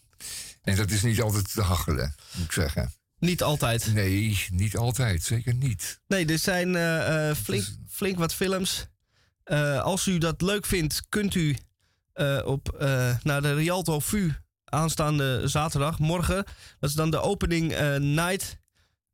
En 0.62 0.76
dat 0.76 0.90
is 0.90 1.02
niet 1.02 1.20
altijd 1.20 1.52
te 1.52 1.62
hachelen, 1.62 2.14
moet 2.34 2.44
ik 2.44 2.52
zeggen. 2.52 2.92
Niet 3.18 3.42
altijd. 3.42 3.92
Nee, 3.94 4.46
niet 4.50 4.76
altijd. 4.76 5.22
Zeker 5.22 5.54
niet. 5.54 6.00
Nee, 6.06 6.26
er 6.26 6.38
zijn 6.38 6.76
eh, 6.76 7.30
eh, 7.30 7.36
flink, 7.36 7.64
flink 7.88 8.18
wat 8.18 8.34
films. 8.34 8.86
Eh, 9.44 9.80
als 9.82 10.06
u 10.06 10.18
dat 10.18 10.42
leuk 10.42 10.66
vindt, 10.66 11.02
kunt 11.08 11.34
u 11.34 11.56
eh, 12.12 12.40
op, 12.44 12.68
eh, 12.68 13.16
naar 13.22 13.42
de 13.42 13.54
Rialto 13.54 14.00
VU 14.00 14.30
aanstaande 14.64 15.48
zaterdag, 15.48 15.98
morgen. 15.98 16.44
Dat 16.78 16.90
is 16.90 16.96
dan 16.96 17.10
de 17.10 17.20
opening 17.20 17.72
eh, 17.72 17.96
night. 17.96 18.58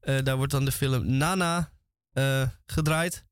Eh, 0.02 0.22
daar 0.22 0.36
wordt 0.36 0.52
dan 0.52 0.64
de 0.64 0.72
film 0.72 1.16
Nana 1.16 1.72
eh, 2.12 2.48
gedraaid. 2.66 3.24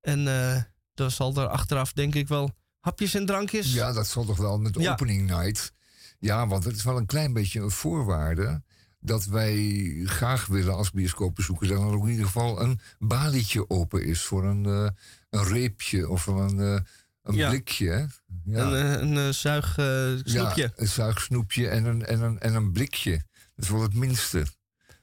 En 0.00 0.28
eh 0.28 0.62
dan 0.94 1.10
zal 1.10 1.36
er 1.36 1.46
achteraf 1.48 1.92
denk 1.92 2.14
ik 2.14 2.28
wel 2.28 2.54
hapjes 2.80 3.14
en 3.14 3.26
drankjes. 3.26 3.72
Ja, 3.72 3.92
dat 3.92 4.06
zal 4.08 4.24
toch 4.24 4.36
wel 4.36 4.58
met 4.58 4.74
Ja. 4.80 4.92
opening 4.92 5.30
night. 5.30 5.72
Ja, 6.18 6.46
want 6.46 6.64
het 6.64 6.76
is 6.76 6.84
wel 6.84 6.96
een 6.96 7.06
klein 7.06 7.32
beetje 7.32 7.60
een 7.60 7.70
voorwaarde 7.70 8.62
dat 9.00 9.24
wij 9.24 9.90
graag 10.04 10.46
willen 10.46 10.74
als 10.74 10.90
bioscoopbezoeker 10.90 11.68
dat 11.68 11.78
er 11.78 11.84
ook 11.86 12.04
in 12.04 12.10
ieder 12.10 12.26
geval 12.26 12.60
een 12.62 12.80
balietje 12.98 13.70
open 13.70 14.04
is 14.04 14.22
voor 14.22 14.44
een, 14.44 14.64
een 15.30 15.44
reepje 15.44 16.08
of 16.08 16.26
een, 16.26 16.58
een 16.58 17.34
Ja. 17.34 17.48
blikje. 17.48 18.08
Ja. 18.44 18.72
Een, 18.72 19.02
een 19.02 19.26
eh, 19.26 19.32
zuig 19.32 19.78
eh, 19.78 19.84
snoepje. 20.24 20.62
Ja, 20.62 20.70
een 20.76 20.88
zuigsnoepje 20.88 21.68
en 21.68 21.84
een, 21.84 22.06
en, 22.06 22.20
een, 22.20 22.38
en 22.38 22.54
een 22.54 22.72
blikje. 22.72 23.10
Dat 23.54 23.64
is 23.64 23.70
wel 23.70 23.82
het 23.82 23.94
minste. 23.94 24.46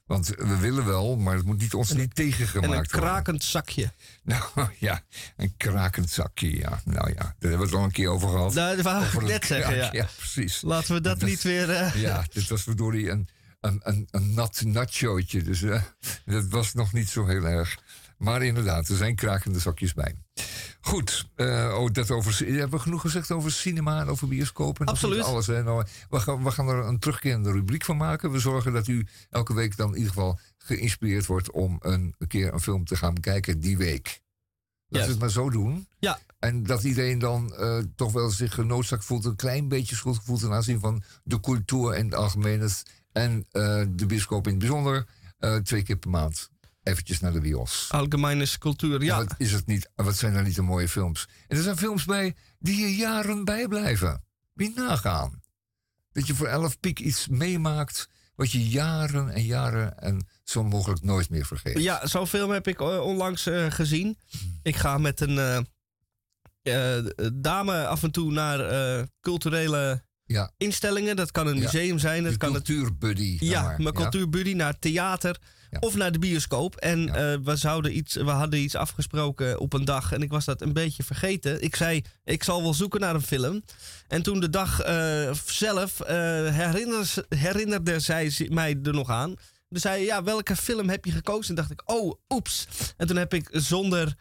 Want 0.06 0.28
we 0.28 0.58
willen 0.58 0.86
wel, 0.86 1.18
maar 1.18 1.36
het 1.36 1.46
moet 1.46 1.58
niet, 1.62 1.74
ons 1.74 1.92
niet 1.92 2.00
en 2.02 2.10
tegengemaakt 2.14 2.56
een 2.66 2.70
worden. 2.70 2.88
krakend 3.02 3.44
zakje. 3.44 3.92
Nou 4.24 4.70
ja, 4.80 5.02
een 5.38 5.54
krakend 5.58 6.10
zakje, 6.10 6.58
ja. 6.58 6.82
Nou 6.86 7.08
ja, 7.10 7.14
daar 7.16 7.36
hebben 7.40 7.60
we 7.60 7.66
het 7.66 7.74
al 7.74 7.84
een 7.84 7.92
keer 7.92 8.10
over 8.10 8.30
gehad. 8.30 8.54
Nou, 8.54 8.76
dat 8.76 8.86
wou 8.86 9.06
ik 9.06 9.14
een 9.14 9.26
net 9.26 9.46
zeggen, 9.46 9.74
kraak, 9.78 9.94
ja. 9.94 10.08
precies. 10.18 10.62
Laten 10.62 10.94
we 10.94 11.02
dat 11.02 11.20
Dat- 11.20 11.30
niet 11.30 11.42
weer... 11.42 11.70
eh, 11.70 11.96
Ja, 12.02 12.26
dit 12.34 12.48
was 12.48 12.64
verdorie 12.64 13.10
een, 13.10 13.28
een, 13.60 13.80
een, 13.84 14.08
een 14.12 14.34
nat 14.34 14.62
nachootje. 14.66 15.44
Dus 15.44 15.62
eh, 15.62 15.82
dat 16.26 16.48
was 16.48 16.74
nog 16.74 16.94
niet 16.94 17.10
zo 17.10 17.26
heel 17.26 17.44
erg. 17.46 17.78
Maar 18.18 18.44
inderdaad, 18.44 18.88
er 18.88 18.98
zijn 18.98 19.16
krakende 19.16 19.60
zakjes 19.60 19.94
bij. 19.94 20.16
Goed, 20.86 21.28
eh, 21.36 21.78
oh, 21.80 21.92
dat 21.92 22.12
over, 22.12 22.46
hebben 22.46 22.70
we 22.70 22.80
genoeg 22.80 23.02
gezegd 23.02 23.32
over 23.32 23.52
cinema 23.52 24.02
en 24.02 24.08
over 24.08 24.28
bioscopen? 24.28 24.86
Absoluut. 24.86 25.24
Alles, 25.24 25.48
hè? 25.48 25.64
Nou, 25.64 25.86
we, 26.10 26.20
gaan, 26.20 26.44
we 26.44 26.52
gaan 26.52 26.68
er 26.68 26.86
een 26.86 27.00
terugkerende 27.00 27.52
rubriek 27.52 27.86
van 27.86 27.98
maken. 27.98 28.32
We 28.32 28.40
zorgen 28.40 28.74
dat 28.74 28.88
u 28.88 29.08
elke 29.30 29.54
week 29.54 29.78
dan 29.78 29.90
in 29.90 29.96
ieder 29.96 30.14
geval 30.14 30.40
geïnspireerd 30.58 31.26
wordt... 31.26 31.52
om 31.52 31.78
een, 31.80 32.16
keer 32.28 32.54
een 32.54 32.60
film 32.60 32.86
te 32.86 32.96
gaan 32.96 33.14
bekijken 33.14 33.60
die 33.60 33.78
week. 33.78 34.22
Laten 34.88 35.08
we 35.08 35.14
het 35.14 35.22
maar 35.22 35.32
zo 35.32 35.50
doen. 35.50 35.88
Ja. 36.00 36.20
En 36.40 36.64
dat 36.64 36.84
iedereen 36.84 37.20
dan 37.20 37.56
eh, 37.56 37.78
toch 37.96 38.12
wel 38.12 38.30
zich 38.30 38.54
genoodzaakt 38.54 39.06
voelt, 39.06 39.26
een 39.26 39.36
klein 39.36 39.68
beetje 39.68 39.96
schuld 39.96 40.20
voelt 40.24 40.40
ten 40.40 40.54
aanzien 40.54 40.80
van 40.80 41.04
de 41.24 41.40
cultuur 41.40 41.96
in 41.96 42.06
het 42.06 42.16
algemeen. 42.16 42.70
En 43.12 43.46
eh, 43.52 43.84
de 43.90 44.06
bioscoop 44.06 44.46
in 44.46 44.54
het 44.54 44.60
bijzonder. 44.60 45.06
twee 45.64 45.84
keer 45.84 45.98
per 45.98 46.10
maand. 46.10 46.50
Eventjes 46.86 47.20
naar 47.20 47.34
de 47.34 47.40
bios. 47.40 47.88
Algemene 47.92 48.58
cultuur, 48.60 49.04
ja. 49.04 49.20
En 49.20 49.28
Wat, 49.28 49.36
is 49.38 49.52
het 49.52 49.66
niet, 49.66 49.90
wat 49.96 50.16
zijn 50.18 50.34
er 50.34 50.44
niet 50.44 50.56
de 50.56 50.62
mooie 50.62 50.90
films? 50.90 51.28
En 51.48 51.58
er 51.58 51.64
zijn 51.64 51.78
films 51.78 52.06
bij 52.06 52.36
die 52.60 52.78
je 52.82 52.96
jaren 52.96 53.46
bijblijven. 53.46 54.24
Wie 54.54 54.72
nagaan. 54.76 55.42
Dat 56.12 56.28
je 56.28 56.36
voor 56.36 56.48
elf 56.48 56.80
piek 56.80 57.00
iets 57.00 57.28
meemaakt 57.28 58.10
wat 58.36 58.52
je 58.52 58.68
jaren 58.70 59.30
en 59.30 59.44
jaren 59.44 59.98
en 60.00 60.28
zo 60.44 60.64
mogelijk 60.64 61.02
nooit 61.04 61.30
meer 61.30 61.46
vergeet. 61.46 61.80
Ja, 61.80 62.08
zo'n 62.08 62.28
film 62.28 62.52
heb 62.52 62.68
ik 62.68 62.80
eh, 62.82 63.00
onlangs 63.00 63.46
eh, 63.46 63.72
gezien. 63.72 64.18
Ik 64.64 64.76
ga 64.76 64.98
met 64.98 65.22
een 65.22 65.66
eh, 66.62 66.98
dame 67.34 67.88
af 67.88 68.04
en 68.04 68.12
toe 68.12 68.32
naar 68.32 69.08
culturele 69.22 70.04
Ja. 70.26 70.52
instellingen. 70.58 71.16
Dat 71.16 71.32
kan 71.32 71.48
een 71.48 71.56
Ja. 71.56 71.62
museum 71.62 72.00
zijn. 72.00 72.24
Dat 72.24 72.32
Je 72.32 72.38
kan 72.38 72.52
cultuurbuddy. 72.52 73.38
ja, 73.40 73.62
maar. 73.62 73.82
mijn 73.82 73.94
cultuurbuddy 73.94 74.54
naar 74.54 74.80
theater 74.80 75.40
Ja. 75.82 75.88
of 75.88 75.96
naar 75.96 76.12
de 76.12 76.20
bioscoop. 76.20 76.76
En 76.76 77.10
eh, 77.10 77.38
we, 77.44 77.56
zouden 77.56 77.98
iets, 77.98 78.16
we 78.16 78.30
hadden 78.30 78.60
iets 78.60 78.76
afgesproken 78.76 79.60
op 79.60 79.74
een 79.74 79.86
dag 79.86 80.12
en 80.12 80.22
ik 80.22 80.32
was 80.32 80.46
dat 80.46 80.62
een 80.62 80.74
beetje 80.74 81.04
vergeten. 81.04 81.62
Ik 81.62 81.76
zei, 81.76 82.02
ik 82.24 82.44
zal 82.44 82.62
wel 82.62 82.74
zoeken 82.74 83.00
naar 83.00 83.16
een 83.16 83.22
film. 83.22 83.64
En 84.08 84.24
toen 84.24 84.40
de 84.40 84.50
dag 84.50 84.80
eh, 84.82 85.34
zelf 85.46 86.00
eh, 86.00 86.16
herinnerde, 87.30 88.00
zij 88.00 88.30
zi- 88.30 88.48
mij 88.50 88.80
er 88.84 88.94
nog 88.94 89.10
aan. 89.10 89.34
Dus 89.70 89.82
zei 89.82 90.06
ja, 90.06 90.24
welke 90.24 90.56
film 90.56 90.90
heb 90.90 91.06
je 91.06 91.12
gekozen? 91.12 91.50
En 91.50 91.56
dacht 91.56 91.72
ik, 91.72 91.82
oh, 91.86 92.14
oeps. 92.30 92.68
En 92.98 93.08
toen 93.08 93.18
heb 93.18 93.34
ik 93.34 93.50
zonder 93.52 94.16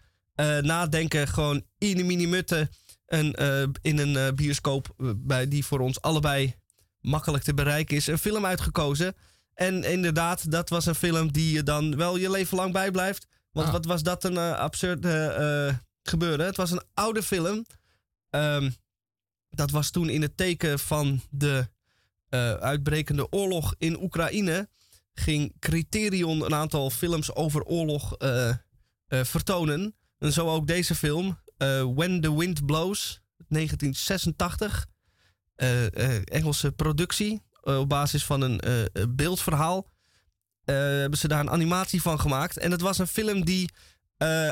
nadenken 0.60 1.28
gewoon 1.28 1.62
in 1.78 1.96
de 1.96 2.04
mini-mutte 2.04 2.68
een, 3.06 3.34
in 3.82 3.98
een 3.98 4.34
bioscoop 4.34 4.94
bij, 5.16 5.48
die 5.48 5.64
voor 5.64 5.80
ons 5.80 6.00
allebei 6.00 6.54
makkelijk 7.00 7.44
te 7.44 7.54
bereiken 7.54 7.96
is, 7.96 8.06
een 8.06 8.18
film 8.18 8.46
uitgekozen. 8.46 9.14
En 9.54 9.84
inderdaad, 9.84 10.50
dat 10.50 10.68
was 10.68 10.86
een 10.86 10.94
film 10.94 11.32
die 11.32 11.52
je 11.52 11.62
dan 11.62 11.96
wel 11.96 12.16
je 12.16 12.30
leven 12.30 12.56
lang 12.56 12.72
bijblijft. 12.72 13.26
Want 13.52 13.66
Ah. 13.66 13.72
wat 13.72 13.84
was 13.84 14.02
dat 14.02 14.24
een 14.24 14.36
eh, 14.36 14.58
absurde 14.58 15.26
eh, 15.26 15.76
gebeuren? 16.02 16.46
Het 16.46 16.56
was 16.56 16.70
een 16.70 16.82
oude 16.94 17.22
film. 17.22 17.66
Ehm, 18.30 18.70
dat 19.50 19.70
was 19.70 19.90
toen 19.90 20.08
in 20.08 20.22
het 20.22 20.36
teken 20.36 20.78
van 20.78 21.20
de 21.30 21.68
eh, 22.28 22.54
uitbrekende 22.54 23.32
oorlog 23.32 23.74
in 23.78 24.02
Oekraïne. 24.02 24.68
Ging 25.14 25.54
Criterion 25.58 26.44
een 26.44 26.54
aantal 26.54 26.90
films 26.90 27.34
over 27.34 27.62
oorlog 27.62 28.16
eh, 28.16 28.48
eh, 28.48 28.56
vertonen. 29.24 29.94
En 30.18 30.32
zo 30.32 30.48
ook 30.48 30.66
deze 30.66 30.94
film, 30.94 31.38
eh, 31.56 31.82
When 31.94 32.20
the 32.20 32.36
Wind 32.36 32.66
Blows, 32.66 33.20
1986. 33.48 34.86
Eh, 35.54 36.16
eh, 36.16 36.22
Engelse 36.24 36.72
productie, 36.72 37.42
eh, 37.64 37.78
op 37.78 37.88
basis 37.88 38.24
van 38.24 38.40
een 38.40 38.60
eh, 38.60 38.82
eh, 38.82 38.88
beeldverhaal. 39.08 39.92
hebben 40.64 41.18
ze 41.18 41.28
daar 41.28 41.40
een 41.40 41.50
animatie 41.50 42.02
van 42.02 42.20
gemaakt. 42.20 42.58
En 42.58 42.70
het 42.70 42.80
was 42.80 42.98
een 42.98 43.06
film 43.06 43.44
die 43.44 43.72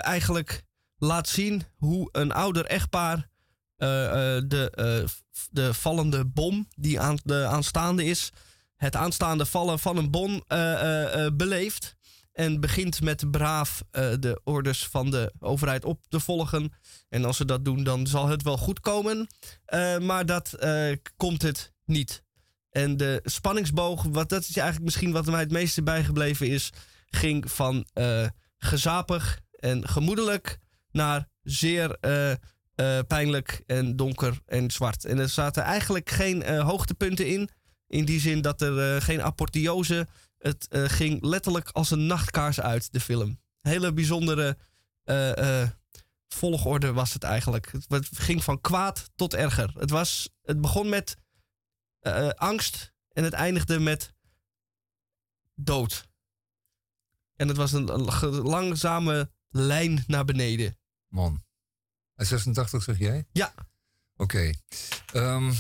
eigenlijk 0.01 0.63
laat 0.97 1.29
zien 1.29 1.63
hoe 1.77 2.09
een 2.13 2.33
ouder 2.33 2.65
echtpaar 2.65 3.29
de, 3.77 5.09
de 5.51 5.75
vallende 5.75 6.27
bom 6.27 6.69
die 6.77 7.01
aan, 7.01 7.19
de 7.25 7.47
aanstaande 7.47 8.05
is, 8.05 8.31
het 8.77 8.97
aanstaande 8.97 9.47
vallen 9.47 9.79
van 9.79 9.97
een 9.97 10.11
bom 10.11 10.45
beleeft. 11.37 11.97
En 12.33 12.61
begint 12.61 13.01
met 13.01 13.31
braaf 13.31 13.83
de 14.21 14.41
orders 14.45 14.87
van 14.87 15.11
de 15.11 15.33
overheid 15.39 15.85
op 15.85 16.01
te 16.09 16.21
volgen. 16.21 16.73
En 17.09 17.25
als 17.25 17.37
ze 17.37 17.45
dat 17.45 17.65
doen, 17.65 17.85
dan 17.85 18.07
zal 18.07 18.29
het 18.29 18.43
wel 18.43 18.59
goed 18.59 18.81
komen. 18.81 19.27
Maar 20.01 20.27
dat 20.27 20.57
komt 21.17 21.43
het 21.43 21.73
niet. 21.85 22.23
En 22.73 22.97
de 22.97 23.21
spanningsboog, 23.25 24.03
wat, 24.03 24.29
dat 24.29 24.41
is 24.41 24.57
eigenlijk 24.57 24.85
misschien 24.85 25.13
wat 25.13 25.27
mij 25.27 25.41
het 25.41 25.51
meeste 25.51 25.83
bijgebleven 25.83 26.49
is, 26.49 26.71
ging 27.07 27.51
van 27.51 27.87
eh, 27.93 28.27
gezapig 28.59 29.41
en 29.51 29.89
gemoedelijk 29.89 30.59
naar 30.91 31.29
zeer 31.43 31.97
eh, 32.01 32.31
eh, 32.31 32.37
pijnlijk 33.07 33.63
en 33.67 33.97
donker 33.97 34.41
en 34.47 34.71
zwart. 34.71 35.05
En 35.05 35.19
er 35.19 35.29
zaten 35.29 35.63
eigenlijk 35.63 36.11
geen 36.11 36.59
hoogtepunten 36.59 37.27
in. 37.27 37.49
In 37.87 38.05
die 38.05 38.21
zin 38.21 38.41
dat 38.41 38.61
er 38.61 39.03
geen 39.03 39.23
apotheose. 39.23 40.07
Het 40.39 40.67
ging 40.71 41.25
letterlijk 41.25 41.69
als 41.69 41.91
een 41.91 42.07
nachtkaars 42.07 42.61
uit, 42.61 42.93
de 42.93 43.01
film. 43.01 43.41
Hele 43.61 43.93
bijzondere 43.93 44.57
volgorde 46.29 46.93
was 46.93 47.13
het 47.13 47.23
eigenlijk. 47.23 47.73
Het, 47.73 47.87
het 47.89 48.19
ging 48.19 48.45
van 48.45 48.61
kwaad 48.61 49.11
tot 49.15 49.35
erger. 49.35 49.73
Het, 49.79 49.91
was, 49.91 50.29
het 50.43 50.61
begon 50.61 50.89
met 50.89 51.17
eh, 52.03 52.29
angst 52.29 52.93
en 53.13 53.25
het 53.25 53.33
eindigde 53.33 53.79
met 53.79 54.15
dood. 55.55 56.09
En 57.37 57.49
het 57.49 57.57
was 57.57 57.73
een, 57.73 57.85
langzame 58.43 59.31
lijn 59.49 60.05
naar 60.07 60.25
beneden. 60.25 60.79
Man. 61.09 61.45
En 62.15 62.27
86 62.27 62.83
zeg 62.83 62.99
jij? 62.99 63.27
Ja. 63.33 63.55
Oké. 64.17 64.51
Ehm, 65.13 65.53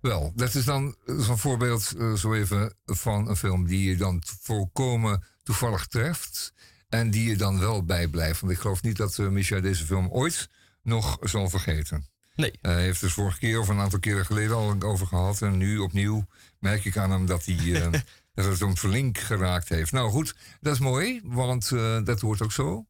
wel, 0.00 0.32
dat 0.34 0.54
is 0.54 0.64
dan 0.64 0.96
zo'n 1.06 1.38
voorbeeld 1.38 1.92
eh, 1.98 2.12
zo 2.12 2.34
even 2.34 2.76
van 2.84 3.28
een 3.28 3.36
film 3.36 3.66
die 3.66 3.88
je 3.88 3.96
dan 3.96 4.22
volkomen 4.40 5.24
toevallig 5.42 5.86
treft. 5.86 6.54
En 6.88 7.10
die 7.10 7.28
je 7.28 7.36
dan 7.36 7.58
wel 7.58 7.84
bijblijft. 7.84 8.40
Want 8.40 8.52
ik 8.52 8.58
geloof 8.58 8.82
niet 8.82 8.96
dat 8.96 9.18
eh, 9.18 9.28
Micha 9.28 9.60
deze 9.60 9.84
film 9.84 10.08
ooit 10.10 10.48
nog 10.82 11.18
zal 11.20 11.48
vergeten. 11.48 12.08
Nee. 12.34 12.58
Hij 12.60 12.82
heeft 12.82 13.00
dus 13.00 13.12
vorige 13.12 13.38
keer 13.38 13.60
of 13.60 13.68
een 13.68 13.78
aantal 13.78 13.98
keren 13.98 14.26
geleden 14.26 14.56
al 14.56 14.76
over 14.82 15.06
gehad. 15.06 15.42
En 15.42 15.56
nu 15.56 15.78
opnieuw 15.78 16.26
merk 16.58 16.84
ik 16.84 16.96
aan 16.96 17.10
hem 17.10 17.26
dat 17.26 17.44
hij 17.44 17.82
eh, 17.82 17.92
dat 18.34 18.44
het 18.44 18.60
hem 18.60 18.76
verlink 18.76 19.18
geraakt 19.18 19.68
heeft. 19.68 19.92
Nou 19.92 20.10
goed, 20.10 20.34
dat 20.60 20.72
is 20.72 20.80
mooi, 20.80 21.20
want 21.24 21.70
eh, 21.70 22.04
dat 22.04 22.20
hoort 22.20 22.42
ook 22.42 22.52
zo. 22.52 22.86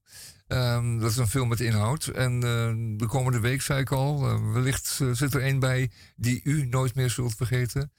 Ehm, 0.47 0.99
dat 0.99 1.11
is 1.11 1.17
een 1.17 1.29
film 1.29 1.49
met 1.49 1.61
inhoud. 1.61 2.07
En 2.07 2.35
eh, 2.35 2.99
de 2.99 3.07
komende 3.07 3.41
week, 3.41 3.63
zei 3.63 3.81
ik 3.81 3.93
al, 3.93 4.27
eh, 4.29 4.53
wellicht 4.53 4.99
eh, 5.01 5.11
zit 5.13 5.35
er 5.35 5.45
een 5.45 5.59
bij 5.59 5.91
die 6.17 6.41
u 6.45 6.67
nooit 6.67 6.95
meer 6.95 7.11
zult 7.11 7.35
vergeten. 7.35 7.93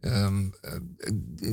Eh, 0.00 0.36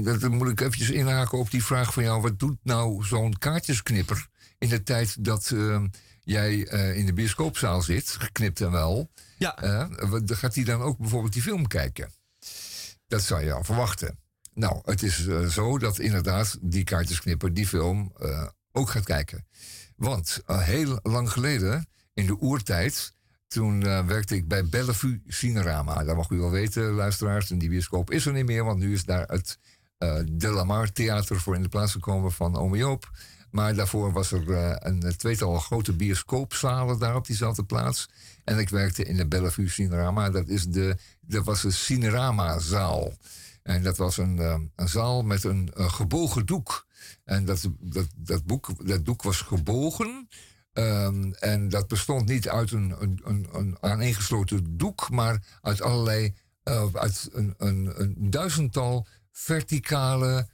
dat, 0.03 0.19
dan 0.21 0.35
moet 0.35 0.49
ik 0.49 0.59
eventjes 0.59 0.89
inhaken 0.89 1.37
op 1.37 1.51
die 1.51 1.63
vraag 1.63 1.93
van 1.93 2.03
jou. 2.03 2.21
Wat 2.21 2.39
doet 2.39 2.57
nou 2.63 3.03
zo'n 3.03 3.37
kaartjesknipper 3.37 4.27
in 4.57 4.69
de 4.69 4.83
tijd 4.83 5.23
dat 5.23 5.51
ehm, 5.51 5.87
jij 6.29 6.67
eh, 6.67 6.97
in 6.97 7.05
de 7.05 7.13
bioscoopzaal 7.13 7.81
zit, 7.81 8.09
geknipt 8.09 8.61
en 8.61 8.71
wel? 8.71 9.09
Ja. 9.37 9.89
Wat- 9.99 10.33
gaat 10.35 10.55
hij 10.55 10.63
dan 10.63 10.81
ook 10.81 10.97
bijvoorbeeld 10.97 11.33
die 11.33 11.41
film 11.41 11.67
kijken? 11.67 12.11
Dat 13.07 13.21
zou 13.21 13.43
je 13.43 13.51
al 13.53 13.63
verwachten. 13.63 14.19
Nou, 14.53 14.79
het 14.85 15.03
is 15.03 15.27
eh, 15.27 15.45
zo 15.45 15.77
dat 15.77 15.99
inderdaad 15.99 16.57
die 16.61 16.83
kaartjesknipper 16.83 17.53
die 17.53 17.67
film 17.67 18.13
eh, 18.19 18.47
ook 18.71 18.89
gaat 18.89 19.03
kijken. 19.03 19.45
Want 19.95 20.41
heel 20.45 20.99
lang 21.03 21.31
geleden, 21.31 21.87
in 22.13 22.25
de 22.25 22.37
oertijd, 22.41 23.13
toen 23.47 23.83
werkte 23.83 24.35
ik 24.35 24.47
bij 24.47 24.65
Bellevue 24.65 25.21
Cinerama. 25.27 26.03
Dat 26.03 26.15
mag 26.15 26.29
u 26.29 26.37
wel 26.37 26.49
weten, 26.51 26.91
luisteraars. 26.91 27.51
En 27.51 27.57
die 27.57 27.69
bioscoop 27.69 28.11
is 28.11 28.25
er 28.25 28.33
niet 28.33 28.45
meer, 28.45 28.63
want 28.63 28.79
nu 28.79 28.93
is 28.93 29.03
daar 29.03 29.27
het 29.27 29.57
eh 29.97 30.19
De 30.31 30.47
La 30.49 30.63
Mar 30.63 30.91
Theater 30.91 31.39
voor 31.39 31.55
in 31.55 31.61
de 31.61 31.69
plaats 31.69 31.91
gekomen 31.91 32.31
van 32.31 32.55
Ome 32.55 32.77
Joop. 32.77 33.09
Maar 33.51 33.75
daarvoor 33.75 34.11
was 34.11 34.31
er 34.31 34.51
eh, 34.51 34.75
een 34.79 35.17
tweetal 35.17 35.59
grote 35.59 35.93
bioscoopzalen 35.93 36.99
daar 36.99 37.15
op 37.15 37.27
diezelfde 37.27 37.63
plaats. 37.63 38.09
En 38.43 38.57
ik 38.57 38.69
werkte 38.69 39.03
in 39.03 39.17
de 39.17 39.27
Bellevue 39.27 39.69
Cinerama. 39.69 40.29
Dat, 40.29 40.47
is 40.47 40.65
de, 40.65 40.97
dat 41.21 41.45
was 41.45 41.61
de 41.61 41.71
Cinerama-zaal. 41.71 43.13
En 43.63 43.83
dat 43.83 43.97
was 43.97 44.17
een, 44.17 44.39
eh, 44.39 44.59
een 44.75 44.89
zaal 44.89 45.23
met 45.23 45.43
een, 45.43 45.71
eh, 45.73 45.91
gebogen 45.91 46.45
doek. 46.45 46.87
En 47.23 47.45
dat, 47.45 47.69
dat, 47.79 48.07
dat, 48.15 48.45
boek, 48.45 48.87
dat 48.87 49.05
doek 49.05 49.23
was 49.23 49.41
gebogen. 49.41 50.27
Ehm, 50.73 51.31
en 51.31 51.69
dat 51.69 51.87
bestond 51.87 52.27
niet 52.27 52.49
uit 52.49 52.71
een, 52.71 52.95
een, 52.99 53.19
een, 53.23 53.47
een 53.51 53.77
aaneengesloten 53.79 54.77
doek, 54.77 55.09
maar 55.09 55.43
uit 55.61 55.81
allerlei, 55.81 56.35
eh, 56.63 56.85
uit 56.93 57.29
een, 57.31 57.53
een, 57.57 58.01
een 58.01 58.15
duizendtal 58.29 59.07
verticale 59.31 60.47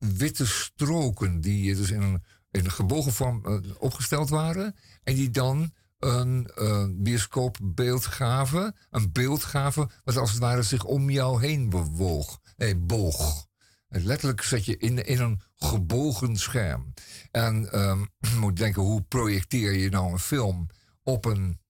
witte 0.00 0.46
stroken, 0.46 1.40
die 1.40 1.74
dus 1.74 1.90
in 1.90 2.02
een, 2.02 2.24
in 2.50 2.64
een 2.64 2.70
gebogen 2.70 3.12
vorm 3.12 3.44
eh, 3.44 3.58
opgesteld 3.78 4.28
waren. 4.28 4.74
En 5.02 5.14
die 5.14 5.30
dan 5.30 5.72
een 5.98 6.50
eh, 6.54 6.86
bioscoopbeeld 6.90 8.06
gaven, 8.06 8.76
een 8.90 9.12
beeld 9.12 9.44
gaven, 9.44 9.90
wat 10.04 10.16
als 10.16 10.30
het 10.30 10.38
ware 10.38 10.62
zich 10.62 10.84
om 10.84 11.10
jou 11.10 11.40
heen 11.40 11.68
bewoog. 11.68 12.40
Nee, 12.56 12.76
boog. 12.76 13.48
En 13.88 14.04
letterlijk 14.04 14.42
zet 14.42 14.64
je 14.64 14.76
in, 14.76 15.06
in 15.06 15.20
een 15.20 15.40
gebogen 15.56 16.36
scherm. 16.36 16.92
En 17.30 17.72
ehm, 17.72 18.04
je 18.18 18.36
moet 18.40 18.56
denken, 18.56 18.82
hoe 18.82 19.02
projecteer 19.02 19.72
je 19.72 19.90
nou 19.90 20.12
een 20.12 20.18
film 20.18 20.66
op 21.02 21.24
een 21.24 21.60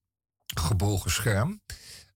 gebogen 0.55 1.11
scherm? 1.11 1.61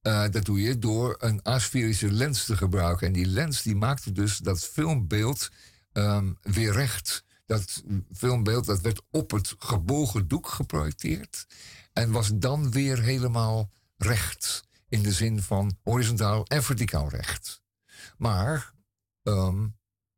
Eh, 0.01 0.23
dat 0.31 0.45
doe 0.45 0.61
je 0.61 0.77
door 0.77 1.15
een 1.19 1.41
asferische 1.41 2.11
lens 2.11 2.45
te 2.45 2.57
gebruiken. 2.57 3.07
En 3.07 3.13
die 3.13 3.25
lens 3.25 3.61
die 3.61 3.75
maakte 3.75 4.11
dus 4.11 4.37
dat 4.37 4.63
filmbeeld 4.63 5.49
ehm, 5.95 6.31
weer 6.41 6.73
recht. 6.73 7.23
Dat 7.45 7.84
filmbeeld 8.13 8.65
dat 8.65 8.81
werd 8.81 9.01
op 9.11 9.31
het 9.31 9.55
gebogen 9.59 10.27
doek 10.27 10.47
geprojecteerd. 10.47 11.45
En 11.93 12.11
was 12.11 12.31
dan 12.34 12.72
weer 12.72 13.01
helemaal 13.01 13.72
recht. 13.97 14.63
In 14.89 15.03
de 15.03 15.11
zin 15.11 15.41
van 15.41 15.77
horizontaal 15.84 16.45
en 16.45 16.63
verticaal 16.63 17.09
recht. 17.09 17.61
Maar 18.17 18.73
ehm, 19.23 19.67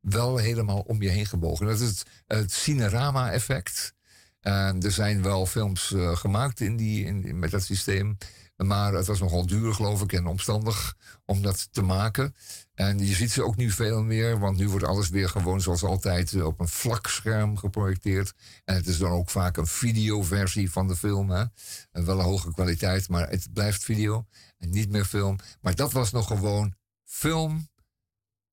wel 0.00 0.36
helemaal 0.36 0.80
om 0.80 1.02
je 1.02 1.08
heen 1.08 1.26
gebogen. 1.26 1.66
Dat 1.66 1.80
is 1.80 2.04
het, 2.26 2.52
Cinerama-effect. 2.52 3.94
En 4.40 4.82
er 4.82 4.92
zijn 4.92 5.22
wel 5.22 5.46
films 5.46 5.92
eh, 5.92 6.16
gemaakt 6.16 6.60
in 6.60 6.76
die, 6.76 7.04
in, 7.04 7.38
met 7.38 7.50
dat 7.50 7.62
systeem. 7.62 8.16
Maar 8.56 8.92
het 8.92 9.06
was 9.06 9.20
nogal 9.20 9.46
duur, 9.46 9.74
geloof 9.74 10.02
ik, 10.02 10.12
en 10.12 10.26
omstandig 10.26 10.96
om 11.24 11.42
dat 11.42 11.68
te 11.72 11.82
maken. 11.82 12.34
En 12.78 12.98
je 12.98 13.14
ziet 13.14 13.30
ze 13.30 13.42
ook 13.42 13.56
nu 13.56 13.70
veel 13.70 14.02
meer, 14.02 14.38
want 14.38 14.56
nu 14.56 14.68
wordt 14.68 14.84
alles 14.84 15.08
weer 15.08 15.28
gewoon 15.28 15.60
zoals 15.60 15.82
altijd 15.82 16.32
eh, 16.32 16.44
op 16.44 16.60
een 16.60 16.68
vlak 16.68 17.06
scherm 17.06 17.56
geprojecteerd. 17.56 18.34
En 18.64 18.74
het 18.74 18.86
is 18.86 18.98
dan 18.98 19.10
ook 19.10 19.30
vaak 19.30 19.56
een 19.56 19.66
videoversie 19.66 20.70
van 20.70 20.88
de 20.88 20.96
film. 20.96 21.30
Hè? 21.30 21.44
En 21.92 22.04
wel 22.04 22.18
een 22.18 22.24
hoge 22.24 22.52
kwaliteit, 22.52 23.08
maar 23.08 23.28
het 23.28 23.52
blijft 23.52 23.84
video 23.84 24.26
en 24.58 24.70
niet 24.70 24.90
meer 24.90 25.04
film. 25.04 25.38
Maar 25.60 25.74
dat 25.74 25.92
was 25.92 26.10
nog 26.10 26.26
gewoon 26.26 26.74
film 27.04 27.68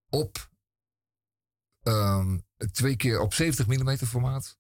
op 0.10 0.50
ehm, 1.82 2.38
twee 2.72 2.96
keer 2.96 3.20
op 3.20 3.34
70 3.34 3.68
mm 3.68 3.98
formaat. 3.98 4.58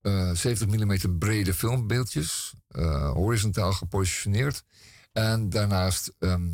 Eh, 0.00 0.34
70 0.34 0.66
mm 0.68 1.18
brede 1.18 1.54
filmbeeldjes, 1.54 2.54
eh, 2.68 3.12
horizontaal 3.12 3.72
gepositioneerd. 3.72 4.64
En 5.12 5.48
daarnaast 5.48 6.12
ehm, 6.18 6.52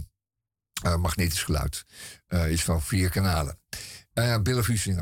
eh, 0.82 0.96
magnetisch 0.96 1.42
geluid. 1.42 1.84
Eh, 2.26 2.52
iets 2.52 2.62
van 2.62 2.82
vier 2.82 3.10
kanalen. 3.10 3.58
Uh, 4.14 4.38
Bellevue. 4.42 4.96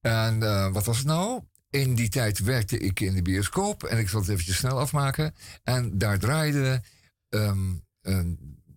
En 0.00 0.38
wat 0.72 0.84
was 0.84 0.98
het 0.98 1.06
nou? 1.06 1.42
In 1.70 1.94
die 1.94 2.08
tijd 2.08 2.38
werkte 2.38 2.78
ik 2.78 3.00
in 3.00 3.14
de 3.14 3.22
bioscoop. 3.22 3.84
En 3.84 3.98
ik 3.98 4.08
zal 4.08 4.20
het 4.20 4.28
eventjes 4.28 4.56
snel 4.56 4.78
afmaken. 4.78 5.34
En 5.64 5.98
daar 5.98 6.18
draaide, 6.18 6.82
ehm, 7.28 7.74
eh, 8.00 8.20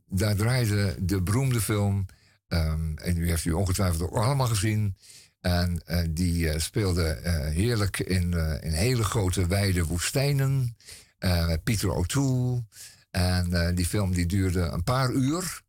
daar 0.05 0.35
draaide 0.35 0.95
de 0.99 1.22
beroemde 1.22 1.61
film... 1.61 2.05
ehm, 2.47 2.95
en 2.95 3.18
u 3.18 3.30
heeft 3.30 3.45
u 3.45 3.51
ongetwijfeld 3.51 4.01
ook 4.01 4.15
allemaal 4.15 4.47
gezien... 4.47 4.97
En 5.41 5.81
die 6.09 6.59
speelde 6.59 7.19
heerlijk 7.53 7.99
in, 7.99 8.34
in 8.61 8.72
hele 8.72 9.03
grote 9.03 9.47
wijde 9.47 9.85
woestijnen. 9.85 10.77
met 11.19 11.63
Peter 11.63 11.91
O'Toole. 11.91 12.63
En 13.11 13.76
die 13.76 13.85
film 13.85 14.13
die 14.13 14.26
duurde 14.26 14.61
een 14.61 14.84
paar 14.84 15.11
uur. 15.11 15.61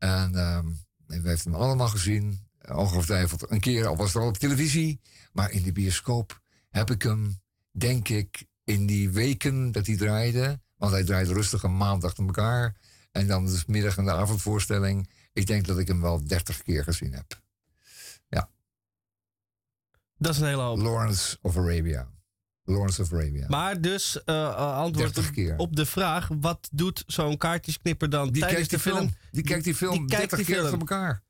En 0.00 0.34
ehm, 0.34 0.66
we 1.06 1.28
heeft 1.28 1.44
hem 1.44 1.54
allemaal 1.54 1.88
gezien. 1.88 2.48
Ongetwijfeld 2.68 3.50
een 3.50 3.60
keer, 3.60 3.86
al 3.86 3.96
was 3.96 4.12
het 4.12 4.22
al 4.22 4.28
op 4.28 4.36
televisie. 4.36 5.00
Maar 5.32 5.50
in 5.50 5.62
de 5.62 5.72
bioscoop 5.72 6.40
heb 6.70 6.90
ik 6.90 7.02
hem, 7.02 7.40
denk 7.70 8.08
ik, 8.08 8.46
in 8.64 8.86
die 8.86 9.10
weken 9.10 9.72
dat 9.72 9.86
hij 9.86 9.96
draaide. 9.96 10.60
Want 10.76 10.92
hij 10.92 11.04
draaide 11.04 11.32
rustig 11.32 11.62
een 11.62 11.76
maand 11.76 12.04
achter 12.04 12.24
elkaar. 12.24 12.76
En 13.12 13.26
dan 13.26 13.46
de 13.46 13.62
middag- 13.66 13.96
en 13.96 14.04
de 14.04 14.12
avondvoorstelling. 14.12 15.10
Ik 15.32 15.46
denk 15.46 15.66
dat 15.66 15.78
ik 15.78 15.88
hem 15.88 16.00
wel 16.00 16.26
dertig 16.26 16.62
keer 16.62 16.84
gezien 16.84 17.12
heb. 17.12 17.40
Dat 20.20 20.34
is 20.34 20.40
een 20.40 20.46
hele 20.46 20.62
hoop. 20.62 20.78
Lawrence 20.78 21.38
of 21.42 21.56
Arabia. 21.56 22.08
Lawrence 22.70 23.02
of 23.02 23.12
Arabia. 23.12 23.46
Maar 23.48 23.80
dus 23.80 24.24
eh, 24.24 24.34
eh, 24.44 24.76
antwoord 24.76 25.14
30 25.14 25.28
op, 25.28 25.34
keer. 25.34 25.54
op 25.56 25.76
de 25.76 25.86
vraag: 25.86 26.28
wat 26.40 26.68
doet 26.72 27.04
zo'n 27.06 27.36
kaartjesknipper 27.38 28.10
dan 28.10 28.30
Die 28.30 28.42
tijdens 28.42 28.68
kijkt 28.68 28.70
de 28.70 28.90
die 28.90 28.94
film? 28.96 29.08
film. 29.08 29.30
Die 29.30 29.42
kijkt 29.42 29.64
die 29.64 29.74
film 29.74 30.06
30 30.06 30.44
keer 30.44 30.60
achter 30.62 30.78
elkaar. 30.78 31.22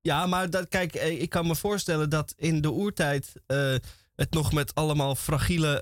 Ja, 0.00 0.26
maar 0.26 0.50
dat, 0.50 0.68
kijk, 0.68 0.94
eh, 0.94 1.20
ik 1.20 1.30
kan 1.30 1.46
me 1.46 1.56
voorstellen 1.56 2.10
dat 2.10 2.34
in 2.36 2.60
de 2.60 2.70
oertijd 2.70 3.32
het 4.16 4.30
nog 4.30 4.52
met 4.52 4.74
allemaal 4.74 5.14
fragiele 5.14 5.80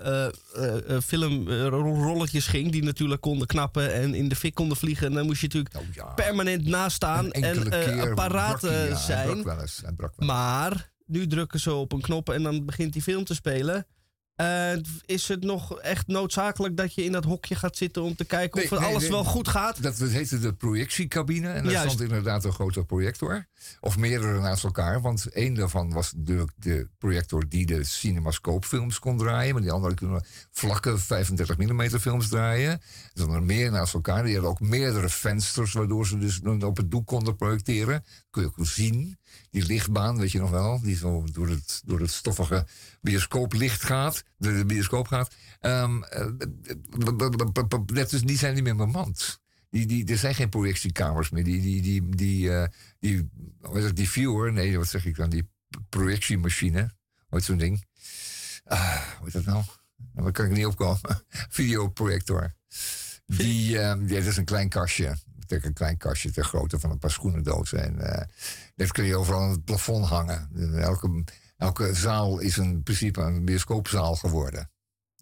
eh, 0.54 1.00
filmrolletjes 1.00 2.46
ging. 2.46 2.72
Die 2.72 2.82
natuurlijk 2.82 3.20
konden 3.20 3.46
knappen 3.46 3.94
en 3.94 4.14
in 4.14 4.28
de 4.28 4.36
fik 4.36 4.54
konden 4.54 4.76
vliegen. 4.76 5.06
En 5.06 5.12
dan 5.12 5.26
moest 5.26 5.40
je 5.40 5.46
natuurlijk 5.46 6.14
permanent 6.14 6.66
naast 6.66 6.96
staan 6.96 7.32
en 7.32 7.42
hij, 7.42 7.52
hij 7.52 8.96
zijn. 8.96 9.26
brak 9.26 9.44
wel 9.44 9.60
eens, 9.60 9.80
hij 9.82 9.92
brak 9.92 10.12
wel. 10.16 10.28
Maar 10.28 10.92
nu 11.06 11.26
drukken 11.26 11.60
ze 11.60 11.72
op 11.74 11.92
een 11.92 12.00
knop 12.00 12.28
en 12.30 12.42
dan 12.42 12.64
begint 12.64 12.92
die 12.92 13.02
film 13.02 13.24
te 13.24 13.34
spelen. 13.34 13.86
Eh, 14.34 14.72
is 15.04 15.28
het 15.28 15.42
nog 15.42 15.78
echt 15.80 16.06
noodzakelijk 16.06 16.76
dat 16.76 16.94
je 16.94 17.04
in 17.04 17.12
dat 17.12 17.24
hokje 17.24 17.54
gaat 17.54 17.76
zitten 17.76 18.02
om 18.02 18.16
te 18.16 18.24
kijken 18.24 18.62
of 18.62 18.70
Nee, 18.70 18.80
alles 18.80 19.02
nee. 19.02 19.10
wel 19.10 19.24
goed 19.24 19.48
gaat? 19.48 19.82
Dat, 19.82 19.98
dat 19.98 20.08
heette 20.10 20.38
de 20.38 20.54
projectiecabine. 20.54 21.48
En 21.48 21.62
daar 21.62 21.72
Juist. 21.72 21.90
stond 21.90 22.08
inderdaad 22.08 22.44
een 22.44 22.52
grote 22.52 22.84
projector. 22.84 23.46
Of 23.80 23.96
meerdere 23.96 24.40
naast 24.40 24.64
elkaar. 24.64 25.00
Want 25.00 25.26
één 25.26 25.54
daarvan 25.54 25.92
was 25.92 26.12
de, 26.16 26.44
de 26.56 26.88
projector 26.98 27.48
die 27.48 27.66
de 27.66 27.84
cinemascoopfilms 27.84 28.98
kon 28.98 29.18
draaien. 29.18 29.52
Maar 29.52 29.62
die 29.62 29.72
andere 29.72 29.94
kunnen 29.94 30.24
vlakke 30.50 30.98
35 30.98 31.56
mm 31.56 31.88
films 31.90 32.28
draaien. 32.28 32.70
Er 32.70 32.80
stonden 33.12 33.36
er 33.36 33.42
meer 33.42 33.70
naast 33.70 33.94
elkaar. 33.94 34.24
Die 34.24 34.32
hadden 34.32 34.50
ook 34.50 34.60
meerdere 34.60 35.08
vensters. 35.08 35.72
Waardoor 35.72 36.06
ze 36.06 36.18
dus 36.18 36.40
op 36.40 36.76
het 36.76 36.90
doek 36.90 37.06
konden 37.06 37.36
projecteren. 37.36 38.04
kun 38.30 38.42
je 38.42 38.48
ook 38.48 38.66
zien. 38.66 39.18
Die 39.50 39.66
lichtbaan, 39.66 40.18
weet 40.18 40.32
je 40.32 40.38
nog 40.38 40.50
wel. 40.50 40.80
Die 40.80 40.96
zo 40.96 41.24
door 41.32 41.48
het, 41.48 41.82
door 41.84 42.00
het 42.00 42.10
stoffige 42.10 42.66
bioscooplicht 43.00 43.82
gaat. 43.82 44.24
Door 44.38 44.52
de 44.52 44.64
bioscoop 44.64 45.06
gaat. 45.06 45.34
Ehm, 45.60 46.02
eh, 46.02 46.26
is, 48.12 48.22
die 48.22 48.38
zijn 48.38 48.54
niet 48.54 48.62
meer 48.62 48.76
bemand. 48.76 49.40
Die, 49.70 49.86
die, 49.86 50.06
er 50.06 50.18
zijn 50.18 50.34
geen 50.34 50.48
projectiekamers 50.48 51.30
meer. 51.30 51.44
Die, 51.44 51.60
die, 51.60 51.82
die, 51.82 52.08
die, 52.16 52.52
eh, 52.52 52.68
die, 52.98 53.28
wat 53.60 53.82
is 53.82 53.94
die 53.94 54.08
viewer, 54.08 54.52
nee, 54.52 54.78
wat 54.78 54.88
zeg 54.88 55.04
ik 55.06 55.16
dan? 55.16 55.30
Die 55.30 55.48
projectiemachine. 55.88 56.94
Wat 57.28 57.42
zo'n 57.42 57.58
ding. 57.58 57.84
Ah, 58.64 59.02
hoe 59.18 59.24
heet 59.24 59.32
dat 59.32 59.44
nou? 59.44 59.64
Nou, 60.12 60.22
Daar 60.24 60.32
kan 60.32 60.44
ik 60.44 60.50
niet 60.50 60.66
opkomen. 60.66 61.24
Videoprojector. 61.58 62.54
Die, 63.26 63.78
ehm, 63.78 64.08
ja, 64.08 64.14
dat 64.14 64.24
is 64.24 64.36
een 64.36 64.44
klein 64.44 64.68
kastje. 64.68 65.16
Een 65.62 65.72
klein 65.72 65.96
kastje 65.96 66.30
ter 66.30 66.44
grootte 66.44 66.80
van 66.80 66.90
een 66.90 66.98
paar 66.98 67.10
schoenendozen. 67.10 67.82
En 67.82 68.00
eh, 68.00 68.26
dat 68.76 68.92
kun 68.92 69.04
je 69.04 69.16
overal 69.16 69.40
aan 69.40 69.50
het 69.50 69.64
plafond 69.64 70.06
hangen. 70.06 70.48
Elke, 70.76 71.24
elke 71.56 71.94
zaal 71.94 72.38
is 72.38 72.58
in 72.58 72.82
principe 72.82 73.20
een 73.20 73.44
bioscoopzaal 73.44 74.14
geworden. 74.14 74.70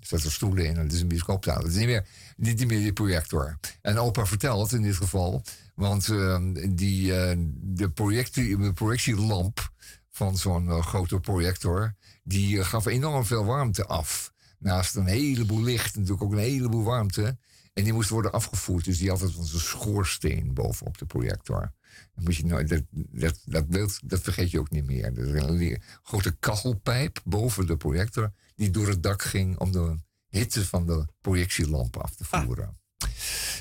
Er 0.03 0.09
zitten 0.09 0.31
stoelen 0.31 0.65
in 0.65 0.77
en 0.77 0.83
het 0.83 0.93
is 0.93 1.01
een 1.01 1.09
bioscoopzaal. 1.09 1.63
Het 1.63 1.73
is 1.73 1.77
niet 1.77 1.87
meer, 1.87 2.07
niet, 2.37 2.67
meer 2.67 2.79
die 2.79 2.93
projector. 2.93 3.59
En 3.81 3.99
opa 3.99 4.27
vertelt 4.27 4.73
in 4.73 4.83
dit 4.83 4.97
geval, 4.97 5.43
want 5.75 6.09
ehm, 6.09 6.75
die, 6.77 7.17
eh, 7.17 7.37
de, 7.61 7.91
projectie, 7.91 8.59
de 8.59 8.73
projectielamp 8.73 9.73
van 10.11 10.37
zo'n 10.37 10.69
eh, 10.69 10.87
grote 10.87 11.21
projector, 11.21 11.95
die 12.23 12.65
gaf 12.65 12.87
enorm 12.87 13.25
veel 13.25 13.45
warmte 13.45 13.87
af. 13.87 14.33
Naast 14.59 14.97
een 14.97 15.07
heleboel 15.07 15.63
licht, 15.63 15.97
natuurlijk 15.97 16.23
ook 16.23 16.33
een 16.33 16.39
heleboel 16.39 16.85
warmte. 16.85 17.37
En 17.73 17.85
die 17.85 17.93
moest 17.93 18.09
worden 18.09 18.33
afgevoerd. 18.33 18.85
Dus 18.85 18.99
die 18.99 19.09
had 19.09 19.21
het 19.21 19.37
als 19.37 19.53
een 19.53 19.61
schoorsteen 19.61 20.55
bovenop 20.55 20.99
de 20.99 21.07
projector. 21.07 21.73
Dan 22.15 22.25
moet 22.25 22.37
je 22.37 22.47
nooit, 22.47 22.69
dat, 22.69 22.83
dat, 22.91 23.43
dat, 23.45 23.69
beeld, 23.69 24.09
dat 24.09 24.21
vergeet 24.21 24.51
je 24.51 24.59
ook 24.59 24.71
niet 24.71 24.87
meer. 24.87 25.05
Er 25.05 25.35
is 25.35 25.43
een 25.43 25.83
grote 26.03 26.37
kachelpijp 26.37 27.21
boven 27.25 27.67
de 27.67 27.77
projector. 27.77 28.33
die 28.55 28.71
door 28.71 28.89
het 28.89 29.03
dak 29.03 29.23
ging 29.23 29.59
om 29.59 29.73
de 29.73 29.99
hitte 30.29 30.67
van 30.67 30.87
de 30.87 31.07
projectielamp 31.21 31.97
af 31.97 32.15
te 32.15 32.25
voeren. 32.25 32.79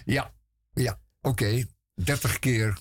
Ja, 0.06 0.34
ja, 0.74 1.00
oké. 1.22 1.66
30 1.94 2.40
keer 2.40 2.80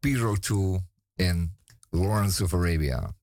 Pyro 0.00 0.36
Tool 0.36 0.86
in 1.14 1.56
Lawrence 1.90 2.44
of 2.44 2.54
Arabia. 2.54 3.14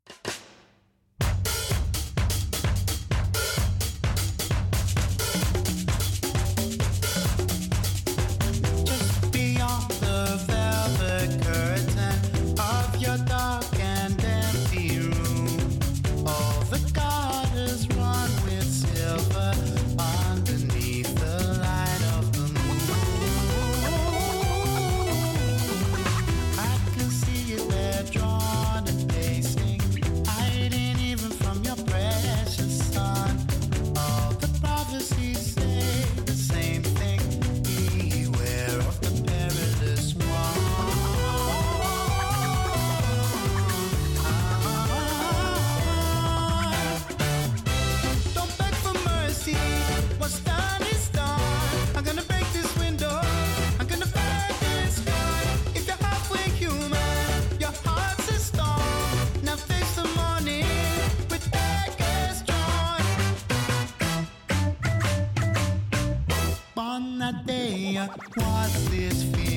cadeia 67.34 68.10
com 68.36 68.58
as 68.58 68.72
desfilas. 68.90 69.53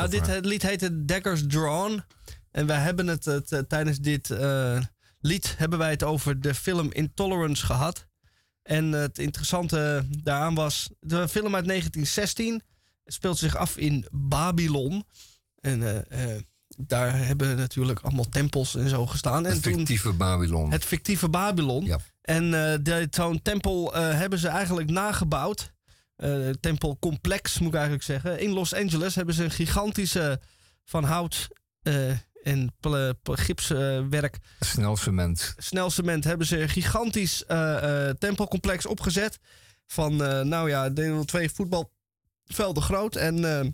Nou, 0.00 0.14
het 0.14 0.24
dit 0.24 0.34
het 0.34 0.44
lied 0.46 0.62
heette 0.62 1.04
Daggers 1.04 1.42
Drawn. 1.46 2.02
En 2.50 2.66
wij 2.66 2.78
hebben 2.80 3.06
het, 3.06 3.24
het, 3.24 3.52
eh, 3.52 3.58
tijdens 3.58 3.98
dit 3.98 4.30
eh, 4.30 4.80
lied 5.20 5.54
hebben 5.58 5.78
wij 5.78 5.90
het 5.90 6.02
over 6.02 6.40
de 6.40 6.54
film 6.54 6.92
Intolerance 6.92 7.66
gehad. 7.66 8.06
En 8.62 8.92
het 8.92 9.18
interessante 9.18 10.06
daaraan 10.22 10.54
was, 10.54 10.90
de 11.00 11.28
film 11.28 11.54
uit 11.54 11.66
1916 11.66 12.62
het 13.04 13.14
speelt 13.14 13.38
zich 13.38 13.56
af 13.56 13.76
in 13.76 14.06
Babylon. 14.10 15.04
En 15.60 16.08
eh, 16.10 16.36
daar 16.76 17.16
hebben 17.26 17.56
natuurlijk 17.56 18.00
allemaal 18.00 18.28
tempels 18.28 18.74
en 18.74 18.88
zo 18.88 19.06
gestaan. 19.06 19.46
En 19.46 19.52
Het 19.52 19.62
toen, 19.62 19.74
fictieve 19.74 20.12
Babylon. 20.12 20.70
het 20.70 20.84
fictieve 20.84 21.28
Babylon. 21.28 21.84
Ja. 21.84 21.98
En 22.22 22.50
de- 22.82 23.06
zo'n 23.10 23.42
tempel 23.42 23.94
hebben 23.94 24.38
ze 24.38 24.48
eigenlijk 24.48 24.90
nagebouwd. 24.90 25.74
Eh, 26.16 26.48
tempelcomplex 26.60 27.58
moet 27.58 27.68
ik 27.68 27.74
eigenlijk 27.74 28.04
zeggen. 28.04 28.40
In 28.40 28.50
Los 28.50 28.74
Angeles 28.74 29.14
hebben 29.14 29.34
ze 29.34 29.44
een 29.44 29.50
gigantische 29.50 30.40
van 30.84 31.04
hout 31.04 31.48
eh, 31.82 32.10
en 32.42 32.74
gipswerk, 33.22 34.38
Snel 34.60 34.96
cement. 34.96 35.54
snel 35.56 35.90
cement, 35.90 36.24
hebben 36.24 36.46
ze 36.46 36.60
een 36.60 36.68
gigantisch 36.68 37.44
eh, 37.44 38.08
eh, 38.08 38.14
tempelcomplex 38.18 38.86
opgezet. 38.86 39.38
Van, 39.86 40.24
eh, 40.24 40.40
nou 40.40 40.68
ja, 40.68 40.92
twee 41.24 41.50
voetbalvelden 41.50 42.82
groot 42.82 43.16
en 43.16 43.44
eh 43.44 43.66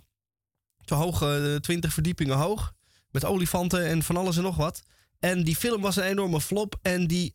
te 0.84 0.94
hoog, 0.94 1.22
eh, 1.22 1.54
20 1.54 1.92
verdiepingen 1.92 2.36
hoog. 2.36 2.72
Met 3.10 3.24
olifanten 3.24 3.86
en 3.86 4.02
van 4.02 4.16
alles 4.16 4.36
en 4.36 4.42
nog 4.42 4.56
wat. 4.56 4.82
En 5.18 5.44
die 5.44 5.56
film 5.56 5.80
was 5.80 5.96
een 5.96 6.02
enorme 6.02 6.40
flop. 6.40 6.78
En 6.82 7.06
die 7.06 7.32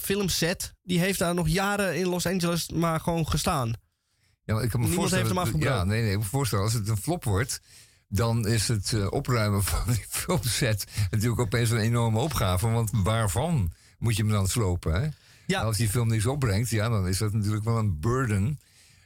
filmset, 0.00 0.74
die 0.82 0.98
heeft 0.98 1.18
daar 1.18 1.34
nog 1.34 1.48
jaren 1.48 1.96
in 1.96 2.06
Los 2.06 2.26
Angeles 2.26 2.70
maar 2.70 3.00
gewoon 3.00 3.28
gestaan. 3.28 3.72
Ja, 4.44 4.54
maar 4.54 4.64
ik 4.64 4.70
kan 4.70 4.80
me 4.80 4.86
Niemand 4.86 5.10
voorstellen, 5.10 5.24
heeft 5.24 5.36
hem 5.36 5.38
afgebroken. 5.38 5.78
Ja, 5.78 5.84
nee, 5.84 6.00
nee. 6.00 6.08
Ik 6.08 6.14
kan 6.14 6.22
me 6.22 6.28
voorstellen, 6.28 6.64
als 6.64 6.74
het 6.74 6.88
een 6.88 6.96
flop 6.96 7.24
wordt, 7.24 7.60
dan 8.08 8.46
is 8.46 8.68
het 8.68 8.92
eh, 8.92 9.12
opruimen 9.12 9.62
van 9.72 9.82
die 9.86 10.04
filmset 10.08 10.84
natuurlijk 11.10 11.40
opeens 11.40 11.70
een 11.70 11.78
enorme 11.78 12.18
opgave. 12.18 12.68
Want 12.68 12.90
waarvan 12.92 13.72
moet 13.98 14.16
je 14.16 14.22
hem 14.22 14.32
dan 14.32 14.48
slopen? 14.48 15.02
Hè? 15.02 15.08
Ja. 15.46 15.62
Als 15.62 15.76
die 15.76 15.88
film 15.88 16.08
niks 16.08 16.26
opbrengt, 16.26 16.70
ja, 16.70 16.88
dan 16.88 17.08
is 17.08 17.18
dat 17.18 17.32
natuurlijk 17.32 17.64
wel 17.64 17.78
een 17.78 18.00
burden. 18.00 18.58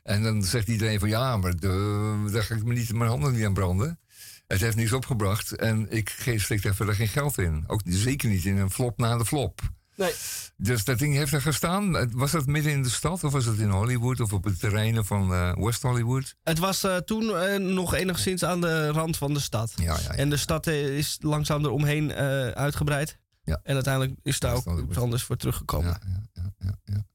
En 0.02 0.22
dan 0.22 0.42
zegt 0.42 0.68
iedereen 0.68 0.98
van 0.98 1.08
ja, 1.08 1.36
maar 1.36 1.56
de, 1.56 2.28
daar 2.32 2.42
ga 2.42 2.54
ik 2.54 2.64
me 2.64 2.74
niet 2.74 2.92
mijn 2.92 3.10
handen 3.10 3.32
niet 3.32 3.44
aan 3.44 3.54
branden. 3.54 3.98
Het 4.46 4.60
heeft 4.60 4.76
niets 4.76 4.92
opgebracht 4.92 5.52
en 5.52 5.86
ik 5.90 6.10
geef 6.10 6.44
steek 6.44 6.62
daar 6.62 6.74
verder 6.74 6.94
geen 6.94 7.08
geld 7.08 7.38
in. 7.38 7.64
Ook 7.66 7.80
zeker 7.84 8.28
niet 8.28 8.44
in 8.44 8.56
een 8.56 8.70
flop 8.70 8.98
na 8.98 9.18
de 9.18 9.24
flop. 9.24 9.60
Nee. 9.96 10.12
Dus 10.56 10.84
dat 10.84 10.98
ding 10.98 11.14
heeft 11.14 11.32
er 11.32 11.40
gestaan. 11.40 12.10
Was 12.12 12.30
dat 12.30 12.46
midden 12.46 12.72
in 12.72 12.82
de 12.82 12.90
stad 12.90 13.24
of 13.24 13.32
was 13.32 13.44
het 13.44 13.58
in 13.58 13.70
Hollywood 13.70 14.20
of 14.20 14.32
op 14.32 14.44
het 14.44 14.60
terreinen 14.60 15.04
van 15.04 15.32
eh, 15.32 15.52
West 15.54 15.82
Hollywood? 15.82 16.36
Het 16.42 16.58
was 16.58 16.84
eh, 16.84 16.96
toen 16.96 17.36
eh, 17.36 17.58
nog 17.58 17.94
enigszins 17.94 18.44
aan 18.44 18.60
de 18.60 18.88
rand 18.88 19.16
van 19.16 19.34
de 19.34 19.40
stad. 19.40 19.72
Ja, 19.76 19.84
ja, 19.84 20.00
ja. 20.02 20.08
En 20.08 20.30
de 20.30 20.36
stad 20.36 20.66
is 20.66 21.18
langzaam 21.20 21.64
eromheen 21.64 22.12
uitgebreid. 22.54 23.18
Ja. 23.44 23.60
En 23.62 23.74
uiteindelijk 23.74 24.14
is 24.22 24.38
daar 24.38 24.54
ook 24.54 24.88
iets 24.88 24.98
anders 24.98 25.22
voor 25.22 25.36
teruggekomen. 25.36 25.98
Ja, 26.02 26.20
ja, 26.32 26.42
ja, 26.42 26.52
ja, 26.58 26.94
ja. 26.94 27.06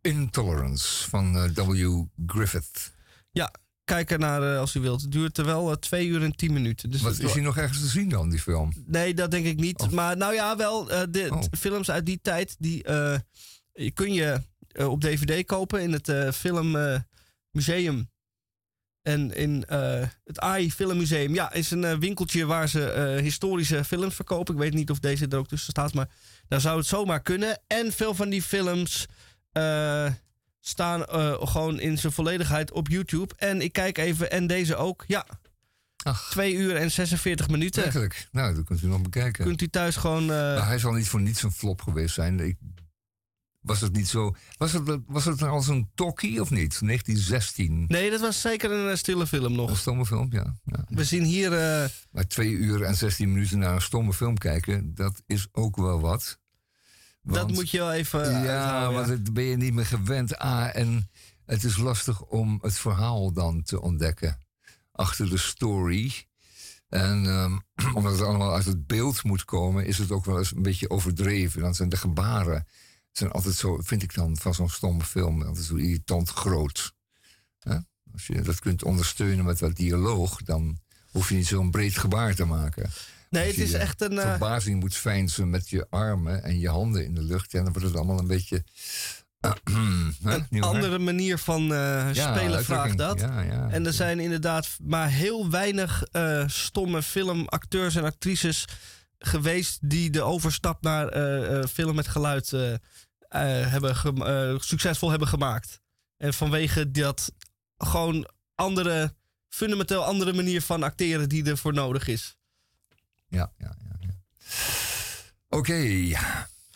Intolerance 0.00 1.08
van 1.08 1.54
W. 1.54 2.02
Griffith. 2.26 2.92
Ja, 3.30 3.52
kijk 3.84 4.10
er 4.10 4.18
naar 4.18 4.52
eh, 4.52 4.58
als 4.58 4.74
u 4.74 4.80
wilt. 4.80 5.00
Het 5.02 5.12
duurt 5.12 5.38
er 5.38 5.44
wel 5.44 5.70
eh, 5.70 5.76
twee 5.76 6.06
uur 6.06 6.22
en 6.22 6.36
tien 6.36 6.52
minuten. 6.52 6.90
Dus 6.90 7.00
Wat 7.00 7.18
is 7.18 7.32
hij 7.32 7.42
nog 7.42 7.56
ergens 7.56 7.80
te 7.80 7.86
zien 7.86 8.08
dan, 8.08 8.30
die 8.30 8.38
film? 8.40 8.72
Nee, 8.86 9.14
dat 9.14 9.30
denk 9.30 9.46
ik 9.46 9.60
niet. 9.60 9.90
Maar 9.90 10.16
nou 10.16 10.34
ja, 10.34 10.56
wel, 10.56 10.90
eh, 10.90 11.02
de 11.10 11.28
Oh. 11.30 11.42
films 11.58 11.90
uit 11.90 12.06
die 12.06 12.18
tijd, 12.22 12.56
die 12.58 12.82
kun 13.94 14.12
je 14.12 14.40
op 14.76 15.00
DVD 15.00 15.46
kopen 15.46 15.80
in 15.82 15.92
het 15.92 16.34
Filmmuseum. 16.34 18.10
en 19.02 19.34
in 19.34 19.64
eh, 19.64 20.06
het 20.24 20.40
AI 20.40 20.72
Filmmuseum. 20.72 21.34
Ja, 21.34 21.52
is 21.52 21.70
een 21.70 22.00
winkeltje 22.00 22.46
waar 22.46 22.68
ze 22.68 23.18
historische 23.22 23.84
films 23.84 24.14
verkopen. 24.14 24.54
Ik 24.54 24.60
weet 24.60 24.74
niet 24.74 24.90
of 24.90 24.98
deze 24.98 25.26
er 25.28 25.38
ook 25.38 25.48
tussen 25.48 25.70
staat, 25.70 25.94
maar 25.94 26.08
daar 26.48 26.60
zou 26.60 26.78
het 26.78 26.86
zomaar 26.86 27.22
kunnen. 27.22 27.60
En 27.66 27.92
veel 27.92 28.14
van 28.14 28.28
die 28.28 28.42
films 28.42 29.06
staan 30.64 31.04
eh, 31.06 31.34
gewoon 31.40 31.80
in 31.80 31.98
zijn 31.98 32.12
volledigheid 32.12 32.72
op 32.72 32.88
YouTube. 32.88 33.34
En 33.36 33.60
ik 33.60 33.72
kijk 33.72 33.98
even, 33.98 34.30
en 34.30 34.46
deze 34.46 34.76
ook. 34.76 35.04
Ja, 35.06 35.26
Ach, 36.04 36.30
2 36.30 36.54
uur 36.54 36.76
en 36.76 36.90
46 36.90 37.48
minuten. 37.48 37.82
eigenlijk. 37.82 38.28
Nou, 38.32 38.54
dat 38.54 38.64
kunt 38.64 38.82
u 38.82 38.86
nog 38.86 39.02
bekijken. 39.02 39.44
Kunt 39.44 39.62
u 39.62 39.68
thuis 39.68 39.96
gewoon... 39.96 40.22
eh, 40.22 40.28
Maar 40.28 40.66
hij 40.66 40.78
zal 40.78 40.92
niet 40.92 41.08
voor 41.08 41.20
niets 41.20 41.42
een 41.42 41.52
flop 41.52 41.82
geweest 41.82 42.14
zijn. 42.14 42.40
Ik, 42.40 42.56
was 43.60 43.80
het 43.80 43.92
niet 43.92 44.08
zo... 44.08 44.34
Was 44.56 44.72
het, 44.72 44.98
was 45.06 45.24
het 45.24 45.42
als 45.42 45.68
een 45.68 45.90
tokkie 45.94 46.40
of 46.40 46.50
niet? 46.50 46.80
1916. 46.80 47.84
Nee, 47.88 48.10
dat 48.10 48.20
was 48.20 48.40
zeker 48.40 48.70
een 48.70 48.90
eh, 48.90 48.96
stille 48.96 49.26
film 49.26 49.44
Een 49.44 49.52
nog. 49.52 49.78
stomme 49.78 50.06
film, 50.06 50.26
ja. 50.30 50.54
ja. 50.64 50.84
We 50.88 51.04
zien 51.04 51.24
hier... 51.24 51.50
Maar 52.10 52.26
twee 52.26 52.50
uur 52.50 52.82
en 52.82 52.94
16 52.94 53.32
minuten 53.32 53.58
naar 53.58 53.74
een 53.74 53.82
stomme 53.82 54.12
film 54.12 54.38
kijken, 54.38 54.94
dat 54.94 55.22
is 55.26 55.46
ook 55.52 55.76
wel 55.76 56.00
wat. 56.00 56.40
Dat 57.22 57.50
moet 57.50 57.70
je 57.70 57.78
wel 57.78 57.92
even 57.92 58.30
Ja, 58.30 58.36
uithouden, 58.36 59.08
want 59.08 59.34
ben 59.34 59.44
je 59.44 59.56
niet 59.56 59.74
meer 59.74 59.86
gewend. 59.86 60.36
Ah, 60.36 60.76
en 60.76 61.10
het 61.46 61.64
is 61.64 61.76
lastig 61.76 62.22
om 62.22 62.58
het 62.62 62.78
verhaal 62.78 63.32
dan 63.32 63.62
te 63.62 63.80
ontdekken. 63.80 64.38
Achter 64.92 65.30
de 65.30 65.38
story. 65.38 66.26
En 66.88 67.26
ehm, 67.26 67.58
omdat 67.96 68.12
het 68.12 68.22
allemaal 68.22 68.54
uit 68.54 68.64
het 68.64 68.86
beeld 68.86 69.22
moet 69.22 69.44
komen, 69.44 69.86
is 69.86 69.98
het 69.98 70.10
ook 70.10 70.24
wel 70.24 70.38
eens 70.38 70.52
een 70.52 70.62
beetje 70.62 70.90
overdreven. 70.90 71.60
Dan 71.60 71.74
zijn 71.74 71.88
de 71.88 71.96
gebaren 71.96 72.66
zijn 73.12 73.30
altijd 73.30 73.54
zo, 73.54 73.78
vind 73.82 74.02
ik 74.02 74.14
dan, 74.14 74.36
van 74.36 74.54
zo'n 74.54 74.68
stomme 74.68 75.04
film, 75.04 75.42
altijd 75.42 75.64
zo 75.64 75.74
irritant 75.74 76.28
groot. 76.28 76.94
Als 78.12 78.26
je 78.26 78.40
dat 78.40 78.58
kunt 78.58 78.84
ondersteunen 78.84 79.44
met 79.44 79.60
wat 79.60 79.76
dialoog, 79.76 80.42
dan 80.42 80.78
hoef 81.10 81.28
je 81.28 81.34
niet 81.34 81.46
zo'n 81.46 81.70
breed 81.70 81.96
gebaar 81.96 82.34
te 82.34 82.44
maken. 82.44 82.90
Nee, 83.32 83.46
het 83.46 83.58
is 83.58 83.72
echt 83.72 84.00
een... 84.00 84.18
eh, 84.18 84.28
verbazing 84.28 84.80
moet 84.80 84.96
veinzen 84.96 85.50
met 85.50 85.68
je 85.68 85.86
armen 85.90 86.42
en 86.42 86.58
je 86.58 86.68
handen 86.68 87.04
in 87.04 87.14
de 87.14 87.22
lucht. 87.22 87.52
Ja, 87.52 87.62
dan 87.62 87.72
wordt 87.72 87.88
het 87.88 87.96
allemaal 87.96 88.18
een 88.18 88.26
beetje... 88.26 88.64
een 90.50 90.62
andere 90.62 90.98
manier 90.98 91.38
van 91.38 91.62
eh, 91.62 92.14
Ja, 92.14 92.34
spelen 92.36 92.64
vraagt 92.64 92.98
dat. 92.98 93.20
Ja, 93.20 93.40
ja. 93.40 93.68
En 93.70 93.86
er 93.86 93.92
zijn 93.92 94.20
inderdaad 94.20 94.68
maar 94.82 95.08
heel 95.08 95.50
weinig 95.50 96.02
eh, 96.02 96.48
stomme 96.48 97.02
filmacteurs 97.02 97.94
en 97.94 98.04
actrices 98.04 98.64
geweest 99.18 99.78
die 99.80 100.10
de 100.10 100.22
overstap 100.22 100.82
naar 100.82 101.08
film 101.68 101.94
met 101.94 102.08
geluid 102.08 102.50
hebben 103.28 103.96
succesvol 104.62 105.10
hebben 105.10 105.28
gemaakt. 105.28 105.80
En 106.16 106.34
vanwege 106.34 106.90
dat 106.90 107.32
gewoon 107.76 108.28
andere, 108.54 109.14
fundamenteel 109.48 110.04
andere 110.04 110.32
manier 110.32 110.62
van 110.62 110.82
acteren 110.82 111.28
die 111.28 111.44
ervoor 111.44 111.72
nodig 111.72 112.08
is. 112.08 112.36
Ja, 113.32 113.52
ja, 113.58 113.76
ja. 114.00 114.08
Oké. 115.48 115.78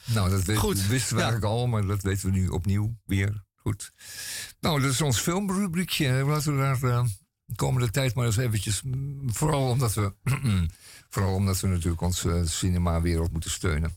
Nou, 0.05 0.31
dat 0.31 0.43
weet, 0.45 0.57
Goed, 0.57 0.87
wisten 0.87 1.15
we 1.17 1.23
ja. 1.23 1.29
eigenlijk 1.29 1.45
al, 1.45 1.67
maar 1.67 1.87
dat 1.87 2.03
weten 2.03 2.27
we 2.27 2.39
nu 2.39 2.49
opnieuw 2.49 2.97
weer. 3.05 3.45
Goed. 3.55 3.93
Nou, 4.61 4.81
dat 4.81 4.91
is 4.91 5.01
ons 5.01 5.19
filmrubriekje. 5.21 6.25
Laten 6.25 6.57
we 6.57 6.63
daar 6.63 6.83
eh, 6.83 7.05
de 7.45 7.55
komende 7.55 7.91
tijd 7.91 8.15
maar 8.15 8.27
eens 8.27 8.37
eventjes... 8.37 8.83
mm, 8.83 9.33
Vooral 9.33 9.71
omdat 9.71 9.95
we, 9.95 10.13
vooral 11.11 11.35
omdat 11.35 11.61
we 11.61 11.69
natuurlijk 11.69 12.01
onze 12.03 12.43
cinemawereld 12.47 13.33
moeten 13.33 13.51
steunen. 13.51 13.97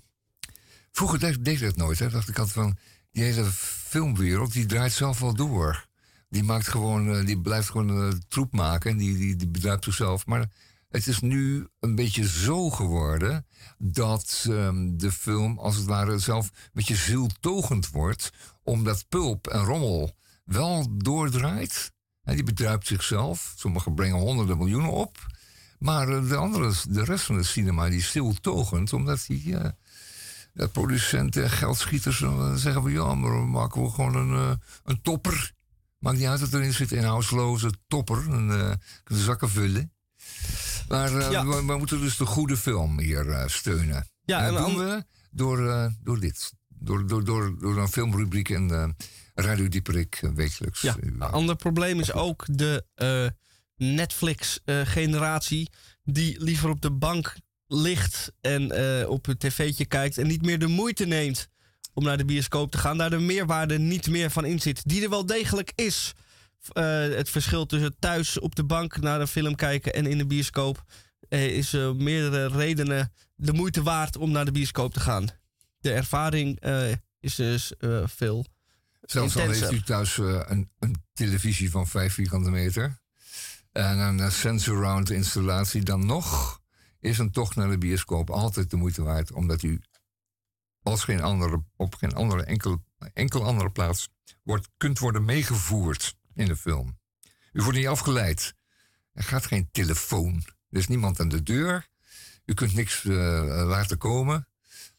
Vroeger 0.92 1.20
deed, 1.20 1.46
deed 1.46 1.56
ik 1.56 1.62
dat 1.62 1.76
nooit. 1.76 2.00
Hè. 2.00 2.10
Dacht 2.10 2.30
ik 2.30 2.38
altijd 2.38 2.56
van, 2.56 2.78
die 3.12 3.24
hele 3.24 3.46
filmwereld, 3.54 4.54
die 4.54 4.66
draait 4.66 4.92
zelf 4.94 5.20
wel 5.20 5.34
door. 5.34 5.88
Die, 6.30 6.44
maakt 6.44 6.68
gewoon, 6.68 7.16
eh, 7.16 7.26
die 7.26 7.40
blijft 7.42 7.70
gewoon 7.70 7.90
eh, 8.12 8.18
troep 8.28 8.54
maken 8.54 8.92
en 8.92 8.98
die, 8.98 9.18
die, 9.18 9.36
die 9.36 9.48
bedrijft 9.48 9.84
zichzelf. 9.84 10.26
Maar 10.26 10.50
het 10.90 11.08
is 11.08 11.20
nu 11.20 11.68
een 11.80 11.96
beetje 11.96 12.28
zo 12.28 12.70
geworden 12.70 13.46
dat 13.78 14.46
ehm, 14.50 14.98
de 14.98 15.12
film 15.12 15.60
als 15.60 15.76
het 15.76 15.86
ware 15.86 16.20
zelf 16.20 16.46
een 16.46 16.70
beetje 16.74 16.96
zieltogend 16.96 17.90
wordt. 17.90 18.30
Omdat 18.64 19.06
pulp 19.10 19.48
en 19.48 19.64
rommel 19.64 20.16
wel 20.46 20.98
doordraait. 20.98 21.92
Hè, 22.22 22.34
die 22.34 22.44
bedruipt 22.44 22.88
zichzelf. 22.88 23.54
Sommigen 23.56 23.94
brengen 23.94 24.20
honderden 24.20 24.58
miljoenen 24.58 24.92
op. 24.92 25.28
Maar 25.80 26.10
eh, 26.10 26.30
de, 26.30 26.36
andere, 26.36 26.74
de 26.90 27.04
rest 27.04 27.26
van 27.26 27.38
de 27.38 27.44
cinema 27.44 27.90
die 27.90 28.00
is. 28.00 28.20
Omdat 28.92 29.26
die 29.28 29.58
eh, 29.58 29.72
producenten 30.72 31.44
en 31.44 31.50
geldschieters 31.50 32.22
eh, 32.22 32.54
zeggen 32.54 32.82
van... 32.82 32.92
ja, 32.92 33.16
maar 33.16 33.40
we 33.40 33.46
maken 33.46 33.84
we 33.84 33.90
gewoon 33.90 34.16
een, 34.16 34.60
een 34.84 35.02
topper. 35.02 35.54
Maakt 36.00 36.18
niet 36.18 36.28
uit 36.28 36.40
dat 36.40 36.54
erin 36.54 36.74
zit 36.74 36.92
een 36.92 37.04
huisloze 37.04 37.72
topper. 37.88 38.18
Een, 38.18 38.80
kunnen 39.04 39.26
zakken 39.26 39.50
vullen. 39.50 39.92
Maar 40.90 41.18
eh, 41.18 41.32
Ja. 41.32 41.46
we, 41.46 41.66
we 41.66 41.78
moeten 41.78 42.00
dus 42.02 42.18
de 42.18 42.26
goede 42.26 42.58
film 42.58 43.00
hier 43.00 43.30
eh, 43.30 43.48
steunen. 43.48 44.08
Ja, 44.26 44.40
en 44.40 44.46
en 44.48 44.54
dat 44.54 44.66
doen 44.66 44.78
we 44.78 45.04
door, 45.32 45.70
eh, 45.70 45.86
door 46.04 46.20
dit. 46.20 46.54
Door, 46.68 47.08
door, 47.08 47.24
door, 47.26 47.60
door 47.60 47.78
een 47.78 47.88
filmrubriek 47.88 48.50
en 48.50 48.72
eh 48.72 48.90
Radio 49.36 49.68
Dieperik 49.68 50.20
eh, 50.22 50.30
wekelijks. 50.30 50.82
Ja, 50.82 50.96
eh, 50.98 51.08
een 51.10 51.22
ander 51.22 51.56
probleem 51.56 52.00
is 52.00 52.12
ook 52.14 52.46
de 52.52 52.86
eh, 52.96 53.28
Netflix-generatie 53.76 55.70
die 56.04 56.44
liever 56.44 56.70
op 56.70 56.82
de 56.82 56.92
bank 56.92 57.36
ligt 57.68 58.32
en 58.42 58.72
eh, 58.72 59.10
op 59.10 59.26
het 59.26 59.40
tv'tje 59.40 59.86
kijkt 59.86 60.18
en 60.18 60.28
niet 60.28 60.42
meer 60.42 60.60
de 60.60 60.68
moeite 60.68 61.06
neemt 61.06 61.48
om 61.94 62.04
naar 62.04 62.18
de 62.18 62.26
bioscoop 62.26 62.72
te 62.72 62.78
gaan, 62.78 62.98
daar 62.98 63.10
de 63.10 63.20
meerwaarde 63.20 63.80
niet 63.80 64.08
meer 64.10 64.32
van 64.32 64.46
in 64.46 64.60
zit. 64.60 64.82
Die 64.90 65.04
er 65.04 65.10
wel 65.10 65.26
degelijk 65.26 65.72
is. 65.76 66.14
Eh, 66.68 66.84
het 67.02 67.30
verschil 67.30 67.66
tussen 67.66 67.96
thuis 68.00 68.40
op 68.40 68.56
de 68.56 68.64
bank 68.64 68.98
naar 68.98 69.22
een 69.22 69.28
film 69.28 69.56
kijken 69.56 69.94
en 69.94 70.06
in 70.06 70.18
de 70.18 70.26
bioscoop 70.26 70.84
eh, 71.30 71.46
is 71.46 71.74
eh, 71.74 71.92
meerdere 71.92 72.48
redenen 72.48 73.14
de 73.36 73.54
moeite 73.54 73.84
waard 73.84 74.18
om 74.18 74.32
naar 74.32 74.46
de 74.46 74.52
bioscoop 74.52 74.94
te 74.94 75.00
gaan. 75.00 75.28
De 75.80 75.92
ervaring 75.92 76.60
is 77.20 77.36
dus 77.36 77.74
veel 78.04 78.46
Zelfs 79.02 79.38
al 79.38 79.50
heeft 79.50 79.72
u 79.72 79.82
thuis 79.82 80.18
een, 80.18 80.70
een 80.80 81.04
televisie 81.14 81.72
van 81.72 81.88
5 81.88 82.14
vierkante 82.14 82.50
meter 82.50 83.00
en 83.72 83.98
een 83.98 84.18
uh, 84.18 84.30
sensorround 84.30 85.10
installatie, 85.10 85.84
dan 85.84 86.06
nog 86.06 86.62
is 87.00 87.18
een 87.18 87.32
tocht 87.32 87.56
naar 87.56 87.70
de 87.70 87.78
bioscoop 87.78 88.30
altijd 88.30 88.70
de 88.70 88.78
moeite 88.78 89.04
waard, 89.04 89.32
omdat 89.32 89.64
u 89.64 89.82
als 90.82 91.04
geen 91.04 91.22
andere, 91.22 91.64
op 91.76 91.96
geen 91.96 92.14
andere 92.14 92.44
enkel, 92.44 92.84
enkel 93.14 93.46
andere 93.46 93.72
plaats 93.72 94.10
wordt, 94.44 94.70
kunt 94.78 95.00
worden 95.00 95.26
meegevoerd 95.26 96.18
in 96.40 96.48
de 96.48 96.56
film. 96.56 96.98
U 97.52 97.62
wordt 97.62 97.78
niet 97.78 97.88
afgeleid. 97.88 98.54
Er 99.14 99.24
gaat 99.24 99.46
geen 99.46 99.70
telefoon. 99.72 100.44
Er 100.70 100.78
is 100.78 100.88
niemand 100.88 101.20
aan 101.20 101.30
de 101.30 101.44
deur. 101.44 101.88
U 102.46 102.54
kunt 102.54 102.74
niks 102.74 103.06
eh, 103.06 103.12
laten 103.66 103.98
komen 103.98 104.48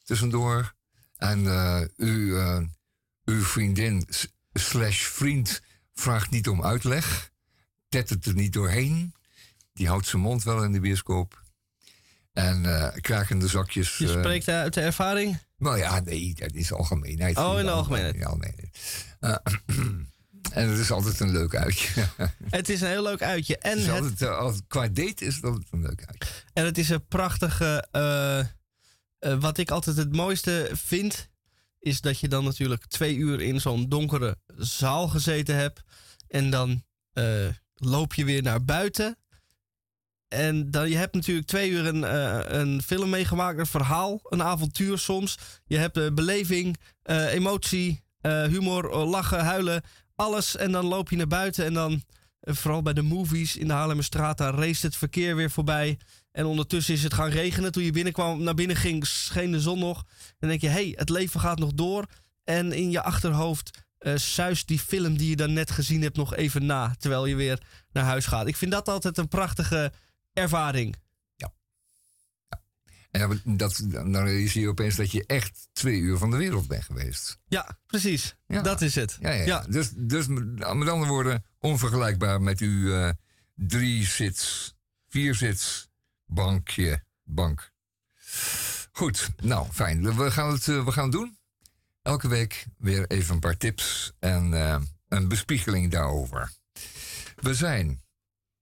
tussendoor. 0.04 0.74
En 1.16 1.46
eh, 1.46 1.82
u, 1.96 2.36
eh, 2.36 2.60
uw 3.24 3.42
vriendin 3.42 4.08
slash 4.52 5.02
vriend 5.02 5.62
vraagt 5.92 6.30
niet 6.30 6.48
om 6.48 6.64
uitleg. 6.64 7.30
Tettert 7.88 8.26
er 8.26 8.34
niet 8.34 8.52
doorheen. 8.52 9.14
Die 9.72 9.88
houdt 9.88 10.06
zijn 10.06 10.22
mond 10.22 10.42
wel 10.42 10.64
in 10.64 10.72
de 10.72 10.80
bioscoop. 10.80 11.42
En 12.32 12.64
eh 12.64 13.00
krakende 13.00 13.48
zakjes. 13.48 13.98
Je 13.98 14.08
spreekt 14.08 14.48
uit 14.48 14.74
de 14.74 14.80
ervaring? 14.80 15.38
nou 15.56 15.78
ja, 15.78 16.00
nee, 16.00 16.34
dat 16.34 16.52
is 16.52 16.72
algemeenheid. 16.72 17.36
Oh, 17.36 17.58
in 17.58 17.64
de 17.64 17.70
algemeenheid. 17.70 18.16
Ja, 19.20 19.42
en 20.52 20.68
het 20.68 20.78
is 20.78 20.90
altijd 20.90 21.20
een 21.20 21.30
leuk 21.30 21.54
uitje. 21.54 21.88
Het 22.50 22.68
is 22.68 22.80
een 22.80 22.88
heel 22.88 23.02
leuk 23.02 23.22
uitje. 23.22 23.58
En 23.58 23.78
Het 23.78 23.88
altijd, 23.88 24.22
eh, 24.22 24.52
qua 24.68 24.88
date 24.88 25.24
is 25.24 25.34
het 25.34 25.44
altijd 25.44 25.66
een 25.70 25.82
leuk 25.82 26.04
uitje. 26.06 26.30
En 26.52 26.64
het 26.64 26.78
is 26.78 26.88
een 26.88 27.06
prachtige. 27.06 27.86
eh, 27.90 28.38
eh, 28.38 28.46
wat 29.40 29.58
ik 29.58 29.70
altijd 29.70 29.96
het 29.96 30.16
mooiste 30.16 30.70
vind. 30.72 31.28
Is 31.78 32.00
dat 32.00 32.20
je 32.20 32.28
dan 32.28 32.44
natuurlijk 32.44 32.86
twee 32.86 33.16
uur 33.16 33.40
in 33.40 33.60
zo'n 33.60 33.88
donkere 33.88 34.36
zaal 34.56 35.08
gezeten 35.08 35.56
hebt. 35.56 35.82
En 36.28 36.50
dan 36.50 36.84
loop 37.74 38.14
je 38.14 38.24
weer 38.24 38.42
naar 38.42 38.64
buiten. 38.64 39.18
En 40.28 40.70
dan, 40.70 40.90
je 40.90 40.96
hebt 40.96 41.14
natuurlijk 41.14 41.46
twee 41.46 41.70
uur 41.70 41.86
een, 41.86 42.02
een 42.58 42.82
film 42.82 43.10
meegemaakt, 43.10 43.58
een 43.58 43.66
verhaal, 43.66 44.20
een 44.22 44.42
avontuur 44.42 44.98
soms. 44.98 45.38
Je 45.64 45.76
hebt 45.76 46.14
beleving, 46.14 46.76
emotie, 47.02 48.04
humor, 48.22 48.96
lachen, 48.96 49.44
huilen, 49.44 49.82
alles. 50.20 50.56
En 50.56 50.72
dan 50.72 50.86
loop 50.86 51.10
je 51.10 51.16
naar 51.16 51.26
buiten 51.26 51.64
en 51.64 51.74
dan, 51.74 52.02
eh, 52.40 52.54
vooral 52.54 52.82
bij 52.82 52.92
de 52.92 53.02
movies 53.02 53.56
in 53.56 53.66
de 53.68 53.72
Haarlemmerstraat, 53.72 54.38
daar 54.38 54.54
race 54.54 54.86
het 54.86 54.96
verkeer 54.96 55.36
weer 55.36 55.50
voorbij. 55.50 55.98
En 56.32 56.44
ondertussen 56.44 56.94
is 56.94 57.02
het 57.02 57.14
gaan 57.14 57.30
regenen. 57.30 57.72
Toen 57.72 57.82
je 57.82 57.92
binnenkwam, 57.92 58.42
naar 58.42 58.54
binnen 58.54 58.76
ging, 58.76 59.06
scheen 59.06 59.50
de 59.50 59.60
zon 59.60 59.78
nog. 59.78 59.98
En 59.98 60.36
dan 60.38 60.48
denk 60.48 60.60
je, 60.60 60.68
hey, 60.68 60.92
het 60.96 61.08
leven 61.08 61.40
gaat 61.40 61.58
nog 61.58 61.72
door. 61.72 62.06
En 62.44 62.72
in 62.72 62.90
je 62.90 63.02
achterhoofd 63.02 63.88
eh 63.98 64.16
suist 64.16 64.68
die 64.68 64.78
film 64.78 65.16
die 65.16 65.28
je 65.28 65.36
dan 65.36 65.52
net 65.52 65.70
gezien 65.70 66.02
hebt 66.02 66.16
nog 66.16 66.34
even 66.34 66.66
na. 66.66 66.94
Terwijl 66.98 67.26
je 67.26 67.34
weer 67.34 67.62
naar 67.92 68.04
huis 68.04 68.26
gaat. 68.26 68.46
Ik 68.46 68.56
vind 68.56 68.70
dat 68.70 68.88
altijd 68.88 69.18
een 69.18 69.28
prachtige 69.28 69.92
ervaring. 70.32 70.96
En 73.10 73.40
dan- 73.44 73.56
dat, 73.56 73.82
dan 73.88 74.16
realiseer 74.16 74.62
je 74.62 74.68
opeens 74.68 74.96
dat 74.96 75.10
je 75.12 75.24
echt 75.26 75.68
twee 75.72 75.98
uur 75.98 76.18
van 76.18 76.30
de 76.30 76.36
wereld 76.36 76.66
bent 76.68 76.84
geweest. 76.84 77.38
Ja, 77.48 77.78
precies. 77.86 78.36
Ja. 78.46 78.62
Dat 78.62 78.80
is 78.80 78.94
het. 78.94 79.16
Ja, 79.20 79.30
ja, 79.30 79.44
ja. 79.44 79.64
Dus, 79.68 79.90
dus 79.96 80.26
met 80.26 80.64
andere 80.64 81.06
woorden, 81.06 81.44
onvergelijkbaar 81.58 82.42
met 82.42 82.60
uw 82.60 82.92
eh, 82.94 83.10
drie 83.54 84.06
zits, 84.06 84.74
vier 85.08 85.34
zits, 85.34 85.88
bankje, 86.26 87.02
bank. 87.24 87.72
Goed, 88.92 89.28
nou 89.36 89.66
fijn. 89.72 90.16
We 90.16 90.30
gaan 90.30 90.52
het, 90.52 90.68
eh, 90.68 90.84
we 90.84 90.92
gaan 90.92 91.02
het 91.02 91.12
doen. 91.12 91.38
Elke 92.02 92.28
week 92.28 92.66
weer 92.78 93.06
even 93.06 93.34
een 93.34 93.40
paar 93.40 93.56
tips 93.56 94.12
en 94.18 94.54
eh, 94.54 94.80
een 95.08 95.28
bespiegeling 95.28 95.90
daarover. 95.90 96.52
We 97.36 97.54
zijn 97.54 98.02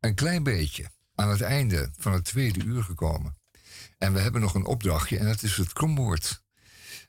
een 0.01 0.15
klein 0.15 0.43
beetje 0.43 0.91
aan 1.15 1.29
het 1.31 1.41
einde 1.41 1.91
van 1.97 2.12
het 2.12 2.25
tweede 2.25 2.65
uur 2.65 2.83
gekomen. 2.83 3.37
En 3.99 4.12
we 4.12 4.20
hebben 4.20 4.41
nog 4.41 4.55
een 4.55 4.66
opdrachtje 4.66 5.19
en 5.19 5.27
dat 5.27 5.43
is 5.43 5.57
het 5.57 5.73
kromwoord. 5.73 6.43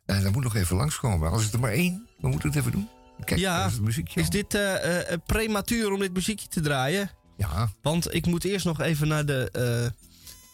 En 0.06 0.24
dat 0.24 0.32
moet 0.32 0.44
nog 0.44 0.56
even 0.56 0.76
langskomen. 0.76 1.32
Als 1.32 1.44
het 1.44 1.53
er 1.53 1.60
maar 1.60 1.72
één, 1.72 2.07
dan 2.20 2.30
moeten 2.32 2.49
we 2.52 2.57
het 2.57 2.66
even 2.68 2.80
doen. 2.80 2.90
Kijk, 3.26 3.40
ja, 3.40 3.66
is 3.66 3.72
het 3.74 3.82
muziekje. 3.82 4.22
is 4.22 4.30
dit 4.30 4.53
eh, 4.53 5.11
eh, 5.14 5.20
prematuur 5.26 5.91
om 5.91 5.99
dit 5.99 6.14
muziekje 6.14 6.48
te 6.48 6.61
draaien? 6.61 7.11
Ja. 7.38 7.72
Want 7.82 8.14
ik 8.14 8.26
moet 8.26 8.44
eerst 8.44 8.66
nog 8.66 8.82
even 8.82 9.07
naar 9.07 9.26
de... 9.26 9.49
eh, 9.52 9.61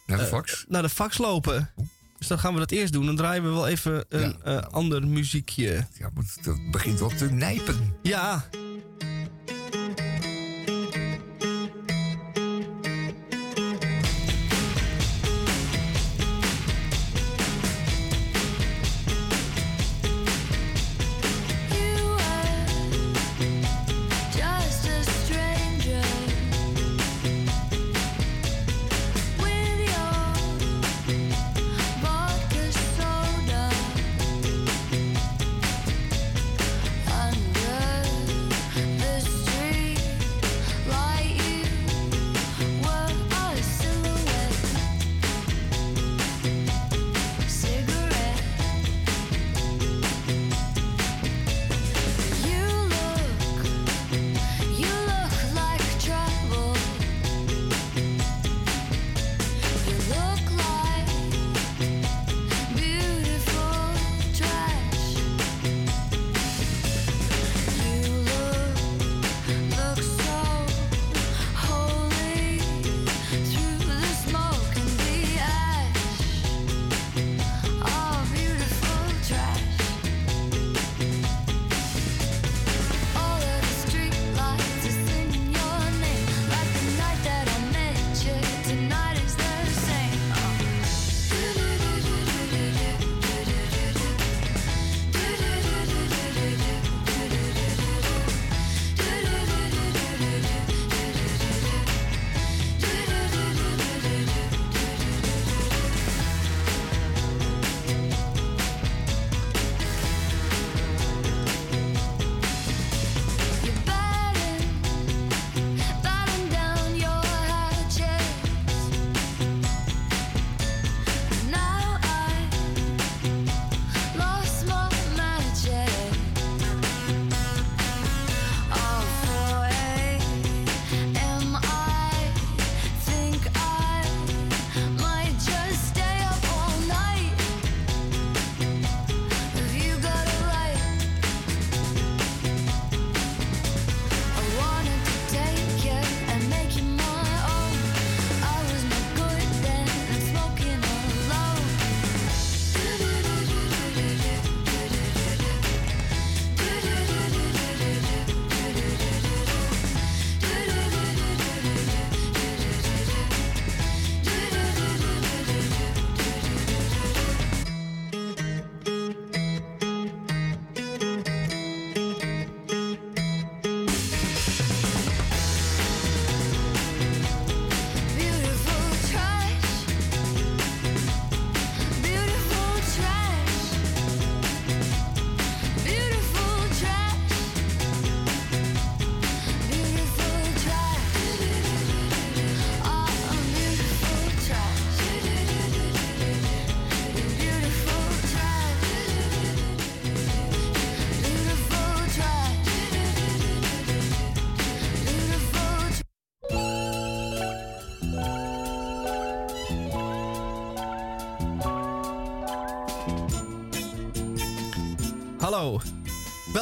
Naar 0.08 0.18
de 0.18 0.24
eh, 0.24 0.30
fax? 0.30 0.66
naar 0.68 0.82
de 0.82 0.90
fax 0.90 1.18
lopen. 1.18 1.70
Dus 2.18 2.28
dan 2.28 2.40
gaan 2.40 2.54
we 2.54 2.60
dat 2.60 2.72
eerst 2.72 2.94
doen. 2.94 3.06
Dan 3.06 3.16
draaien 3.16 3.44
we 3.44 3.50
wel 3.50 3.68
even 3.68 4.06
een 4.10 4.42
eh, 4.44 4.58
ander 4.58 5.08
muziekje. 5.08 5.88
Ja, 5.94 6.10
maar 6.14 6.24
het 6.42 6.72
begint 6.72 7.00
wel 7.00 7.10
te 7.10 7.32
nijpen. 7.32 7.96
Ja. 8.04 8.50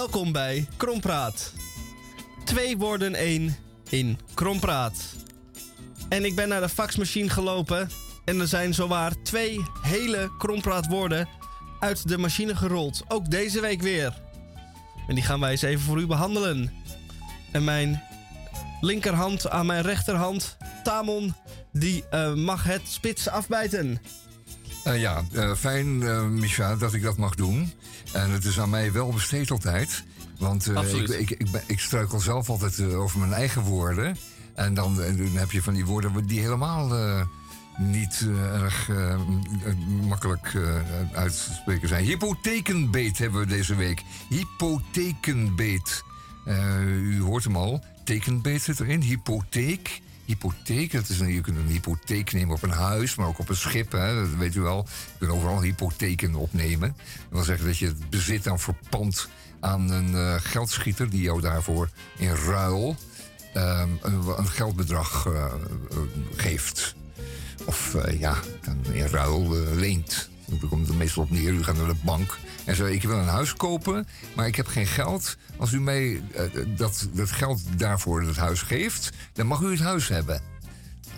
Welkom 0.03 0.31
bij 0.31 0.67
Krompraat. 0.77 1.53
Twee 2.45 2.77
woorden 2.77 3.15
één 3.15 3.55
in 3.89 4.19
Krompraat. 4.33 5.15
En 6.09 6.25
ik 6.25 6.35
ben 6.35 6.49
naar 6.49 6.61
de 6.61 6.69
faxmachine 6.69 7.29
gelopen 7.29 7.89
en 8.25 8.39
er 8.39 8.47
zijn 8.47 8.73
zowaar 8.73 9.11
twee 9.23 9.59
hele 9.81 10.31
Krompraat 10.37 10.87
woorden 10.87 11.27
uit 11.79 12.07
de 12.07 12.17
machine 12.17 12.55
gerold. 12.55 13.03
Ook 13.07 13.31
deze 13.31 13.61
week 13.61 13.81
weer. 13.81 14.21
En 15.07 15.15
die 15.15 15.23
gaan 15.23 15.39
wij 15.39 15.51
eens 15.51 15.61
even 15.61 15.83
voor 15.83 15.99
u 15.99 16.05
behandelen. 16.05 16.73
En 17.51 17.63
mijn 17.63 18.03
linkerhand 18.81 19.49
aan 19.49 19.65
mijn 19.65 19.83
rechterhand, 19.83 20.57
Tamon, 20.83 21.33
die 21.71 22.03
eh, 22.09 22.33
mag 22.33 22.63
het 22.63 22.81
spits 22.87 23.27
afbijten. 23.27 24.01
Eh, 24.83 24.99
ja, 24.99 25.23
eh, 25.33 25.55
fijn, 25.55 26.03
eh 26.03 26.23
Micha, 26.23 26.75
dat 26.75 26.93
ik 26.93 27.01
dat 27.01 27.17
mag 27.17 27.35
doen. 27.35 27.71
En 28.13 28.29
het 28.31 28.45
is 28.45 28.59
aan 28.59 28.69
mij 28.69 28.91
wel 28.91 29.11
besteed 29.11 29.51
altijd. 29.51 30.03
Want 30.37 30.67
ik, 30.67 31.07
ik, 31.09 31.29
ik, 31.29 31.51
ben- 31.51 31.63
ik 31.67 31.79
struikel 31.79 32.19
zelf 32.19 32.49
altijd 32.49 32.93
over 32.93 33.19
mijn 33.19 33.33
eigen 33.33 33.61
woorden. 33.61 34.17
En 34.55 34.73
dan, 34.73 34.95
dan 34.95 35.17
heb 35.35 35.51
je 35.51 35.61
van 35.61 35.73
die 35.73 35.85
woorden 35.85 36.27
die 36.27 36.39
helemaal 36.39 36.91
niet 37.77 38.27
erg 38.53 38.89
makkelijk 40.07 40.55
uit 41.13 41.31
te 41.45 41.53
spreken 41.53 41.87
zijn. 41.87 42.05
Hypothekenbeet 42.05 43.17
hebben 43.17 43.39
we 43.39 43.47
deze 43.47 43.75
week. 43.75 44.01
Hypothekenbeet. 44.29 46.03
U 46.85 47.21
hoort 47.21 47.43
hem 47.43 47.55
al. 47.55 47.83
Tekenbeet 48.03 48.61
zit 48.61 48.79
erin. 48.79 49.01
Hypotheek. 49.01 50.01
Hypotheek, 50.25 50.91
dat 50.91 51.09
is 51.09 51.19
een, 51.19 51.33
je 51.33 51.41
kunt 51.41 51.57
een 51.57 51.67
hypotheek 51.67 52.33
nemen 52.33 52.55
op 52.55 52.63
een 52.63 52.69
huis, 52.69 53.15
maar 53.15 53.27
ook 53.27 53.39
op 53.39 53.49
een 53.49 53.55
schip. 53.55 53.91
Hè, 53.91 54.15
dat 54.15 54.35
weet 54.37 54.55
u 54.55 54.61
wel. 54.61 54.87
Je 55.11 55.17
kunt 55.17 55.31
overal 55.31 55.61
hypotheken 55.61 56.35
opnemen. 56.35 56.95
Dat 56.97 57.27
wil 57.29 57.43
zeggen 57.43 57.65
dat 57.65 57.77
je 57.77 57.85
het 57.85 58.09
bezit 58.09 58.43
dan 58.43 58.59
verpand 58.59 59.29
aan 59.59 59.89
een 59.89 60.15
eh, 60.15 60.35
geldschieter 60.37 61.09
die 61.09 61.21
jou 61.21 61.41
daarvoor 61.41 61.89
in 62.17 62.35
ruil 62.35 62.95
ehm, 63.53 63.89
een, 64.01 64.47
geldbedrag 64.47 65.25
eh, 65.25 65.45
eh, 65.45 65.51
geeft. 66.35 66.95
Of 67.65 67.95
ja, 68.19 68.37
dan 68.61 68.93
in 68.93 69.05
ruil 69.05 69.49
leent. 69.75 70.29
Daar 70.45 70.69
komt 70.69 70.87
het 70.87 70.97
meestal 70.97 71.23
op 71.23 71.29
neer. 71.29 71.51
U 71.51 71.63
gaat 71.63 71.77
naar 71.77 71.87
de 71.87 71.95
bank 72.03 72.37
en 72.65 72.75
zegt: 72.75 72.93
Ik 72.93 73.03
wil 73.03 73.17
een 73.17 73.27
huis 73.27 73.53
kopen, 73.53 74.07
maar 74.35 74.47
ik 74.47 74.55
heb 74.55 74.67
geen 74.67 74.87
geld. 74.87 75.37
Als 75.57 75.71
u 75.71 75.81
mij 75.81 76.21
eh, 76.35 76.43
dat, 76.75 77.09
dat 77.13 77.31
geld 77.31 77.61
daarvoor 77.77 78.21
het 78.21 78.35
huis 78.35 78.61
geeft, 78.61 79.09
dan 79.33 79.47
mag 79.47 79.61
u 79.61 79.71
het 79.71 79.79
huis 79.79 80.07
hebben. 80.07 80.41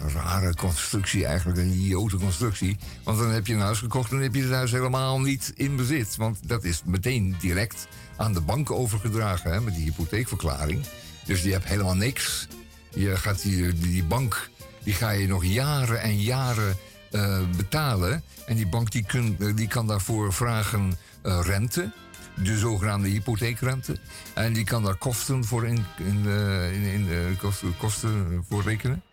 Een 0.02 0.12
rare 0.12 0.56
constructie 0.56 1.26
eigenlijk, 1.26 1.58
een 1.60 1.72
idiote 1.72 2.18
constructie. 2.18 2.78
Want 3.04 3.18
dan 3.18 3.32
heb 3.32 3.48
je 3.48 3.54
een 3.54 3.60
huis 3.60 3.80
gekocht 3.80 4.10
dan 4.10 4.22
heb 4.22 4.36
je 4.36 4.42
het 4.42 4.52
huis 4.52 4.72
helemaal 4.72 5.22
niet 5.22 5.54
in 5.56 5.76
bezit. 5.76 6.16
Want 6.16 6.40
dat 6.48 6.64
is 6.64 6.82
meteen 6.86 7.36
direct 7.40 7.88
aan 8.18 8.34
de 8.34 8.42
bank 8.42 8.72
overgedragen 8.72 9.52
hè, 9.52 9.62
met 9.62 9.76
die 9.76 9.84
hypotheekverklaring. 9.84 10.86
Dus 11.26 11.42
die 11.42 11.52
hebt 11.52 11.66
helemaal 11.66 11.96
niks. 11.96 12.48
Je 12.94 13.18
gaat 13.18 13.42
die, 13.42 13.74
die 13.74 14.04
bank, 14.04 14.50
die 14.84 14.94
ga 14.94 15.10
je 15.10 15.28
nog 15.28 15.46
jaren 15.46 16.02
en 16.02 16.22
jaren 16.22 16.78
eh, 17.12 17.40
betalen. 17.58 18.24
En 18.46 18.56
die 18.56 18.68
bank 18.68 18.92
die, 18.92 19.04
kun, 19.04 19.38
die 19.56 19.68
kan 19.68 19.88
daarvoor 19.88 20.34
vragen 20.34 20.98
rente. 21.26 21.92
De 22.44 22.58
zogenaamde 22.58 23.08
hypotheekrente. 23.08 23.98
En 24.34 24.54
die 24.54 24.64
kan 24.64 24.84
daar 24.84 24.96
kosten 24.96 25.46
voor 25.46 25.68
in, 25.68 25.86
in, 25.98 26.24
eh, 26.26 26.74
in, 26.74 26.82
in, 26.82 27.10
eh, 27.10 27.40
kosten, 27.40 27.78
kosten 27.78 28.44
voor 28.50 28.64
rekenen. 28.64 29.04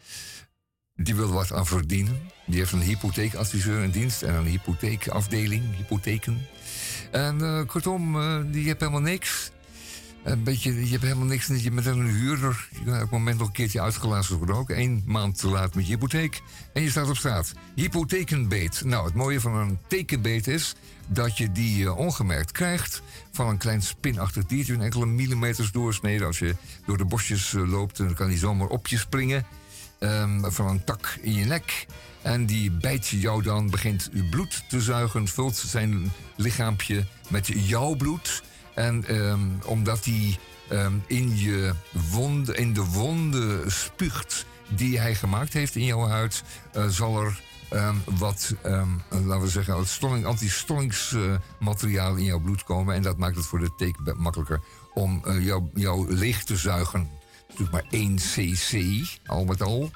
Die 0.95 1.15
wil 1.15 1.33
wat 1.33 1.53
aan 1.53 1.67
verdienen. 1.67 2.31
Die 2.47 2.59
heeft 2.59 2.73
een 2.73 2.81
hypotheekadviseur 2.81 3.83
in 3.83 3.91
dienst 3.91 4.23
en 4.23 4.35
een 4.35 4.47
hypotheekafdeling, 4.47 5.77
hypotheken. 5.77 6.47
En 7.11 7.41
eh, 7.41 7.67
kortom, 7.67 8.21
eh, 8.21 8.41
die 8.47 8.65
heeft 8.65 8.81
helemaal 8.81 9.01
niks. 9.01 9.51
Een 10.23 10.43
beetje, 10.43 10.85
je 10.85 10.91
hebt 10.91 11.03
helemaal 11.03 11.27
niks. 11.27 11.47
Je 11.47 11.71
bent 11.71 11.87
een 11.87 12.07
huurder. 12.07 12.69
Je 12.71 12.85
kan 12.85 12.95
op 12.95 13.01
het 13.01 13.11
moment 13.11 13.39
nog 13.39 13.47
een 13.47 13.53
keertje 13.53 13.81
uitgelaten 13.81 14.37
worden. 14.37 14.57
Ook 14.57 14.71
één 14.71 15.03
maand 15.07 15.39
te 15.39 15.49
laat 15.49 15.75
met 15.75 15.87
je 15.87 15.93
hypotheek. 15.93 16.43
En 16.73 16.83
je 16.83 16.91
staat 16.91 17.09
op 17.09 17.17
straat. 17.17 17.53
Hypothekenbeet. 17.75 18.85
Nou, 18.85 19.05
het 19.05 19.15
mooie 19.15 19.41
van 19.41 19.55
een 19.55 19.79
tekenbeet 19.87 20.47
is 20.47 20.75
dat 21.07 21.39
je 21.39 21.53
die 21.53 21.85
eh, 21.85 21.97
ongemerkt 21.97 22.53
krijgt 22.53 23.03
van 23.33 23.49
een 23.49 23.59
klein 23.59 23.83
spinachtig 23.83 24.47
diertje. 24.47 24.75
Een 24.75 24.83
enkele 24.83 25.07
millimeters 25.07 25.73
doorsneden. 25.73 26.27
Als 26.27 26.39
je 26.39 26.57
door 26.87 26.97
de 26.97 27.05
bosjes 27.05 27.55
eh, 27.55 27.71
loopt, 27.71 27.97
dan 27.97 28.15
kan 28.15 28.29
die 28.29 28.39
zomaar 28.39 28.69
op 28.69 28.87
je 28.87 28.99
springen. 28.99 29.47
Ehm, 29.99 30.51
van 30.51 30.69
een 30.69 30.85
tak 30.85 31.19
in 31.21 31.35
je 31.35 31.45
nek. 31.45 31.87
En 32.23 32.47
die 32.47 32.71
bijt 32.71 33.09
jou 33.09 33.43
dan, 33.43 33.71
begint 33.71 34.09
uw 34.13 34.29
bloed 34.29 34.65
te 34.69 34.81
zuigen, 34.81 35.29
vult 35.29 35.57
zijn 35.57 36.13
lichaampje 36.37 37.07
met 37.29 37.47
jouw 37.47 37.95
bloed. 37.95 38.43
En 38.75 39.05
ehm, 39.07 39.41
omdat 39.65 40.05
die 40.05 40.39
ehm, 40.69 40.93
in, 41.07 41.39
je 41.39 41.73
wonde, 42.11 42.55
in 42.55 42.73
de 42.73 42.85
wonde 42.85 43.71
spuugt 43.71 44.47
die 44.69 44.99
hij 44.99 45.15
gemaakt 45.15 45.53
heeft 45.53 45.75
in 45.75 45.85
jouw 45.85 46.07
huid, 46.07 46.43
eh, 46.73 46.87
zal 46.89 47.23
er 47.23 47.41
ehm, 47.69 47.97
wat, 48.05 48.55
ehm, 48.63 48.91
laten 49.09 49.41
we 49.41 49.49
zeggen, 49.49 49.75
wat 49.75 49.89
stolling, 49.89 50.25
anti-stollingsmateriaal 50.25 52.17
in 52.17 52.25
jouw 52.25 52.41
bloed 52.41 52.65
komen. 52.65 52.95
En 52.95 53.03
dat 53.03 53.17
maakt 53.17 53.37
het 53.37 53.47
voor 53.47 53.59
de 53.59 53.75
teken 53.77 54.15
makkelijker 54.17 54.61
om 54.95 55.21
eh, 55.25 55.45
jou, 55.45 55.71
jou 55.75 56.15
leeg 56.15 56.45
te 56.45 56.57
zuigen 56.57 57.21
natuurlijk 57.59 57.91
maar 57.93 58.01
1 58.01 58.17
cc, 58.17 59.03
al 59.27 59.45
met 59.45 59.63
al. 59.63 59.91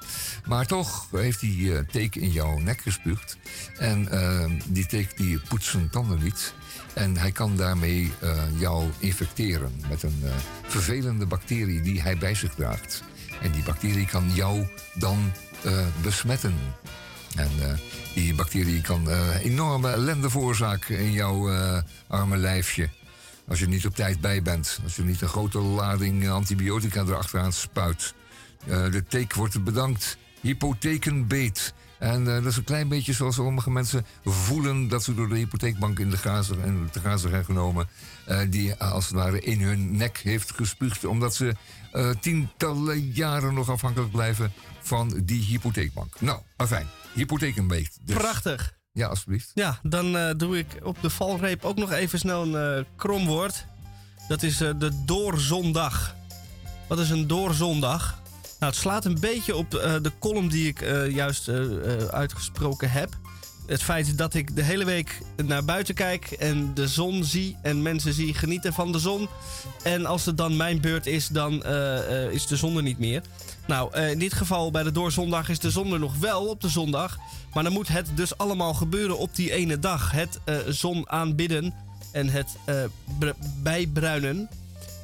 Maar 0.45 0.65
toch 0.65 1.07
heeft 1.11 1.39
die 1.39 1.77
eh, 1.77 1.83
teken 1.91 2.21
in 2.21 2.31
jouw 2.31 2.57
nek 2.57 2.81
gespuugd. 2.81 3.37
En 3.77 4.09
eh, 4.09 4.51
die 4.65 4.85
teken 4.85 5.15
die 5.15 5.39
poetst 5.39 5.69
zijn 5.69 5.89
tanden 5.89 6.23
niet. 6.23 6.53
En 6.97 7.17
hij 7.17 7.31
kan 7.31 7.55
daarmee 7.55 8.11
eh, 8.19 8.59
jou 8.59 8.89
infecteren 8.97 9.81
met 9.89 10.03
een 10.03 10.21
eh, 10.23 10.31
vervelende 10.61 11.25
bacterie 11.25 11.81
die 11.81 12.01
hij 12.01 12.17
bij 12.17 12.35
zich 12.35 12.53
draagt. 12.53 13.03
En 13.41 13.51
die 13.51 13.63
bacterie 13.63 14.05
kan 14.05 14.31
jou 14.33 14.67
dan 14.93 15.31
eh, 15.63 15.85
besmetten. 16.01 16.55
En 17.35 17.49
die 18.13 18.35
bacterie 18.35 18.81
kan 18.81 19.09
enorme 19.43 19.89
ellende 19.89 20.29
veroorzaken 20.29 20.99
in 20.99 21.11
jouw 21.11 21.49
arme 22.07 22.37
lijfje. 22.37 22.89
Als 23.47 23.59
je 23.59 23.67
niet 23.67 23.85
op 23.85 23.95
tijd 23.95 24.21
bij 24.21 24.41
bent. 24.41 24.79
Als 24.83 24.95
je 24.95 25.03
niet 25.03 25.21
een 25.21 25.27
grote 25.27 25.59
lading 25.59 26.29
antibiotica 26.29 27.01
erachteraan 27.01 27.53
spuit. 27.53 28.13
De 28.65 29.03
teek 29.07 29.33
wordt 29.33 29.63
bedankt. 29.63 30.17
Hypothekenbeet. 30.41 31.73
En 31.99 32.27
eh, 32.27 32.33
dat 32.33 32.45
is 32.45 32.57
een 32.57 32.63
klein 32.63 32.87
beetje 32.87 33.13
zoals 33.13 33.35
sommige 33.35 33.71
mensen 33.71 34.05
voelen 34.25 34.87
dat 34.87 35.03
ze 35.03 35.13
door 35.13 35.29
de 35.29 35.35
hypotheekbank 35.37 35.99
in 35.99 36.09
de 36.09 36.17
gazen 36.17 36.63
en 36.63 36.89
te 36.91 36.99
gazen 36.99 37.29
zijn 37.29 37.45
genomen. 37.45 37.87
eh, 38.25 38.39
die 38.49 38.75
als 38.75 39.05
het 39.05 39.13
ware 39.15 39.39
in 39.39 39.61
hun 39.61 39.97
nek 39.97 40.17
heeft 40.17 40.51
gespuugd. 40.55 41.05
Omdat 41.05 41.35
ze 41.35 41.55
eh, 41.91 42.09
tientallen 42.21 43.11
jaren 43.11 43.53
nog 43.53 43.69
afhankelijk 43.69 44.11
blijven 44.11 44.53
van 44.81 45.21
die 45.23 45.41
hypotheekbank. 45.43 46.21
Nou, 46.21 46.39
afijn. 46.55 46.87
Hypothekenbeet. 47.13 47.97
Dus- 48.01 48.15
Prachtig. 48.15 48.75
Ja, 48.91 49.07
alsjeblieft. 49.07 49.51
Ja, 49.53 49.79
dan 49.83 50.37
doe 50.37 50.57
ik 50.57 50.67
op 50.83 50.97
de 51.01 51.09
valreep 51.09 51.63
ook 51.65 51.77
nog 51.77 51.91
even 51.91 52.19
snel 52.19 52.55
een 52.55 52.85
kromwoord. 52.95 53.65
Dat 54.27 54.43
is 54.43 54.57
de 54.57 55.01
doorzondag. 55.05 56.15
Wat 56.87 56.99
is 56.99 57.09
een 57.09 57.27
doorzondag? 57.27 58.21
Nou, 58.59 58.71
het 58.71 58.81
slaat 58.81 59.05
een 59.05 59.19
beetje 59.19 59.55
op 59.55 59.73
eh, 59.75 59.93
de 60.01 60.11
column 60.19 60.47
die 60.47 60.67
ik 60.67 60.81
eh, 60.81 61.09
juist 61.11 61.47
eh, 61.47 61.61
uitgesproken 62.09 62.91
heb. 62.91 63.17
Het 63.65 63.83
feit 63.83 64.17
dat 64.17 64.33
ik 64.33 64.55
de 64.55 64.63
hele 64.63 64.85
week 64.85 65.21
naar 65.45 65.65
buiten 65.65 65.95
kijk 65.95 66.31
en 66.31 66.73
de 66.73 66.87
zon 66.87 67.23
zie 67.23 67.57
en 67.61 67.81
mensen 67.81 68.13
zie 68.13 68.33
genieten 68.33 68.73
van 68.73 68.91
de 68.91 68.99
zon. 68.99 69.27
En 69.83 70.05
als 70.05 70.25
het 70.25 70.37
dan 70.37 70.55
mijn 70.55 70.81
beurt 70.81 71.05
is, 71.05 71.27
dan 71.27 71.65
is 72.31 72.47
de 72.47 72.55
zon 72.55 72.77
er 72.77 72.83
niet 72.83 72.99
meer. 72.99 73.21
Nou, 73.67 73.99
in 73.99 74.19
dit 74.19 74.33
geval 74.33 74.71
bij 74.71 74.83
de 74.83 74.91
doorzondag 74.91 75.49
is 75.49 75.59
de 75.59 75.71
zon 75.71 75.93
er 75.93 75.99
nog 75.99 76.17
wel 76.17 76.45
op 76.45 76.61
de 76.61 76.69
zondag. 76.69 77.17
Maar 77.53 77.63
dan 77.63 77.73
moet 77.73 77.87
het 77.87 78.07
dus 78.15 78.37
allemaal 78.37 78.73
gebeuren 78.73 79.17
op 79.17 79.35
die 79.35 79.51
ene 79.51 79.79
dag. 79.79 80.11
Het 80.11 80.39
zon 80.67 81.09
aanbidden 81.09 81.73
en 82.11 82.29
het 82.29 82.55
br- 83.19 83.29
bijbruinen. 83.63 84.49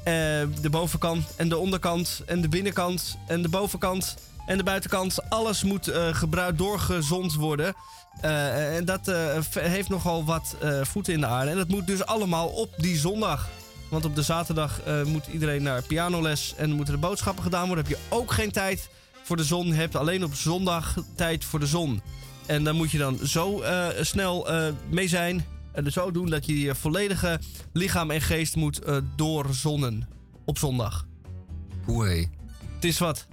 Eh, 0.04 0.14
de 0.62 0.70
bovenkant 0.70 1.36
en 1.36 1.50
de 1.50 1.58
onderkant 1.58 2.22
en 2.26 2.42
de 2.42 2.50
binnenkant 2.50 3.18
en 3.28 3.42
de 3.42 3.50
bovenkant 3.50 4.16
en 4.46 4.58
de 4.58 4.64
buitenkant. 4.64 5.30
Alles 5.30 5.64
moet 5.64 5.88
eh 5.88 6.16
gebruikt, 6.16 6.58
doorgezond 6.58 7.34
worden. 7.34 7.74
Eh, 8.22 8.76
en 8.76 8.86
dat 8.86 9.12
heeft 9.60 9.90
nogal 9.90 10.26
wat 10.26 10.56
voeten 10.82 11.14
in 11.14 11.20
de 11.20 11.26
aarde. 11.26 11.52
En 11.52 11.58
dat 11.58 11.68
moet 11.68 11.88
dus 11.88 12.06
allemaal 12.06 12.48
op 12.48 12.70
die 12.78 12.98
zondag. 12.98 13.50
Want 13.90 14.06
op 14.06 14.16
de 14.16 14.22
zaterdag 14.22 14.82
moet 15.06 15.28
iedereen 15.28 15.64
naar 15.64 15.84
pianoles 15.84 16.54
en 16.58 16.72
moeten 16.72 16.94
de 16.94 17.00
boodschappen 17.00 17.44
gedaan 17.44 17.68
worden. 17.68 17.86
Heb 17.86 17.98
je 17.98 18.16
ook 18.16 18.32
geen 18.32 18.52
tijd 18.52 18.90
voor 19.24 19.38
de 19.38 19.44
zon. 19.44 19.68
Je 19.68 19.74
hebt 19.74 19.96
alleen 19.96 20.24
op 20.24 20.34
zondag 20.34 20.96
tijd 21.16 21.46
voor 21.46 21.60
de 21.60 21.68
zon. 21.68 22.02
En 22.46 22.64
dan 22.64 22.76
moet 22.76 22.92
je 22.92 22.98
dan 22.98 23.20
zo 23.24 23.64
snel 24.02 24.48
mee 24.90 25.08
zijn. 25.08 25.53
En 25.74 25.92
zo 25.92 26.12
doen 26.12 26.30
dat 26.30 26.46
je 26.46 26.60
je 26.60 26.76
volledige 26.76 27.40
lichaam 27.74 28.12
en 28.12 28.22
geest 28.22 28.56
moet 28.56 28.84
eh, 28.84 28.98
doorzonnen. 29.16 30.08
Op 30.46 30.58
zondag. 30.58 31.08
Hoe? 31.86 32.28
Het 32.76 32.84
is 32.84 33.00
wat. 33.00 33.28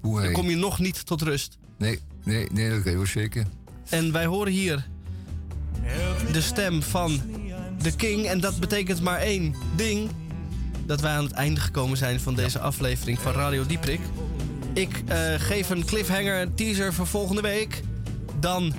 Hoe? 0.00 0.22
Dan 0.22 0.32
kom 0.32 0.50
je 0.50 0.56
nog 0.56 0.78
niet 0.78 1.06
tot 1.06 1.22
rust. 1.22 1.58
Nee, 1.78 1.98
nee, 2.24 2.48
nee, 2.52 2.70
dat 2.70 2.82
kan 2.82 2.90
je 2.90 2.96
wel 2.96 3.06
zeker. 3.06 3.46
En 3.88 4.12
wij 4.12 4.26
horen 4.26 4.52
hier 4.52 4.86
de 6.32 6.40
stem 6.40 6.82
van 6.82 7.20
de 7.82 7.96
king. 7.96 8.26
En 8.26 8.40
dat 8.40 8.60
betekent 8.60 9.00
maar 9.00 9.18
één 9.18 9.54
ding. 9.76 10.10
Dat 10.86 11.00
wij 11.00 11.12
aan 11.12 11.24
het 11.24 11.32
einde 11.32 11.60
gekomen 11.60 11.96
zijn 11.96 12.20
van 12.20 12.34
deze 12.34 12.58
aflevering 12.58 13.18
van 13.18 13.32
Radio 13.32 13.66
Dieprik. 13.66 14.00
Ik 14.72 15.02
eh, 15.06 15.34
geef 15.36 15.70
een 15.70 15.84
cliffhanger, 15.84 16.40
een 16.40 16.54
teaser 16.54 16.94
voor 16.94 17.06
volgende 17.06 17.40
week. 17.42 17.82
Dan 18.40 18.74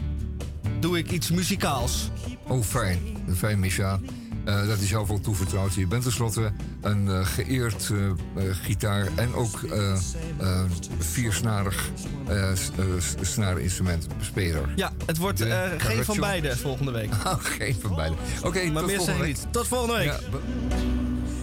doe 0.80 0.98
ik 0.98 1.12
iets 1.12 1.32
muzikaals. 1.32 2.10
Oh, 2.50 2.64
fijn. 2.64 3.00
Fijn, 3.36 3.60
Misha. 3.60 4.00
Eh, 4.46 4.68
dat 4.68 4.80
is 4.80 4.90
jou 4.90 5.08
wel 5.08 5.20
toevertrouwd. 5.20 5.74
Je 5.74 5.88
bent 5.88 6.04
tenslotte 6.04 6.52
een 6.82 7.08
eh, 7.08 7.26
geëerd 7.26 7.90
eh, 8.36 8.44
gitaar 8.64 9.08
en 9.16 9.34
ook 9.34 9.62
eh 9.64 9.92
eh, 10.38 10.62
viersnarig 10.98 11.90
eh, 12.28 12.54
s- 12.54 12.72
eh, 12.78 12.86
s- 13.00 13.32
snareninstrumentspeler. 13.34 14.70
Ja, 14.76 14.92
het 15.06 15.18
wordt 15.18 15.38
De 15.38 15.46
eh, 15.46 15.70
geen 15.78 16.06
van 16.06 16.20
beide 16.20 16.58
volgende 16.58 16.92
week. 16.92 17.10
Oh, 17.26 17.34
geen 17.40 17.76
van 17.82 17.96
beide. 17.96 18.16
Oké, 18.44 18.66
maar 18.72 18.84
tot 18.84 19.08
meer 19.18 19.26
niet. 19.28 19.48
Tot 19.52 19.68
volgende 19.68 19.96
week. 19.98 20.14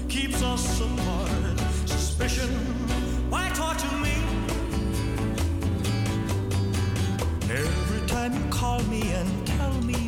Keeps 0.06 0.34
us 0.34 0.80
apart. 0.82 1.60
Suspicion, 1.84 2.48
why 3.28 3.48
torture 3.52 3.96
me? 4.00 4.14
Every 7.48 8.04
time 8.06 8.32
you 8.32 8.48
call 8.48 8.80
me 8.88 9.16
and 9.18 9.46
tell 9.46 9.84
me 9.84 10.05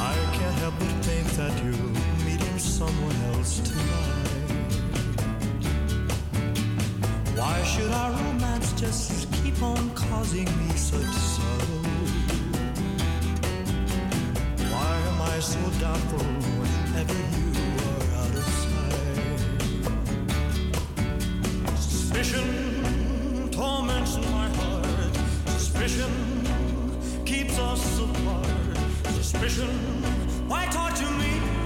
I 0.00 0.14
can't 0.32 0.58
help 0.60 0.74
but 0.78 0.88
think 1.04 1.26
that 1.38 1.52
you're 1.62 1.92
meeting 2.24 2.58
someone 2.58 3.16
else 3.34 3.60
tonight. 3.60 4.30
Why 7.36 7.62
should 7.64 7.92
our 7.92 8.12
romance 8.12 8.72
just 8.80 9.30
keep 9.32 9.62
on 9.62 9.90
causing 9.90 10.46
me 10.60 10.70
such 10.74 11.14
sorrow? 11.34 11.82
Why 14.72 14.92
am 15.10 15.20
I 15.20 15.40
so 15.40 15.60
doubtful 15.84 16.26
whenever 16.60 17.20
you 17.36 17.48
are 17.90 18.04
out 18.20 18.34
of 18.40 18.46
sight? 18.62 19.30
Suspicion 21.78 22.48
torments 23.50 24.16
my 24.16 24.48
heart. 24.48 25.14
Suspicion 25.46 26.12
keeps 27.26 27.58
us 27.58 28.00
apart. 28.00 28.59
Suspicion, 29.30 29.68
why 30.48 30.66
torture 30.66 31.08
me? 31.12 31.59